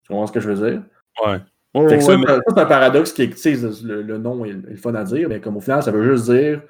Tu 0.02 0.08
comprends 0.08 0.26
ce 0.26 0.32
que 0.32 0.40
je 0.40 0.50
veux 0.50 0.70
dire? 0.70 0.82
Ouais. 1.24 1.38
Oh, 1.74 1.88
Fait 1.88 1.98
que 1.98 2.02
ça, 2.04 2.12
ouais, 2.12 2.18
mais- 2.18 2.26
ça, 2.26 2.40
c'est 2.48 2.58
un 2.60 2.66
paradoxe 2.66 3.12
qui 3.12 3.22
est, 3.22 3.30
tu 3.30 3.36
sais, 3.36 3.56
le, 3.84 4.02
le 4.02 4.18
nom 4.18 4.44
est, 4.44 4.50
est 4.50 4.70
le 4.70 4.76
fun 4.76 4.94
à 4.94 5.04
dire, 5.04 5.28
mais 5.28 5.40
comme 5.40 5.56
au 5.56 5.60
final, 5.60 5.82
ça 5.82 5.90
veut 5.92 6.10
juste 6.12 6.30
dire 6.30 6.62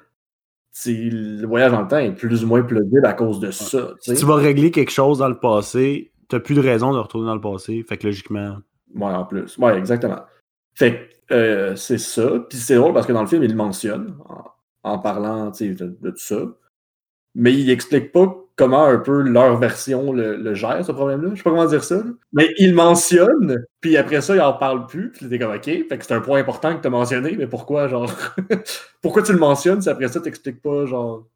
le 0.85 1.45
voyage 1.47 1.71
dans 1.71 1.81
le 1.81 1.87
temps 1.87 1.97
est 1.97 2.11
plus 2.11 2.43
ou 2.43 2.47
moins 2.47 2.61
plausible 2.61 3.05
à 3.05 3.13
cause 3.13 3.39
de 3.39 3.51
ça. 3.51 3.93
tu 4.03 4.13
Si 4.13 4.19
tu 4.19 4.25
vas 4.25 4.35
régler 4.35 4.71
quelque 4.71 4.91
chose 4.91 5.19
dans 5.19 5.29
le 5.29 5.39
passé, 5.39 6.11
t'as 6.27 6.39
plus 6.39 6.55
de 6.55 6.59
raison 6.61 6.93
de 6.93 6.97
retourner 6.99 7.27
dans 7.27 7.35
le 7.35 7.41
passé. 7.41 7.83
Fait 7.87 7.97
que 7.97 8.07
logiquement. 8.07 8.57
Ouais, 8.93 9.05
en 9.05 9.25
plus. 9.25 9.57
Ouais, 9.57 9.77
exactement. 9.77 10.19
Fait 10.75 11.09
que 11.29 11.33
euh, 11.35 11.75
c'est 11.75 11.97
ça. 11.97 12.45
Puis 12.49 12.57
c'est 12.59 12.75
drôle 12.75 12.93
parce 12.93 13.07
que 13.07 13.13
dans 13.13 13.21
le 13.21 13.27
film, 13.27 13.43
il 13.43 13.49
le 13.51 13.55
mentionne 13.55 14.15
en, 14.29 14.43
en 14.83 14.99
parlant 14.99 15.51
tu 15.51 15.69
sais, 15.69 15.73
de, 15.73 15.97
de 16.01 16.09
tout 16.11 16.17
ça. 16.17 16.41
Mais 17.35 17.53
il 17.53 17.69
explique 17.69 18.11
pas 18.11 18.35
comment 18.55 18.85
un 18.85 18.97
peu 18.99 19.21
leur 19.21 19.57
version 19.57 20.13
le, 20.13 20.37
le 20.37 20.53
gère, 20.53 20.83
ce 20.85 20.91
problème-là. 20.91 21.31
Je 21.31 21.37
sais 21.37 21.43
pas 21.43 21.49
comment 21.49 21.65
dire 21.65 21.83
ça. 21.83 21.97
là. 21.97 22.03
Mais 22.33 22.49
il 22.57 22.73
mentionne, 22.73 23.65
puis 23.81 23.97
après 23.97 24.21
ça, 24.21 24.35
il 24.35 24.41
en 24.41 24.53
parle 24.53 24.87
plus. 24.87 25.11
Puis 25.11 25.27
t'es 25.29 25.39
comme 25.39 25.53
OK. 25.53 25.65
Fait 25.65 25.87
que 25.97 26.05
c'est 26.05 26.13
un 26.13 26.21
point 26.21 26.39
important 26.39 26.75
que 26.75 26.81
tu 26.81 26.87
as 26.87 26.91
mentionné, 26.91 27.35
mais 27.37 27.47
pourquoi, 27.47 27.87
genre. 27.87 28.09
pourquoi 29.01 29.23
tu 29.23 29.33
le 29.33 29.39
mentionnes 29.39 29.81
si 29.81 29.89
après 29.89 30.07
ça, 30.07 30.21
t'expliques 30.21 30.61
pas, 30.61 30.85
genre? 30.85 31.27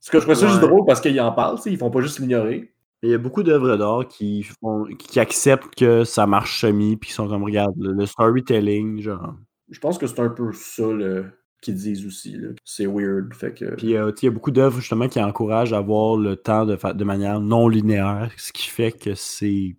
Parce 0.00 0.10
que 0.10 0.18
je 0.20 0.24
trouve 0.24 0.34
ça 0.34 0.48
juste 0.48 0.60
drôle 0.60 0.84
parce 0.86 1.00
qu'ils 1.00 1.20
en 1.20 1.32
parlent, 1.32 1.58
ils 1.66 1.78
font 1.78 1.90
pas 1.90 2.00
juste 2.00 2.18
l'ignorer. 2.18 2.71
Il 3.02 3.10
y 3.10 3.14
a 3.14 3.18
beaucoup 3.18 3.42
d'œuvres 3.42 3.76
d'art 3.76 4.06
qui, 4.06 4.44
font, 4.44 4.84
qui 4.98 5.18
acceptent 5.18 5.74
que 5.74 6.04
ça 6.04 6.26
marche 6.26 6.60
semi, 6.60 6.96
puis 6.96 7.08
qui 7.08 7.14
sont 7.14 7.28
comme, 7.28 7.42
regarde, 7.42 7.74
le, 7.78 7.92
le 7.92 8.06
storytelling, 8.06 9.00
genre. 9.00 9.34
Je 9.70 9.80
pense 9.80 9.98
que 9.98 10.06
c'est 10.06 10.20
un 10.20 10.28
peu 10.28 10.52
ça 10.52 10.86
le, 10.86 11.26
qu'ils 11.62 11.76
disent 11.76 12.06
aussi. 12.06 12.36
C'est 12.64 12.86
weird. 12.86 13.32
Fait 13.32 13.54
que. 13.54 13.76
Puis 13.76 13.96
euh, 13.96 14.12
il 14.20 14.24
y 14.26 14.28
a 14.28 14.30
beaucoup 14.30 14.50
d'œuvres 14.50 14.78
justement 14.80 15.08
qui 15.08 15.20
encouragent 15.22 15.72
à 15.72 15.80
voir 15.80 16.16
le 16.16 16.36
temps 16.36 16.66
de, 16.66 16.76
de 16.92 17.04
manière 17.04 17.40
non 17.40 17.68
linéaire, 17.68 18.30
ce 18.36 18.52
qui 18.52 18.68
fait 18.68 18.92
que 18.92 19.14
c'est 19.14 19.76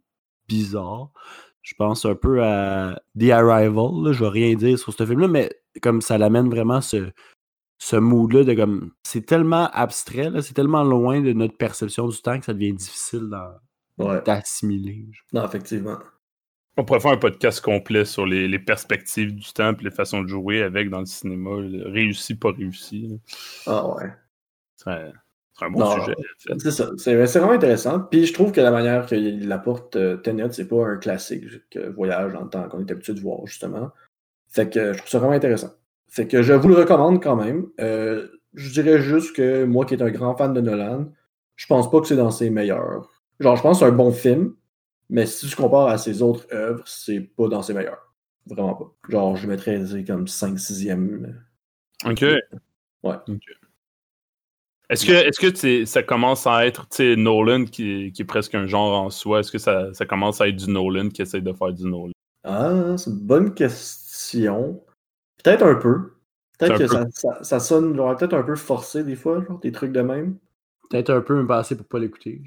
bizarre. 0.48 1.12
Je 1.62 1.76
pense 1.76 2.06
un 2.06 2.16
peu 2.16 2.44
à 2.44 3.00
The 3.18 3.30
Arrival, 3.30 4.04
là, 4.04 4.12
je 4.12 4.24
vais 4.24 4.30
rien 4.30 4.54
dire 4.56 4.78
sur 4.78 4.94
ce 4.94 5.06
film-là, 5.06 5.28
mais 5.28 5.50
comme 5.82 6.02
ça 6.02 6.18
l'amène 6.18 6.50
vraiment 6.50 6.82
ce, 6.82 7.12
ce 7.78 7.96
mood-là 7.96 8.44
de 8.44 8.54
comme. 8.54 8.92
C'est 9.04 9.26
tellement 9.26 9.70
abstrait, 9.72 10.30
là, 10.30 10.42
c'est 10.42 10.54
tellement 10.54 10.84
loin 10.84 11.22
de 11.22 11.34
notre 11.34 11.58
perception 11.58 12.08
du 12.08 12.22
temps 12.22 12.40
que 12.40 12.46
ça 12.46 12.54
devient 12.54 12.74
difficile 12.74 13.30
d'en- 13.30 13.56
Ouais. 14.06 14.22
d'assimiler. 14.24 15.06
Non, 15.34 15.46
effectivement. 15.46 15.98
On 16.78 16.84
pourrait 16.86 17.00
faire 17.00 17.12
un 17.12 17.18
podcast 17.18 17.62
complet 17.62 18.04
sur 18.06 18.26
les, 18.26 18.48
les 18.48 18.58
perspectives 18.58 19.36
du 19.36 19.54
temps 19.54 19.74
et 19.74 19.84
les 19.84 19.92
façons 19.92 20.24
de 20.24 20.28
jouer 20.28 20.64
avec 20.64 20.90
dans 20.90 21.00
le 21.02 21.06
cinéma. 21.06 21.60
le 21.60 21.88
réussi, 21.90 22.34
pas 22.34 22.52
réussi. 22.52 23.08
là. 23.08 23.16
Ah 23.68 23.88
ouais. 23.96 24.10
Ce 24.78 24.84
serait, 24.86 25.12
ce 25.12 25.60
serait 25.60 25.66
un 25.68 25.70
bon 25.70 25.80
Non. 25.82 25.92
sujet. 26.00 26.16
en 26.18 26.54
fait. 26.54 26.60
C'est 26.60 26.72
ça. 26.72 26.90
C'est 26.98 27.28
c'est 27.28 27.38
vraiment 27.40 27.54
intéressant. 27.54 28.00
Puis 28.00 28.26
je 28.26 28.34
trouve 28.34 28.52
que 28.52 28.62
la 28.62 28.72
manière 28.72 29.06
qu'il 29.06 29.52
apporte 29.52 29.96
euh, 29.98 30.18
Tenet, 30.18 30.52
c'est 30.54 30.68
pas 30.68 30.88
un 30.88 30.98
classique 30.98 31.44
que 31.70 31.90
voyage 31.92 32.34
dans 32.34 32.42
le 32.46 32.50
temps 32.50 32.68
qu'on 32.70 32.80
est 32.84 32.90
habitué 32.92 33.14
de 33.14 33.20
voir, 33.20 33.46
justement. 33.46 33.92
Fait 34.50 34.68
que 34.72 34.94
je 34.94 34.98
trouve 34.98 35.10
ça 35.12 35.20
vraiment 35.20 35.36
intéressant. 35.36 35.72
Fait 36.14 36.28
que 36.28 36.44
je 36.44 36.54
vous 36.54 36.68
le 36.68 36.76
recommande 36.76 37.24
quand 37.24 37.36
même. 37.36 37.66
Euh, 37.80 38.28
je 38.54 38.72
dirais 38.72 39.02
juste 39.02 39.36
que 39.36 39.64
moi 39.64 39.84
qui 39.84 39.96
est 39.96 40.02
un 40.04 40.12
grand 40.12 40.36
fan 40.38 40.54
de 40.54 40.62
Nolan, 40.62 41.12
je 41.56 41.66
pense 41.66 41.90
pas 41.90 42.02
que 42.02 42.06
c'est 42.06 42.16
dans 42.16 42.30
ses 42.30 42.52
meilleurs. 42.52 43.10
Genre, 43.40 43.56
je 43.56 43.62
pense 43.64 43.80
que 43.80 43.86
c'est 43.86 43.92
un 43.92 43.96
bon 43.96 44.12
film, 44.12 44.54
mais 45.10 45.26
si 45.26 45.48
tu 45.48 45.56
compares 45.56 45.88
à 45.88 45.98
ses 45.98 46.22
autres 46.22 46.46
œuvres, 46.54 46.84
c'est 46.86 47.20
pas 47.20 47.48
dans 47.48 47.64
ses 47.64 47.74
meilleurs. 47.74 48.14
Vraiment 48.46 48.76
pas. 48.76 48.94
Genre, 49.10 49.36
je 49.38 49.48
mettrais 49.48 49.82
comme 50.06 50.26
5-6e. 50.26 51.34
Ok. 52.06 52.22
Ouais. 52.22 53.16
Ok. 53.28 53.44
Est-ce 54.92 55.08
que, 55.08 55.14
est-ce 55.14 55.40
que 55.40 55.86
ça 55.86 56.04
commence 56.04 56.46
à 56.46 56.68
être 56.68 56.86
Nolan 57.16 57.66
qui, 57.66 58.12
qui 58.12 58.22
est 58.22 58.26
presque 58.26 58.54
un 58.54 58.68
genre 58.68 59.02
en 59.02 59.10
soi? 59.10 59.40
Est-ce 59.40 59.52
que 59.52 59.58
ça, 59.58 59.92
ça 59.96 60.06
commence 60.06 60.42
à 60.42 60.48
être 60.48 60.58
du 60.58 60.70
Nolan 60.70 61.10
qui 61.10 61.24
essaie 61.24 61.42
de 61.42 61.54
faire 61.54 61.74
du 61.74 61.86
Nolan? 61.86 62.12
Ah, 62.44 62.94
c'est 62.98 63.10
une 63.10 63.18
bonne 63.18 63.56
question. 63.56 64.80
Peut-être 65.44 65.64
un 65.66 65.76
peu. 65.76 66.14
Peut-être 66.60 66.78
que 66.78 66.88
ça, 66.88 67.06
ça, 67.12 67.38
ça 67.44 67.60
sonne 67.60 67.96
peut-être 68.18 68.34
un 68.34 68.44
peu 68.44 68.56
forcé 68.56 69.04
des 69.04 69.16
fois, 69.16 69.44
genre, 69.48 69.60
des 69.60 69.72
trucs 69.72 69.92
de 69.92 70.02
même. 70.02 70.38
Peut-être 70.90 71.10
un 71.10 71.22
peu 71.22 71.36
me 71.36 71.48
passer 71.48 71.76
pour 71.76 71.86
pas 71.88 72.00
l'écouter. 72.00 72.42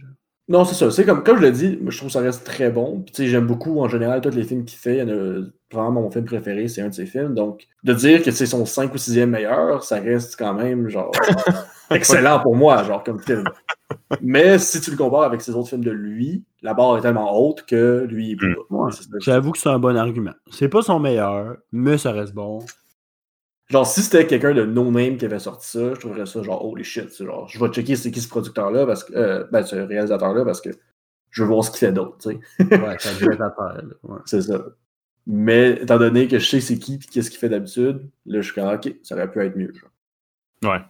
Non, 0.49 0.65
c'est 0.65 0.77
ça. 0.77 0.91
C'est 0.93 1.05
comme, 1.05 1.25
comme 1.25 1.39
je 1.39 1.43
l'ai 1.43 1.51
dit, 1.53 1.79
je 1.87 1.97
trouve 1.97 2.09
que 2.09 2.13
ça 2.13 2.21
reste 2.21 2.45
très 2.45 2.71
bon. 2.71 3.01
Puis, 3.01 3.13
tu 3.13 3.23
sais, 3.25 3.29
j'aime 3.29 3.47
beaucoup, 3.49 3.81
en 3.81 3.89
général, 3.89 4.21
tous 4.21 4.31
les 4.31 4.45
films 4.45 4.65
qu'il 4.65 4.79
fait. 4.79 4.99
Il 4.99 4.99
y 5.01 5.03
en 5.03 5.09
a 5.09 5.41
vraiment 5.73 6.03
mon 6.03 6.11
film 6.11 6.25
préféré, 6.25 6.69
c'est 6.69 6.83
un 6.83 6.89
de 6.91 6.95
ses 6.95 7.07
films. 7.07 7.35
Donc, 7.35 7.67
de 7.83 7.93
dire 7.93 8.23
que 8.23 8.31
c'est 8.31 8.47
son 8.47 8.65
5 8.65 8.95
ou 8.95 8.97
6e 8.97 9.27
meilleur, 9.27 9.83
ça 9.83 9.99
reste 9.99 10.37
quand 10.39 10.55
même, 10.55 10.89
genre, 10.89 11.11
excellent 11.91 12.39
pour 12.39 12.55
moi, 12.55 12.85
genre, 12.85 13.03
comme 13.03 13.19
film. 13.19 13.43
Mais 14.23 14.59
si 14.61 14.81
tu 14.81 14.93
le 14.93 14.97
compares 14.97 15.25
avec 15.25 15.41
ses 15.41 15.53
autres 15.57 15.71
films 15.71 15.85
de 15.85 15.91
lui, 15.91 16.45
la 16.63 16.75
barre 16.75 16.99
est 16.99 17.01
tellement 17.01 17.37
haute 17.37 17.65
que 17.67 18.07
lui, 18.09 18.29
il 18.29 18.33
est 18.33 18.37
plus 18.37 18.51
Mm. 18.51 18.55
bas. 18.71 18.77
Ouais. 18.85 18.91
J'avoue 19.19 19.51
que 19.51 19.59
c'est 19.59 19.69
un 19.69 19.81
bon 19.81 19.97
argument. 19.97 20.35
C'est 20.53 20.69
pas 20.69 20.83
son 20.83 21.01
meilleur, 21.01 21.57
mais 21.73 21.99
ça 21.99 22.13
reste 22.13 22.35
bon. 22.35 22.61
Genre, 23.69 23.87
si 23.87 24.03
c'était 24.03 24.27
quelqu'un 24.27 24.55
de 24.55 24.65
no-name 24.65 25.17
qui 25.17 25.25
avait 25.25 25.41
sorti 25.41 25.67
ça, 25.67 25.95
je 25.95 26.01
trouverais 26.01 26.27
ça 26.27 26.43
genre 26.43 26.65
holy 26.65 26.85
shit. 26.85 27.11
c'est 27.11 27.25
Genre, 27.25 27.49
je 27.49 27.59
vais 27.59 27.69
checker 27.73 27.97
c'est 27.97 28.13
qui 28.13 28.21
ce 28.21 28.29
producteur-là, 28.29 28.87
parce 28.87 29.03
que, 29.03 29.15
euh, 29.15 29.45
ben, 29.51 29.65
ce 29.65 29.75
réalisateur-là, 29.75 30.45
parce 30.45 30.61
que 30.61 30.71
je 31.31 31.43
veux 31.43 31.49
voir 31.49 31.65
ce 31.65 31.71
qu'il 31.71 31.81
fait 31.81 31.93
d'autre, 31.93 32.17
tu 32.19 32.31
sais. 32.31 32.39
Ouais, 32.61 32.97
terre. 32.97 33.57
là. 33.59 33.85
Ouais. 34.05 34.19
C'est 34.25 34.43
ça. 34.43 34.65
Mais 35.27 35.83
étant 35.83 35.99
donné 35.99 36.29
que 36.29 36.39
je 36.39 36.49
sais 36.49 36.61
c'est 36.61 36.79
qui 36.79 36.95
et 36.95 36.99
qu'est-ce 36.99 37.31
qu'il 37.31 37.41
fait 37.41 37.49
d'habitude, 37.49 38.09
là, 38.27 38.41
je 38.41 38.53
suis 38.53 38.55
comme, 38.55 38.73
ok, 38.73 38.95
ça 39.03 39.17
aurait 39.17 39.31
pu 39.31 39.41
être 39.45 39.57
mieux. 39.57 39.73
Genre. 39.75 40.73
Ouais. 40.73 40.81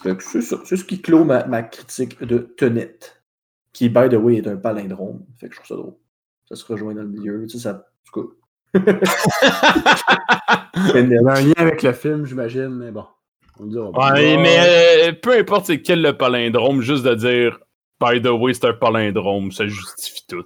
Fait 0.00 0.16
que 0.16 0.22
c'est 0.22 0.42
ça. 0.42 0.60
C'est 0.64 0.76
ce 0.76 0.84
qui 0.84 1.02
clôt 1.02 1.24
ma, 1.24 1.44
ma 1.46 1.62
critique 1.64 2.22
de 2.22 2.38
Tenet, 2.38 2.98
qui, 3.72 3.88
by 3.88 4.08
the 4.08 4.14
way, 4.14 4.36
est 4.36 4.46
un 4.46 4.56
palindrome. 4.56 5.24
Fait 5.38 5.48
que 5.48 5.54
je 5.54 5.60
trouve 5.60 5.76
ça 5.76 5.82
drôle. 5.82 5.94
Ça 6.48 6.54
se 6.54 6.64
rejoint 6.64 6.94
dans 6.94 7.02
le 7.02 7.08
milieu. 7.08 7.44
Tu 7.46 7.58
sais, 7.58 7.64
ça. 7.64 7.72
En 7.74 8.12
tout 8.12 8.22
cas. 8.22 8.34
Il 8.74 8.80
y 11.10 11.16
a 11.16 11.32
un 11.32 11.40
lien 11.40 11.54
avec 11.56 11.82
le 11.82 11.92
film, 11.92 12.26
j'imagine, 12.26 12.70
mais 12.70 12.90
bon. 12.90 13.04
On. 13.60 13.66
Ouais, 13.66 14.36
mais 14.36 15.08
euh, 15.08 15.12
peu 15.12 15.38
importe 15.38 15.66
c'est 15.66 15.80
quel 15.80 16.02
le 16.02 16.16
palindrome, 16.16 16.80
juste 16.80 17.04
de 17.04 17.14
dire 17.14 17.60
By 18.00 18.20
the 18.20 18.26
way, 18.26 18.52
c'est 18.52 18.66
un 18.66 18.72
palindrome, 18.72 19.52
ça 19.52 19.66
justifie 19.66 20.26
tout. 20.28 20.44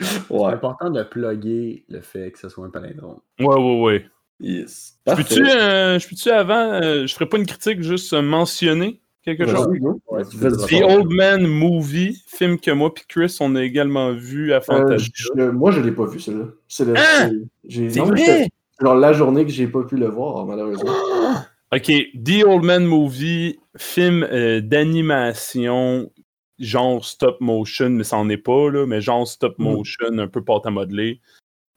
C'est 0.00 0.44
important 0.44 0.90
de 0.90 1.02
plugger 1.04 1.84
le 1.88 2.00
fait 2.00 2.32
que 2.32 2.38
ce 2.38 2.48
soit 2.48 2.66
un 2.66 2.70
palindrome. 2.70 3.20
Ouais, 3.38 3.54
ouais, 3.54 3.80
ouais. 3.80 4.06
Yes. 4.40 4.98
Je 5.06 5.14
peux-tu, 5.14 5.48
euh, 5.48 5.98
avant, 6.32 6.82
euh, 6.82 7.06
je 7.06 7.14
ferais 7.14 7.26
pas 7.26 7.38
une 7.38 7.46
critique, 7.46 7.82
juste 7.82 8.12
mentionner? 8.12 9.00
Quelque 9.36 9.50
chose? 9.50 9.66
Ouais, 10.10 10.24
The. 10.24 10.82
Old 10.84 11.10
Man 11.12 11.46
Movie, 11.46 12.22
film 12.26 12.58
que 12.58 12.70
moi 12.70 12.92
puis 12.92 13.04
Chris, 13.08 13.36
on 13.40 13.54
a 13.56 13.62
également 13.62 14.12
vu 14.12 14.52
à 14.52 14.56
Euh, 14.56 14.60
Fantasia. 14.60 15.08
je- 15.36 15.50
moi, 15.50 15.70
je 15.70 15.80
l'ai 15.80 15.92
pas 15.92 16.06
vu, 16.06 16.18
celui-là. 16.20 16.46
C'est 16.68 16.84
le. 16.84 16.96
Hein? 16.96 17.30
j'ai- 17.64 17.90
C'est 17.90 18.00
non, 18.00 18.06
vrai? 18.06 18.48
Genre 18.80 18.94
la 18.94 19.12
journée 19.12 19.44
que 19.44 19.50
j'ai 19.50 19.66
pas 19.66 19.82
pu 19.82 19.96
le 19.96 20.06
voir, 20.08 20.44
malheureusement. 20.46 20.92
Ok, 21.70 21.92
The 22.24 22.44
Old 22.46 22.64
Man 22.64 22.86
Movie, 22.86 23.58
film 23.76 24.22
euh, 24.32 24.62
d'animation, 24.62 26.10
genre 26.58 27.04
stop 27.04 27.40
motion, 27.40 27.90
mais 27.90 28.04
ça 28.04 28.16
en 28.16 28.28
est 28.30 28.38
pas, 28.38 28.70
là, 28.70 28.86
mais 28.86 29.00
genre 29.02 29.28
stop 29.28 29.58
Mhm. 29.58 29.64
motion, 29.66 30.18
un 30.18 30.28
peu 30.28 30.42
pâte 30.42 30.64
à 30.64 30.70
modeler. 30.70 31.20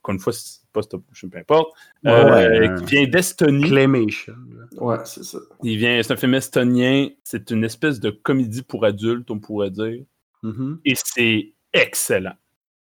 Encore 0.02 0.14
une 0.14 0.20
fois, 0.22 0.32
c'est 0.34 0.61
motion, 0.76 1.30
peu 1.30 1.38
importe. 1.38 1.74
Ouais, 2.04 2.12
Euh, 2.12 2.60
ouais. 2.60 2.76
qui 2.80 2.86
vient 2.96 3.08
d'Estonie. 3.08 3.64
Claymation. 3.64 4.34
Ouais, 4.78 4.98
c'est 5.06 5.24
ça. 5.24 5.38
Il 5.64 5.78
vient, 5.78 6.02
c'est 6.02 6.14
un 6.14 6.18
film 6.18 6.34
estonien. 6.36 7.08
C'est 7.24 7.52
une 7.52 7.64
espèce 7.64 8.00
de 8.00 8.10
comédie 8.10 8.62
pour 8.64 8.86
adultes, 8.86 9.30
on 9.32 9.40
pourrait 9.40 9.72
dire. 9.72 10.04
Mhm. 10.44 10.80
Et 10.86 10.94
c'est 10.96 11.54
excellent. 11.74 12.34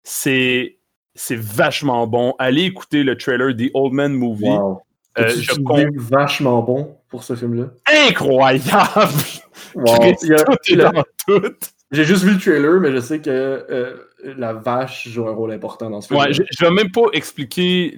C'est, 0.03 0.77
c'est 1.13 1.37
vachement 1.37 2.07
bon. 2.07 2.33
Allez 2.39 2.63
écouter 2.63 3.03
le 3.03 3.17
trailer 3.17 3.55
The 3.55 3.69
Old 3.73 3.93
Man 3.93 4.13
Movie. 4.13 4.45
Wow. 4.49 4.81
Euh, 5.19 5.27
je 5.29 5.53
compte. 5.61 5.87
vachement 5.97 6.61
bon 6.63 6.95
pour 7.09 7.23
ce 7.25 7.35
film-là? 7.35 7.65
Incroyable! 8.07 9.11
Wow. 9.75 10.13
J'ai 11.91 12.05
juste 12.05 12.23
vu 12.23 12.31
le 12.35 12.39
trailer, 12.39 12.79
mais 12.79 12.93
je 12.93 12.99
sais 13.01 13.19
que 13.19 13.29
euh, 13.29 13.97
la 14.23 14.53
vache 14.53 15.07
joue 15.07 15.27
un 15.27 15.33
rôle 15.33 15.51
important 15.51 15.89
dans 15.89 16.01
ce 16.01 16.07
film. 16.07 16.19
Ouais, 16.19 16.33
je, 16.33 16.43
je 16.49 16.65
vais 16.65 16.71
même 16.71 16.91
pas 16.91 17.05
expliquer 17.13 17.95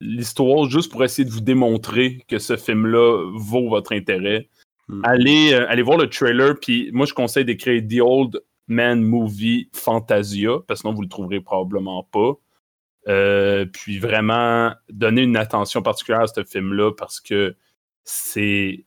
l'histoire 0.00 0.68
juste 0.68 0.90
pour 0.90 1.04
essayer 1.04 1.26
de 1.26 1.32
vous 1.32 1.40
démontrer 1.40 2.24
que 2.28 2.38
ce 2.38 2.56
film-là 2.56 3.30
vaut 3.34 3.68
votre 3.68 3.92
intérêt. 3.92 4.48
Hmm. 4.88 5.02
Allez, 5.04 5.52
euh, 5.52 5.68
allez 5.68 5.82
voir 5.82 5.98
le 5.98 6.08
trailer, 6.08 6.58
puis 6.60 6.90
moi 6.92 7.06
je 7.06 7.14
conseille 7.14 7.44
d'écrire 7.44 7.82
The 7.88 8.00
Old 8.00 8.42
Man 8.66 9.02
Movie 9.02 9.68
Fantasia, 9.72 10.58
parce 10.66 10.80
que 10.80 10.82
sinon 10.82 10.94
vous 10.94 11.02
le 11.02 11.08
trouverez 11.08 11.40
probablement 11.40 12.04
pas. 12.04 12.32
Euh, 13.08 13.66
puis 13.66 13.98
vraiment, 13.98 14.72
donner 14.90 15.22
une 15.22 15.36
attention 15.36 15.82
particulière 15.82 16.22
à 16.22 16.26
ce 16.26 16.44
film-là 16.44 16.92
parce 16.92 17.20
que 17.20 17.56
c'est 18.04 18.84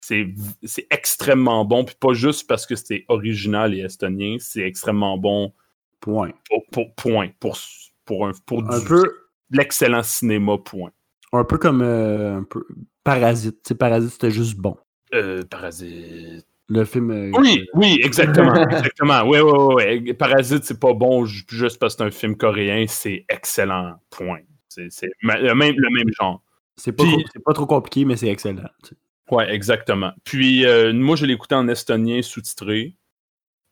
c'est 0.00 0.32
c'est 0.62 0.86
extrêmement 0.90 1.64
bon, 1.64 1.84
puis 1.84 1.96
pas 1.98 2.12
juste 2.12 2.46
parce 2.46 2.66
que 2.66 2.76
c'est 2.76 3.04
original 3.08 3.74
et 3.74 3.80
estonien, 3.80 4.36
c'est 4.38 4.62
extrêmement 4.62 5.18
bon 5.18 5.52
Point. 6.00 6.30
pour, 6.48 6.64
pour- 6.70 6.94
point 6.94 7.28
pour 7.40 7.58
pour 8.04 8.26
un 8.26 8.32
pour 8.46 8.62
Un 8.70 8.78
du- 8.78 8.84
peu, 8.86 9.02
l'excellent 9.50 10.02
cinéma 10.02 10.56
point. 10.58 10.90
un 11.32 11.44
peu 11.44 11.58
comme 11.58 11.82
euh, 11.82 12.36
un 12.38 12.44
peu 12.44 12.64
Parasite. 13.04 13.62
Tu 13.64 13.68
sais, 13.68 13.74
Parasite, 13.74 14.10
c'était 14.12 14.30
juste 14.30 14.56
bon. 14.56 14.76
Euh, 15.14 15.42
Parasite. 15.44 16.46
Le 16.70 16.84
film. 16.84 17.10
euh, 17.10 17.30
Oui, 17.38 17.66
oui, 17.74 17.98
exactement, 18.04 18.54
exactement. 18.54 19.22
Oui, 19.22 19.38
oui, 19.40 19.52
oui. 19.74 20.02
oui. 20.06 20.12
Parasite, 20.14 20.64
c'est 20.64 20.78
pas 20.78 20.92
bon 20.92 21.24
ju- 21.24 21.44
juste 21.48 21.78
parce 21.78 21.94
que 21.96 22.02
c'est 22.02 22.06
un 22.06 22.10
film 22.10 22.36
coréen, 22.36 22.84
c'est 22.86 23.24
excellent. 23.30 23.94
Point. 24.10 24.40
C'est 24.68 24.88
le 25.22 25.54
même, 25.54 25.74
le 25.76 25.90
même 25.90 26.12
genre. 26.20 26.42
C'est 26.76 26.92
pas, 26.92 27.04
pas 27.44 27.54
trop 27.54 27.66
compliqué, 27.66 28.04
mais 28.04 28.16
c'est 28.16 28.28
excellent. 28.28 28.68
tu 28.84 28.90
sais. 28.90 28.96
Ouais, 29.34 29.52
exactement. 29.52 30.12
Puis 30.24 30.64
euh, 30.66 30.92
moi, 30.92 31.16
je 31.16 31.24
l'ai 31.26 31.32
écouté 31.34 31.54
en 31.54 31.66
estonien 31.68 32.20
sous-titré. 32.22 32.94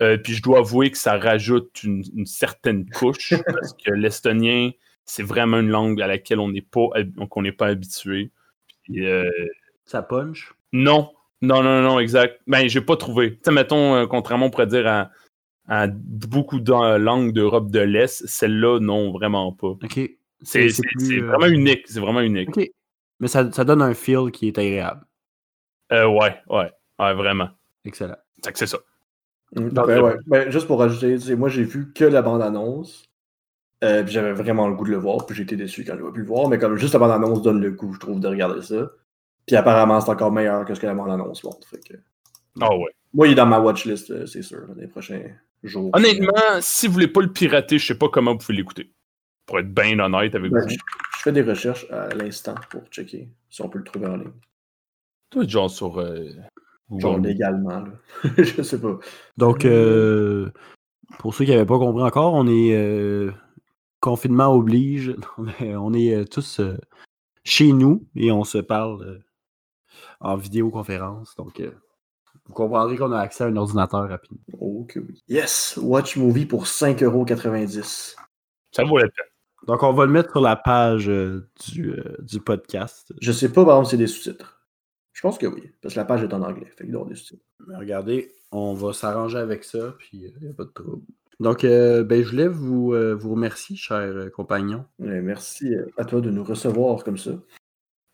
Euh, 0.02 0.18
puis 0.18 0.34
je 0.34 0.42
dois 0.42 0.58
avouer 0.58 0.90
que 0.90 0.98
ça 0.98 1.18
rajoute 1.18 1.82
une, 1.82 2.02
une 2.14 2.26
certaine 2.26 2.88
couche 2.90 3.32
parce 3.46 3.72
que 3.72 3.90
l'estonien, 3.92 4.70
c'est 5.04 5.22
vraiment 5.22 5.58
une 5.60 5.70
langue 5.70 6.00
à 6.02 6.06
laquelle 6.06 6.38
on 6.40 6.50
n'est 6.50 6.60
pas, 6.62 6.88
hab- 6.94 7.28
qu'on 7.28 7.42
n'est 7.42 7.52
pas 7.52 7.68
habitué. 7.68 8.30
Puis, 8.82 9.06
euh, 9.06 9.30
Ça 9.84 10.02
punch? 10.02 10.52
non, 10.72 11.12
non, 11.42 11.62
non, 11.62 11.80
non, 11.82 11.98
exact. 12.00 12.40
Ben, 12.46 12.68
j'ai 12.68 12.80
pas 12.80 12.96
trouvé. 12.96 13.34
Tu 13.36 13.40
sais, 13.44 13.52
mettons, 13.52 13.94
euh, 13.94 14.06
contrairement, 14.06 14.46
on 14.46 14.50
pourrait 14.50 14.66
dire 14.66 14.86
à, 14.86 15.10
à 15.68 15.86
beaucoup 15.88 16.60
de 16.60 16.72
euh, 16.72 16.98
langues 16.98 17.32
d'Europe 17.32 17.70
de 17.70 17.80
l'Est, 17.80 18.26
celle-là, 18.26 18.80
non, 18.80 19.12
vraiment 19.12 19.52
pas. 19.52 19.68
Ok. 19.68 20.00
C'est 20.42 20.68
vraiment 21.20 21.46
unique. 21.46 21.86
C'est 21.88 22.00
vraiment 22.00 22.20
unique. 22.20 22.50
Ok. 22.56 22.68
Mais 23.20 23.28
ça, 23.28 23.50
ça 23.50 23.64
donne 23.64 23.80
un 23.80 23.94
feel 23.94 24.30
qui 24.30 24.48
est 24.48 24.58
agréable. 24.58 25.00
Euh, 25.92 26.06
ouais, 26.06 26.36
ouais, 26.48 26.70
ouais, 26.98 27.14
vraiment. 27.14 27.48
Excellent. 27.84 28.16
C'est 28.54 28.66
ça. 28.66 28.78
Mm, 29.54 29.68
ben 29.68 30.00
ouais. 30.02 30.16
Ben, 30.26 30.50
juste 30.50 30.66
pour 30.66 30.78
rajouter, 30.80 31.18
moi 31.36 31.48
j'ai 31.48 31.62
vu 31.64 31.92
que 31.92 32.04
la 32.04 32.22
bande-annonce. 32.22 33.04
Euh, 33.84 34.02
puis 34.02 34.12
j'avais 34.12 34.32
vraiment 34.32 34.68
le 34.68 34.74
goût 34.74 34.86
de 34.86 34.90
le 34.90 34.96
voir, 34.96 35.26
puis 35.26 35.36
j'ai 35.36 35.42
été 35.42 35.54
déçu 35.54 35.84
quand 35.84 35.94
j'ai 35.96 36.02
pas 36.02 36.10
pu 36.10 36.20
le 36.20 36.26
voir, 36.26 36.48
mais 36.48 36.58
comme 36.58 36.76
juste 36.76 36.94
la 36.94 36.98
bande-annonce 36.98 37.42
donne 37.42 37.60
le 37.60 37.70
goût, 37.72 37.92
je 37.92 38.00
trouve, 38.00 38.20
de 38.20 38.26
regarder 38.28 38.62
ça. 38.62 38.90
Puis 39.46 39.54
apparemment, 39.54 40.00
c'est 40.00 40.10
encore 40.10 40.32
meilleur 40.32 40.64
que 40.64 40.74
ce 40.74 40.80
que 40.80 40.86
la 40.86 40.94
bande-annonce 40.94 41.44
montre. 41.44 41.68
Fait 41.68 41.78
que... 41.86 41.94
Ah 42.60 42.74
ouais. 42.74 42.90
Moi, 43.12 43.28
il 43.28 43.32
est 43.32 43.36
dans 43.36 43.46
ma 43.46 43.60
watchlist, 43.60 44.10
euh, 44.10 44.26
c'est 44.26 44.42
sûr, 44.42 44.66
les 44.76 44.88
prochains 44.88 45.22
jours. 45.62 45.90
Honnêtement, 45.92 46.32
si 46.60 46.86
vous 46.86 46.94
voulez 46.94 47.06
pas 47.08 47.20
le 47.20 47.30
pirater, 47.32 47.78
je 47.78 47.86
sais 47.86 47.98
pas 47.98 48.08
comment 48.08 48.32
vous 48.32 48.38
pouvez 48.38 48.56
l'écouter. 48.56 48.90
Pour 49.44 49.58
être 49.60 49.72
bien 49.72 49.98
honnête 50.00 50.34
avec 50.34 50.50
Ben, 50.50 50.62
vous. 50.62 50.68
je 50.70 50.74
je 50.74 51.22
fais 51.22 51.32
des 51.32 51.42
recherches 51.42 51.86
à 51.90 52.08
l'instant 52.14 52.54
pour 52.70 52.82
checker 52.86 53.28
si 53.50 53.60
on 53.62 53.68
peut 53.68 53.78
le 53.78 53.84
trouver 53.84 54.06
en 54.06 54.16
ligne. 54.16 54.32
Toi, 55.30 55.46
genre 55.46 55.70
sur. 55.70 55.98
euh, 56.00 56.30
Genre 56.98 57.18
légalement, 57.18 57.80
là. 57.80 57.92
je 58.38 58.62
sais 58.62 58.80
pas. 58.80 58.98
Donc, 59.36 59.64
euh, 59.64 60.50
pour 61.18 61.34
ceux 61.34 61.44
qui 61.44 61.50
n'avaient 61.50 61.66
pas 61.66 61.78
compris 61.78 62.02
encore, 62.02 62.34
on 62.34 62.46
est 62.46 62.74
euh, 62.76 63.32
confinement 64.00 64.54
oblige. 64.54 65.16
On 65.60 65.92
est 65.94 66.14
euh, 66.14 66.24
tous 66.24 66.60
euh, 66.60 66.76
chez 67.44 67.72
nous 67.72 68.06
et 68.14 68.30
on 68.30 68.44
se 68.44 68.58
parle 68.58 69.02
euh, 69.02 69.18
en 70.20 70.36
vidéoconférence. 70.36 71.34
Donc, 71.36 71.60
euh, 71.60 71.72
vous 72.46 72.54
comprendrez 72.54 72.96
qu'on 72.96 73.12
a 73.12 73.18
accès 73.18 73.44
à 73.44 73.46
un 73.48 73.56
ordinateur 73.56 74.08
rapidement. 74.08 74.38
Oui. 74.60 74.86
Yes, 75.28 75.78
Watch 75.82 76.16
Movie 76.16 76.46
pour 76.46 76.64
5,90$. 76.64 78.14
Ça 78.72 78.84
vaut 78.84 78.98
la 78.98 79.04
peine. 79.04 79.26
Donc, 79.66 79.82
on 79.82 79.92
va 79.92 80.06
le 80.06 80.12
mettre 80.12 80.30
sur 80.30 80.40
la 80.40 80.54
page 80.54 81.08
euh, 81.08 81.48
du, 81.66 81.90
euh, 81.90 82.16
du 82.20 82.40
podcast. 82.40 83.12
Je 83.20 83.32
sais 83.32 83.50
pas, 83.52 83.64
par 83.64 83.74
exemple, 83.78 83.86
si 83.86 83.90
c'est 83.92 83.96
des 83.96 84.06
sous-titres. 84.06 84.55
Je 85.16 85.22
pense 85.22 85.38
que 85.38 85.46
oui, 85.46 85.62
parce 85.80 85.94
que 85.94 86.00
la 86.00 86.04
page 86.04 86.22
est 86.22 86.34
en 86.34 86.42
anglais. 86.42 86.66
Fait 86.76 86.84
qu'il 86.84 86.92
doit 86.92 87.00
y 87.00 87.02
avoir 87.02 87.08
des 87.08 87.14
sous-titres. 87.14 87.42
Mais 87.66 87.76
regardez, 87.76 88.28
on 88.52 88.74
va 88.74 88.92
s'arranger 88.92 89.38
avec 89.38 89.64
ça, 89.64 89.94
puis 89.98 90.10
il 90.12 90.42
n'y 90.42 90.50
a 90.50 90.52
pas 90.52 90.64
de 90.64 90.72
trouble. 90.74 91.02
Donc, 91.40 91.64
euh, 91.64 92.04
ben, 92.04 92.22
je 92.22 92.28
voulais 92.28 92.48
vous, 92.48 92.92
euh, 92.92 93.14
vous 93.14 93.30
remercier, 93.30 93.76
chers 93.76 93.96
euh, 93.96 94.28
compagnons. 94.28 94.84
Merci 94.98 95.74
euh, 95.74 95.86
à 95.96 96.04
toi 96.04 96.20
de 96.20 96.30
nous 96.30 96.44
recevoir 96.44 97.02
comme 97.02 97.16
ça. 97.16 97.30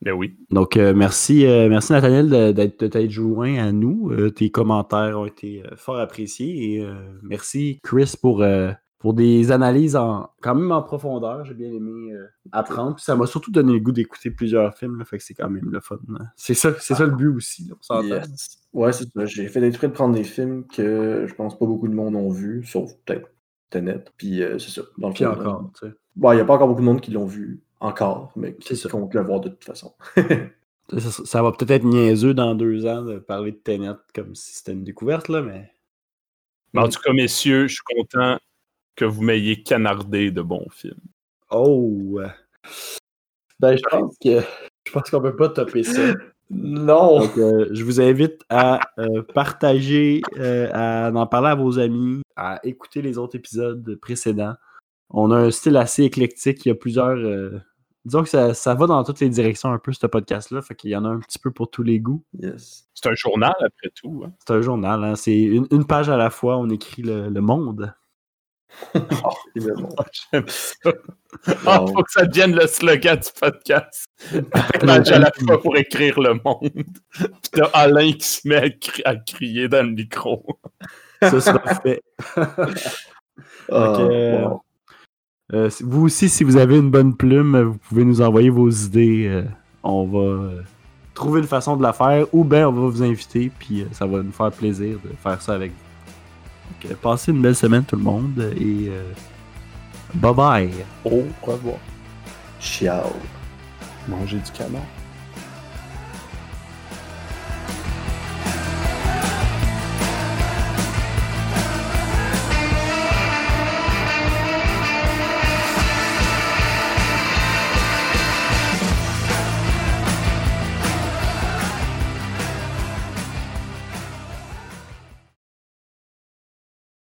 Ben 0.00 0.12
oui. 0.12 0.36
Donc, 0.50 0.76
euh, 0.76 0.94
merci, 0.94 1.44
euh, 1.44 1.68
merci 1.68 1.92
Nathaniel 1.92 2.54
d'être 2.54 3.10
joint 3.10 3.58
à 3.58 3.72
nous. 3.72 4.12
Euh, 4.12 4.30
tes 4.30 4.50
commentaires 4.50 5.18
ont 5.18 5.26
été 5.26 5.64
euh, 5.64 5.74
fort 5.74 5.98
appréciés. 5.98 6.74
Et 6.74 6.84
euh, 6.84 6.94
merci, 7.22 7.80
Chris, 7.82 8.14
pour, 8.20 8.42
euh, 8.42 8.70
pour 9.02 9.14
des 9.14 9.50
analyses 9.52 9.96
en, 9.96 10.30
quand 10.40 10.54
même 10.54 10.70
en 10.72 10.80
profondeur. 10.80 11.44
J'ai 11.44 11.54
bien 11.54 11.72
aimé 11.72 12.12
euh, 12.12 12.24
apprendre. 12.52 12.94
Puis 12.94 13.04
ça 13.04 13.16
m'a 13.16 13.26
surtout 13.26 13.50
donné 13.50 13.72
le 13.74 13.80
goût 13.80 13.92
d'écouter 13.92 14.30
plusieurs 14.30 14.74
films. 14.78 14.96
là, 14.98 15.04
fait 15.04 15.18
que 15.18 15.24
c'est 15.24 15.34
quand 15.34 15.50
même 15.50 15.68
le 15.70 15.80
fun. 15.80 15.98
hein. 16.18 16.26
C'est 16.36 16.54
ça, 16.54 16.72
c'est 16.78 16.94
ça 16.94 17.04
le 17.04 17.10
but 17.10 17.26
aussi. 17.28 17.64
là, 17.68 17.74
on 17.78 17.82
s'entend. 17.82 18.04
Yes. 18.06 18.58
Ouais, 18.72 18.92
c'est 18.92 19.08
ça. 19.12 19.26
J'ai 19.26 19.48
fait 19.48 19.60
exprès 19.62 19.88
de 19.88 19.92
prendre 19.92 20.14
des 20.14 20.22
films 20.24 20.66
que 20.68 21.26
je 21.28 21.34
pense 21.34 21.58
pas 21.58 21.66
beaucoup 21.66 21.88
de 21.88 21.94
monde 21.94 22.14
ont 22.14 22.30
vus, 22.30 22.64
sauf 22.64 22.92
peut-être 23.04 23.28
Tenet. 23.70 24.04
Puis 24.16 24.42
euh, 24.42 24.58
c'est 24.58 24.70
ça. 24.70 24.82
Dans 24.98 25.08
le 25.08 25.14
Puis 25.14 25.24
fond, 25.24 25.30
encore, 25.32 25.70
tu 25.78 25.86
sais. 25.88 25.92
Bon, 26.16 26.32
il 26.32 26.36
n'y 26.36 26.40
a 26.40 26.44
pas 26.44 26.54
encore 26.54 26.68
beaucoup 26.68 26.80
de 26.82 26.86
monde 26.86 27.00
qui 27.00 27.10
l'ont 27.10 27.26
vu 27.26 27.60
encore, 27.80 28.32
mais 28.36 28.56
C'est 28.60 28.74
qui 28.74 28.80
ça. 28.80 28.88
comptent 28.88 29.12
le 29.14 29.22
voir 29.22 29.40
de 29.40 29.48
toute 29.48 29.64
façon. 29.64 29.92
Ça, 30.90 31.00
ça- 31.10 31.24
ça 31.24 31.42
va 31.42 31.52
peut-être 31.52 31.70
être 31.70 31.84
niaiseux 31.84 32.34
dans 32.34 32.54
deux 32.54 32.84
ans 32.86 33.02
de 33.02 33.18
parler 33.18 33.52
de 33.52 33.56
Tenet 33.56 33.94
comme 34.14 34.34
si 34.34 34.54
c'était 34.56 34.72
une 34.72 34.84
découverte, 34.84 35.28
là, 35.28 35.40
mais. 35.40 35.72
Mais 36.74 36.80
en 36.82 36.88
tout 36.88 37.00
cas, 37.00 37.12
messieurs, 37.14 37.66
je 37.68 37.74
suis 37.74 37.82
content 37.84 38.38
que 38.96 39.04
vous 39.04 39.22
m'ayez 39.22 39.62
canardé 39.62 40.30
de 40.30 40.42
bons 40.42 40.66
films. 40.70 40.94
Oh! 41.50 42.20
Ben, 43.60 43.76
je 43.76 43.82
pense 43.90 44.16
que 44.18 44.40
je 44.86 44.92
pense 44.92 45.10
qu'on 45.10 45.20
peut 45.20 45.36
pas 45.36 45.48
topper 45.48 45.82
ça. 45.84 46.14
non! 46.50 47.20
Donc, 47.20 47.36
euh, 47.38 47.68
je 47.72 47.84
vous 47.84 48.00
invite 48.00 48.42
à 48.48 48.80
euh, 48.98 49.22
partager, 49.34 50.22
euh, 50.38 50.68
à 50.72 51.10
en 51.14 51.26
parler 51.26 51.48
à 51.48 51.54
vos 51.54 51.78
amis, 51.78 52.22
à 52.36 52.60
écouter 52.64 53.02
les 53.02 53.18
autres 53.18 53.36
épisodes 53.36 53.96
précédents. 54.00 54.54
On 55.10 55.30
a 55.30 55.36
un 55.36 55.50
style 55.50 55.76
assez 55.76 56.04
éclectique. 56.04 56.64
Il 56.64 56.70
y 56.70 56.72
a 56.72 56.74
plusieurs. 56.74 57.16
euh, 57.18 57.60
disons 58.04 58.22
que 58.22 58.28
ça, 58.30 58.54
ça 58.54 58.74
va 58.74 58.86
dans 58.86 59.04
toutes 59.04 59.20
les 59.20 59.28
directions 59.28 59.70
un 59.70 59.78
peu, 59.78 59.92
ce 59.92 60.06
podcast-là. 60.06 60.62
Fait 60.62 60.74
qu'il 60.74 60.90
y 60.90 60.96
en 60.96 61.04
a 61.04 61.08
un 61.08 61.20
petit 61.20 61.38
peu 61.38 61.50
pour 61.50 61.70
tous 61.70 61.82
les 61.82 62.00
goûts. 62.00 62.24
Yes. 62.40 62.88
C'est 62.94 63.08
un 63.10 63.14
journal, 63.14 63.52
après 63.60 63.90
tout. 63.94 64.22
hein. 64.26 64.32
C'est 64.44 64.54
un 64.54 64.60
journal. 64.62 65.04
hein. 65.04 65.14
C'est 65.14 65.38
une, 65.38 65.66
une 65.70 65.86
page 65.86 66.08
à 66.08 66.16
la 66.16 66.30
fois. 66.30 66.56
On 66.58 66.68
écrit 66.70 67.02
le, 67.02 67.28
le 67.28 67.40
monde. 67.40 67.94
Évidemment. 69.56 69.88
J'aime 70.32 70.44
ça. 70.48 70.90
Ah, 71.66 71.78
faut 71.86 72.02
que 72.02 72.12
ça 72.12 72.26
devienne 72.26 72.54
le 72.54 72.66
slogan 72.66 73.16
du 73.18 73.28
podcast. 73.40 74.06
À 74.82 75.00
la 75.18 75.32
fois 75.32 75.60
pour 75.62 75.76
écrire 75.78 76.20
le 76.20 76.34
monde. 76.44 76.70
Puis 76.70 77.26
t'as 77.52 77.66
Alain 77.72 78.12
qui 78.12 78.26
se 78.26 78.46
met 78.46 78.56
à, 78.56 78.68
cri- 78.68 79.02
à 79.06 79.16
crier 79.16 79.66
dans 79.66 79.84
le 79.84 79.92
micro. 79.92 80.44
Ça 81.22 81.40
sera 81.40 81.74
fait. 81.82 82.02
Ah, 82.36 82.46
Fait 82.56 82.76
que, 83.68 83.72
euh, 83.72 84.46
wow. 84.46 84.62
Euh, 85.54 85.70
vous 85.80 86.04
aussi, 86.04 86.28
si 86.28 86.44
vous 86.44 86.56
avez 86.58 86.76
une 86.78 86.90
bonne 86.90 87.16
plume, 87.16 87.58
vous 87.62 87.78
pouvez 87.78 88.04
nous 88.04 88.20
envoyer 88.20 88.50
vos 88.50 88.68
idées. 88.70 89.26
euh, 89.28 89.44
on 89.82 90.06
va 90.06 90.18
euh, 90.18 90.62
trouver 91.14 91.40
une 91.40 91.46
façon 91.48 91.76
de 91.76 91.82
la 91.82 91.92
faire 91.94 92.26
ou 92.32 92.44
bien 92.44 92.68
on 92.68 92.72
va 92.72 92.82
vous 92.88 93.02
inviter, 93.02 93.50
puis 93.58 93.82
euh, 93.82 93.86
ça 93.92 94.06
va 94.06 94.22
nous 94.22 94.32
faire 94.32 94.52
plaisir 94.52 94.98
de 95.02 95.10
faire 95.22 95.40
ça 95.40 95.54
avec 95.54 95.72
vous. 95.72 95.76
Donc, 96.72 96.90
euh, 96.90 96.94
passez 97.00 97.32
une 97.32 97.42
belle 97.42 97.56
semaine 97.56 97.84
tout 97.84 97.96
le 97.96 98.02
monde 98.02 98.52
et 98.56 98.88
euh, 98.88 99.12
bye 100.14 100.34
bye. 100.34 100.70
Au 101.04 101.24
revoir. 101.42 101.76
Ciao. 102.60 103.10
Manger 104.08 104.38
du 104.38 104.50
canon. 104.52 104.80